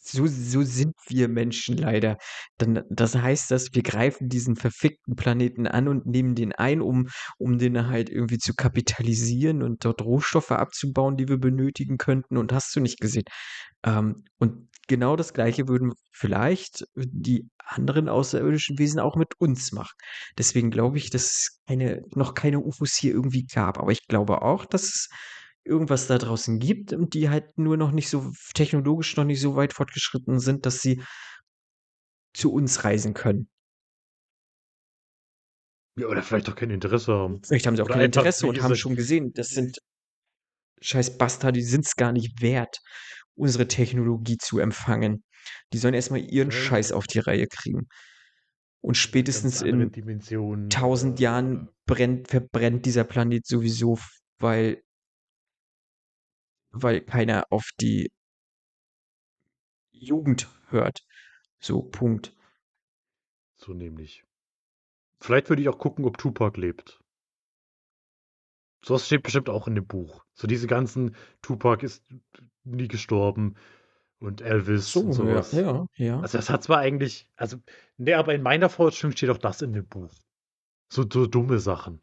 so, 0.02 0.26
so 0.26 0.62
sind 0.62 0.94
wir 1.08 1.28
Menschen 1.28 1.76
leider. 1.76 2.16
Dann, 2.58 2.84
das 2.90 3.14
heißt, 3.14 3.50
dass 3.50 3.74
wir 3.74 3.82
greifen 3.82 4.28
diesen 4.28 4.56
verfickten 4.56 5.14
Planeten 5.14 5.66
an 5.66 5.88
und 5.88 6.06
nehmen 6.06 6.34
den 6.34 6.52
ein, 6.52 6.80
um, 6.80 7.08
um 7.38 7.58
den 7.58 7.88
halt 7.88 8.08
irgendwie 8.10 8.38
zu 8.38 8.54
kapitalisieren 8.54 9.62
und 9.62 9.84
dort 9.84 10.02
Rohstoffe 10.02 10.52
abzubauen, 10.52 11.16
die 11.16 11.28
wir 11.28 11.38
benötigen 11.38 11.98
könnten. 11.98 12.38
Und 12.38 12.52
hast 12.52 12.74
du 12.74 12.80
nicht 12.80 13.00
gesehen. 13.00 13.24
Ähm, 13.84 14.24
und 14.38 14.68
genau 14.88 15.16
das 15.16 15.34
Gleiche 15.34 15.68
würden 15.68 15.92
vielleicht 16.12 16.84
die 16.96 17.48
anderen 17.58 18.08
außerirdischen 18.08 18.78
Wesen 18.78 19.00
auch 19.00 19.16
mit 19.16 19.34
uns 19.38 19.70
machen. 19.72 19.94
Deswegen 20.38 20.70
glaube 20.70 20.98
ich, 20.98 21.10
dass 21.10 21.24
es 21.24 21.60
keine, 21.68 22.02
noch 22.14 22.34
keine 22.34 22.60
UFOs 22.60 22.96
hier 22.96 23.12
irgendwie 23.12 23.44
gab. 23.44 23.78
Aber 23.78 23.92
ich 23.92 24.06
glaube 24.08 24.42
auch, 24.42 24.66
dass 24.66 24.84
es 24.84 25.08
irgendwas 25.64 26.06
da 26.06 26.18
draußen 26.18 26.58
gibt 26.58 26.92
und 26.92 27.14
die 27.14 27.28
halt 27.30 27.58
nur 27.58 27.76
noch 27.76 27.92
nicht 27.92 28.08
so 28.08 28.32
technologisch 28.54 29.16
noch 29.16 29.24
nicht 29.24 29.40
so 29.40 29.56
weit 29.56 29.72
fortgeschritten 29.74 30.40
sind, 30.40 30.66
dass 30.66 30.80
sie 30.80 31.02
zu 32.34 32.52
uns 32.52 32.82
reisen 32.84 33.14
können. 33.14 33.48
Ja, 35.96 36.06
oder 36.08 36.22
vielleicht 36.22 36.48
auch 36.48 36.54
kein 36.56 36.70
Interesse 36.70 37.12
haben. 37.12 37.42
Vielleicht 37.44 37.66
haben 37.66 37.76
sie 37.76 37.82
auch 37.82 37.86
Oder 37.86 37.94
kein 37.94 38.04
Interesse 38.06 38.46
und 38.46 38.62
haben 38.62 38.74
schon 38.74 38.96
gesehen, 38.96 39.32
das 39.34 39.48
sind 39.50 39.78
scheiß 40.80 41.18
Bastarde, 41.18 41.58
die 41.60 41.64
sind 41.64 41.86
es 41.86 41.96
gar 41.96 42.12
nicht 42.12 42.40
wert, 42.40 42.78
unsere 43.34 43.68
Technologie 43.68 44.38
zu 44.38 44.58
empfangen. 44.58 45.24
Die 45.72 45.78
sollen 45.78 45.94
erstmal 45.94 46.20
ihren 46.20 46.50
Ja, 46.50 46.52
Scheiß 46.52 46.92
auf 46.92 47.06
die 47.06 47.18
Reihe 47.20 47.46
kriegen. 47.46 47.88
Und 48.82 48.96
spätestens 48.96 49.62
in 49.62 49.92
tausend 50.70 51.20
Äh, 51.20 51.22
Jahren 51.22 51.68
brennt, 51.86 52.28
verbrennt 52.28 52.86
dieser 52.86 53.04
Planet 53.04 53.46
sowieso, 53.46 53.98
weil, 54.38 54.82
weil 56.72 57.00
keiner 57.00 57.44
auf 57.50 57.70
die 57.80 58.10
Jugend 59.92 60.48
hört. 60.68 61.04
So, 61.58 61.82
Punkt. 61.82 62.34
so 63.56 63.72
nämlich. 63.74 64.24
Vielleicht 65.18 65.50
würde 65.50 65.60
ich 65.62 65.68
auch 65.68 65.78
gucken, 65.78 66.06
ob 66.06 66.16
Tupac 66.16 66.58
lebt. 66.58 67.00
Sowas 68.82 69.04
steht 69.04 69.22
bestimmt 69.22 69.50
auch 69.50 69.68
in 69.68 69.74
dem 69.74 69.86
Buch. 69.86 70.24
So 70.32 70.46
diese 70.46 70.66
ganzen, 70.66 71.14
Tupac 71.42 71.84
ist 71.84 72.02
nie 72.64 72.88
gestorben 72.88 73.56
und 74.20 74.40
Elvis 74.40 74.96
und 74.96 75.12
So, 75.12 75.24
ja, 75.24 75.42
sowas. 75.42 75.52
ja, 75.52 75.86
ja. 75.96 76.20
Also 76.20 76.38
das 76.38 76.48
hat 76.48 76.62
zwar 76.62 76.78
eigentlich, 76.78 77.28
also, 77.36 77.58
ne, 77.98 78.14
aber 78.14 78.34
in 78.34 78.42
meiner 78.42 78.70
Forschung 78.70 79.12
steht 79.12 79.28
auch 79.28 79.38
das 79.38 79.60
in 79.60 79.74
dem 79.74 79.86
Buch. 79.86 80.14
So, 80.88 81.04
so 81.10 81.26
dumme 81.26 81.58
Sachen. 81.58 82.00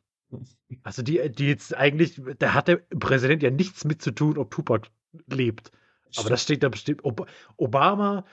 Also 0.83 1.01
die, 1.01 1.31
die 1.31 1.47
jetzt 1.47 1.75
eigentlich, 1.75 2.21
da 2.39 2.53
hat 2.53 2.67
der 2.67 2.77
Präsident 2.77 3.43
ja 3.43 3.49
nichts 3.49 3.85
mit 3.85 4.01
zu 4.01 4.11
tun, 4.11 4.37
ob 4.37 4.51
Tupac 4.51 4.89
lebt. 5.27 5.71
Aber 6.17 6.29
das 6.29 6.43
steht 6.43 6.63
da 6.63 6.69
bestimmt. 6.69 7.03
Ob 7.03 7.29
Obama 7.57 8.25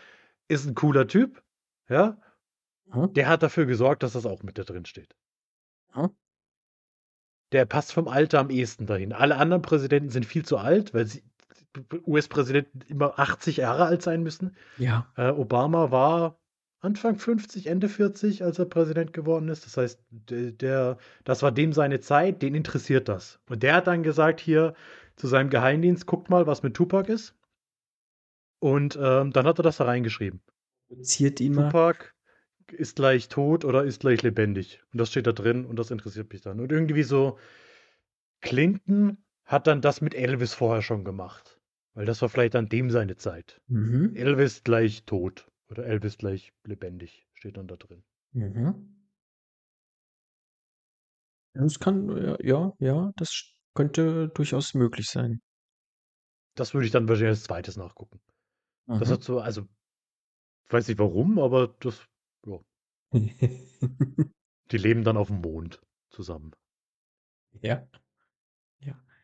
ist 0.49 0.67
ein 0.67 0.75
cooler 0.75 1.07
Typ, 1.07 1.43
ja. 1.89 2.19
Hm? 2.91 3.13
Der 3.15 3.29
hat 3.29 3.43
dafür 3.43 3.67
gesorgt, 3.67 4.03
dass 4.03 4.13
das 4.13 4.27
auch 4.27 4.43
mit 4.43 4.59
da 4.59 4.65
drin 4.65 4.85
steht. 4.85 5.15
Hm? 5.93 6.11
Der 7.53 7.67
passt 7.67 7.93
vom 7.93 8.09
Alter 8.09 8.41
am 8.41 8.51
ehesten 8.51 8.87
dahin. 8.87 9.13
Alle 9.13 9.37
anderen 9.37 9.63
Präsidenten 9.63 10.11
sind 10.11 10.27
viel 10.27 10.45
zu 10.45 10.59
alt, 10.59 10.93
weil 10.95 11.07
sie 11.07 11.23
US-Präsidenten 12.07 12.81
immer 12.83 13.19
80 13.19 13.59
Jahre 13.59 13.87
alt 13.87 14.03
sein 14.03 14.23
müssen. 14.23 14.57
Ja. 14.79 15.13
Äh, 15.17 15.31
Obama 15.31 15.91
war 15.91 16.39
Anfang 16.85 17.17
50, 17.17 17.67
Ende 17.67 17.89
40, 17.89 18.45
als 18.45 18.59
er 18.59 18.67
Präsident 18.67 19.13
geworden 19.15 19.49
ist. 19.49 19.65
Das 19.65 19.77
heißt, 19.77 20.01
der, 20.11 20.53
der, 20.53 20.99
das 21.25 21.43
war 21.43 21.51
dem 21.51 21.73
seine 21.73 22.01
Zeit, 22.01 22.43
den 22.43 22.55
interessiert 22.55 23.09
das. 23.09 23.41
Und 23.49 23.63
der 23.63 23.77
hat 23.77 23.87
dann 23.87 24.03
gesagt: 24.03 24.39
Hier, 24.39 24.75
zu 25.17 25.27
seinem 25.27 25.49
Geheimdienst, 25.49 26.07
guckt 26.07 26.29
mal, 26.29 26.47
was 26.47 26.63
mit 26.63 26.75
Tupac 26.75 27.11
ist. 27.11 27.35
Und 28.61 28.99
ähm, 29.01 29.33
dann 29.33 29.47
hat 29.47 29.59
er 29.59 29.63
das 29.63 29.79
da 29.79 29.85
reingeschrieben. 29.85 30.41
Ziert 31.01 31.41
ihn 31.41 31.55
mal. 31.55 31.71
Tupac 31.71 32.13
ist 32.73 32.97
gleich 32.97 33.29
tot 33.29 33.65
oder 33.65 33.85
ist 33.85 34.01
gleich 34.01 34.23
lebendig. 34.23 34.83
Und 34.93 35.01
das 35.01 35.11
steht 35.11 35.27
da 35.27 35.33
drin 35.33 35.65
und 35.65 35.79
das 35.79 35.91
interessiert 35.91 36.33
mich 36.33 36.43
dann. 36.43 36.61
Und 36.61 36.71
irgendwie 36.71 37.03
so, 37.03 37.39
Clinton 38.41 39.19
hat 39.45 39.67
dann 39.67 39.81
das 39.81 40.01
mit 40.01 40.15
Elvis 40.15 40.55
vorher 40.55 40.83
schon 40.83 41.05
gemacht. 41.05 41.61
Weil 41.95 42.07
das 42.07 42.21
war 42.23 42.29
vielleicht 42.29 42.57
an 42.57 42.69
dem 42.69 42.91
seine 42.91 43.17
Zeit. 43.17 43.61
Mhm. 43.69 44.17
Elvis 44.17 44.65
gleich 44.65 45.05
tot 45.05 45.47
oder 45.71 45.87
Elvis 45.87 46.19
gleich 46.19 46.53
lebendig, 46.65 47.27
steht 47.35 47.57
dann 47.57 47.67
da 47.67 47.77
drin. 47.77 48.03
Mhm. 48.33 48.91
Das 51.55 51.79
kann, 51.79 52.09
ja, 52.17 52.37
ja, 52.41 52.73
ja, 52.81 53.13
das 53.17 53.53
könnte 53.75 54.29
durchaus 54.29 54.75
möglich 54.75 55.07
sein. 55.07 55.41
Das 56.57 56.75
würde 56.75 56.87
ich 56.87 56.93
dann 56.93 57.09
wahrscheinlich 57.09 57.31
als 57.31 57.45
zweites 57.45 57.77
nachgucken. 57.77 58.21
Das 58.87 59.09
Mhm. 59.09 59.13
hat 59.13 59.23
so, 59.23 59.41
also, 59.41 59.67
weiß 60.71 60.89
nicht 60.89 60.99
warum, 60.99 61.39
aber 61.39 61.69
das, 61.81 62.07
ja, 62.47 62.59
die 64.71 64.79
leben 64.79 65.05
dann 65.05 65.17
auf 65.17 65.29
dem 65.29 65.41
Mond 65.41 65.81
zusammen. 66.11 66.53
Ja. 67.63 67.87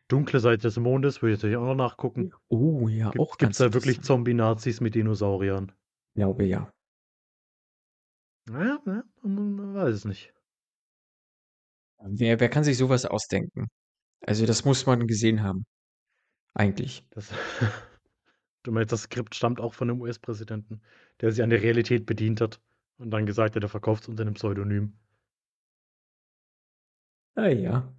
Dunkle 0.07 0.41
Seite 0.41 0.63
des 0.63 0.77
Mondes 0.77 1.21
würde 1.21 1.35
ich 1.35 1.39
natürlich 1.39 1.55
auch 1.55 1.67
noch 1.67 1.75
nachgucken. 1.75 2.33
Oh 2.49 2.89
ja, 2.89 3.11
Gibt 3.11 3.21
auch 3.21 3.31
es 3.31 3.37
ganz 3.37 3.57
da 3.59 3.73
wirklich. 3.73 4.01
Zombie-Nazis 4.01 4.81
mit 4.81 4.93
Dinosauriern? 4.93 5.71
Glaube 6.15 6.45
ja. 6.45 6.71
Ja, 8.49 8.79
ja, 8.85 9.03
man 9.21 9.73
weiß 9.73 9.95
es 9.95 10.05
nicht. 10.05 10.33
Wer, 12.03 12.39
wer 12.39 12.49
kann 12.49 12.63
sich 12.63 12.77
sowas 12.77 13.05
ausdenken? 13.05 13.67
Also 14.21 14.45
das 14.45 14.65
muss 14.65 14.85
man 14.85 15.07
gesehen 15.07 15.43
haben. 15.43 15.65
Eigentlich. 16.53 17.05
Das, 17.11 17.29
du 18.63 18.71
meinst, 18.71 18.91
das 18.91 19.03
Skript 19.03 19.35
stammt 19.35 19.59
auch 19.59 19.73
von 19.73 19.89
einem 19.89 20.01
US-Präsidenten, 20.01 20.81
der 21.21 21.31
sich 21.31 21.43
an 21.43 21.49
der 21.49 21.61
Realität 21.61 22.05
bedient 22.05 22.41
hat 22.41 22.61
und 22.97 23.11
dann 23.11 23.25
gesagt 23.25 23.55
hat, 23.55 23.63
er 23.63 23.69
verkauft 23.69 24.03
es 24.03 24.09
unter 24.09 24.23
einem 24.23 24.33
Pseudonym. 24.35 24.93
Naja. 27.35 27.93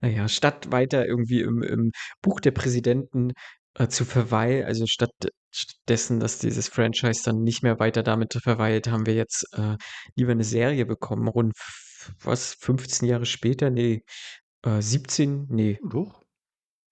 Naja, 0.00 0.28
statt 0.28 0.72
weiter 0.72 1.06
irgendwie 1.06 1.42
im, 1.42 1.62
im 1.62 1.92
Buch 2.22 2.40
der 2.40 2.50
Präsidenten 2.50 3.32
äh, 3.74 3.88
zu 3.88 4.04
verweilen, 4.04 4.64
also 4.66 4.86
statt 4.86 5.10
stattdessen, 5.54 6.18
dass 6.20 6.38
dieses 6.38 6.68
Franchise 6.68 7.22
dann 7.24 7.42
nicht 7.42 7.62
mehr 7.62 7.78
weiter 7.78 8.02
damit 8.02 8.32
verweilt, 8.42 8.88
haben 8.88 9.04
wir 9.06 9.14
jetzt 9.14 9.46
äh, 9.52 9.76
lieber 10.16 10.32
eine 10.32 10.44
Serie 10.44 10.86
bekommen. 10.86 11.28
Rund, 11.28 11.52
f- 11.56 12.14
was, 12.22 12.54
15 12.54 13.06
Jahre 13.08 13.26
später? 13.26 13.68
Nee, 13.70 14.02
äh, 14.64 14.80
17, 14.80 15.46
nee, 15.50 15.78
Doch. 15.90 16.22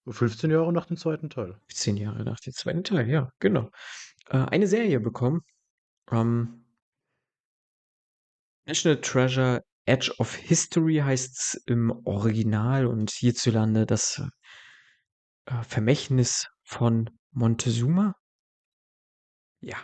15 0.08 0.50
Jahre 0.50 0.72
nach 0.72 0.86
dem 0.86 0.96
zweiten 0.98 1.30
Teil. 1.30 1.58
15 1.68 1.96
Jahre 1.96 2.24
nach 2.24 2.40
dem 2.40 2.52
zweiten 2.52 2.84
Teil, 2.84 3.08
ja, 3.08 3.30
genau. 3.38 3.70
Äh, 4.28 4.38
eine 4.38 4.66
Serie 4.66 5.00
bekommen. 5.00 5.40
Ähm, 6.10 6.64
National 8.66 9.00
Treasure 9.00 9.62
Edge 9.86 10.12
of 10.18 10.34
History 10.34 10.96
heißt 10.96 11.38
es 11.38 11.62
im 11.66 11.90
Original 12.06 12.86
und 12.86 13.10
hierzulande 13.10 13.86
das 13.86 14.22
äh, 15.46 15.62
Vermächtnis 15.64 16.46
von 16.70 17.10
Montezuma. 17.32 18.14
Ja. 19.60 19.76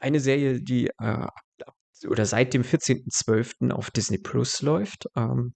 Eine 0.00 0.20
Serie, 0.20 0.60
die 0.60 0.88
äh, 0.98 1.28
oder 2.06 2.26
seit 2.26 2.54
dem 2.54 2.62
14.12. 2.62 3.70
auf 3.70 3.90
Disney 3.90 4.18
Plus 4.18 4.62
läuft. 4.62 5.06
Ähm, 5.14 5.54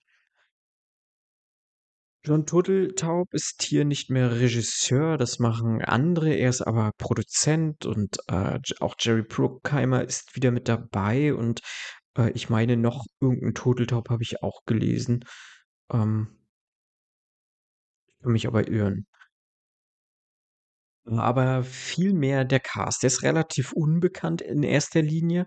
John 2.26 2.47
Turteltaub 2.47 3.35
ist 3.35 3.62
hier 3.62 3.85
nicht 3.85 4.09
mehr 4.09 4.30
Regisseur, 4.39 5.18
das 5.18 5.39
machen 5.41 5.82
andere. 5.82 6.32
Er 6.35 6.51
ist 6.51 6.62
aber 6.62 6.93
Produzent 6.97 7.85
und 7.87 8.16
äh, 8.28 8.59
auch 8.80 8.95
Jerry 8.99 9.22
Bruckheimer 9.22 10.05
ist 10.05 10.35
wieder 10.37 10.51
mit 10.51 10.68
dabei 10.68 11.35
und 11.35 11.61
äh, 12.16 12.30
ich 12.30 12.49
meine, 12.49 12.76
noch 12.76 13.05
irgendein 13.20 13.55
Turteltaub 13.55 14.09
habe 14.11 14.22
ich 14.22 14.43
auch 14.43 14.61
gelesen. 14.64 15.24
Ähm, 15.93 16.39
ich 18.07 18.22
kann 18.22 18.32
mich 18.32 18.47
aber 18.47 18.68
irren. 18.68 19.07
Aber 21.07 21.65
vielmehr 21.65 22.45
der 22.45 22.61
Cast. 22.61 23.03
Der 23.03 23.09
ist 23.09 23.23
relativ 23.23 23.73
unbekannt 23.73 24.41
in 24.41 24.63
erster 24.63 25.03
Linie. 25.03 25.47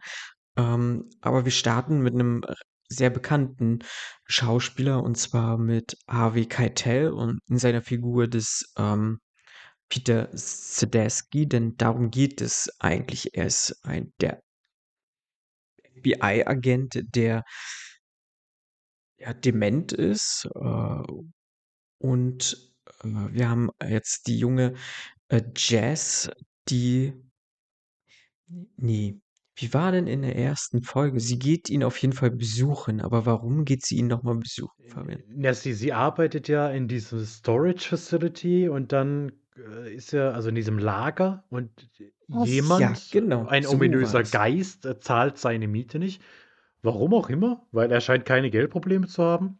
Ähm, 0.57 1.09
aber 1.21 1.45
wir 1.45 1.51
starten 1.51 2.01
mit 2.01 2.13
einem 2.13 2.43
sehr 2.89 3.09
bekannten 3.09 3.79
Schauspieler 4.25 5.03
und 5.03 5.17
zwar 5.17 5.57
mit 5.57 5.97
Harvey 6.07 6.45
Keitel 6.45 7.11
und 7.11 7.39
in 7.49 7.57
seiner 7.57 7.81
Figur 7.81 8.27
des 8.27 8.73
ähm, 8.77 9.19
Peter 9.89 10.29
Sedesky, 10.33 11.47
denn 11.47 11.77
darum 11.77 12.11
geht 12.11 12.41
es 12.41 12.69
eigentlich. 12.79 13.35
Er 13.35 13.47
ist 13.47 13.79
ein 13.83 14.13
der 14.19 14.41
FBI-Agent, 15.97 17.03
der 17.15 17.43
ja, 19.19 19.33
dement 19.33 19.91
ist 19.93 20.47
äh, 20.55 21.03
und 21.99 22.73
äh, 23.03 23.07
wir 23.31 23.49
haben 23.49 23.69
jetzt 23.81 24.27
die 24.27 24.37
junge 24.37 24.75
äh, 25.29 25.41
Jazz, 25.55 26.29
die 26.69 27.13
Nee. 28.77 29.19
Wie 29.55 29.73
war 29.73 29.91
denn 29.91 30.05
in 30.05 30.21
der 30.21 30.35
ersten 30.35 30.83
Folge? 30.83 31.19
Sie 31.19 31.39
geht 31.39 31.69
ihn 31.69 31.83
auf 31.83 31.97
jeden 31.97 32.13
Fall 32.13 32.29
besuchen, 32.29 33.01
aber 33.01 33.25
warum 33.25 33.65
geht 33.65 33.83
sie 33.83 33.97
ihn 33.97 34.07
nochmal 34.07 34.35
besuchen, 34.35 34.85
Fabian? 34.87 35.23
Ja, 35.35 35.53
sie, 35.53 35.73
sie 35.73 35.93
arbeitet 35.93 36.47
ja 36.47 36.69
in 36.69 36.87
diesem 36.87 37.25
Storage 37.25 37.87
Facility 37.89 38.69
und 38.69 38.91
dann 38.91 39.31
äh, 39.57 39.95
ist 39.95 40.13
er, 40.13 40.35
also 40.35 40.49
in 40.49 40.55
diesem 40.55 40.77
Lager 40.77 41.43
und 41.49 41.71
Ach, 42.31 42.45
jemand, 42.45 42.81
ja, 42.81 43.19
genau, 43.19 43.47
ein 43.47 43.63
so 43.63 43.71
ominöser 43.71 44.19
das. 44.19 44.31
Geist, 44.31 44.85
äh, 44.85 44.99
zahlt 44.99 45.39
seine 45.39 45.67
Miete 45.67 45.97
nicht. 45.97 46.21
Warum 46.83 47.15
auch 47.15 47.29
immer, 47.29 47.65
weil 47.71 47.91
er 47.91 47.99
scheint 47.99 48.25
keine 48.25 48.51
Geldprobleme 48.51 49.07
zu 49.07 49.23
haben. 49.23 49.57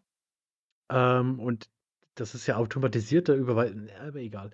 Ähm, 0.91 1.39
und 1.39 1.71
das 2.13 2.35
ist 2.35 2.45
ja 2.45 2.57
automatisierter 2.57 3.33
Überweisung, 3.33 3.87
aber 3.99 4.19
egal. 4.19 4.51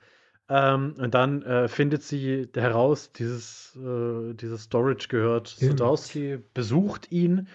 Ähm, 0.49 0.95
und 0.97 1.13
dann 1.13 1.41
äh, 1.43 1.67
findet 1.67 2.03
sie 2.03 2.49
heraus, 2.53 3.11
dieses, 3.13 3.75
äh, 3.77 4.33
dieses 4.33 4.63
Storage 4.63 5.07
gehört 5.07 5.49
Stimmt. 5.49 5.79
Sadowski, 5.79 6.39
besucht 6.53 7.11
ihn 7.11 7.47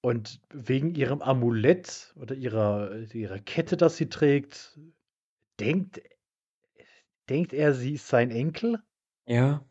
und 0.00 0.40
wegen 0.50 0.94
ihrem 0.94 1.22
Amulett 1.22 2.14
oder 2.16 2.34
ihrer, 2.34 2.94
ihrer 3.14 3.38
Kette, 3.38 3.76
das 3.76 3.96
sie 3.96 4.08
trägt, 4.08 4.78
denkt, 5.60 6.00
denkt 7.28 7.52
er, 7.52 7.74
sie 7.74 7.94
ist 7.94 8.08
sein 8.08 8.30
Enkel. 8.30 8.82
Ja, 9.26 9.64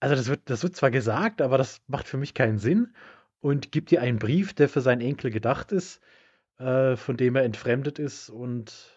Also 0.00 0.14
das 0.14 0.28
wird, 0.28 0.50
das 0.50 0.62
wird 0.62 0.76
zwar 0.76 0.90
gesagt, 0.90 1.40
aber 1.40 1.58
das 1.58 1.80
macht 1.86 2.06
für 2.06 2.16
mich 2.18 2.34
keinen 2.34 2.58
Sinn 2.58 2.94
und 3.40 3.72
gibt 3.72 3.92
ihr 3.92 4.02
einen 4.02 4.18
Brief, 4.18 4.52
der 4.52 4.68
für 4.68 4.80
seinen 4.80 5.00
Enkel 5.00 5.30
gedacht 5.30 5.72
ist, 5.72 6.00
äh, 6.58 6.96
von 6.96 7.16
dem 7.16 7.36
er 7.36 7.44
entfremdet 7.44 7.98
ist 7.98 8.30
und 8.30 8.95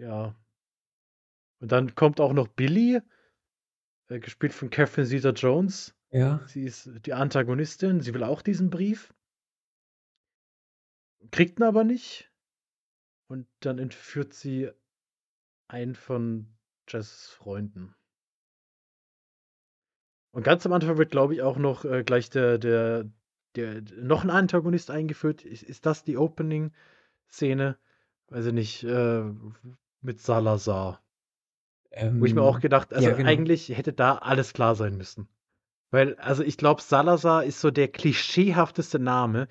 ja. 0.00 0.34
Und 1.60 1.72
dann 1.72 1.94
kommt 1.94 2.20
auch 2.20 2.32
noch 2.32 2.48
Billy, 2.48 3.00
äh, 4.08 4.18
gespielt 4.18 4.52
von 4.52 4.70
Catherine 4.70 5.06
Zeta-Jones. 5.06 5.94
ja. 6.10 6.40
Sie 6.46 6.64
ist 6.64 6.90
die 7.06 7.12
Antagonistin, 7.12 8.00
sie 8.00 8.14
will 8.14 8.24
auch 8.24 8.42
diesen 8.42 8.70
Brief, 8.70 9.14
kriegt 11.30 11.60
ihn 11.60 11.64
aber 11.64 11.84
nicht 11.84 12.32
und 13.28 13.46
dann 13.60 13.78
entführt 13.78 14.32
sie 14.32 14.70
einen 15.68 15.94
von 15.94 16.56
Jess 16.88 17.28
Freunden. 17.28 17.94
Und 20.32 20.44
ganz 20.44 20.64
am 20.64 20.72
Anfang 20.72 20.96
wird, 20.96 21.10
glaube 21.10 21.34
ich, 21.34 21.42
auch 21.42 21.58
noch 21.58 21.84
äh, 21.84 22.04
gleich 22.04 22.30
der, 22.30 22.58
der, 22.58 23.10
der, 23.56 23.82
noch 23.96 24.22
ein 24.22 24.30
Antagonist 24.30 24.90
eingeführt. 24.90 25.44
Ist, 25.44 25.64
ist 25.64 25.86
das 25.86 26.04
die 26.04 26.16
Opening-Szene? 26.16 27.76
Weiß 28.28 28.46
ich 28.46 28.52
nicht, 28.52 28.84
äh, 28.84 29.24
mit 30.02 30.20
Salazar. 30.20 31.02
Wo 32.18 32.24
ich 32.24 32.34
mir 32.34 32.42
auch 32.42 32.56
Ähm, 32.56 32.60
gedacht, 32.60 32.92
also 32.94 33.10
ja, 33.10 33.16
genau. 33.16 33.28
eigentlich 33.28 33.68
hätte 33.70 33.92
da 33.92 34.16
alles 34.16 34.52
klar 34.52 34.74
sein 34.76 34.96
müssen. 34.96 35.28
Weil, 35.90 36.16
also 36.16 36.42
ich 36.44 36.56
glaube, 36.56 36.82
Salazar 36.82 37.44
ist 37.44 37.60
so 37.60 37.70
der 37.70 37.88
klischeehafteste 37.88 38.98
Name, 38.98 39.48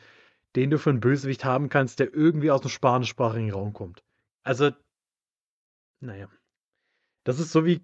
den 0.56 0.70
du 0.72 0.80
für 0.80 0.92
einen 0.92 1.02
Bösewicht 1.02 1.46
haben 1.46 1.70
kannst, 1.70 2.00
der 2.00 2.14
irgendwie 2.14 2.52
aus 2.52 2.62
dem 2.62 2.70
spanischsprachigen 2.72 3.52
Raum 3.52 3.74
kommt. 3.74 4.04
Also, 4.44 4.72
naja. 6.02 6.30
Das 7.26 7.40
ist 7.40 7.52
so 7.52 7.66
wie 7.66 7.82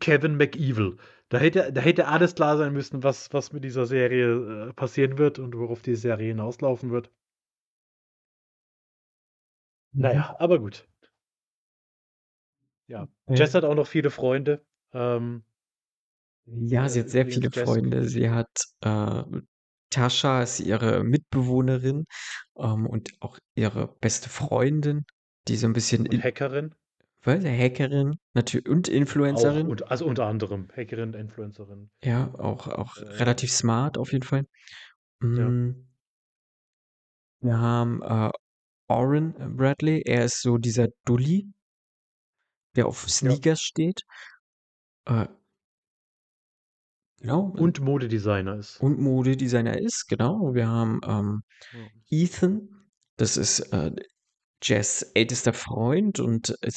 Kevin 0.00 0.36
McEvil. 0.36 0.98
Da 1.30 1.38
hätte, 1.38 1.72
da 1.72 1.80
hätte 1.80 2.06
alles 2.08 2.34
klar 2.34 2.56
sein 2.58 2.72
müssen, 2.74 3.02
was, 3.02 3.32
was 3.32 3.52
mit 3.52 3.64
dieser 3.64 3.86
Serie 3.86 4.68
äh, 4.68 4.72
passieren 4.74 5.16
wird 5.18 5.38
und 5.38 5.56
worauf 5.56 5.80
die 5.82 5.96
Serie 5.96 6.28
hinauslaufen 6.28 6.90
wird. 6.90 7.10
Naja, 9.92 10.36
aber 10.38 10.58
gut. 10.58 10.86
Ja, 12.88 13.08
Ja. 13.28 13.34
Jess 13.34 13.54
hat 13.54 13.64
auch 13.64 13.74
noch 13.74 13.86
viele 13.86 14.10
Freunde. 14.10 14.64
Ähm, 14.92 15.42
Ja, 16.46 16.88
sie 16.88 17.00
äh, 17.00 17.02
hat 17.02 17.10
sehr 17.10 17.22
übrigens 17.22 17.34
viele 17.44 17.48
Jess- 17.50 17.64
Freunde. 17.64 18.08
Sie 18.08 18.30
hat 18.30 18.50
äh, 18.82 19.22
Tascha 19.90 20.42
ist 20.42 20.60
ihre 20.60 21.04
Mitbewohnerin 21.04 22.04
ähm, 22.56 22.86
und 22.86 23.12
auch 23.20 23.38
ihre 23.54 23.94
beste 24.00 24.28
Freundin, 24.28 25.04
die 25.48 25.56
so 25.56 25.66
ein 25.68 25.72
bisschen 25.72 26.06
Und 26.06 26.24
Hackerin? 26.24 26.74
Was? 27.22 27.44
Hackerin 27.44 28.16
natürlich 28.34 28.68
und 28.68 28.88
Influencerin. 28.88 29.66
Auch, 29.66 29.70
und, 29.70 29.90
also 29.90 30.06
unter 30.06 30.26
anderem 30.26 30.68
Hackerin, 30.76 31.14
Influencerin. 31.14 31.90
Ja, 32.02 32.30
auch, 32.34 32.66
auch 32.68 32.96
äh, 32.98 33.04
relativ 33.04 33.50
smart 33.52 33.96
auf 33.98 34.12
jeden 34.12 34.24
Fall. 34.24 34.44
Mhm. 35.20 35.36
Ja. 35.38 35.48
Mm. 35.48 35.86
Wir 37.40 37.58
haben 37.58 38.02
äh, 38.02 38.30
Oren 38.88 39.34
Bradley, 39.56 40.02
er 40.04 40.24
ist 40.24 40.42
so 40.42 40.58
dieser 40.58 40.88
Dulli, 41.04 41.46
der 42.76 42.86
auf 42.86 43.08
Sneakers 43.08 43.60
ja. 43.60 43.66
steht. 43.66 44.02
Äh, 45.06 45.26
genau. 47.20 47.52
Und 47.56 47.80
Modedesigner 47.80 48.56
ist. 48.56 48.80
Und 48.80 48.98
Modedesigner 48.98 49.78
ist, 49.78 50.06
genau. 50.08 50.54
Wir 50.54 50.68
haben 50.68 51.00
ähm. 51.06 51.42
Ethan, 52.10 52.68
das 53.16 53.36
ist 53.36 53.60
äh, 53.72 53.92
Jess 54.62 55.02
ältester 55.14 55.52
Freund 55.52 56.20
und 56.20 56.56
äh, 56.62 56.70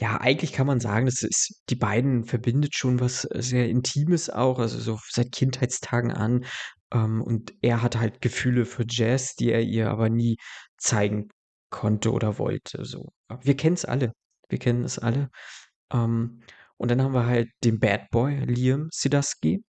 ja, 0.00 0.20
eigentlich 0.20 0.52
kann 0.52 0.66
man 0.66 0.78
sagen, 0.78 1.06
das 1.06 1.22
ist, 1.22 1.62
die 1.70 1.74
beiden 1.74 2.24
verbindet 2.24 2.76
schon 2.76 3.00
was 3.00 3.22
sehr 3.22 3.68
Intimes 3.68 4.30
auch, 4.30 4.60
also 4.60 4.78
so 4.78 4.98
seit 5.08 5.32
Kindheitstagen 5.32 6.12
an. 6.12 6.44
Ähm, 6.92 7.20
und 7.20 7.52
er 7.62 7.82
hat 7.82 7.96
halt 7.96 8.20
Gefühle 8.20 8.64
für 8.64 8.84
Jess, 8.88 9.34
die 9.34 9.50
er 9.50 9.62
ihr 9.62 9.90
aber 9.90 10.08
nie 10.08 10.36
zeigen 10.76 11.28
konnte 11.70 12.12
oder 12.12 12.38
wollte. 12.38 12.84
So. 12.84 13.12
Wir 13.42 13.56
kennen 13.56 13.74
es 13.74 13.84
alle. 13.84 14.12
Wir 14.48 14.58
kennen 14.58 14.84
es 14.84 14.98
alle. 14.98 15.30
Ähm, 15.92 16.42
und 16.76 16.90
dann 16.90 17.02
haben 17.02 17.14
wir 17.14 17.26
halt 17.26 17.50
den 17.64 17.80
Bad 17.80 18.10
Boy, 18.10 18.44
Liam 18.44 18.88
Sidaski, 18.92 19.64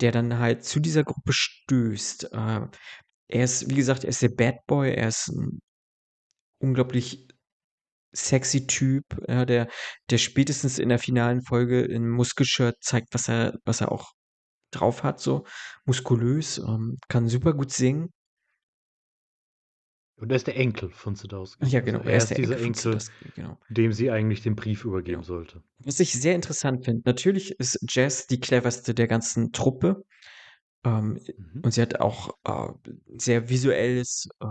der 0.00 0.12
dann 0.12 0.38
halt 0.38 0.64
zu 0.64 0.80
dieser 0.80 1.04
Gruppe 1.04 1.32
stößt. 1.32 2.32
Äh, 2.32 2.60
er 3.28 3.44
ist, 3.44 3.70
wie 3.70 3.74
gesagt, 3.76 4.04
er 4.04 4.10
ist 4.10 4.22
der 4.22 4.30
Bad 4.30 4.66
Boy, 4.66 4.92
er 4.94 5.08
ist 5.08 5.28
ein 5.28 5.60
unglaublich 6.58 7.28
sexy 8.12 8.66
Typ, 8.66 9.04
ja, 9.28 9.44
der, 9.44 9.68
der 10.10 10.18
spätestens 10.18 10.78
in 10.78 10.88
der 10.88 10.98
finalen 10.98 11.42
Folge 11.42 11.80
in 11.82 12.08
Muskelshirt 12.08 12.76
zeigt, 12.82 13.14
was 13.14 13.28
er, 13.28 13.58
was 13.64 13.80
er 13.80 13.92
auch 13.92 14.12
drauf 14.72 15.02
hat, 15.02 15.20
so 15.20 15.46
muskulös, 15.84 16.58
ähm, 16.58 16.98
kann 17.08 17.28
super 17.28 17.54
gut 17.54 17.72
singen. 17.72 18.12
Und 20.20 20.30
er 20.30 20.36
ist 20.36 20.46
der 20.46 20.56
Enkel 20.56 20.90
von 20.90 21.16
Zedowski. 21.16 21.66
Ja, 21.66 21.80
genau. 21.80 22.00
Also 22.00 22.08
er, 22.08 22.12
er, 22.12 22.18
ist, 22.18 22.30
ist 22.30 22.38
dieser 22.38 22.60
Enkel, 22.60 22.92
Enkel 22.92 23.08
genau. 23.34 23.58
dem 23.70 23.92
sie 23.92 24.10
eigentlich 24.10 24.42
den 24.42 24.54
Brief 24.54 24.84
übergeben 24.84 25.22
ja. 25.22 25.26
sollte. 25.26 25.62
Was 25.78 25.98
ich 25.98 26.12
sehr 26.12 26.34
interessant 26.34 26.84
finde, 26.84 27.02
natürlich 27.06 27.58
ist 27.58 27.78
Jess 27.88 28.26
die 28.26 28.38
cleverste 28.38 28.94
der 28.94 29.08
ganzen 29.08 29.52
Truppe. 29.52 30.04
Ähm, 30.84 31.20
mhm. 31.36 31.62
Und 31.62 31.72
sie 31.72 31.80
hat 31.80 32.00
auch 32.00 32.36
äh, 32.44 32.72
sehr 33.16 33.48
visuelles, 33.48 34.28
äh, 34.40 34.46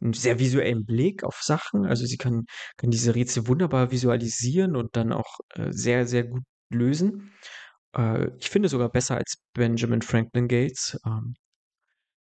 einen 0.00 0.14
sehr 0.14 0.38
visuellen 0.38 0.86
Blick 0.86 1.24
auf 1.24 1.42
Sachen. 1.42 1.84
Also 1.84 2.06
sie 2.06 2.16
kann, 2.16 2.46
kann 2.78 2.90
diese 2.90 3.14
Rätsel 3.14 3.46
wunderbar 3.46 3.90
visualisieren 3.90 4.76
und 4.76 4.96
dann 4.96 5.12
auch 5.12 5.40
äh, 5.50 5.72
sehr, 5.72 6.06
sehr 6.06 6.24
gut 6.24 6.42
lösen. 6.70 7.32
Äh, 7.94 8.30
ich 8.38 8.48
finde 8.48 8.70
sogar 8.70 8.88
besser 8.88 9.16
als 9.16 9.42
Benjamin 9.52 10.00
Franklin 10.00 10.48
Gates. 10.48 10.98
Ähm, 11.04 11.34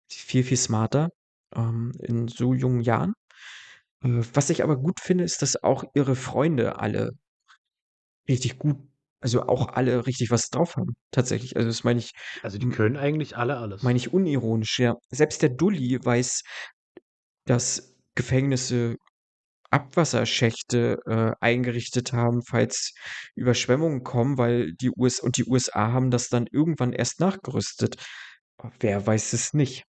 viel, 0.10 0.46
viel 0.46 0.58
smarter 0.58 1.10
ähm, 1.56 1.92
in 2.00 2.28
so 2.28 2.54
jungen 2.54 2.82
Jahren. 2.82 3.14
Äh, 4.04 4.22
was 4.34 4.50
ich 4.50 4.64
aber 4.64 4.78
gut 4.78 5.00
finde, 5.00 5.24
ist, 5.24 5.42
dass 5.42 5.62
auch 5.64 5.84
ihre 5.94 6.16
Freunde 6.16 6.80
alle 6.80 7.12
richtig 8.28 8.60
gut, 8.60 8.78
also 9.22 9.44
auch 9.44 9.70
alle 9.70 10.06
richtig 10.06 10.32
was 10.32 10.50
drauf 10.50 10.76
haben, 10.76 10.96
tatsächlich. 11.12 11.56
Also 11.56 11.68
das 11.70 11.84
meine 11.84 12.00
ich. 12.00 12.12
Also 12.44 12.58
die 12.58 12.70
können 12.70 12.98
eigentlich 12.98 13.38
alle 13.38 13.58
alles. 13.58 13.84
Meine 13.84 13.98
ich 13.98 14.14
unironisch, 14.14 14.80
ja. 14.80 14.96
Selbst 15.10 15.42
der 15.42 15.50
Dulli 15.50 16.00
weiß, 16.04 16.44
dass 17.46 17.96
Gefängnisse 18.16 18.98
Abwasserschächte 19.70 20.98
äh, 21.06 21.32
eingerichtet 21.42 22.14
haben, 22.14 22.42
falls 22.42 22.94
Überschwemmungen 23.36 24.04
kommen, 24.04 24.38
weil 24.38 24.74
die 24.74 24.92
US 24.96 25.20
und 25.20 25.38
die 25.38 25.46
USA 25.46 25.92
haben 25.92 26.10
das 26.10 26.30
dann 26.30 26.48
irgendwann 26.50 26.94
erst 26.94 27.20
nachgerüstet. 27.20 27.96
Wer 28.80 29.06
weiß 29.06 29.34
es 29.34 29.54
nicht. 29.54 29.84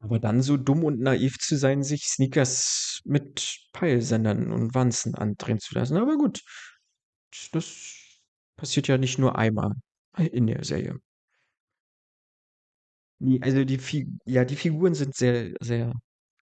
Aber 0.00 0.18
dann 0.18 0.42
so 0.42 0.56
dumm 0.56 0.84
und 0.84 1.00
naiv 1.00 1.38
zu 1.38 1.56
sein, 1.56 1.82
sich 1.82 2.04
Sneakers 2.08 3.00
mit 3.04 3.58
Peilsendern 3.72 4.50
und 4.52 4.74
Wanzen 4.74 5.14
andrehen 5.14 5.60
zu 5.60 5.74
lassen. 5.74 5.96
Aber 5.98 6.16
gut, 6.16 6.40
das 7.52 7.94
passiert 8.56 8.88
ja 8.88 8.98
nicht 8.98 9.18
nur 9.18 9.36
einmal 9.36 9.74
in 10.16 10.46
der 10.46 10.64
Serie. 10.64 10.98
Die, 13.18 13.42
also 13.42 13.64
die, 13.64 13.78
Fi 13.78 14.06
ja, 14.24 14.44
die 14.44 14.56
Figuren 14.56 14.94
sind 14.94 15.14
sehr, 15.14 15.52
sehr 15.60 15.92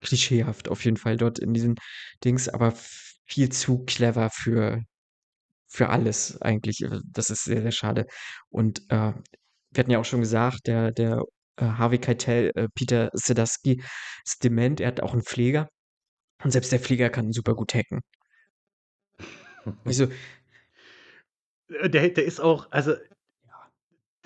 klischeehaft 0.01 0.69
auf 0.69 0.85
jeden 0.85 0.97
Fall 0.97 1.17
dort 1.17 1.39
in 1.39 1.53
diesen 1.53 1.75
Dings, 2.23 2.49
aber 2.49 2.73
viel 3.25 3.49
zu 3.51 3.84
clever 3.85 4.29
für, 4.29 4.84
für 5.67 5.89
alles 5.89 6.41
eigentlich. 6.41 6.81
Äh, 6.84 6.99
das 7.05 7.29
ist 7.31 7.45
sehr, 7.45 7.61
sehr 7.63 7.71
schade. 7.71 8.07
Und 8.49 8.81
äh, 8.89 9.13
wir 9.71 9.79
hatten 9.79 9.91
ja 9.91 9.99
auch 9.99 10.05
schon 10.05 10.21
gesagt, 10.21 10.67
der, 10.67 10.91
der 10.91 11.23
äh, 11.57 11.65
Harvey 11.65 11.99
Keitel, 11.99 12.51
äh, 12.55 12.67
Peter 12.73 13.09
Sedaski 13.13 13.84
ist 14.25 14.43
dement, 14.43 14.79
er 14.79 14.88
hat 14.88 15.01
auch 15.01 15.13
einen 15.13 15.23
Pfleger. 15.23 15.69
Und 16.43 16.51
selbst 16.51 16.71
der 16.71 16.79
Pfleger 16.79 17.09
kann 17.09 17.34
super 17.34 17.55
gut 17.55 17.73
hacken. 17.73 18.01
Also, 19.85 20.05
äh, 21.69 21.89
der, 21.89 22.09
der 22.09 22.25
ist 22.25 22.39
auch, 22.39 22.71
also, 22.71 22.95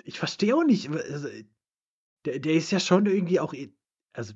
ich 0.04 0.18
verstehe 0.18 0.54
auch 0.54 0.64
nicht, 0.64 0.90
also, 0.90 1.28
der, 2.24 2.38
der 2.38 2.52
ist 2.54 2.70
ja 2.70 2.80
schon 2.80 3.06
irgendwie 3.06 3.40
auch, 3.40 3.54
also, 4.12 4.34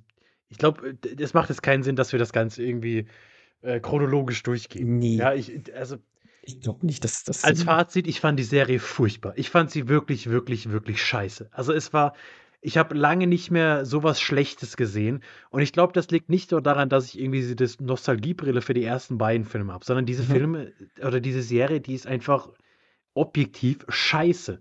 ich 0.48 0.58
glaube, 0.58 0.96
es 1.18 1.34
macht 1.34 1.50
jetzt 1.50 1.62
keinen 1.62 1.82
Sinn, 1.82 1.96
dass 1.96 2.12
wir 2.12 2.18
das 2.18 2.32
Ganze 2.32 2.62
irgendwie 2.62 3.08
äh, 3.62 3.80
chronologisch 3.80 4.42
durchgehen. 4.42 4.98
Nee. 4.98 5.16
Ja, 5.16 5.34
ich, 5.34 5.74
also. 5.74 5.96
Ich 6.42 6.60
glaube 6.60 6.86
nicht, 6.86 7.02
dass 7.02 7.24
das. 7.24 7.42
Als 7.42 7.64
Fazit, 7.64 8.06
ich 8.06 8.20
fand 8.20 8.38
die 8.38 8.44
Serie 8.44 8.78
furchtbar. 8.78 9.32
Ich 9.36 9.50
fand 9.50 9.72
sie 9.72 9.88
wirklich, 9.88 10.30
wirklich, 10.30 10.70
wirklich 10.70 11.02
scheiße. 11.02 11.48
Also 11.50 11.72
es 11.72 11.92
war, 11.92 12.14
ich 12.66 12.76
habe 12.76 12.96
lange 12.96 13.28
nicht 13.28 13.52
mehr 13.52 13.86
sowas 13.86 14.20
Schlechtes 14.20 14.76
gesehen. 14.76 15.22
Und 15.50 15.62
ich 15.62 15.72
glaube, 15.72 15.92
das 15.92 16.10
liegt 16.10 16.30
nicht 16.30 16.50
nur 16.50 16.60
daran, 16.60 16.88
dass 16.88 17.06
ich 17.06 17.20
irgendwie 17.20 17.54
diese 17.54 17.80
Nostalgiebrille 17.80 18.60
für 18.60 18.74
die 18.74 18.82
ersten 18.82 19.18
beiden 19.18 19.46
Filme 19.46 19.72
habe, 19.72 19.84
sondern 19.84 20.04
diese 20.04 20.24
mhm. 20.24 20.26
Filme 20.26 20.72
oder 21.00 21.20
diese 21.20 21.42
Serie, 21.42 21.80
die 21.80 21.94
ist 21.94 22.08
einfach 22.08 22.48
objektiv 23.14 23.86
scheiße. 23.88 24.58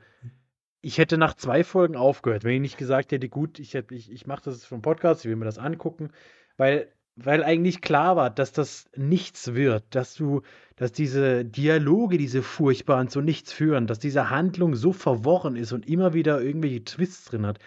Ich 0.81 0.99
hätte 0.99 1.17
nach 1.17 1.33
zwei 1.33 1.63
Folgen 1.63 1.95
aufgehört, 1.95 2.43
wenn 2.43 2.53
ich 2.53 2.61
nicht 2.61 2.77
gesagt 2.77 3.11
hätte, 3.11 3.27
gut, 3.27 3.57
ich, 3.57 3.73
ich, 3.73 4.11
ich 4.11 4.27
mache 4.27 4.43
das 4.43 4.63
für 4.63 4.75
einen 4.75 4.83
Podcast, 4.83 5.25
ich 5.25 5.29
will 5.29 5.35
mir 5.35 5.45
das 5.45 5.57
angucken, 5.57 6.11
weil, 6.57 6.93
weil 7.15 7.43
eigentlich 7.43 7.81
klar 7.81 8.15
war, 8.15 8.29
dass 8.29 8.51
das 8.51 8.87
nichts 8.95 9.55
wird, 9.55 9.83
dass 9.95 10.13
du, 10.13 10.43
dass 10.75 10.91
diese 10.91 11.43
Dialoge, 11.43 12.19
diese 12.19 12.43
furchtbaren 12.43 13.07
zu 13.07 13.21
nichts 13.21 13.51
führen, 13.51 13.87
dass 13.87 13.97
diese 13.97 14.29
Handlung 14.29 14.75
so 14.75 14.93
verworren 14.93 15.55
ist 15.55 15.71
und 15.71 15.89
immer 15.89 16.13
wieder 16.13 16.39
irgendwelche 16.39 16.83
Twists 16.83 17.25
drin 17.25 17.47
hat, 17.47 17.57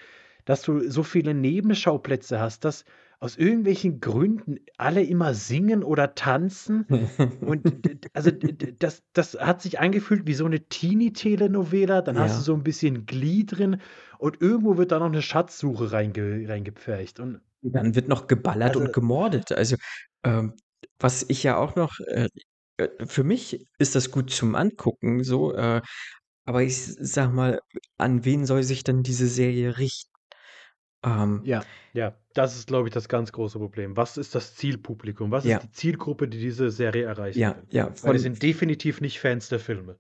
dass 0.49 0.63
du 0.63 0.89
so 0.89 1.03
viele 1.03 1.35
Nebenschauplätze 1.35 2.41
hast, 2.41 2.65
dass 2.65 2.87
aus 3.21 3.37
irgendwelchen 3.37 4.01
Gründen 4.01 4.61
alle 4.79 5.03
immer 5.03 5.35
singen 5.35 5.85
oder 5.85 6.15
tanzen. 6.15 6.87
Und 7.43 7.65
also 8.15 8.31
das, 8.31 9.03
das 9.13 9.35
hat 9.35 9.61
sich 9.61 9.79
angefühlt 9.79 10.27
wie 10.27 10.33
so 10.33 10.47
eine 10.47 10.61
Teenie-Telenovela. 10.61 12.01
Dann 12.01 12.17
ja. 12.17 12.23
hast 12.23 12.39
du 12.39 12.43
so 12.43 12.55
ein 12.55 12.63
bisschen 12.63 13.05
Glee 13.05 13.45
drin 13.45 13.83
und 14.19 14.41
irgendwo 14.41 14.79
wird 14.79 14.91
da 14.93 15.01
noch 15.01 15.07
eine 15.07 15.21
Schatzsuche 15.21 15.93
reinge, 15.93 16.49
reingepfercht. 16.49 17.21
Und 17.21 17.43
dann 17.61 17.95
wird 17.95 18.09
noch 18.09 18.27
geballert 18.27 18.71
also, 18.71 18.81
und 18.81 18.95
gemordet. 18.95 19.53
Also 19.53 19.77
ähm, 20.25 20.55
was 20.99 21.27
ich 21.29 21.43
ja 21.43 21.59
auch 21.59 21.77
noch, 21.77 22.01
äh, 22.07 22.29
äh, 22.79 22.89
für 23.05 23.23
mich 23.23 23.67
ist 23.79 23.97
das 23.97 24.11
gut 24.11 24.31
zum 24.31 24.55
Angucken, 24.55 25.25
so, 25.25 25.53
äh, 25.55 25.83
aber 26.47 26.63
ich 26.63 26.79
sag 26.79 27.35
mal, 27.35 27.61
an 27.99 28.25
wen 28.25 28.47
soll 28.47 28.63
sich 28.63 28.83
denn 28.83 29.03
diese 29.03 29.27
Serie 29.27 29.77
richten? 29.77 30.18
Ähm, 31.05 31.43
ja, 31.45 31.63
ja, 31.93 32.15
das 32.35 32.57
ist, 32.57 32.67
glaube 32.67 32.89
ich, 32.89 32.95
das 32.95 33.09
ganz 33.09 33.33
große 33.33 33.59
Problem. 33.59 33.97
Was 33.97 34.17
ist 34.17 34.35
das 34.35 34.55
Zielpublikum? 34.57 35.31
Was 35.31 35.45
ja. 35.45 35.59
ist 35.59 35.65
die 35.65 35.73
Zielgruppe, 35.73 36.29
die 36.29 36.39
diese 36.39 36.71
Serie 36.71 37.05
erreichen 37.05 37.39
ja, 37.39 37.57
will? 37.57 37.65
Ja, 37.71 37.93
Weil 38.03 38.15
die 38.15 38.19
sind 38.19 38.43
definitiv 38.43 39.01
nicht 39.01 39.21
Fans 39.21 39.49
der 39.49 39.61
Filme. 39.61 39.99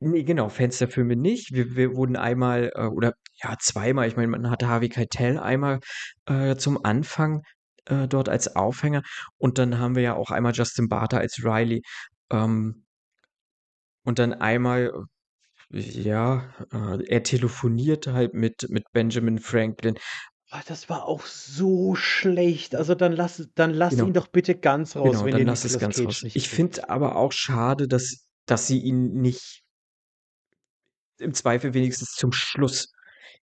Nee, 0.00 0.24
genau, 0.24 0.48
Fans 0.48 0.78
der 0.78 0.88
Filme 0.88 1.16
nicht. 1.16 1.52
Wir, 1.52 1.76
wir 1.76 1.94
wurden 1.94 2.16
einmal 2.16 2.72
äh, 2.74 2.86
oder 2.86 3.12
ja, 3.42 3.56
zweimal, 3.60 4.08
ich 4.08 4.16
meine, 4.16 4.28
man 4.28 4.50
hatte 4.50 4.68
Harvey 4.68 4.88
Keitel 4.88 5.38
einmal 5.38 5.80
äh, 6.26 6.56
zum 6.56 6.84
Anfang 6.84 7.42
äh, 7.84 8.08
dort 8.08 8.28
als 8.28 8.56
Aufhänger 8.56 9.02
und 9.38 9.58
dann 9.58 9.78
haben 9.78 9.94
wir 9.94 10.02
ja 10.02 10.14
auch 10.14 10.30
einmal 10.30 10.52
Justin 10.52 10.88
Barter 10.88 11.18
als 11.18 11.44
Riley. 11.44 11.82
Ähm, 12.30 12.84
und 14.04 14.18
dann 14.18 14.32
einmal 14.32 14.92
ja, 15.72 16.50
äh, 16.72 17.04
er 17.08 17.22
telefoniert 17.22 18.06
halt 18.06 18.34
mit, 18.34 18.66
mit 18.68 18.84
Benjamin 18.92 19.38
Franklin. 19.38 19.96
Oh, 20.52 20.60
das 20.68 20.88
war 20.88 21.04
auch 21.06 21.24
so 21.26 21.94
schlecht. 21.94 22.74
Also 22.74 22.94
dann 22.94 23.12
lass, 23.12 23.48
dann 23.54 23.72
lass 23.72 23.98
genau. 23.98 24.02
ihn 24.02 24.12
doch 24.12 24.26
bitte 24.28 24.54
ganz 24.54 24.96
raus, 24.96 25.24
genau, 25.24 25.24
wenn 25.24 25.30
dann 25.30 25.44
lass 25.46 25.64
es 25.64 25.78
ganz 25.78 26.04
Cage 26.04 26.06
raus. 26.06 26.24
Ich 26.32 26.48
finde 26.50 26.88
aber 26.90 27.16
auch 27.16 27.32
schade, 27.32 27.88
dass, 27.88 28.26
dass 28.46 28.66
sie 28.68 28.80
ihn 28.80 29.14
nicht 29.20 29.62
im 31.18 31.34
Zweifel 31.34 31.74
wenigstens 31.74 32.12
zum 32.12 32.32
Schluss 32.32 32.88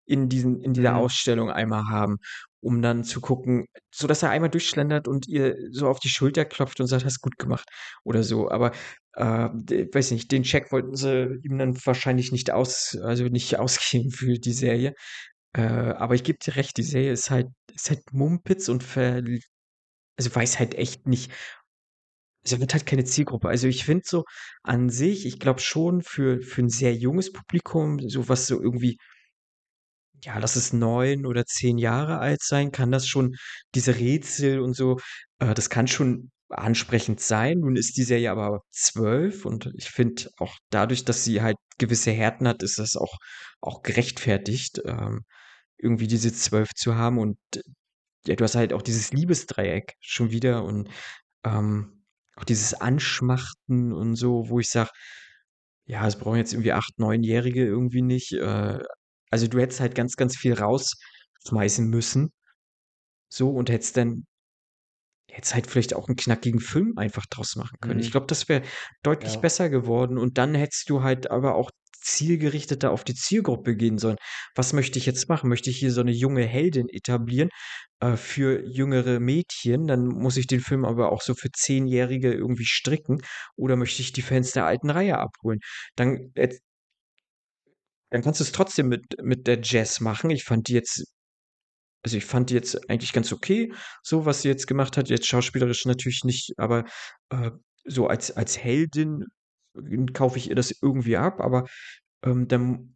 in 0.06 0.30
diesen 0.30 0.62
in 0.62 0.74
dieser 0.74 0.96
Mhm. 0.96 0.98
Ausstellung 0.98 1.50
einmal 1.52 1.86
haben, 1.90 2.18
um 2.62 2.82
dann 2.82 3.04
zu 3.04 3.22
gucken 3.22 3.66
sodass 3.94 4.24
er 4.24 4.32
einmal 4.32 4.50
durchschlendert 4.50 5.08
und 5.08 5.28
ihr 5.28 5.56
so 5.72 5.88
auf 5.88 6.00
die 6.00 6.10
Schulter 6.10 6.46
klopft 6.46 6.80
und 6.82 6.88
sagt: 6.88 7.06
„Hast 7.06 7.22
gut 7.22 7.38
gemacht“ 7.38 7.70
oder 8.04 8.24
so. 8.24 8.50
Aber, 8.52 8.72
äh, 9.14 9.50
weiß 9.94 10.12
nicht, 10.12 10.32
den 10.32 10.44
Check 10.44 10.72
wollten 10.72 10.96
sie 10.96 11.40
ihm 11.44 11.58
dann 11.58 11.76
wahrscheinlich 11.86 12.32
nicht 12.32 12.52
aus 12.52 12.98
also, 13.04 13.26
nicht 13.26 13.58
ausgeben 13.60 14.12
für 14.12 14.40
die 14.40 14.54
Serie. 14.54 14.94
Äh, 15.54 15.62
aber 15.64 16.16
ich 16.16 16.24
gebe 16.24 16.40
dir 16.40 16.56
recht, 16.58 16.78
die 16.78 16.84
Serie 16.84 17.12
ist 17.14 17.32
halt 17.32 17.48
ist 17.76 17.90
halt 17.92 18.02
Mumpitz 18.14 18.70
und 18.70 18.84
verl 18.84 19.40
also, 20.18 20.36
weiß 20.36 20.60
halt 20.60 20.76
echt 20.76 21.08
nicht 21.08 21.32
sie 22.44 22.58
hat 22.58 22.74
halt 22.74 22.86
keine 22.86 23.04
Zielgruppe. 23.04 23.50
Also, 23.50 23.68
ich 23.68 23.86
finde 23.86 24.04
so 24.06 24.24
an 24.64 24.90
sich 24.90 25.26
ich 25.26 25.40
glaube 25.40 25.60
schon 25.62 26.02
für 26.02 26.42
für 26.42 26.62
'n 26.62 26.70
sehr 26.70 26.96
junges 26.96 27.32
Publikum, 27.34 28.00
so 28.10 28.30
was 28.30 28.48
so 28.48 28.62
irgendwie 28.62 28.98
ja, 30.24 30.38
lass 30.38 30.56
es 30.56 30.74
9 30.74 31.26
oder 31.26 31.46
10 31.46 31.78
Jahre 31.78 32.20
alt 32.20 32.42
sein, 32.44 32.72
kann 32.72 32.92
das 32.92 33.08
schon 33.08 33.36
diese 33.76 33.96
Rätsel 33.98 34.60
und 34.60 34.74
so 34.76 34.98
äh, 35.40 35.54
das 35.54 35.70
kann 35.70 35.88
schon 35.88 36.32
ansprechend 36.50 37.20
sein. 37.22 37.60
Nun 37.60 37.76
ist 37.76 37.98
die 37.98 38.04
Serie 38.04 38.32
aber 38.32 38.62
12 38.72 39.46
und 39.46 39.72
ich 39.78 39.90
finde 39.90 40.30
auch 40.40 40.56
dadurch, 40.72 41.06
dass 41.06 41.24
sie 41.26 41.42
halt 41.42 41.58
gewisse 41.78 42.12
Härten 42.12 42.48
hat, 42.48 42.64
ist 42.64 42.80
das 42.80 42.96
auch 42.98 43.18
auch 43.62 43.84
gerechtfertigt, 43.84 44.82
ähm, 44.86 45.26
irgendwie 45.78 46.08
diese 46.08 46.34
12 46.34 46.74
zu 46.76 46.96
haben 46.96 47.20
und 47.20 47.38
ja, 48.28 48.36
du 48.36 48.44
hast 48.44 48.56
halt 48.56 48.74
auch 48.74 48.82
dieses 48.84 49.14
Liebesdreieck 49.14 49.96
schon 50.02 50.32
wieder 50.32 50.64
und, 50.66 50.90
ähm, 51.46 52.04
auch 52.38 52.44
dieses 52.46 52.74
Anschmachten 52.76 53.94
und 53.94 54.16
so, 54.16 54.50
wo 54.50 54.60
ich 54.60 54.70
sage: 54.70 54.92
„Ja, 55.88 56.04
das 56.06 56.18
brauchen 56.20 56.38
jetzt 56.38 56.54
irgendwie 56.54 56.74
8, 56.74 57.00
9-Jährige 57.00 57.66
irgendwie 57.66 58.02
nicht“, 58.04 58.34
äh, 58.34 58.80
also, 59.32 59.48
du 59.48 59.60
hättest 59.60 59.80
halt 59.82 59.96
ganz, 59.96 60.16
ganz 60.18 60.38
viel 60.38 60.54
rausschmeißen 60.56 61.88
müssen 61.90 62.32
so 63.32 63.50
und 63.52 63.70
hättest 63.70 63.98
dann 63.98 64.26
hättest 65.32 65.56
halt 65.56 65.68
vielleicht 65.68 65.94
auch 65.96 66.08
'n 66.10 66.16
knackigen 66.16 66.60
Film 66.62 66.94
einfach 66.98 67.26
draus 67.28 67.56
machen 67.56 67.78
können. 67.82 68.00
Ich 68.00 68.10
Mhm. 68.10 68.12
glaube, 68.12 68.28
das 68.28 68.50
wäre 68.50 68.64
deutlich 69.04 69.40
Ja. 69.40 69.42
besser 69.42 69.70
geworden 69.70 70.18
und 70.18 70.38
dann 70.38 70.56
hättest 70.56 70.90
du 70.90 71.04
halt 71.04 71.32
aber 71.32 71.56
auch 71.56 71.72
zielgerichteter 72.02 72.92
auf 72.92 73.04
die 73.04 73.14
Zielgruppe 73.16 73.76
gehen 73.76 73.98
sollen. 73.98 74.18
Was 74.56 74.74
möchte 74.74 75.00
ich 75.00 75.06
jetzt 75.06 75.28
machen? 75.30 75.50
Möchte 75.50 75.70
ich 75.70 75.78
hier 75.80 75.92
so 75.92 76.02
'ne 76.04 76.12
junge 76.12 76.46
Heldin 76.46 76.88
etablieren, 76.90 77.50
äh, 78.00 78.16
für 78.18 78.64
jüngere 78.66 79.20
Mädchen? 79.20 79.88
Dann 79.88 80.08
muss 80.08 80.38
ich 80.38 80.48
den 80.48 80.62
Film 80.62 80.86
aber 80.86 81.12
auch 81.12 81.22
so 81.22 81.34
für 81.36 81.50
Zehnjährige 81.52 82.34
irgendwie 82.34 82.66
stricken 82.66 83.22
oder 83.58 83.76
möchte 83.76 84.02
ich 84.02 84.14
die 84.14 84.22
Fans 84.24 84.52
der 84.54 84.66
alten 84.66 84.90
Reihe 84.90 85.18
abholen? 85.20 85.60
Dann 85.96 86.32
hätt 86.36 86.60
dann 88.12 88.22
kannst 88.24 88.40
du's 88.40 88.52
trotzdem 88.52 88.88
mit 88.90 89.04
mit 89.22 89.46
der 89.48 89.60
Jazz 89.62 90.00
machen. 90.00 90.30
Ich 90.32 90.44
fand 90.44 90.68
die 90.68 90.74
jetzt 90.74 91.06
also, 92.04 92.18
ich 92.18 92.26
fand 92.26 92.50
die 92.50 92.56
jetzt 92.56 92.90
eigentlich 92.90 93.14
ganz 93.14 93.32
okay, 93.34 93.74
so 94.04 94.26
was 94.26 94.42
sie 94.44 94.50
jetzt 94.50 94.68
gemacht 94.68 94.98
hat. 94.98 95.10
Jetzt 95.10 95.28
schauspielerisch 95.28 95.86
natürlich 95.86 96.24
nicht, 96.24 96.54
aber, 96.58 96.86
äh, 97.30 97.52
so 97.86 98.08
als 98.08 98.32
als 98.32 98.58
Heldin, 98.64 99.26
äh, 99.76 100.06
kaufe 100.14 100.38
ich 100.38 100.50
ihr 100.50 100.56
das 100.56 100.72
irgendwie 100.82 101.18
ab, 101.18 101.42
aber, 101.42 101.66
ähm, 102.24 102.48
dann 102.48 102.96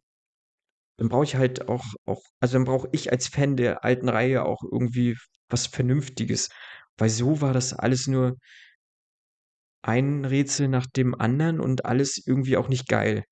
dann 0.98 1.08
brauche 1.08 1.24
ich 1.24 1.36
halt 1.36 1.68
auch 1.68 1.84
auch 2.06 2.22
also, 2.40 2.54
dann 2.54 2.64
brauche 2.64 2.88
ich 2.92 3.12
als 3.12 3.28
Fan 3.28 3.56
der 3.56 3.84
alten 3.84 4.08
Reihe 4.08 4.44
auch 4.44 4.62
irgendwie 4.70 5.16
was 5.50 5.66
Vernünftiges, 5.66 6.50
weil 6.98 7.10
so 7.10 7.40
war 7.40 7.52
das 7.54 7.72
alles 7.74 8.06
nur 8.08 8.38
ein 9.84 10.24
Rätsel 10.24 10.68
nach 10.68 10.86
dem 10.86 11.14
anderen 11.14 11.60
und 11.60 11.84
alles 11.84 12.16
irgendwie 12.26 12.56
auch 12.56 12.68
nicht 12.68 12.88
geil. 12.88 13.24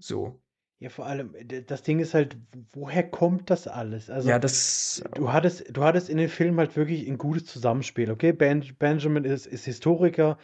So. 0.00 0.40
Ja, 0.82 0.88
vor 0.88 1.04
allem, 1.04 1.34
das 1.66 1.82
Ding 1.82 1.98
ist 1.98 2.14
halt, 2.14 2.38
woher 2.72 3.02
kommt 3.02 3.50
das 3.50 3.68
alles? 3.68 4.08
Also, 4.08 4.30
Ja, 4.30 4.38
das 4.38 5.02
du 5.14 5.30
hattest 5.30 5.76
du 5.76 5.82
hattest 5.84 6.08
in 6.08 6.16
den 6.16 6.30
Filmen 6.30 6.58
halt 6.58 6.74
wirklich 6.74 7.06
'n 7.06 7.18
gutes 7.18 7.44
Zusammenspiel, 7.44 8.10
okay? 8.10 8.32
Benj 8.32 8.72
Benjamin 8.78 9.24
ist 9.24 9.44
ist 9.46 9.66
Historiker, 9.66 10.38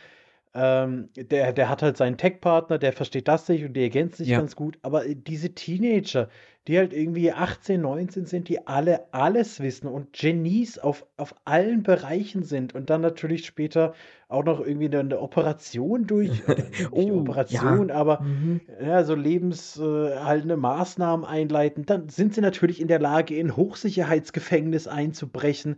ähm, 0.56 1.10
der 1.16 1.52
der 1.52 1.68
hat 1.68 1.82
halt 1.82 1.96
seinen 1.98 2.16
Tech-Partner, 2.18 2.78
der 2.78 2.92
versteht 2.94 3.28
das 3.28 3.48
nicht 3.48 3.64
und 3.64 3.74
die 3.74 3.82
ergänzen 3.82 4.16
sich 4.24 4.32
Ja. 4.32 4.34
ganz 4.34 4.56
gut. 4.56 4.78
Aber, 4.82 5.06
äh, 5.06 5.14
diese 5.16 5.54
Teenager, 5.54 6.28
die 6.68 6.78
halt 6.78 6.92
irgendwie 6.94 7.32
18, 7.32 7.82
19 7.82 8.26
sind, 8.26 8.48
die 8.48 8.66
alle 8.66 9.12
alles 9.12 9.60
wissen 9.60 9.86
und 9.88 10.12
Genies 10.14 10.78
auf 10.78 11.06
auf 11.18 11.34
allen 11.44 11.82
Bereichen 11.84 12.42
sind 12.42 12.74
und 12.74 12.90
dann 12.90 13.02
natürlich 13.02 13.46
später 13.46 13.94
auch 14.28 14.44
noch 14.44 14.60
irgendwie 14.60 14.88
'ne 14.88 15.04
'ne 15.04 15.20
Operation 15.20 16.06
durch 16.06 16.42
Oh, 16.92 17.34
ja. 17.48 17.62
Operation, 17.62 17.90
aber, 17.90 18.22
Mhm. 18.22 18.66
ja, 18.80 19.04
so 19.04 19.14
lebens 19.14 19.78
äh, 19.78 20.16
Maßnahmen 20.56 21.24
einleiten. 21.26 21.84
Dann 21.86 22.08
sind 22.08 22.34
sie 22.34 22.40
natürlich 22.40 22.80
in 22.80 22.88
der 22.88 22.98
Lage, 23.00 23.36
in 23.36 23.56
Hochsicherheitsgefängnis 23.56 24.88
einzubrechen. 24.88 25.76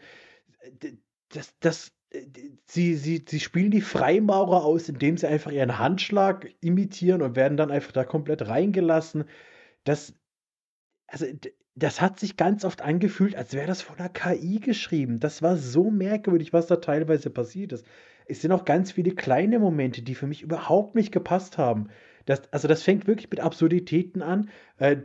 Äh, 0.60 0.92
das 1.30 1.54
das 1.60 1.92
sie 2.66 2.94
sie 2.96 3.24
sie 3.28 3.40
spielen 3.40 3.70
die 3.70 3.80
Freimaurer 3.82 4.64
aus, 4.64 4.88
indem 4.88 5.16
sie 5.16 5.26
einfach 5.28 5.50
ihren 5.52 5.78
Handschlag 5.78 6.48
imitieren 6.60 7.22
und 7.22 7.36
werden 7.36 7.56
dann 7.56 7.70
einfach 7.70 7.92
da 7.92 8.04
komplett 8.04 8.48
reingelassen. 8.48 9.24
Das 9.84 10.14
also, 11.08 11.26
das 11.76 12.00
hat 12.00 12.20
sich 12.20 12.36
ganz 12.36 12.64
oft 12.64 12.82
angefühlt, 12.82 13.36
als 13.36 13.54
wäre 13.54 13.66
das 13.68 13.82
von 13.82 13.96
'ner 13.98 14.08
KI 14.10 14.60
geschrieben. 14.60 15.20
Das 15.20 15.42
war 15.42 15.56
so 15.56 15.90
merkwürdig, 15.90 16.52
was 16.52 16.66
da 16.68 16.76
teilweise 16.76 17.30
passiert 17.30 17.72
ist. 17.72 17.86
Es 18.26 18.42
sind 18.42 18.52
auch 18.52 18.64
ganz 18.64 18.92
viele 18.92 19.12
kleine 19.14 19.58
Momente, 19.60 20.02
die 20.02 20.14
für 20.14 20.26
mich 20.26 20.42
überhaupt 20.42 20.94
nicht 20.96 21.12
gepasst 21.12 21.58
haben. 21.58 21.88
Das 22.26 22.52
also, 22.52 22.68
das 22.68 22.82
fängt 22.84 23.06
wirklich 23.08 23.30
mit 23.30 23.40
Absurditäten 23.40 24.22
an. 24.22 24.50
Äh, 24.78 24.98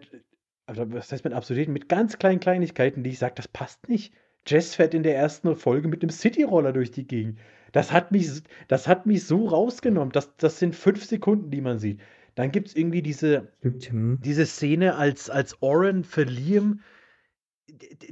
also, 0.68 0.92
was 0.94 1.12
heißt 1.12 1.24
mit 1.26 1.34
Absurditäten? 1.34 1.74
Mit 1.74 1.90
ganz 1.90 2.18
kleinen 2.20 2.40
Kleinigkeiten, 2.42 3.04
die 3.04 3.12
ich 3.12 3.20
sage: 3.20 3.36
„Das 3.36 3.48
passt 3.48 3.90
nicht.“ 3.90 4.14
Jess 4.48 4.76
fährt 4.76 4.94
in 4.94 5.04
der 5.04 5.16
ersten 5.16 5.56
Folge 5.56 5.88
mit 5.88 6.02
'nem 6.02 6.10
Cityroller 6.10 6.74
durch 6.74 6.92
die 6.92 7.08
Gegend. 7.08 7.40
Das 7.72 7.92
hat 7.92 8.12
mich 8.12 8.30
das 8.68 8.88
hat 8.88 9.06
mich 9.06 9.26
so 9.26 9.48
rausgenommen. 9.48 10.12
Das 10.12 10.36
das 10.38 10.60
sind 10.60 10.76
5 10.76 11.06
Sekunden, 11.06 11.50
die 11.52 11.62
man 11.62 11.80
sieht. 11.80 12.00
Dann 12.36 12.52
gibt's 12.52 12.76
irgendwie 12.76 13.02
diese 13.02 13.50
diese 13.64 14.46
Szene, 14.46 14.96
als 14.96 15.30
als 15.30 15.62
Oren 15.62 16.04
für 16.04 16.24
Liam 16.24 16.82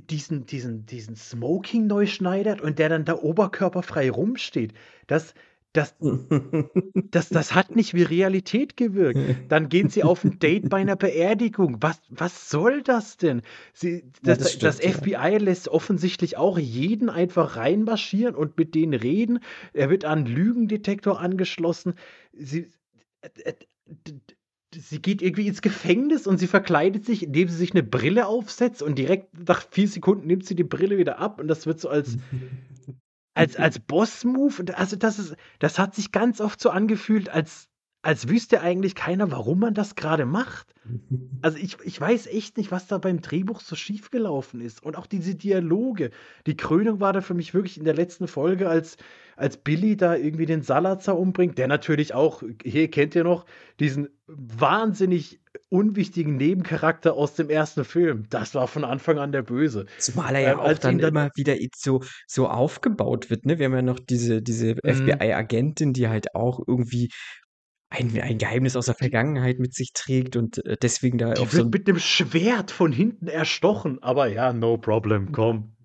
diesen 0.09 0.45
diesen 0.45 0.85
diesen 0.85 1.15
Smoking 1.15 1.87
neu 1.87 2.05
schneidert 2.07 2.61
und 2.61 2.79
der 2.79 2.89
dann 2.89 3.05
da 3.05 3.15
oberkörperfrei 3.15 4.09
rumsteht. 4.11 4.73
Das 5.07 5.33
das 5.75 5.95
das 7.13 7.31
das 7.31 7.53
hat 7.55 7.75
nicht 7.75 7.93
wie 7.93 8.03
Realität 8.03 8.77
gewirkt. 8.77 9.25
Dann 9.49 9.69
gehen 9.69 9.89
sie 9.89 10.03
auf 10.03 10.23
'n 10.23 10.39
Date 10.39 10.69
bei 10.69 10.83
'ner 10.83 10.95
Beerdigung. 10.95 11.77
Was 11.81 12.01
was 12.09 12.49
soll 12.49 12.83
das 12.83 13.17
denn? 13.17 13.41
Sie 13.73 14.05
Ja, 14.23 14.35
das 14.37 14.37
das 14.37 14.51
das 14.59 14.79
stimmt, 14.79 14.85
ja. 14.85 14.95
FBI 14.95 15.37
lässt 15.39 15.67
offensichtlich 15.69 16.37
auch 16.37 16.57
jeden 16.59 17.09
einfach 17.09 17.57
reinmarschieren 17.57 18.35
und 18.35 18.57
mit 18.57 18.75
denen 18.75 18.93
reden. 18.93 19.39
Er 19.73 19.89
wird 19.89 20.05
an 20.05 20.21
'n 20.25 20.25
Lügendetektor 20.27 21.19
angeschlossen. 21.19 21.95
Sie 22.33 22.69
äh, 23.21 23.29
äh, 23.43 23.53
sie 24.75 25.01
geht 25.01 25.21
irgendwie 25.21 25.47
ins 25.47 25.61
Gefängnis 25.63 26.27
und 26.27 26.37
sie 26.39 26.47
verkleidet 26.47 27.05
sich, 27.05 27.23
indem 27.23 27.49
sie 27.49 27.57
sich 27.57 27.73
'ne 27.73 27.83
Brille 27.83 28.27
aufsetzt 28.27 28.81
und 28.83 28.97
direkt 28.99 29.47
nach 29.49 29.63
4 29.71 29.87
Sekunden 29.89 30.27
nimmt 30.27 30.45
sie 30.47 30.55
die 30.55 30.63
Brille 30.65 30.97
wieder 30.97 31.19
ab 31.19 31.39
und 31.41 31.47
das 31.49 31.65
wird 31.67 31.79
so 31.81 31.89
als 31.89 32.17
als 33.33 33.55
als 33.57 33.79
Boss-Move. 33.79 34.75
Also, 34.75 34.95
das 34.95 35.19
ist 35.19 35.35
das 35.59 35.79
hat 35.79 35.95
sich 35.95 36.11
ganz 36.11 36.41
oft 36.41 36.59
so 36.61 36.69
angefühlt, 36.69 37.29
als 37.29 37.69
als 38.01 38.27
wüsste 38.29 38.61
eigentlich 38.61 38.95
keiner, 38.95 39.31
warum 39.31 39.59
man 39.59 39.73
das 39.73 39.95
grade 39.95 40.25
macht. 40.25 40.73
Also, 41.43 41.57
ich 41.57 41.77
ich 41.83 41.99
weiß 41.99 42.27
echt 42.27 42.57
nicht, 42.57 42.71
was 42.71 42.87
da 42.87 42.99
beim 42.99 43.21
Drehbuch 43.21 43.61
so 43.61 43.75
schiefgelaufen 43.75 44.61
ist 44.61 44.83
und 44.83 44.95
auch 44.97 45.07
diese 45.07 45.35
Dialoge. 45.35 46.11
Die 46.47 46.55
Krönung 46.57 46.99
war 46.99 47.13
da 47.13 47.21
für 47.21 47.33
mich 47.33 47.53
wirklich 47.55 47.77
in 47.79 47.85
der 47.85 47.95
letzten 47.95 48.27
Folge, 48.27 48.69
als 48.69 48.97
als 49.37 49.57
Billy 49.57 49.97
da 49.97 50.15
irgendwie 50.15 50.45
den 50.45 50.61
Salazar 50.61 51.17
umbringt, 51.17 51.57
der 51.57 51.67
natürlich 51.67 52.13
auch 52.13 52.43
hier 52.63 52.91
kennt 52.91 53.15
ihr 53.15 53.23
noch 53.23 53.45
diesen 53.79 54.09
wahnsinnig 54.27 55.41
unwichtigen 55.69 56.37
Nebencharakter 56.37 57.13
aus 57.15 57.33
dem 57.35 57.49
1. 57.49 57.83
Film. 57.85 58.25
Das 58.29 58.53
war 58.55 58.67
von 58.67 58.83
Anfang 58.85 59.17
an 59.19 59.31
der 59.31 59.41
Böse. 59.43 59.85
Zumal 59.97 60.33
er 60.35 60.41
ja 60.41 60.53
Ähm, 60.53 60.59
auch 60.59 60.77
dann 60.79 60.99
dann 60.99 60.99
immer 60.99 61.29
wieder 61.35 61.55
so 61.75 62.01
so 62.27 62.47
aufgebaut 62.47 63.29
wird, 63.29 63.45
ne? 63.45 63.59
Wir 63.59 63.65
haben 63.67 63.75
ja 63.75 63.81
noch 63.83 63.99
diese 63.99 64.41
diese 64.41 64.75
Mhm. 64.87 65.21
FBI-Agentin, 65.23 65.93
die 65.93 66.07
halt 66.07 66.33
auch 66.33 66.59
irgendwie 66.67 67.09
ein 67.91 68.19
ein 68.21 68.39
Geheimnis 68.39 68.75
aus 68.77 68.87
der 68.87 68.95
Vergangenheit 68.95 69.59
mit 69.59 69.75
sich 69.75 69.91
trägt 69.93 70.35
und, 70.37 70.65
äh, 70.65 70.77
deswegen 70.81 71.19
da 71.19 71.37
Die 71.37 71.45
auch 71.45 71.51
so 71.51 71.63
wird 71.63 71.65
'n 71.65 71.73
mit 71.73 71.87
'nem 71.87 71.99
Schwert 71.99 72.71
von 72.71 72.93
hinten 72.93 73.27
erstochen, 73.27 74.01
aber 74.01 74.27
ja, 74.27 74.53
no 74.53 74.77
problem, 74.77 75.33
komm. 75.33 75.75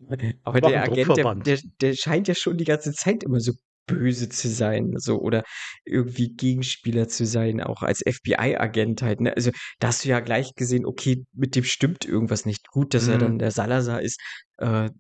Aber 0.45 0.61
der 0.61 0.83
Agent, 0.83 1.16
der 1.16 1.27
der 1.45 1.59
der 1.81 1.95
scheint 1.95 2.28
ja 2.28 2.35
schon 2.35 2.57
die 2.59 2.65
ganze 2.65 2.93
Zeit 2.93 3.24
immer 3.24 3.41
so 3.41 3.53
böse 3.87 4.28
zu 4.28 4.49
sein, 4.49 4.93
so 4.97 5.19
oder 5.20 5.45
irgendwie 5.85 6.35
Gegenspieler 6.35 7.09
zu 7.09 7.24
sein, 7.27 7.61
auch 7.61 7.83
als 7.83 8.03
FBI-Agent 8.05 9.03
halt, 9.03 9.20
ne? 9.20 9.33
Also, 9.37 9.51
da 9.78 9.89
hast 9.89 10.05
du 10.05 10.09
ja 10.09 10.20
gleich 10.20 10.55
gesehen, 10.57 10.87
okay, 10.87 11.24
mit 11.33 11.55
dem 11.57 11.65
stimmt 11.65 12.05
irgendwas 12.05 12.47
nicht. 12.47 12.69
Gut, 12.70 12.95
dass 12.95 13.07
er 13.09 13.19
dann 13.19 13.39
Mhm. 13.39 13.39
der 13.39 13.51
Salazar 13.53 14.03
ist, 14.03 14.20
äh, 14.59 14.91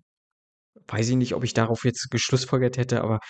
weiß 0.88 1.10
ich 1.10 1.16
nicht, 1.16 1.34
ob 1.34 1.44
ich 1.44 1.54
darauf 1.54 1.84
jetzt 1.84 2.10
geschlussfolgert 2.10 2.78
hätte, 2.78 3.02
aber, 3.02 3.20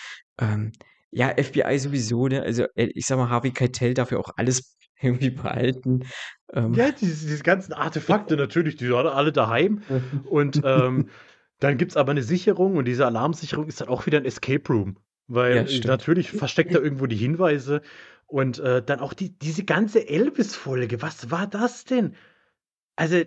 ähm, 0.41 0.73
Ja, 1.17 1.31
FBI 1.31 1.79
sowieso, 1.79 2.29
ne? 2.29 2.43
Also, 2.43 2.65
äh, 2.75 2.91
ich 2.95 3.07
sag 3.07 3.17
mal, 3.17 3.31
Harvey 3.31 3.51
Keitel 3.51 3.95
darf 3.95 4.13
ja 4.13 4.19
auch 4.19 4.33
alles 4.37 4.77
irgendwie 5.01 5.31
behalten. 5.31 6.05
Ähm. 6.53 6.75
Ja, 6.75 6.91
diese, 6.93 7.27
diese 7.27 7.43
ganzen 7.43 7.73
Artefakte 7.73 8.37
natürlich, 8.37 8.77
die 8.77 8.89
er 8.89 9.15
alle 9.15 9.33
daheim. 9.33 9.81
Und 10.29 10.61
ähm, 10.65 11.09
dann 11.59 11.79
gibt 11.79 11.93
es 11.93 11.97
aber 11.97 12.11
eine 12.11 12.23
Sicherung 12.23 12.77
und 12.77 12.85
diese 12.85 13.07
Alarmsicherung 13.07 13.67
ist 13.67 13.81
dann 13.81 13.89
auch 13.89 14.05
wieder 14.05 14.19
ein 14.19 14.27
Escape 14.27 14.71
Room. 14.71 14.99
Weil 15.27 15.67
ja, 15.67 15.87
natürlich 15.87 16.31
versteckt 16.31 16.75
er 16.75 16.83
irgendwo 16.83 17.07
die 17.07 17.17
Hinweise 17.17 17.81
und 18.27 18.59
äh, 18.59 18.83
dann 18.83 19.01
auch 19.01 19.15
die, 19.15 19.39
diese 19.39 19.65
ganze 19.65 20.07
Elvis-Folge. 20.07 21.01
Was 21.01 21.31
war 21.31 21.47
das 21.47 21.87
denn? 21.87 22.15
Also, 22.95 23.23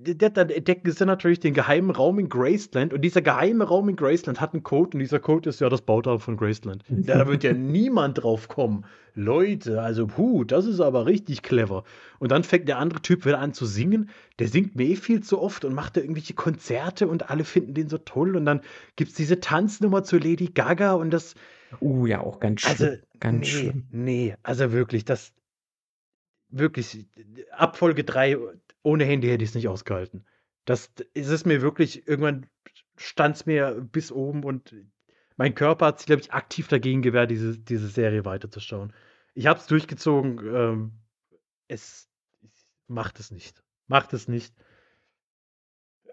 dann 0.00 0.50
entdecken 0.50 0.92
sie 0.92 1.06
natürlich 1.06 1.40
den 1.40 1.54
geheimen 1.54 1.90
Raum 1.90 2.20
in 2.20 2.28
Graceland 2.28 2.94
und 2.94 3.00
dieser 3.00 3.20
geheime 3.20 3.64
Raum 3.64 3.88
in 3.88 3.96
Graceland 3.96 4.40
hat 4.40 4.54
einen 4.54 4.62
Code 4.62 4.90
und 4.96 5.00
dieser 5.00 5.18
Code 5.18 5.48
ist 5.48 5.60
ja 5.60 5.68
das 5.68 5.82
Bauteil 5.82 6.20
von 6.20 6.36
Graceland. 6.36 6.84
Da 6.88 7.26
wird 7.26 7.42
ja 7.42 7.52
niemand 7.52 8.22
drauf 8.22 8.48
kommen. 8.48 8.84
Leute, 9.14 9.82
also 9.82 10.06
puh, 10.06 10.44
das 10.44 10.66
ist 10.66 10.78
aber 10.78 11.06
richtig 11.06 11.42
clever. 11.42 11.82
Und 12.20 12.30
dann 12.30 12.44
fängt 12.44 12.68
der 12.68 12.78
andere 12.78 13.02
Typ 13.02 13.24
wieder 13.24 13.40
an 13.40 13.52
zu 13.52 13.66
singen. 13.66 14.10
Der 14.38 14.46
singt 14.46 14.76
mir 14.76 14.84
eh 14.84 14.94
viel 14.94 15.22
zu 15.22 15.40
oft 15.40 15.64
und 15.64 15.74
macht 15.74 15.96
da 15.96 16.00
irgendwelche 16.00 16.34
Konzerte 16.34 17.08
und 17.08 17.28
alle 17.28 17.42
finden 17.42 17.74
den 17.74 17.88
so 17.88 17.98
toll. 17.98 18.36
Und 18.36 18.46
dann 18.46 18.60
gibt 18.94 19.10
es 19.10 19.16
diese 19.16 19.40
Tanznummer 19.40 20.04
zu 20.04 20.18
Lady 20.18 20.46
Gaga 20.46 20.92
und 20.92 21.10
das. 21.10 21.34
Uh, 21.80 22.06
ja, 22.06 22.20
auch 22.20 22.38
ganz 22.38 22.60
schön. 22.60 22.70
Also, 22.70 23.02
ganz 23.18 23.40
nee, 23.40 23.52
schön. 23.52 23.88
Nee, 23.90 24.36
also 24.44 24.70
wirklich, 24.70 25.04
das. 25.04 25.32
Wirklich, 26.50 27.06
Abfolge 27.50 28.04
3 28.04 28.38
ohne 28.88 29.04
Handy 29.04 29.28
hätte 29.28 29.44
ich 29.44 29.50
es 29.50 29.54
nicht 29.54 29.68
ausgehalten. 29.68 30.24
Das 30.64 30.90
ist 31.12 31.28
es 31.28 31.44
mir 31.44 31.60
wirklich, 31.60 32.08
irgendwann 32.08 32.46
stand 32.96 33.36
es 33.36 33.44
mir 33.44 33.86
bis 33.92 34.10
oben 34.10 34.44
und 34.44 34.74
mein 35.36 35.54
Körper 35.54 35.86
hat 35.86 35.98
sich, 35.98 36.06
glaube 36.06 36.22
ich, 36.22 36.32
aktiv 36.32 36.68
dagegen 36.68 37.02
gewehrt, 37.02 37.30
diese, 37.30 37.58
diese 37.58 37.88
Serie 37.88 38.24
weiterzuschauen. 38.24 38.94
Ich 39.34 39.46
habe 39.46 39.60
es 39.60 39.66
durchgezogen. 39.66 40.40
Ähm, 40.54 40.92
es 41.68 42.08
macht 42.86 43.20
es 43.20 43.30
nicht. 43.30 43.62
Macht 43.88 44.14
es 44.14 44.26
nicht. 44.26 44.54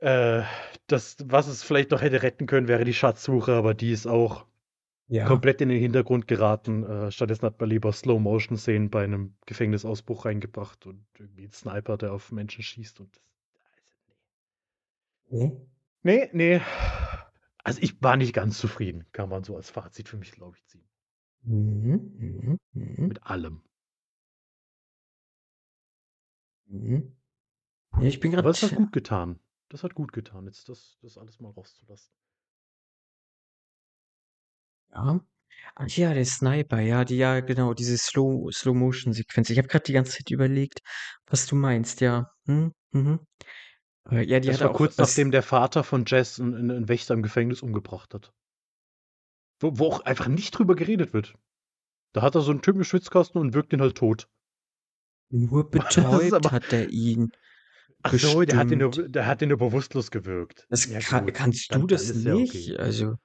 Äh, 0.02 0.44
das, 0.88 1.16
was 1.24 1.48
es 1.48 1.64
vielleicht 1.64 1.92
noch 1.92 2.02
hätte 2.02 2.24
retten 2.24 2.46
können, 2.46 2.68
wäre 2.68 2.84
die 2.84 2.94
Schatzsuche, 2.94 3.54
aber 3.54 3.74
die 3.74 3.94
ist 3.94 4.06
auch 4.06 4.46
ja. 5.08 5.26
komplett 5.26 5.62
in 5.62 5.70
den 5.70 5.80
Hintergrund 5.80 6.28
geraten. 6.28 6.84
Äh, 6.84 7.12
stattdessen 7.12 7.46
hat 7.46 7.60
man 7.60 7.70
lieber 7.70 7.92
Slow-Motion-Szenen 7.92 8.90
bei 8.90 9.04
einem 9.04 9.36
Gefängnisausbruch 9.46 10.26
reingebracht 10.26 10.86
und 10.86 11.06
irgendwie 11.18 11.44
einen 11.44 11.52
Sniper, 11.52 11.98
der 11.98 12.14
auf 12.14 12.32
Menschen 12.32 12.64
schießt 12.64 13.00
und 13.00 13.16
das. 13.16 13.24
Nee. 15.30 15.58
Nee, 16.04 16.30
nee. 16.34 16.62
Also 17.64 17.82
ich 17.82 18.02
war 18.02 18.16
nicht 18.16 18.34
ganz 18.34 18.60
zufrieden, 18.60 19.06
kann 19.12 19.30
man 19.30 19.44
so 19.44 19.56
als 19.56 19.72
Fazit 19.72 20.08
für 20.08 20.18
mich, 20.18 20.32
glaube 20.32 20.56
ich, 20.56 20.66
ziehen. 20.68 20.88
Mhm, 21.42 22.12
mhm, 22.18 22.58
mhm. 22.74 23.08
Mit 23.08 23.24
allem. 23.24 23.62
Mhm. 26.68 27.16
Ja, 28.00 28.04
ich 28.04 28.20
bin 28.20 28.32
gerade. 28.32 28.44
Aber 28.44 28.52
es 28.52 28.62
hat 28.62 28.76
gut 28.76 28.92
getan. 28.92 29.40
Das 29.70 29.84
hat 29.84 29.96
gut 29.96 30.14
getan, 30.14 30.46
jetzt 30.46 30.70
das, 30.70 30.98
das 31.02 31.18
alles 31.18 31.40
mal 31.40 31.50
rauszulassen. 31.50 32.14
Ja. 34.96 35.20
Ach 35.78 35.90
ja, 35.90 36.14
der 36.14 36.26
Sniper, 36.26 36.80
ja, 36.80 37.04
die 37.04 37.18
ja, 37.18 37.42
genau, 37.42 37.74
diese 37.74 37.98
Slow, 37.98 38.50
Slow-Motion-Sequenz. 38.50 39.50
Ich 39.50 39.58
habe 39.58 39.68
gerade 39.68 39.84
die 39.84 39.94
ganze 39.94 40.14
Zeit 40.14 40.32
überlegt, 40.32 40.80
was 41.28 41.48
du 41.48 41.56
meinst, 41.56 42.00
ja. 42.00 42.32
Hm, 42.46 42.72
mhm. 42.92 43.20
Äh, 44.10 44.24
ja, 44.24 44.40
die 44.40 44.48
das 44.48 44.62
war 44.62 44.72
kurz 44.72 44.98
nachdem 44.98 45.32
der 45.32 45.44
Vater 45.44 45.84
von 45.84 46.06
Jess 46.06 46.40
einen, 46.40 46.72
einen 46.72 46.88
Wächter 46.88 47.14
im 47.14 47.24
Gefängnis 47.24 47.62
umgebracht 47.62 48.14
hat. 48.14 48.32
Wo, 49.60 49.78
wo, 49.78 49.88
auch 49.88 50.02
einfach 50.02 50.28
nicht 50.28 50.52
drüber 50.52 50.76
geredet 50.76 51.14
wird. 51.14 51.34
Da 52.14 52.22
hat 52.22 52.36
er 52.36 52.42
so 52.42 52.52
einen 52.52 52.62
Typ 52.62 52.76
im 52.78 52.84
Schwitzkasten 52.84 53.42
und 53.42 53.54
wirkt 53.54 53.74
ihn 53.74 53.82
halt 53.82 53.98
tot. 53.98 54.28
Nur 55.30 55.70
betäubt 55.72 56.34
aber, 56.34 56.52
hat 56.52 56.72
er 56.72 56.90
ihn. 56.90 57.32
Ach 58.04 58.14
so, 58.14 58.44
der 58.44 58.58
hat, 58.58 58.72
ihn 58.72 58.80
nur, 58.80 58.92
der 58.92 59.26
hat 59.26 59.42
ihn 59.42 59.50
nur 59.50 59.58
bewusstlos 59.58 60.12
gewirkt. 60.12 60.68
Das 60.70 60.86
ja, 60.86 61.00
kann, 61.00 61.26
kannst 61.34 61.74
du 61.74 61.88
das 61.88 62.14
nicht? 62.14 62.56
Okay. 62.56 62.78
Also. 62.78 63.16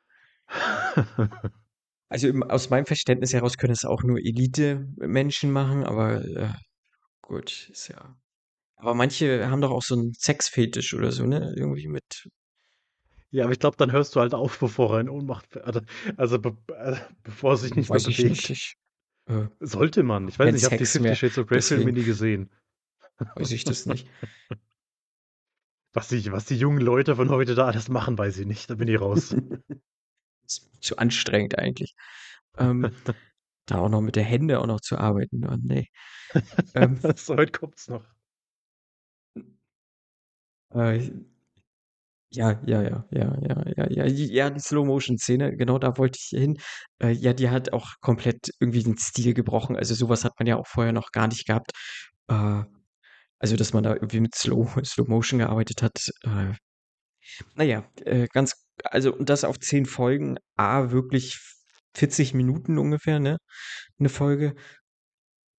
Also 2.10 2.26
im, 2.26 2.42
aus 2.42 2.70
meinem 2.70 2.86
Verständnis 2.86 3.32
heraus 3.32 3.56
können 3.56 3.72
es 3.72 3.84
auch 3.84 4.02
nur 4.02 4.18
Elite-Menschen 4.18 5.52
machen, 5.52 5.84
aber 5.84 6.24
äh, 6.24 6.48
gut, 7.22 7.68
ist 7.70 7.88
ja. 7.88 8.16
Aber 8.74 8.94
manche 8.94 9.48
haben 9.48 9.60
doch 9.60 9.70
auch 9.70 9.82
so 9.82 9.94
einen 9.94 10.12
Sexfetisch 10.12 10.92
oder 10.92 11.12
so, 11.12 11.24
ne? 11.24 11.54
Irgendwie 11.56 11.86
mit. 11.86 12.28
Ja, 13.30 13.44
aber 13.44 13.52
ich 13.52 13.60
glaube, 13.60 13.76
dann 13.76 13.92
hörst 13.92 14.16
du 14.16 14.20
halt 14.20 14.34
auf, 14.34 14.58
bevor 14.60 14.94
er 14.94 15.00
in 15.02 15.08
Ohnmacht 15.08 15.56
Also, 15.58 15.82
also 16.16 16.40
be 16.40 16.56
also 16.76 17.00
bevor 17.22 17.52
er 17.52 17.56
sich 17.58 17.74
nicht 17.76 17.88
weiß 17.88 18.08
mehr 18.08 18.16
bewegt. 18.16 18.30
Nicht, 18.30 18.50
ich, 18.50 18.76
äh, 19.26 19.46
Sollte 19.60 20.02
man. 20.02 20.26
Ich 20.26 20.36
weiß 20.36 20.52
nicht, 20.52 20.62
ich 20.62 20.64
habe 20.64 20.78
die 20.78 20.86
Fifty 20.86 21.14
Shades 21.14 21.38
of 21.38 21.46
Grey 21.46 21.62
Filme 21.62 21.92
nie 21.92 22.02
gesehen. 22.02 22.50
Weiß 23.36 23.52
ich 23.52 23.62
das 23.62 23.86
nicht. 23.86 24.08
Was 25.92 26.06
die, 26.06 26.30
was 26.30 26.44
die 26.44 26.56
jungen 26.56 26.80
Leute 26.80 27.16
von 27.16 27.30
heute 27.30 27.56
da 27.56 27.66
alles 27.66 27.88
machen, 27.88 28.16
weiß 28.16 28.38
ich 28.38 28.46
nicht. 28.46 28.70
Da 28.70 28.76
bin 28.76 28.86
ich 28.86 29.00
raus. 29.00 29.34
zu 30.80 30.98
anstrengend 30.98 31.58
eigentlich. 31.58 31.94
Ähm, 32.58 32.90
da 33.66 33.78
auch 33.78 33.88
noch 33.88 34.00
mit 34.00 34.16
der 34.16 34.24
Hände 34.24 34.60
auch 34.60 34.66
noch 34.66 34.80
zu 34.80 34.98
arbeiten. 34.98 35.46
Oh, 35.46 35.56
nee. 35.62 35.88
ähm, 36.74 36.98
so 37.16 37.36
weit 37.36 37.52
kommt's 37.52 37.88
noch. 37.88 38.04
Äh, 40.74 41.10
ja, 42.32 42.60
ja, 42.64 42.82
ja, 42.82 43.04
ja, 43.10 43.36
ja, 43.42 43.64
ja, 43.76 43.86
ja, 43.90 44.06
ja, 44.06 44.50
die 44.50 44.60
Slow-Motion-Szene, 44.60 45.56
genau 45.56 45.78
da 45.80 45.98
wollte 45.98 46.18
ich 46.20 46.28
hin. 46.38 46.58
Äh, 47.02 47.10
ja, 47.10 47.32
die 47.32 47.50
hat 47.50 47.72
auch 47.72 47.94
komplett 48.00 48.50
irgendwie 48.60 48.84
den 48.84 48.96
Stil 48.98 49.34
gebrochen. 49.34 49.76
Also 49.76 49.94
sowas 49.94 50.24
hat 50.24 50.34
man 50.38 50.46
ja 50.46 50.56
auch 50.56 50.66
vorher 50.68 50.92
noch 50.92 51.10
gar 51.10 51.26
nicht 51.26 51.46
gehabt. 51.46 51.72
Äh, 52.28 52.62
also, 53.40 53.56
dass 53.56 53.72
man 53.72 53.82
da 53.82 53.94
irgendwie 53.94 54.20
mit 54.20 54.34
Slow, 54.36 54.68
Slow 54.84 55.08
Motion 55.08 55.40
gearbeitet 55.40 55.82
hat. 55.82 55.98
Äh, 56.24 56.54
naja, 57.54 57.88
äh, 58.04 58.26
ganz 58.32 58.54
also 58.84 59.14
und 59.14 59.28
das 59.28 59.44
auf 59.44 59.58
zehn 59.58 59.86
Folgen, 59.86 60.36
A, 60.56 60.90
wirklich 60.90 61.38
40 61.94 62.34
Minuten 62.34 62.78
ungefähr, 62.78 63.20
ne? 63.20 63.38
Eine 63.98 64.08
Folge. 64.08 64.54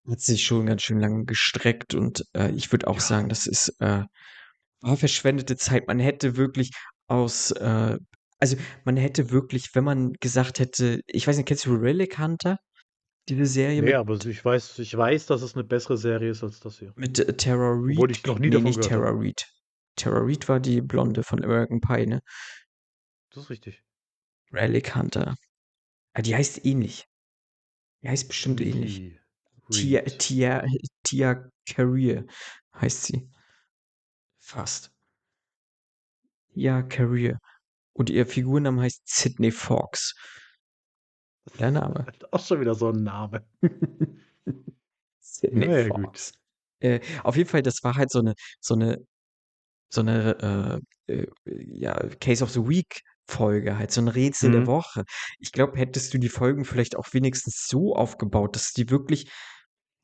Hat 0.09 0.19
sich 0.19 0.43
schon 0.43 0.65
ganz 0.65 0.81
schön 0.81 0.99
lang 0.99 1.25
gestreckt 1.25 1.93
und 1.93 2.25
äh, 2.33 2.51
ich 2.51 2.71
würde 2.71 2.87
auch 2.87 2.95
ja. 2.95 3.01
sagen, 3.01 3.29
das 3.29 3.45
ist 3.45 3.75
äh, 3.79 4.03
war 4.81 4.97
verschwendete 4.97 5.55
Zeit. 5.57 5.87
Man 5.87 5.99
hätte 5.99 6.37
wirklich 6.37 6.71
aus, 7.07 7.51
äh, 7.51 7.97
also 8.39 8.57
man 8.83 8.97
hätte 8.97 9.31
wirklich, 9.31 9.69
wenn 9.73 9.83
man 9.83 10.13
gesagt 10.19 10.59
hätte, 10.59 11.01
ich 11.05 11.27
weiß 11.27 11.37
nicht, 11.37 11.47
kennst 11.47 11.65
du 11.65 11.75
Relic 11.75 12.17
Hunter? 12.17 12.57
Diese 13.29 13.45
Serie 13.45 13.83
nee, 13.83 13.93
aber 13.93 14.17
ich 14.25 14.43
weiß, 14.43 14.79
ich 14.79 14.97
weiß, 14.97 15.27
dass 15.27 15.43
es 15.43 15.53
eine 15.53 15.63
bessere 15.63 15.95
Serie 15.95 16.31
ist 16.31 16.43
als 16.43 16.59
das 16.59 16.79
hier. 16.79 16.91
Mit 16.95 17.19
äh, 17.19 17.33
Tara 17.37 17.71
Reid. 17.75 17.97
Wurde 17.97 18.13
ich 18.13 18.25
noch 18.25 18.39
nie 18.39 18.47
nee, 18.47 18.51
davon 18.51 18.63
nicht 18.63 18.83
Tara 18.83 19.11
Reid. 19.11 19.45
Tara 19.95 20.19
Reid 20.19 20.47
war 20.49 20.59
die 20.59 20.81
Blonde 20.81 21.23
von 21.23 21.43
American 21.43 21.81
Pie, 21.81 22.07
ne? 22.07 22.21
Das 23.31 23.43
ist 23.43 23.49
richtig. 23.49 23.83
Relic 24.51 24.95
Hunter. 24.95 25.35
Ah, 26.13 26.21
die 26.21 26.35
heißt 26.35 26.65
ähnlich. 26.65 27.07
Die 28.01 28.09
heißt 28.09 28.27
bestimmt 28.27 28.59
die 28.59 28.69
ähnlich. 28.69 29.19
Tia, 29.71 30.01
Tia, 30.01 30.65
Tia 31.03 31.49
Career 31.65 32.25
heißt 32.75 33.03
sie. 33.03 33.29
Fast. 34.39 34.91
Tia 36.53 36.81
Career. 36.83 37.39
Und 37.93 38.09
ihr 38.09 38.25
Figurname 38.25 38.81
heißt 38.81 39.01
Sidney 39.05 39.51
Fox. 39.51 40.15
Der 41.59 41.71
Name. 41.71 42.05
Auch 42.31 42.45
schon 42.45 42.59
wieder 42.59 42.75
so 42.75 42.89
ein 42.89 43.03
Name. 43.03 43.45
Sidney 45.19 45.67
naja, 45.67 45.87
Fox. 45.87 46.33
Äh, 46.79 46.99
auf 47.23 47.35
jeden 47.35 47.49
Fall, 47.49 47.61
das 47.61 47.83
war 47.83 47.95
halt 47.95 48.11
so 48.11 48.19
eine, 48.19 48.33
so 48.59 48.73
eine, 48.73 49.05
so 49.93 50.01
eine, 50.01 50.81
äh, 51.07 51.13
äh, 51.13 51.27
ja, 51.45 51.93
Case 52.19 52.43
of 52.43 52.51
the 52.51 52.67
Week 52.67 53.01
Folge, 53.27 53.77
halt 53.77 53.91
so 53.91 54.01
ein 54.01 54.07
Rätsel 54.07 54.49
mhm. 54.49 54.53
der 54.53 54.67
Woche. 54.67 55.03
Ich 55.39 55.51
glaube, 55.51 55.77
hättest 55.77 56.13
du 56.13 56.17
die 56.17 56.29
Folgen 56.29 56.65
vielleicht 56.65 56.97
auch 56.97 57.07
wenigstens 57.13 57.67
so 57.67 57.95
aufgebaut, 57.95 58.55
dass 58.55 58.73
die 58.73 58.89
wirklich 58.89 59.31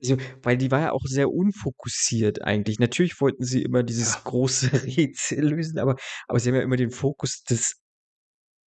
also, 0.01 0.17
weil 0.43 0.57
die 0.57 0.69
war 0.69 0.81
ja 0.81 0.91
auch 0.91 1.05
sehr 1.05 1.31
unfokussiert 1.31 2.43
eigentlich. 2.43 2.79
Natürlich 2.79 3.19
wollten 3.19 3.43
sie 3.43 3.63
immer 3.63 3.81
dieses 3.83 4.13
ja. 4.13 4.21
große 4.25 4.71
Rätsel 4.85 5.49
lösen, 5.49 5.79
aber 5.79 5.95
aber 6.27 6.39
sie 6.39 6.49
haben 6.49 6.55
ja 6.55 6.61
immer 6.61 6.77
den 6.77 6.91
Fokus 6.91 7.43
des 7.43 7.75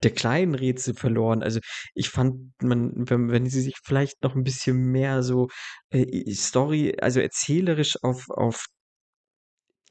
der 0.02 0.12
kleinen 0.12 0.54
Rätsel 0.54 0.94
verloren. 0.94 1.42
Also, 1.42 1.60
ich 1.94 2.08
fand, 2.10 2.52
man 2.62 2.92
wenn 3.08 3.30
wenn 3.30 3.46
sie 3.46 3.60
sich 3.60 3.76
vielleicht 3.84 4.22
noch 4.22 4.34
ein 4.34 4.44
bisschen 4.44 4.76
mehr 4.90 5.22
so, 5.22 5.48
äh, 5.90 6.32
Story 6.34 6.96
also, 7.00 7.20
erzählerisch 7.20 7.96
auf 8.02 8.26
auf 8.30 8.66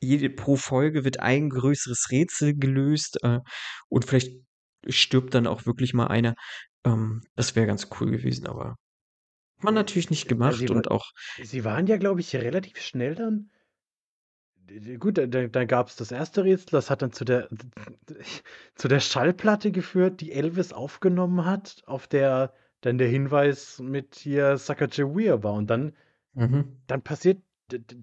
jede 0.01 0.29
pro 0.29 0.55
Folge 0.55 1.03
wird 1.03 1.19
ein 1.19 1.49
größeres 1.49 2.07
Rätsel 2.11 2.55
gelöst, 2.55 3.17
äh, 3.23 3.39
und 3.89 4.05
vielleicht 4.05 4.37
stirbt 4.87 5.33
dann 5.33 5.47
auch 5.47 5.65
wirklich 5.65 5.93
mal 5.93 6.07
einer. 6.07 6.35
Ähm, 6.85 7.21
das 7.35 7.55
wäre 7.55 7.67
ganz 7.67 7.89
cool 7.99 8.11
gewesen, 8.11 8.47
aber 8.47 8.75
hat 9.57 9.63
man 9.63 9.73
natürlich 9.73 10.09
nicht 10.09 10.27
gemacht 10.29 10.61
ja, 10.61 10.69
und 10.69 10.85
war, 10.85 10.93
auch. 10.93 11.05
Sie 11.43 11.63
waren 11.65 11.85
ja, 11.87 11.97
glaube 11.97 12.21
ich, 12.21 12.35
relativ 12.35 12.79
schnell 12.79 13.15
dann. 13.15 13.49
Gut, 14.99 15.17
dann, 15.17 15.51
dann 15.51 15.67
gab 15.67 15.87
es 15.87 15.95
das 15.95 16.11
erste 16.11 16.43
Rätsel, 16.43 16.67
das 16.71 16.89
hat 16.91 17.01
dann 17.01 17.11
zu 17.11 17.25
der, 17.25 17.49
zu 18.75 18.87
der 18.87 18.99
Schallplatte 18.99 19.71
geführt, 19.71 20.21
die 20.21 20.31
Elvis 20.31 20.73
aufgenommen 20.73 21.43
hat, 21.45 21.81
auf 21.87 22.07
der 22.07 22.53
dann 22.81 22.97
der 22.99 23.07
Hinweis 23.09 23.79
mit 23.79 24.15
hier 24.15 24.57
Sacagawea 24.57 25.41
war. 25.43 25.53
Und 25.53 25.67
dann, 25.69 25.95
Mhm. 26.33 26.81
dann 26.87 27.01
passiert, 27.01 27.41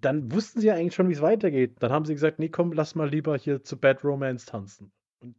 dann 0.00 0.32
wussten 0.32 0.60
sie 0.60 0.68
ja 0.68 0.74
eigentlich 0.74 0.94
schon, 0.94 1.08
wie 1.08 1.14
es 1.14 1.20
weitergeht. 1.22 1.76
Dann 1.80 1.92
haben 1.92 2.04
sie 2.04 2.14
gesagt, 2.14 2.38
nee, 2.38 2.48
komm, 2.48 2.72
lass 2.72 2.94
mal 2.94 3.08
lieber 3.08 3.36
hier 3.36 3.62
zu 3.62 3.78
Bad 3.78 4.04
Romance 4.04 4.46
tanzen. 4.46 4.92
Und 5.20 5.36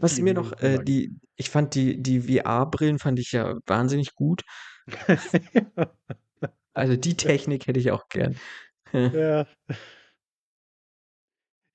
Was 0.00 0.18
mir 0.18 0.34
noch, 0.34 0.52
äh, 0.62 0.82
die, 0.82 1.14
ich 1.36 1.50
fand 1.50 1.74
die, 1.74 2.00
die 2.02 2.20
VR-Brillen 2.20 2.98
fand 2.98 3.18
ich 3.18 3.32
ja 3.32 3.56
wahnsinnig 3.66 4.14
gut. 4.14 4.42
Also 6.76 6.96
die 6.96 7.16
Technik 7.16 7.68
hätte 7.68 7.78
ich 7.78 7.92
auch 7.92 8.08
gern. 8.08 8.36
ja. 8.92 9.46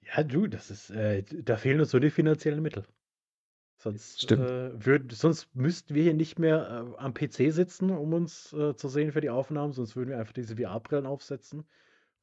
Ja, 0.01 0.23
du, 0.23 0.47
das 0.47 0.69
ist, 0.71 0.89
äh, 0.89 1.23
da 1.23 1.55
fehlen 1.57 1.79
uns 1.79 1.91
so 1.91 1.99
die 1.99 2.09
finanziellen 2.09 2.61
Mittel. 2.61 2.85
Sonst, 3.81 4.23
Stimmt. 4.23 4.41
äh, 4.41 4.85
würd, 4.85 5.11
sonst 5.13 5.55
müssten 5.55 5.95
wir 5.95 6.03
hier 6.03 6.13
nicht 6.13 6.37
mehr 6.37 6.93
äh, 6.97 7.01
am 7.01 7.13
PC 7.13 7.49
sitzen, 7.51 7.91
um 7.91 8.13
uns 8.13 8.51
äh, 8.51 8.75
zu 8.75 8.89
sehen 8.89 9.13
für 9.13 9.21
die 9.21 9.29
Aufnahmen, 9.29 9.71
sonst 9.71 9.95
würden 9.95 10.09
wir 10.09 10.19
einfach 10.19 10.33
diese 10.33 10.57
VR-Brillen 10.57 11.05
aufsetzen 11.05 11.65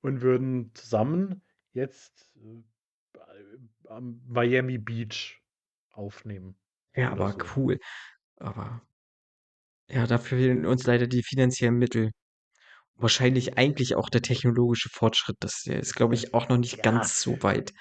und 0.02 0.20
würden 0.20 0.72
zusammen 0.74 1.42
jetzt 1.72 2.30
äh, 2.36 3.88
am 3.88 4.20
Miami 4.26 4.76
Beach 4.78 5.42
aufnehmen. 5.92 6.56
Ja, 6.94 7.12
aber 7.12 7.32
so. 7.32 7.38
cool. 7.56 7.78
Aber 8.36 8.82
ja, 9.88 10.06
dafür 10.06 10.38
fehlen 10.38 10.66
uns 10.66 10.86
leider 10.86 11.06
die 11.06 11.22
finanziellen 11.22 11.76
Mittel. 11.76 12.10
Wahrscheinlich 12.96 13.58
eigentlich 13.58 13.96
auch 13.96 14.08
der 14.10 14.22
technologische 14.22 14.90
Fortschritt. 14.90 15.36
Das 15.40 15.66
ist, 15.66 15.94
glaube 15.94 16.14
ich, 16.14 16.34
auch 16.34 16.48
noch 16.48 16.58
nicht 16.58 16.78
Ja. 16.78 16.82
ganz 16.84 17.20
so 17.20 17.42
weit. 17.42 17.72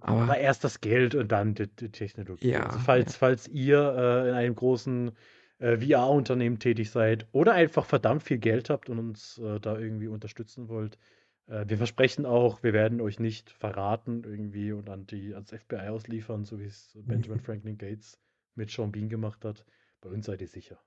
Aber 0.00 0.22
Aber 0.22 0.38
erst 0.38 0.64
das 0.64 0.80
Geld 0.80 1.14
und 1.14 1.30
dann 1.32 1.54
die, 1.54 1.68
die 1.68 1.90
Technologie. 1.90 2.50
Ja, 2.50 2.66
also 2.66 2.78
falls, 2.78 3.16
falls 3.16 3.48
ihr 3.48 3.78
äh, 3.96 4.28
in 4.28 4.34
einem 4.34 4.54
großen 4.54 5.12
äh, 5.58 5.78
VR-Unternehmen 5.78 6.58
tätig 6.58 6.90
seid 6.90 7.26
oder 7.32 7.52
einfach 7.54 7.86
verdammt 7.86 8.22
viel 8.22 8.38
Geld 8.38 8.70
habt 8.70 8.90
und 8.90 8.98
uns 8.98 9.38
äh, 9.38 9.60
da 9.60 9.78
irgendwie 9.78 10.08
unterstützen 10.08 10.68
wollt, 10.68 10.98
äh, 11.46 11.64
wir 11.68 11.76
versprechen 11.76 12.26
auch, 12.26 12.62
wir 12.62 12.72
werden 12.72 13.00
euch 13.00 13.18
nicht 13.18 13.50
verraten 13.50 14.24
irgendwie 14.24 14.72
und 14.72 14.90
an 14.90 15.06
die, 15.06 15.34
ans 15.34 15.50
FBI 15.50 15.88
ausliefern, 15.88 16.44
so 16.44 16.58
wie 16.58 16.64
es 16.64 16.92
Benjamin 16.94 17.40
Franklin 17.44 17.78
Gates 17.78 18.18
mit 18.54 18.70
Sean 18.70 18.92
Bean 18.92 19.08
gemacht 19.08 19.44
hat. 19.44 19.64
Bei 20.00 20.10
uns 20.10 20.26
seid 20.26 20.40
ihr 20.40 20.48
sicher. 20.48 20.78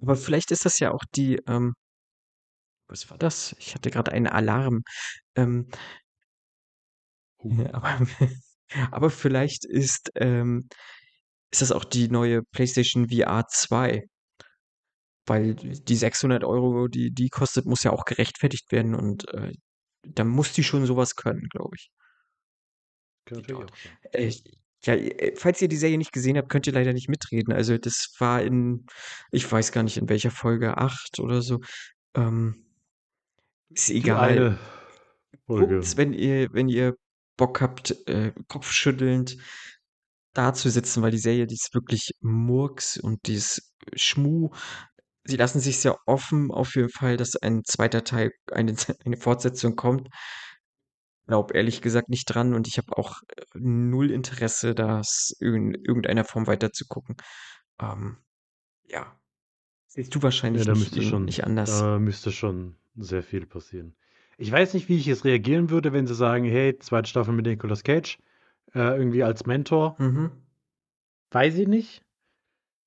Aber 0.00 0.16
vielleicht 0.16 0.50
ist 0.50 0.64
das 0.64 0.78
ja 0.78 0.92
auch 0.92 1.04
die, 1.14 1.40
ähm, 1.46 1.74
was 2.86 3.10
war 3.10 3.18
das? 3.18 3.54
Ich 3.58 3.74
hatte 3.74 3.90
gerade 3.90 4.12
einen 4.12 4.26
Alarm. 4.26 4.82
Ähm. 5.36 5.68
Aber, 7.72 8.06
aber 8.90 9.10
vielleicht 9.10 9.64
ist, 9.64 10.10
ähm, 10.16 10.68
ist 11.50 11.62
das 11.62 11.72
auch 11.72 11.84
die 11.84 12.08
neue 12.08 12.42
PlayStation 12.42 13.08
VR 13.08 13.46
2. 13.48 14.04
Weil 15.26 15.54
die 15.54 15.96
600 15.96 16.44
Euro, 16.44 16.86
die 16.86 17.10
die 17.10 17.30
kostet, 17.30 17.64
muss 17.64 17.82
ja 17.82 17.92
auch 17.92 18.04
gerechtfertigt 18.04 18.70
werden 18.72 18.94
und 18.94 19.26
äh, 19.32 19.52
dann 20.02 20.28
muss 20.28 20.52
die 20.52 20.62
schon 20.62 20.84
sowas 20.84 21.16
können, 21.16 21.48
glaube 21.48 21.76
ich. 21.76 21.90
Kann 23.24 23.38
natürlich 23.38 23.62
auch 23.62 23.66
sein. 23.74 24.12
Äh, 24.12 24.32
ja, 24.84 24.94
äh, 24.94 25.34
falls 25.36 25.62
ihr 25.62 25.68
die 25.68 25.76
Serie 25.76 25.96
nicht 25.96 26.12
gesehen 26.12 26.36
habt, 26.36 26.50
könnt 26.50 26.66
ihr 26.66 26.74
leider 26.74 26.92
nicht 26.92 27.08
mitreden. 27.08 27.54
Also 27.54 27.78
das 27.78 28.14
war 28.18 28.42
in, 28.42 28.86
ich 29.30 29.50
weiß 29.50 29.72
gar 29.72 29.82
nicht 29.82 29.96
in 29.96 30.08
welcher 30.08 30.30
Folge, 30.30 30.76
8 30.76 31.18
oder 31.20 31.40
so. 31.40 31.60
Ähm, 32.14 32.66
ist 33.70 33.90
egal. 33.90 34.58
Guckt's, 35.46 35.96
wenn 35.96 36.12
ihr, 36.12 36.52
wenn 36.52 36.68
ihr 36.68 36.96
Bock 37.36 37.60
habt, 37.60 37.96
äh, 38.08 38.32
kopfschüttelnd 38.48 39.36
da 40.34 40.52
zu 40.52 40.68
sitzen, 40.70 41.02
weil 41.02 41.12
die 41.12 41.18
Serie, 41.18 41.46
die 41.46 41.54
ist 41.54 41.74
wirklich 41.74 42.10
Murks 42.20 42.96
und 42.98 43.26
die 43.26 43.34
ist 43.34 43.72
Schmu. 43.94 44.50
Sie 45.24 45.36
lassen 45.36 45.60
sich 45.60 45.78
sehr 45.78 45.96
offen 46.06 46.50
auf 46.50 46.74
jeden 46.74 46.90
Fall, 46.90 47.16
dass 47.16 47.36
ein 47.36 47.62
zweiter 47.64 48.04
Teil, 48.04 48.32
eine, 48.52 48.74
eine 49.04 49.16
Fortsetzung 49.16 49.76
kommt. 49.76 50.08
Glaub 51.26 51.54
ehrlich 51.54 51.80
gesagt 51.80 52.10
nicht 52.10 52.26
dran 52.26 52.52
und 52.52 52.68
ich 52.68 52.76
habe 52.76 52.98
auch 52.98 53.20
äh, 53.36 53.42
null 53.54 54.10
Interesse, 54.10 54.74
das 54.74 55.34
in 55.40 55.72
irgendeiner 55.74 56.24
Form 56.24 56.46
weiterzugucken. 56.46 57.16
Ähm, 57.80 58.18
ja. 58.84 59.18
Siehst 59.86 60.14
du 60.14 60.22
wahrscheinlich 60.22 60.66
Ja, 60.66 60.72
da 60.72 60.78
nicht, 60.78 60.92
müsste 60.92 61.02
schon, 61.08 61.24
nicht 61.24 61.44
anders. 61.44 61.78
da 61.78 61.98
müsste 61.98 62.32
schon 62.32 62.76
sehr 62.96 63.22
viel 63.22 63.46
passieren. 63.46 63.96
Ich 64.38 64.50
weiß 64.50 64.74
nicht, 64.74 64.88
wie 64.88 64.96
ich 64.96 65.06
jetzt 65.06 65.24
reagieren 65.24 65.70
würde, 65.70 65.92
wenn 65.92 66.06
sie 66.06 66.14
sagen, 66.14 66.44
hey, 66.44 66.78
zweite 66.78 67.08
Staffel 67.08 67.34
mit 67.34 67.46
Nicolas 67.46 67.84
Cage, 67.84 68.18
äh, 68.74 68.96
irgendwie 68.96 69.22
als 69.22 69.46
Mentor. 69.46 69.96
Mhm. 69.98 70.30
Weiß 71.30 71.56
ich 71.58 71.68
nicht. 71.68 72.04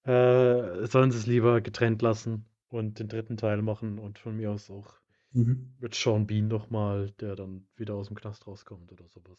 Äh, 0.03 0.85
sollen 0.87 1.11
sie 1.11 1.17
es 1.17 1.27
lieber 1.27 1.61
getrennt 1.61 2.01
lassen 2.01 2.45
und 2.69 2.99
den 2.99 3.07
dritten 3.09 3.37
Teil 3.37 3.61
machen 3.61 3.99
und 3.99 4.19
von 4.19 4.35
mir 4.37 4.51
aus 4.51 4.69
auch 4.69 4.93
Mhm. 5.31 5.73
mit 5.79 5.93
Sean 5.93 6.25
Bean 6.25 6.47
nochmal, 6.47 7.11
der 7.19 7.35
dann 7.35 7.67
wieder 7.75 7.95
aus 7.95 8.07
dem 8.07 8.15
Knast 8.15 8.47
rauskommt 8.47 8.91
oder 8.91 9.07
sowas. 9.07 9.37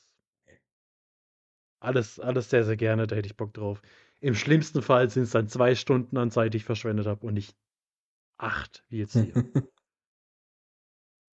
Alles, 1.81 2.19
alles 2.21 2.51
sehr, 2.51 2.65
sehr 2.65 2.77
gerne, 2.77 3.07
da 3.07 3.17
hätte 3.17 3.27
ich 3.27 3.37
Bock 3.37 3.55
drauf. 3.55 3.83
Im 4.21 4.35
schlimmsten 4.35 4.83
Fall 4.83 5.09
sind 5.11 5.25
es 5.25 5.31
dann 5.31 5.49
zwei 5.49 5.75
Stunden 5.75 6.17
an 6.17 6.31
Zeit, 6.31 6.53
die 6.53 6.59
ich 6.59 6.65
verschwendet 6.65 7.07
habe 7.07 7.27
und 7.27 7.35
nicht 7.35 7.57
acht, 8.37 8.85
wie 8.89 8.99
jetzt 8.99 9.13
hier. 9.33 9.33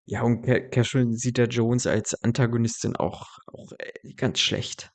Ja, 0.07 0.23
und 0.23 0.43
Ca- 0.43 0.61
Catherine 0.61 1.17
Zeta-Jones 1.17 1.87
als 1.87 2.15
Antagonistin 2.23 2.97
auch, 2.97 3.39
auch 3.47 3.73
äh, 3.79 4.13
ganz 4.15 4.41
schlecht. 4.41 4.91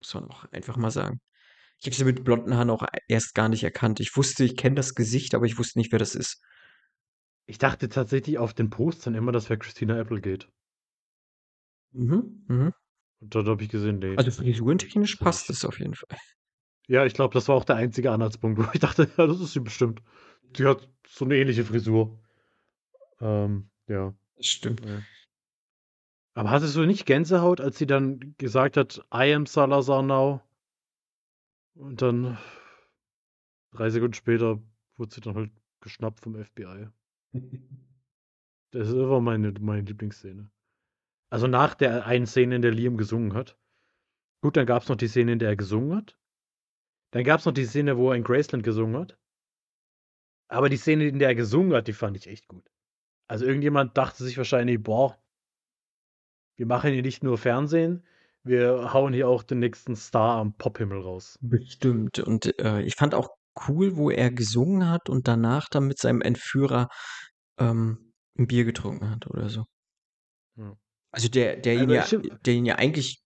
Muss 0.00 0.14
man 0.14 0.24
auch 0.24 0.44
einfach 0.52 0.76
mal 0.76 0.90
sagen. 0.90 1.20
Ich 1.78 1.86
habe 1.86 1.96
sie 1.96 2.04
mit 2.04 2.24
blonden 2.24 2.54
Haaren 2.54 2.70
auch 2.70 2.84
erst 3.08 3.34
gar 3.34 3.48
nicht 3.48 3.64
erkannt. 3.64 4.00
Ich 4.00 4.16
wusste, 4.16 4.44
ich 4.44 4.56
kenne 4.56 4.76
das 4.76 4.94
Gesicht, 4.94 5.34
aber 5.34 5.46
ich 5.46 5.58
wusste 5.58 5.78
nicht, 5.78 5.92
wer 5.92 5.98
das 5.98 6.14
ist. 6.14 6.40
Ich 7.46 7.58
dachte 7.58 7.88
tatsächlich 7.88 8.38
auf 8.38 8.54
den 8.54 8.70
Postern 8.70 9.14
immer, 9.14 9.32
das 9.32 9.48
wäre 9.48 9.58
Christina 9.58 10.00
Applegate. 10.00 10.46
Mhm, 11.92 12.44
mhm. 12.48 12.72
Und 13.20 13.34
dann 13.34 13.46
habe 13.46 13.62
ich 13.62 13.68
gesehen, 13.68 13.98
nee. 13.98 14.16
Also 14.16 14.30
frisurentechnisch 14.30 15.16
passt 15.16 15.50
es 15.50 15.64
auf 15.64 15.78
jeden 15.78 15.94
Fall. 15.94 16.18
Ja, 16.88 17.06
ich 17.06 17.14
glaube, 17.14 17.34
das 17.34 17.48
war 17.48 17.56
auch 17.56 17.64
der 17.64 17.76
einzige 17.76 18.10
Anhaltspunkt, 18.10 18.58
wo 18.58 18.66
ich 18.72 18.80
dachte, 18.80 19.08
ja, 19.16 19.26
das 19.26 19.40
ist 19.40 19.52
sie 19.52 19.60
bestimmt. 19.60 20.02
Die 20.56 20.64
hat 20.64 20.88
so 21.06 21.24
eine 21.24 21.36
ähnliche 21.36 21.64
Frisur. 21.64 22.18
Ähm, 23.20 23.70
ja. 23.88 24.14
Stimmt. 24.42 24.82
Aber 26.34 26.50
hattest 26.50 26.76
du 26.76 26.84
nicht 26.86 27.06
Gänsehaut, 27.06 27.60
als 27.60 27.78
sie 27.78 27.86
dann 27.86 28.34
gesagt 28.38 28.76
hat, 28.76 29.04
I 29.12 29.34
am 29.34 29.46
Salazar 29.46 30.02
now? 30.02 30.40
Und 31.74 32.02
dann 32.02 32.38
drei 33.72 33.90
Sekunden 33.90 34.14
später 34.14 34.62
wurde 34.96 35.14
sie 35.14 35.20
dann 35.20 35.34
halt 35.34 35.50
geschnappt 35.80 36.20
vom 36.20 36.42
FBI. 36.42 36.88
Das 38.70 38.94
war 38.94 39.20
meine, 39.20 39.52
meine 39.60 39.82
Lieblingsszene. 39.82 40.50
Also 41.30 41.46
nach 41.46 41.74
der 41.74 42.06
einen 42.06 42.26
Szene, 42.26 42.56
in 42.56 42.62
der 42.62 42.72
Liam 42.72 42.96
gesungen 42.96 43.34
hat. 43.34 43.58
Gut, 44.42 44.56
dann 44.56 44.66
gab 44.66 44.82
es 44.82 44.88
noch 44.88 44.96
die 44.96 45.08
Szene, 45.08 45.32
in 45.32 45.38
der 45.38 45.50
er 45.50 45.56
gesungen 45.56 45.96
hat. 45.96 46.18
Dann 47.10 47.24
gab 47.24 47.40
es 47.40 47.46
noch 47.46 47.52
die 47.52 47.66
Szene, 47.66 47.98
wo 47.98 48.10
er 48.10 48.16
in 48.16 48.24
Graceland 48.24 48.64
gesungen 48.64 48.96
hat. 48.96 49.18
Aber 50.48 50.68
die 50.68 50.76
Szene, 50.76 51.06
in 51.06 51.18
der 51.18 51.28
er 51.28 51.34
gesungen 51.34 51.74
hat, 51.74 51.88
die 51.88 51.92
fand 51.92 52.16
ich 52.16 52.26
echt 52.26 52.48
gut. 52.48 52.71
Also 53.28 53.46
irgendjemand 53.46 53.96
dachte 53.96 54.24
sich 54.24 54.36
wahrscheinlich, 54.36 54.82
boah, 54.82 55.18
wir 56.56 56.66
machen 56.66 56.92
hier 56.92 57.02
nicht 57.02 57.22
nur 57.22 57.38
Fernsehen, 57.38 58.04
wir 58.44 58.92
hauen 58.92 59.12
hier 59.12 59.28
auch 59.28 59.42
den 59.42 59.60
nächsten 59.60 59.96
Star 59.96 60.38
am 60.38 60.56
Pophimmel 60.56 61.00
raus. 61.00 61.38
Bestimmt. 61.40 62.18
Und 62.18 62.58
äh, 62.60 62.82
ich 62.82 62.96
fand 62.96 63.14
auch 63.14 63.30
cool, 63.68 63.96
wo 63.96 64.10
er 64.10 64.30
gesungen 64.30 64.88
hat 64.88 65.08
und 65.08 65.28
danach 65.28 65.68
dann 65.68 65.86
mit 65.86 65.98
seinem 65.98 66.20
Entführer 66.20 66.88
ähm, 67.58 68.12
ein 68.38 68.46
Bier 68.46 68.64
getrunken 68.64 69.10
hat 69.10 69.26
oder 69.28 69.48
so. 69.48 69.64
Ja. 70.56 70.76
Also 71.12 71.28
der, 71.28 71.56
der 71.56 71.74
ihn 71.74 71.90
Also 71.90 72.18
ja, 72.18 72.34
der 72.36 72.54
ihn 72.54 72.66
ja 72.66 72.76
eigentlich 72.76 73.22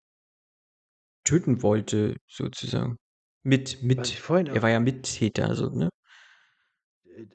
töten 1.24 1.62
wollte, 1.62 2.16
sozusagen. 2.28 2.96
Mit, 3.44 3.82
mit, 3.82 4.22
er 4.28 4.62
war 4.62 4.70
ja 4.70 4.78
Mittäter, 4.78 5.48
also, 5.48 5.68
ne? 5.68 5.88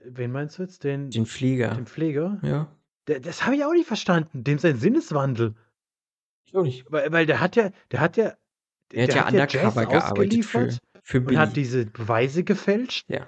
Wen 0.04 0.32
meinst 0.32 0.58
du 0.58 0.64
jetzt? 0.64 0.84
Den, 0.84 1.10
Den 1.10 1.26
Pfleger. 1.26 1.76
den 1.76 1.86
Pfleger? 1.86 2.40
Ja. 2.44 2.72
Der, 3.08 3.20
das 3.20 3.45
habe 3.45 3.56
ich 3.56 3.64
auch 3.64 3.74
nicht 3.74 3.88
verstanden. 3.88 4.44
Dem 4.44 4.60
sein 4.60 4.78
Sinneswandel. 4.78 5.56
Ich 6.45 6.56
auch 6.56 6.64
nicht. 6.64 6.86
Weil, 6.91 7.12
weil 7.12 7.26
der 7.26 7.40
hat 7.40 7.56
ja, 7.56 7.72
der 7.91 7.99
hat 8.02 8.18
ja, 8.18 8.34
Er 8.94 9.04
hat 9.04 9.10
der 9.10 9.16
ja 9.16 9.26
hat 9.26 9.34
ja 9.34 9.41
undercover 9.41 9.82
Jazz 9.84 9.91
gearbeitet 9.91 10.45
für, 10.45 10.70
für 11.04 11.18
und 11.20 11.26
Billy. 11.26 11.38
hat 11.38 11.56
diese 11.56 11.86
Beweise 11.86 12.44
gefälscht. 12.44 13.06
ja. 13.10 13.28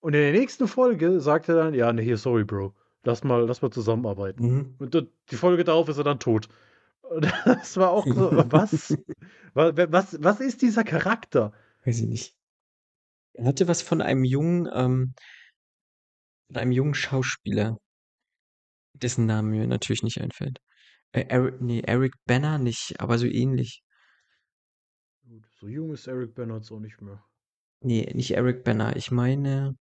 Und 0.00 0.14
in 0.14 0.20
der 0.20 0.32
nächsten 0.32 0.68
Folge 0.68 1.20
sagt 1.20 1.48
er 1.48 1.56
dann, 1.56 1.74
ja, 1.74 1.92
ne, 1.92 2.00
hier, 2.00 2.16
sorry, 2.16 2.44
Bro. 2.44 2.74
Lass 3.02 3.24
mal, 3.24 3.44
lass 3.44 3.62
mal 3.62 3.70
zusammenarbeiten. 3.72 4.44
Mhm. 4.46 4.74
Und 4.78 5.08
die 5.30 5.36
Folge 5.36 5.64
darauf 5.64 5.88
ist 5.88 5.98
er 5.98 6.04
dann 6.04 6.20
tot. 6.20 6.48
Und 7.00 7.24
das 7.44 7.76
war 7.76 7.90
auch 7.90 8.06
so, 8.06 8.30
was? 8.52 8.96
was? 9.54 9.76
Was, 9.76 10.22
was 10.22 10.40
ist 10.40 10.62
dieser 10.62 10.84
Charakter? 10.84 11.52
Weiß 11.84 11.98
ich 12.00 12.06
nicht. 12.06 12.36
Er 13.32 13.46
hatte 13.46 13.66
was 13.66 13.82
von 13.82 14.00
einem 14.00 14.22
jungen, 14.24 14.68
ähm, 14.72 15.14
von 16.46 16.56
einem 16.56 16.72
jungen 16.72 16.94
Schauspieler, 16.94 17.76
dessen 18.94 19.26
Name 19.26 19.50
mir 19.50 19.66
natürlich 19.66 20.02
nicht 20.02 20.20
einfällt. 20.20 20.58
Äh, 21.12 21.26
Eric, 21.28 21.60
nee, 21.60 21.80
Eric 21.80 22.14
Banner 22.26 22.58
nicht, 22.58 23.00
aber 23.00 23.18
so 23.18 23.26
ähnlich. 23.26 23.82
Gut, 25.22 25.46
so 25.54 25.68
jung 25.68 25.92
ist 25.92 26.06
Eric 26.06 26.34
Bernhards 26.34 26.70
auch 26.70 26.80
nicht 26.80 27.00
mehr. 27.00 27.24
Nee, 27.80 28.10
nicht 28.14 28.32
Eric 28.32 28.64
Banner. 28.64 28.96
Ich 28.96 29.10
meine, 29.10 29.76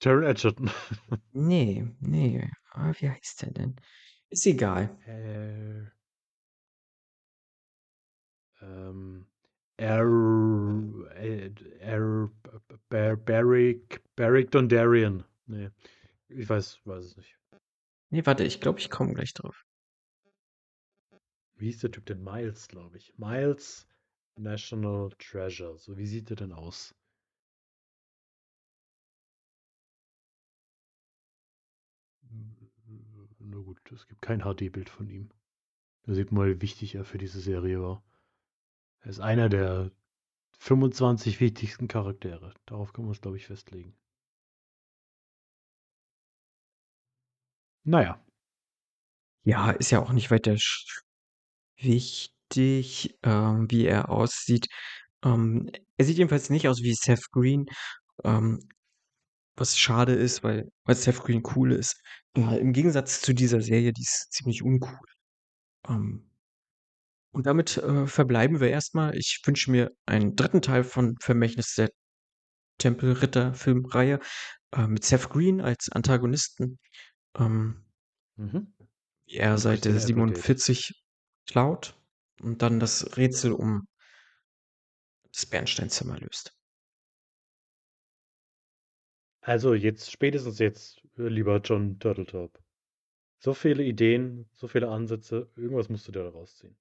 Taron 0.00 0.24
Edgerton. 0.24 0.68
Nee, 1.32 1.86
nee. 2.00 2.50
Ah, 2.72 2.92
wie 2.98 3.08
heißt 3.08 3.42
der 3.42 3.52
denn? 3.52 3.76
Ist 4.30 4.46
egal. 4.46 4.98
Äh, 5.06 5.86
ähm, 8.60 9.26
Barrick, 12.88 14.02
Barrick 14.14 14.50
Dondarrion. 14.50 15.24
Nee, 15.46 15.70
ich 16.28 16.48
weiß, 16.48 16.80
weiß 16.84 17.04
es 17.04 17.16
nicht. 17.16 17.36
Nee, 18.10 18.24
warte, 18.24 18.44
ich 18.44 18.60
glaube, 18.60 18.78
ich 18.78 18.90
komme 18.90 19.14
gleich 19.14 19.34
drauf. 19.34 19.66
Wie 21.56 21.66
hieß 21.66 21.80
der 21.80 21.90
Typ 21.90 22.06
denn? 22.06 22.22
Miles, 22.22 22.68
glaube 22.68 22.96
ich. 22.96 23.12
Miles 23.16 23.88
National 24.36 25.10
Treasure. 25.18 25.78
So, 25.78 25.96
wie 25.96 26.06
sieht 26.06 26.30
der 26.30 26.36
denn 26.36 26.52
aus? 26.52 26.94
Na 33.38 33.58
gut, 33.58 33.80
es 33.90 34.06
gibt 34.06 34.22
kein 34.22 34.42
HD-Bild 34.42 34.88
von 34.88 35.08
ihm. 35.08 35.30
Da 36.04 36.14
sieht 36.14 36.30
man, 36.32 36.46
wie 36.48 36.62
wichtig 36.62 36.94
er 36.94 37.04
für 37.04 37.18
diese 37.18 37.40
Serie 37.40 37.80
war. 37.82 38.02
Er 39.02 39.10
ist 39.10 39.20
einer 39.20 39.48
der 39.48 39.90
25 40.58 41.40
wichtigsten 41.40 41.88
Charaktere. 41.88 42.54
Darauf 42.66 42.92
können 42.92 43.06
wir 43.06 43.10
uns, 43.10 43.20
glaube 43.20 43.36
ich, 43.36 43.46
festlegen. 43.46 43.96
Naja. 47.84 48.20
Ja, 49.44 49.70
ist 49.72 49.90
ja 49.90 50.00
auch 50.00 50.12
nicht 50.12 50.30
weiter 50.30 50.56
wichtig, 51.78 53.18
ähm, 53.22 53.70
wie 53.70 53.86
er 53.86 54.08
aussieht. 54.10 54.66
Ähm, 55.24 55.70
er 55.96 56.04
sieht 56.04 56.18
jedenfalls 56.18 56.50
nicht 56.50 56.68
aus 56.68 56.82
wie 56.82 56.94
Seth 56.94 57.30
Green, 57.32 57.66
ähm, 58.24 58.60
was 59.56 59.78
schade 59.78 60.14
ist, 60.14 60.44
weil, 60.44 60.70
weil 60.84 60.96
Seth 60.96 61.20
Green 61.20 61.42
cool 61.56 61.72
ist. 61.72 62.00
Äh, 62.36 62.58
Im 62.60 62.72
Gegensatz 62.72 63.22
zu 63.22 63.34
dieser 63.34 63.60
Serie, 63.62 63.92
die 63.92 64.02
ist 64.02 64.32
ziemlich 64.32 64.62
uncool. 64.62 64.98
Ähm, 65.88 66.31
und 67.32 67.46
damit 67.46 67.78
äh, 67.78 68.06
verbleiben 68.06 68.60
wir 68.60 68.70
erstmal. 68.70 69.16
Ich 69.16 69.40
wünsche 69.44 69.70
mir 69.70 69.90
einen 70.06 70.36
dritten 70.36 70.62
Teil 70.62 70.84
von 70.84 71.16
Vermächtnis 71.20 71.74
der 71.74 71.90
Tempelritter-Filmreihe 72.78 74.20
äh, 74.72 74.86
mit 74.86 75.04
Seth 75.04 75.28
Green 75.30 75.60
als 75.60 75.90
Antagonisten. 75.90 76.78
Ähm, 77.38 77.84
Mhm. 78.36 78.72
er 79.26 79.54
Applegate. 79.54 80.00
47 80.00 80.94
klaut 81.46 81.96
und 82.40 82.62
dann 82.62 82.80
das 82.80 83.16
Rätsel 83.16 83.52
um 83.52 83.86
das 85.32 85.46
Bernsteinzimmer 85.46 86.18
löst. 86.18 86.52
Also 89.40 89.74
jetzt, 89.74 90.10
spätestens 90.10 90.58
jetzt, 90.58 91.00
äh, 91.16 91.28
lieber 91.28 91.60
John 91.62 91.98
Turtletop. 92.00 92.58
So 93.38 93.54
viele 93.54 93.84
Ideen, 93.84 94.48
so 94.52 94.68
viele 94.68 94.88
Ansätze, 94.90 95.50
irgendwas 95.56 95.88
musst 95.90 96.08
du 96.08 96.12
dir 96.12 96.24
da 96.24 96.30
rausziehen. 96.30 96.76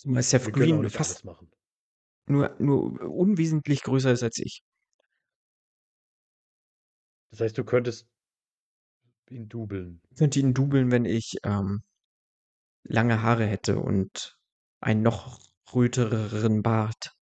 Zumal 0.00 0.22
Seth 0.22 0.46
Wir 0.46 0.52
Green 0.52 0.80
nicht 0.80 0.96
fast 0.96 1.26
nur, 2.26 2.56
nur 2.58 3.00
unwesentlich 3.02 3.82
größer 3.82 4.12
ist 4.12 4.22
als 4.22 4.38
ich. 4.38 4.62
Das 7.30 7.40
heißt, 7.40 7.58
du 7.58 7.64
könntest 7.64 8.08
ihn 9.28 9.50
dubeln. 9.50 10.00
Ich 10.10 10.16
könnte 10.16 10.40
ihn 10.40 10.54
dubeln, 10.54 10.90
wenn 10.90 11.04
ich 11.04 11.36
ähm, 11.44 11.82
lange 12.84 13.20
Haare 13.22 13.44
hätte 13.44 13.78
und 13.78 14.38
einen 14.80 15.02
noch 15.02 15.38
röteren 15.74 16.62
Bart. 16.62 17.14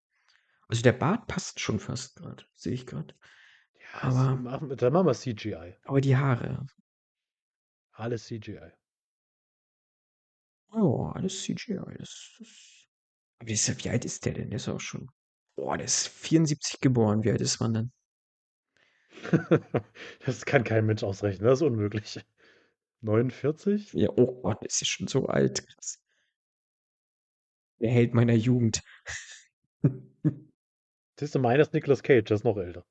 Also 0.68 0.82
der 0.82 0.92
Bart 0.92 1.26
passt 1.26 1.59
schon 1.59 1.80
fast 1.80 2.14
gerade, 2.14 2.44
sehe 2.55 2.74
ich 2.74 2.86
gerade. 2.86 3.12
Ja, 3.74 4.02
Aber- 4.02 4.68
wir- 4.68 4.76
dann 4.76 4.92
machen 4.92 5.06
wir 5.06 5.14
CGI. 5.14 5.74
Aber 5.82 6.00
die 6.00 6.16
Haare, 6.16 6.64
Alles 7.90 8.26
CGI. 8.26 8.70
Oh, 10.73 11.07
alles 11.15 11.43
CGI. 11.43 11.97
Das, 11.99 12.36
das... 12.39 12.49
Aber 13.40 13.51
ist, 13.51 13.69
ja- 13.69 13.74
wie 13.85 13.90
alt 13.90 14.05
ist 14.05 14.24
der 14.24 14.35
denn? 14.35 14.51
Der 14.51 14.57
ist 14.59 14.69
auch 14.69 14.81
schon. 14.81 15.11
Boah, 15.57 15.77
der 15.77 15.86
ist 15.86 16.09
74 16.09 16.81
geboren. 16.81 17.24
Wie 17.24 17.31
alt 17.31 17.40
ist 17.40 17.61
man 17.61 17.74
denn? 17.74 17.93
das 20.27 20.45
kann 20.45 20.65
kein 20.65 20.86
Mensch 20.86 21.03
ausrechnen, 21.03 21.47
das 21.47 21.61
ist 21.61 21.66
unmöglich. 21.66 22.20
49? 23.01 23.93
Ja, 23.95 24.09
oh 24.16 24.40
Gott, 24.43 24.65
ist 24.65 24.81
ja 24.81 24.86
schon 24.86 25.07
so 25.09 25.27
alt. 25.27 25.66
Krass. 25.66 25.99
Der 27.81 27.90
Held 27.90 28.15
meiner 28.15 28.35
Jugend. 28.35 28.82
Siehst 31.20 31.35
du, 31.35 31.39
meiner 31.39 31.61
ist 31.61 31.74
Nicolas 31.74 32.03
Cage, 32.03 32.24
das 32.31 32.40
ist 32.40 32.45
noch 32.45 32.57
älter. 32.57 32.86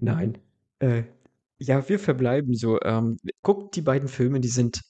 Nein. 0.00 0.38
Äh, 0.80 1.04
ja, 1.58 1.88
wir 1.88 1.98
verbleiben 1.98 2.54
so. 2.54 2.80
Ähm, 2.82 3.18
guckt 3.42 3.76
die 3.76 3.82
beiden 3.82 4.08
Filme, 4.08 4.40
die 4.40 4.48
sind, 4.48 4.80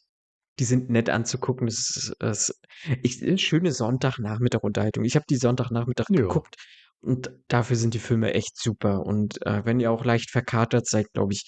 die 0.58 0.64
sind 0.64 0.90
nett 0.90 1.08
anzugucken. 1.10 1.66
Das 1.66 1.90
ist, 1.96 2.14
das 2.18 2.48
ist 2.50 2.60
ich, 3.02 3.22
eine 3.22 3.38
schöne 3.38 3.72
Sonntagnachmittag-Unterhaltung. 3.72 5.04
Ich 5.04 5.14
habe 5.16 5.24
die 5.28 5.36
Sonntagnachmittag 5.36 6.06
Ja. 6.10 6.22
geguckt 6.22 6.56
und 7.00 7.30
dafür 7.48 7.76
sind 7.76 7.94
die 7.94 7.98
Filme 7.98 8.34
echt 8.34 8.56
super. 8.60 9.00
Und 9.00 9.44
äh, 9.46 9.64
wenn 9.64 9.80
ihr 9.80 9.90
auch 9.90 10.04
leicht 10.04 10.30
verkatert 10.30 10.86
seid, 10.86 11.06
glaube 11.12 11.32
ich, 11.32 11.44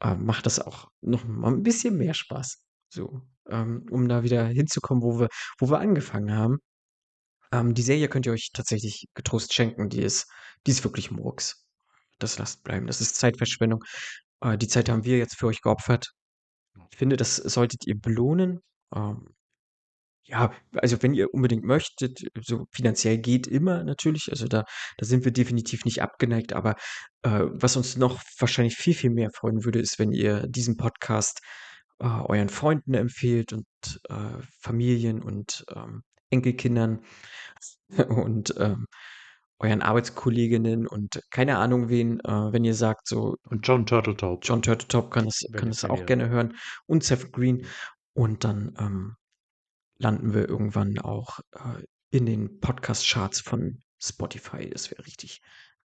äh, 0.00 0.14
macht 0.14 0.46
das 0.46 0.58
auch 0.58 0.88
noch 1.00 1.24
mal 1.24 1.52
ein 1.52 1.62
bisschen 1.62 1.96
mehr 1.96 2.14
Spaß. 2.14 2.58
So, 2.88 3.20
ähm, 3.48 3.86
um 3.90 4.08
da 4.08 4.22
wieder 4.22 4.46
hinzukommen, 4.46 5.02
wo 5.02 5.20
wir, 5.20 5.28
wo 5.58 5.70
wir 5.70 5.78
angefangen 5.80 6.32
haben. 6.34 6.58
Ähm, 7.52 7.74
die 7.74 7.82
Serie 7.82 8.08
könnt 8.08 8.26
ihr 8.26 8.32
euch 8.32 8.50
tatsächlich 8.52 9.06
getrost 9.14 9.54
schenken. 9.54 9.88
Die 9.88 10.02
ist, 10.02 10.26
die 10.66 10.70
ist 10.72 10.84
wirklich 10.84 11.10
Murks. 11.10 11.64
Das 12.18 12.38
lasst 12.38 12.62
bleiben. 12.64 12.86
Das 12.86 13.00
ist 13.00 13.16
Zeitverschwendung. 13.16 13.82
Äh, 14.40 14.58
die 14.58 14.68
Zeit 14.68 14.88
haben 14.88 15.04
wir 15.04 15.18
jetzt 15.18 15.36
für 15.38 15.46
euch 15.46 15.60
geopfert. 15.60 16.12
Ich 16.90 16.98
finde, 16.98 17.16
das 17.16 17.36
solltet 17.36 17.86
ihr 17.86 17.98
belohnen. 17.98 18.60
Ähm, 18.94 19.28
ja, 20.24 20.52
also 20.74 21.02
wenn 21.02 21.14
ihr 21.14 21.32
unbedingt 21.32 21.64
möchtet, 21.64 22.20
so 22.42 22.66
finanziell 22.72 23.18
geht 23.18 23.46
immer 23.46 23.84
natürlich. 23.84 24.28
Also 24.30 24.48
da, 24.48 24.64
da 24.98 25.06
sind 25.06 25.24
wir 25.24 25.32
definitiv 25.32 25.84
nicht 25.84 26.02
abgeneigt. 26.02 26.52
Aber 26.52 26.74
äh, 27.22 27.44
was 27.50 27.76
uns 27.76 27.96
noch 27.96 28.20
wahrscheinlich 28.38 28.76
viel, 28.76 28.94
viel 28.94 29.10
mehr 29.10 29.30
freuen 29.30 29.64
würde, 29.64 29.78
ist, 29.78 29.98
wenn 29.98 30.12
ihr 30.12 30.46
diesen 30.48 30.76
Podcast 30.76 31.40
äh, 32.00 32.06
euren 32.06 32.48
Freunden 32.48 32.94
empfehlt 32.94 33.52
und 33.52 33.66
äh, 34.08 34.42
Familien 34.60 35.22
und 35.22 35.64
ähm, 35.74 36.02
Enkelkindern 36.30 37.04
und 38.08 38.54
ähm, 38.58 38.86
euren 39.58 39.82
Arbeitskolleginnen 39.82 40.86
und 40.86 41.20
keine 41.30 41.58
Ahnung 41.58 41.88
wen, 41.88 42.20
äh, 42.20 42.52
wenn 42.52 42.64
ihr 42.64 42.74
sagt, 42.74 43.08
so 43.08 43.36
Und 43.48 43.66
John 43.66 43.86
Turtletop. 43.86 44.40
John 44.42 44.62
Turteltaub 44.62 45.10
kann 45.10 45.24
das, 45.24 45.44
Wenn 45.48 45.60
kann 45.60 45.68
das 45.70 45.84
auch 45.84 46.04
gerne 46.04 46.28
hören 46.28 46.56
und 46.86 47.04
Seth 47.04 47.32
Green 47.32 47.66
und 48.12 48.44
dann 48.44 48.74
ähm, 48.78 49.16
landen 49.98 50.34
wir 50.34 50.48
irgendwann 50.48 50.98
auch 50.98 51.40
äh, 51.52 51.82
in 52.10 52.26
den 52.26 52.60
Podcast-Charts 52.60 53.40
von 53.40 53.82
Spotify. 53.98 54.68
Das 54.68 54.90
wäre 54.90 55.04
richtig, 55.06 55.40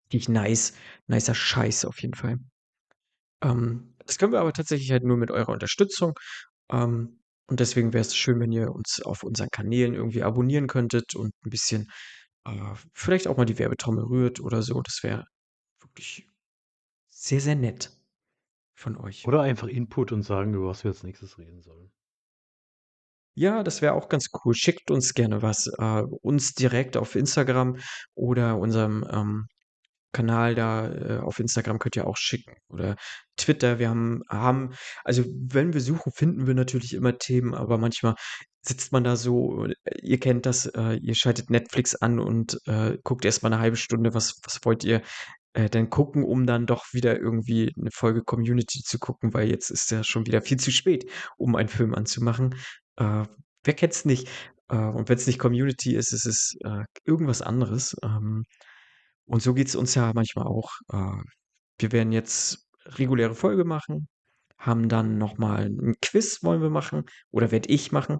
richtig 0.05 0.29
nice, 0.29 0.73
nicer 1.07 1.35
Scheiß 1.35 1.85
auf 1.85 2.01
jeden 2.01 2.13
Fall. 2.13 2.37
Ähm, 3.41 3.95
das 4.05 4.17
können 4.17 4.33
wir 4.33 4.41
aber 4.41 4.53
tatsächlich 4.53 4.91
halt 4.91 5.03
nur 5.03 5.17
mit 5.17 5.31
eurer 5.31 5.49
Unterstützung. 5.53 6.13
Ähm, 6.71 7.19
und 7.47 7.59
deswegen 7.59 7.93
wäre 7.93 8.01
es 8.01 8.15
schön, 8.15 8.39
wenn 8.39 8.51
ihr 8.51 8.71
uns 8.71 9.01
auf 9.01 9.23
unseren 9.23 9.49
Kanälen 9.49 9.93
irgendwie 9.93 10.23
abonnieren 10.23 10.67
könntet 10.67 11.15
und 11.15 11.33
ein 11.45 11.49
bisschen 11.49 11.89
äh, 12.45 12.75
vielleicht 12.93 13.27
auch 13.27 13.37
mal 13.37 13.45
die 13.45 13.59
Werbetrommel 13.59 14.03
rührt 14.03 14.39
oder 14.39 14.61
so. 14.61 14.81
Das 14.81 15.03
wäre 15.03 15.25
wirklich 15.79 16.27
sehr, 17.09 17.41
sehr 17.41 17.55
nett 17.55 17.91
von 18.73 18.97
euch. 18.97 19.27
Oder 19.27 19.41
einfach 19.41 19.67
Input 19.67 20.11
und 20.11 20.23
sagen, 20.23 20.53
über 20.53 20.67
was 20.67 20.83
wir 20.83 20.91
als 20.91 21.03
nächstes 21.03 21.37
reden 21.37 21.61
sollen. 21.61 21.91
Ja, 23.33 23.63
das 23.63 23.81
wäre 23.81 23.93
auch 23.93 24.09
ganz 24.09 24.29
cool. 24.43 24.53
Schickt 24.53 24.91
uns 24.91 25.13
gerne 25.13 25.41
was. 25.41 25.67
Äh, 25.77 26.03
uns 26.21 26.53
direkt 26.53 26.97
auf 26.97 27.15
Instagram 27.15 27.77
oder 28.13 28.57
unserem 28.57 29.05
ähm, 29.09 29.47
Kanal 30.11 30.55
da 30.55 30.91
äh, 30.91 31.19
auf 31.19 31.39
Instagram 31.39 31.79
könnt 31.79 31.95
ihr 31.95 32.07
auch 32.07 32.17
schicken. 32.17 32.55
Oder 32.67 32.97
Twitter. 33.37 33.79
Wir 33.79 33.89
haben, 33.89 34.21
haben, 34.29 34.73
also 35.03 35.23
wenn 35.27 35.73
wir 35.73 35.81
suchen, 35.81 36.11
finden 36.11 36.47
wir 36.47 36.53
natürlich 36.53 36.93
immer 36.93 37.17
Themen, 37.17 37.53
aber 37.53 37.77
manchmal 37.77 38.15
sitzt 38.61 38.91
man 38.91 39.03
da 39.03 39.15
so, 39.15 39.67
ihr 40.01 40.19
kennt 40.19 40.45
das, 40.45 40.67
äh, 40.67 40.95
ihr 40.95 41.15
schaltet 41.15 41.49
Netflix 41.49 41.95
an 41.95 42.19
und 42.19 42.59
äh, 42.65 42.97
guckt 43.03 43.25
erstmal 43.25 43.53
eine 43.53 43.61
halbe 43.61 43.77
Stunde, 43.77 44.13
was, 44.13 44.39
was 44.43 44.59
wollt 44.63 44.83
ihr 44.83 45.01
äh, 45.53 45.69
denn 45.69 45.89
gucken, 45.89 46.23
um 46.23 46.45
dann 46.45 46.65
doch 46.65 46.85
wieder 46.93 47.19
irgendwie 47.19 47.73
eine 47.77 47.91
Folge 47.91 48.23
Community 48.23 48.81
zu 48.83 48.99
gucken, 48.99 49.33
weil 49.33 49.49
jetzt 49.49 49.69
ist 49.69 49.91
ja 49.91 50.03
schon 50.03 50.25
wieder 50.25 50.41
viel 50.41 50.57
zu 50.57 50.71
spät, 50.71 51.09
um 51.37 51.55
einen 51.55 51.69
Film 51.69 51.93
anzumachen. 51.95 52.55
Äh, 52.97 53.25
wer 53.63 53.73
kennt's 53.73 54.05
nicht? 54.05 54.29
Äh, 54.69 54.77
und 54.77 55.09
wenn 55.09 55.17
es 55.17 55.27
nicht 55.27 55.39
Community 55.39 55.95
ist, 55.95 56.13
ist 56.13 56.25
es 56.25 56.55
äh, 56.63 56.85
irgendwas 57.05 57.41
anderes. 57.41 57.95
Ähm, 58.03 58.43
und 59.25 59.41
so 59.41 59.53
geht's 59.53 59.75
uns 59.75 59.95
ja 59.95 60.11
manchmal 60.13 60.47
auch. 60.47 60.71
Äh, 60.91 61.21
wir 61.79 61.91
werden 61.91 62.11
jetzt 62.11 62.67
reguläre 62.85 63.35
Folge 63.35 63.65
machen, 63.65 64.07
haben 64.57 64.89
dann 64.89 65.17
nochmal 65.17 65.65
ein 65.67 65.95
Quiz 66.01 66.43
wollen 66.43 66.61
wir 66.61 66.69
machen 66.69 67.05
oder 67.31 67.51
werde 67.51 67.69
ich 67.69 67.91
machen. 67.91 68.19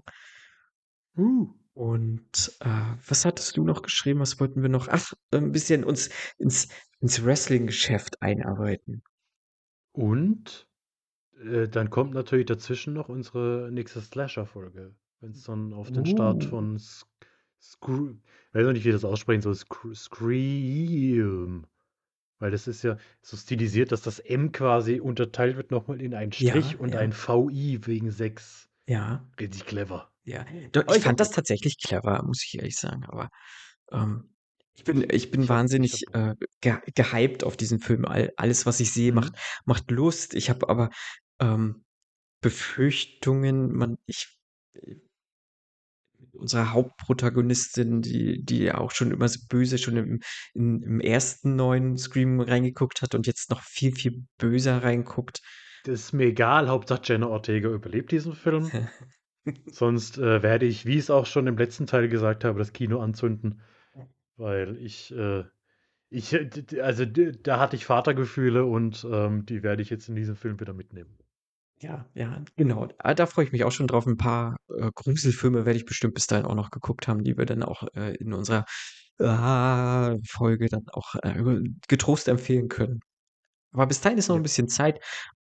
Uh. 1.17 1.47
Und 1.73 2.57
äh, 2.59 2.67
was 3.07 3.23
hattest 3.25 3.55
du 3.57 3.63
noch 3.63 3.81
geschrieben? 3.81 4.19
Was 4.19 4.39
wollten 4.39 4.61
wir 4.61 4.69
noch? 4.69 4.87
Ach, 4.89 5.13
ein 5.31 5.51
bisschen 5.51 5.83
uns 5.83 6.09
ins 6.37 6.67
ins 6.99 7.23
Wrestling-Geschäft 7.25 8.21
einarbeiten. 8.21 9.03
Und 9.93 10.67
äh, 11.43 11.67
dann 11.67 11.89
kommt 11.89 12.13
natürlich 12.13 12.47
dazwischen 12.47 12.93
noch 12.93 13.09
unsere 13.09 13.69
nächste 13.71 14.01
Slasher-Folge. 14.01 14.95
Wenn 15.21 15.31
es 15.31 15.43
dann 15.43 15.73
auf 15.73 15.91
den 15.91 16.05
Start 16.05 16.45
Uh. 16.45 16.49
von 16.49 16.79
Sk 16.79 17.07
Screw, 17.61 18.15
weiß 18.53 18.65
noch 18.65 18.73
nicht, 18.73 18.85
wie 18.85 18.91
das 18.91 19.05
aussprechen 19.05 19.41
soll, 19.41 19.55
Scr 19.55 19.93
Scream. 19.95 21.67
Weil 22.39 22.51
das 22.51 22.67
ist 22.67 22.83
ja 22.83 22.97
so 23.21 23.37
stilisiert, 23.37 23.91
dass 23.91 24.01
das 24.01 24.19
M 24.19 24.51
quasi 24.51 24.99
unterteilt 24.99 25.57
wird 25.57 25.71
nochmal 25.71 26.01
in 26.01 26.13
einen 26.15 26.31
Ja, 26.37 26.51
Strich 26.51 26.79
und 26.79 26.95
ja. 26.95 26.99
ein 26.99 27.13
VI 27.13 27.79
wegen 27.85 28.11
6. 28.11 28.69
Ja, 28.87 29.27
Richtig 29.39 29.65
clever. 29.65 30.10
Ja. 30.23 30.45
Doch, 30.71 30.83
Oh, 30.87 30.91
ich 30.91 30.97
ich 30.97 31.03
fand 31.03 31.19
das 31.19 31.31
tatsächlich 31.31 31.77
clever, 31.79 32.23
muss 32.23 32.43
ich 32.45 32.55
ehrlich 32.57 32.77
sagen. 32.77 33.05
Aber 33.05 33.29
ähm, 33.91 34.33
ich 34.73 34.83
bin, 34.83 35.05
ich 35.09 35.31
bin 35.31 35.49
wahnsinnig 35.49 36.05
äh, 36.13 36.35
ge 36.61 36.77
gehypt 36.95 37.43
auf 37.43 37.57
diesen 37.57 37.79
Film. 37.79 38.05
All, 38.05 38.31
alles, 38.37 38.65
was 38.65 38.79
ich 38.79 38.91
sehe, 38.93 39.11
Mhm. 39.11 39.15
macht, 39.15 39.33
macht 39.65 39.91
Lust. 39.91 40.33
Ich 40.33 40.49
habe 40.49 40.69
aber 40.69 40.89
ähm, 41.39 41.83
Befürchtungen, 42.41 43.73
man, 43.73 43.97
ich, 44.07 44.39
unsere 46.33 46.71
Hauptprotagonistin, 46.71 48.01
die, 48.01 48.43
die 48.43 48.63
ja 48.63 48.77
auch 48.77 48.91
schon 48.91 49.11
immer 49.11 49.27
so 49.27 49.39
böse 49.49 49.77
schon 49.77 49.97
im, 49.97 50.19
in, 50.53 50.81
im 50.83 50.99
ersten 50.99 51.55
neuen 51.55 51.97
Scream 51.97 52.39
reingeguckt 52.39 53.01
hat 53.01 53.15
und 53.15 53.27
jetzt 53.27 53.49
noch 53.49 53.61
viel, 53.61 53.93
viel 53.95 54.23
böser 54.37 54.83
reinguckt. 54.83 55.41
Das 55.83 55.99
ist 55.99 56.13
mir 56.13 56.25
egal, 56.25 56.69
Hauptsache 56.69 57.01
Jenna 57.05 57.27
Ortega 57.27 57.69
überlebt 57.69 58.11
diesen 58.11 58.33
Film. 58.33 58.71
Sonst 59.71 60.17
äh, 60.17 60.43
werde 60.43 60.65
ich, 60.65 60.85
wie 60.85 60.93
ich 60.93 60.99
es 60.99 61.09
auch 61.09 61.25
schon 61.25 61.47
im 61.47 61.57
letzten 61.57 61.87
Teil 61.87 62.09
gesagt 62.09 62.43
habe, 62.43 62.59
das 62.59 62.73
Kino 62.73 62.99
anzünden. 62.99 63.61
Weil 64.37 64.77
ich, 64.77 65.13
äh, 65.15 65.43
ich, 66.09 66.33
äh, 66.33 66.49
also 66.81 67.05
da 67.05 67.59
hatte 67.59 67.75
ich 67.75 67.85
Vatergefühle 67.85 68.65
und 68.65 69.05
ähm, 69.09 69.45
die 69.45 69.63
werde 69.63 69.81
ich 69.81 69.89
jetzt 69.89 70.09
in 70.09 70.15
diesem 70.15 70.35
Film 70.35 70.59
wieder 70.59 70.73
mitnehmen. 70.73 71.17
Ja, 71.81 72.05
ja, 72.13 72.43
genau. 72.57 72.87
Ah, 72.99 73.15
Da 73.15 73.25
freue 73.25 73.45
ich 73.45 73.51
mich 73.51 73.63
auch 73.63 73.71
schon 73.71 73.87
drauf. 73.87 74.05
Ein 74.05 74.17
paar 74.17 74.57
äh, 74.69 74.91
Gruselfilme 74.93 75.65
werde 75.65 75.77
ich 75.77 75.85
bestimmt 75.85 76.13
bis 76.13 76.27
dahin 76.27 76.45
auch 76.45 76.55
noch 76.55 76.69
geguckt 76.69 77.07
haben, 77.07 77.23
die 77.23 77.37
wir 77.37 77.45
dann 77.45 77.63
auch 77.63 77.83
äh, 77.95 78.15
in 78.17 78.33
unserer 78.33 78.65
ah, 79.19 80.15
Folge 80.27 80.69
dann 80.69 80.85
auch 80.93 81.15
äh, 81.23 81.61
getrost 81.87 82.27
empfehlen 82.27 82.69
können. 82.69 82.99
Aber 83.73 83.87
bis 83.87 84.01
dahin 84.01 84.17
ist 84.19 84.29
noch 84.29 84.35
ein 84.35 84.43
bisschen 84.43 84.69
Zeit. 84.69 84.99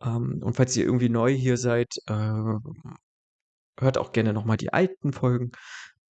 Ähm, 0.03 0.41
und 0.43 0.55
falls 0.55 0.75
ihr 0.77 0.85
irgendwie 0.85 1.09
neu 1.09 1.33
hier 1.33 1.57
seid, 1.57 1.95
äh, 2.07 2.13
hört 3.79 3.97
auch 3.97 4.11
gerne 4.11 4.33
nochmal 4.33 4.57
die 4.57 4.73
alten 4.73 5.13
Folgen. 5.13 5.51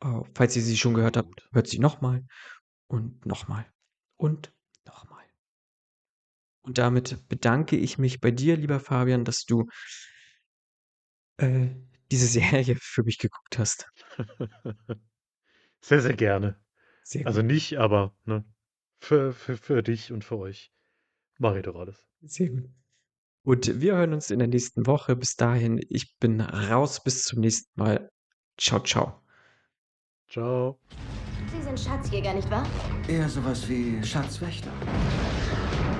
Äh, 0.00 0.20
falls 0.34 0.56
ihr 0.56 0.62
sie 0.62 0.76
schon 0.76 0.94
gehört 0.94 1.16
habt, 1.16 1.48
hört 1.52 1.68
sie 1.68 1.78
nochmal 1.78 2.24
und 2.88 3.24
nochmal 3.26 3.66
und 4.16 4.52
nochmal. 4.86 5.24
Und 6.62 6.78
damit 6.78 7.28
bedanke 7.28 7.76
ich 7.76 7.98
mich 7.98 8.20
bei 8.20 8.30
dir, 8.30 8.56
lieber 8.56 8.78
Fabian, 8.78 9.24
dass 9.24 9.44
du 9.44 9.66
äh, 11.38 11.68
diese 12.10 12.26
Serie 12.62 12.76
für 12.80 13.02
mich 13.02 13.18
geguckt 13.18 13.58
hast. 13.58 13.86
Sehr, 15.80 16.00
sehr 16.00 16.14
gerne. 16.14 16.60
Sehr 17.02 17.26
Also 17.26 17.42
nicht, 17.42 17.78
aber 17.78 18.16
ne, 18.24 18.44
für, 19.00 19.32
für, 19.32 19.56
für 19.56 19.82
dich 19.82 20.12
und 20.12 20.24
für 20.24 20.38
euch 20.38 20.72
mache 21.38 21.58
ich 21.58 21.64
doch 21.64 21.74
alles. 21.74 22.06
Sehr 22.20 22.50
gut. 22.50 22.70
Und 23.44 23.80
wir 23.80 23.96
hören 23.96 24.12
uns 24.12 24.30
in 24.30 24.38
der 24.38 24.48
nächsten 24.48 24.86
Woche. 24.86 25.16
Bis 25.16 25.34
dahin, 25.36 25.80
ich 25.88 26.16
bin 26.18 26.40
raus. 26.40 27.02
Bis 27.02 27.24
zum 27.24 27.40
nächsten 27.40 27.70
Mal. 27.78 28.10
Ciao, 28.56 28.80
ciao. 28.80 29.20
Ciao. 30.28 30.78
Sie 31.54 31.62
sind 31.62 31.78
Schatzjäger, 31.78 32.34
nicht 32.34 32.50
wahr? 32.50 32.66
Eher 33.08 33.28
sowas 33.28 33.68
wie 33.68 34.02
Schatzwächter. 34.04 34.70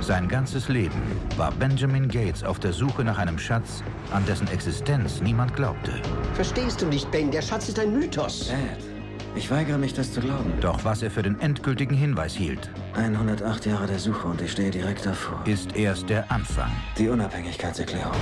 Sein 0.01 0.29
ganzes 0.29 0.69
Leben 0.69 1.01
war 1.37 1.53
Benjamin 1.53 2.09
Gates 2.09 2.43
auf 2.43 2.59
der 2.59 2.73
Suche 2.73 3.05
nach 3.05 3.19
einem 3.19 3.39
Schatz, 3.39 3.83
an 4.11 4.25
dessen 4.27 4.49
Existenz 4.49 5.21
niemand 5.21 5.55
glaubte. 5.55 5.93
Verstehst 6.35 6.83
du 6.83 6.87
nicht, 6.87 7.11
Ben? 7.11 7.31
Der 7.31 7.43
Schatz 7.43 7.69
ist 7.69 7.79
ein 7.79 7.93
Mythos. 7.93 8.49
Dad, 8.49 8.92
ich 9.35 9.51
weigere 9.51 9.79
mich, 9.79 9.95
das 9.95 10.13
zu 10.13 10.21
glauben. 10.21 10.53
Doch 10.61 10.85
was 10.85 11.03
er 11.03 11.11
für 11.11 11.23
den 11.23 11.41
endgültigen 11.41 11.97
Hinweis 11.97 12.35
hielt, 12.35 12.71
108 12.95 13.67
Jahre 13.67 13.87
der 13.87 13.99
Suche 13.99 14.29
und 14.29 14.41
ich 14.41 14.53
stehe 14.53 14.71
direkt 14.71 15.07
davor. 15.07 15.41
ist 15.47 15.75
erst 15.77 16.09
der 16.11 16.31
Anfang. 16.31 16.71
Die 16.99 17.09
Unabhängigkeitserklärung. 17.09 18.13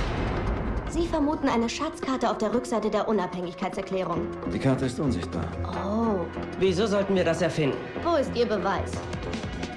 Sie 0.89 1.07
vermuten 1.07 1.47
eine 1.47 1.69
Schatzkarte 1.69 2.29
auf 2.29 2.37
der 2.37 2.53
Rückseite 2.53 2.89
der 2.89 3.07
Unabhängigkeitserklärung. 3.07 4.27
Die 4.53 4.59
Karte 4.59 4.85
ist 4.85 4.99
unsichtbar. 4.99 5.45
Oh, 5.63 6.25
Wieso 6.59 6.85
sollten 6.85 7.15
wir 7.15 7.23
das 7.23 7.41
erfinden? 7.41 7.77
wo 8.03 8.15
ist 8.15 8.35
Ihr 8.35 8.45
Beweis? 8.45 8.91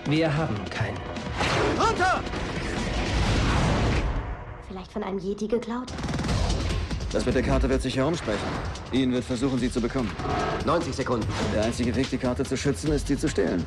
Wir 0.06 0.34
haben 0.36 0.56
keinen. 0.70 0.96
Vielleicht 4.68 4.92
von 4.92 5.02
einem 5.04 5.18
Yeti 5.18 5.46
geklaut? 5.46 5.92
Das 7.14 7.24
mit 7.24 7.36
der 7.36 7.44
Karte 7.44 7.68
wird 7.70 7.80
sich 7.80 7.96
herumsprechen. 7.96 8.42
Ian 8.90 9.12
wird 9.12 9.24
versuchen, 9.24 9.56
sie 9.56 9.70
zu 9.70 9.80
bekommen. 9.80 10.10
90 10.66 10.96
Sekunden. 10.96 11.26
Der 11.54 11.62
einzige 11.64 11.94
Weg, 11.94 12.10
die 12.10 12.18
Karte 12.18 12.42
zu 12.42 12.56
schützen, 12.56 12.90
ist, 12.92 13.06
sie 13.06 13.16
zu 13.16 13.28
stehlen. 13.28 13.64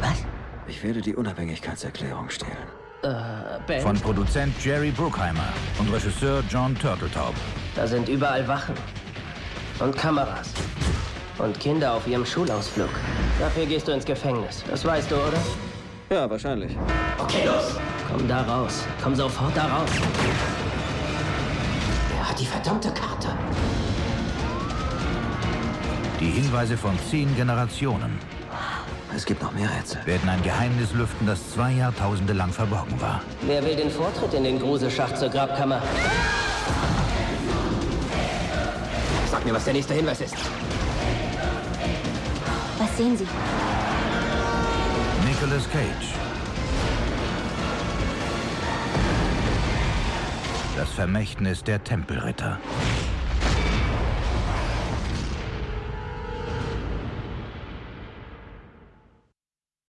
Was? 0.00 0.24
Ich 0.66 0.82
werde 0.82 1.00
die 1.00 1.14
Unabhängigkeitserklärung 1.14 2.28
stehlen. 2.30 2.56
Äh, 3.04 3.08
Ben, 3.68 3.80
Von 3.82 3.96
Produzent 4.00 4.52
Jerry 4.64 4.90
Bruckheimer 4.90 5.52
und 5.78 5.92
Regisseur 5.92 6.42
John 6.50 6.76
Turteltaub. 6.76 7.34
da 7.76 7.86
sind 7.86 8.08
überall 8.08 8.46
Wachen. 8.48 8.74
Und 9.78 9.96
Kameras. 9.96 10.50
Und 11.38 11.58
Kinder 11.60 11.94
auf 11.94 12.06
ihrem 12.08 12.26
Schulausflug. 12.26 12.90
Dafür 13.38 13.66
gehst 13.66 13.86
du 13.86 13.92
ins 13.92 14.04
Gefängnis. 14.04 14.64
Das 14.68 14.84
weißt 14.84 15.10
du, 15.12 15.14
oder? 15.14 15.38
Ja, 16.10 16.28
wahrscheinlich. 16.28 16.76
Okay, 17.18 17.46
los. 17.46 17.76
Komm 18.10 18.26
da 18.26 18.42
raus. 18.42 18.82
Komm 19.00 19.14
sofort 19.14 19.56
da 19.56 19.66
raus. 19.66 19.90
Die 22.42 22.46
verdammte 22.48 22.88
Karte. 22.90 23.28
Die 26.18 26.28
Hinweise 26.28 26.76
von 26.76 26.98
zehn 27.08 27.32
Generationen 27.36 28.18
Es 29.14 29.24
gibt 29.24 29.44
noch 29.44 29.52
mehr 29.52 29.70
Rätsel. 29.70 30.04
werden 30.06 30.28
ein 30.28 30.42
Geheimnis 30.42 30.92
lüften, 30.92 31.24
das 31.24 31.52
zwei 31.52 31.70
Jahrtausende 31.70 32.32
lang 32.32 32.50
verborgen 32.52 33.00
war. 33.00 33.20
Wer 33.42 33.64
will 33.64 33.76
den 33.76 33.92
Vortritt 33.92 34.34
in 34.34 34.42
den 34.42 34.58
Gruselschacht 34.58 35.16
zur 35.18 35.28
Grabkammer? 35.28 35.80
Sag 39.30 39.44
mir, 39.44 39.54
was 39.54 39.62
der 39.62 39.74
nächste 39.74 39.94
Hinweis 39.94 40.20
ist. 40.20 40.34
Was 42.76 42.96
sehen 42.96 43.16
Sie? 43.16 43.28
Nicolas 45.28 45.70
Cage. 45.70 46.21
Das 50.82 50.90
Vermächtnis 50.90 51.62
der 51.62 51.84
Tempelritter. 51.84 52.58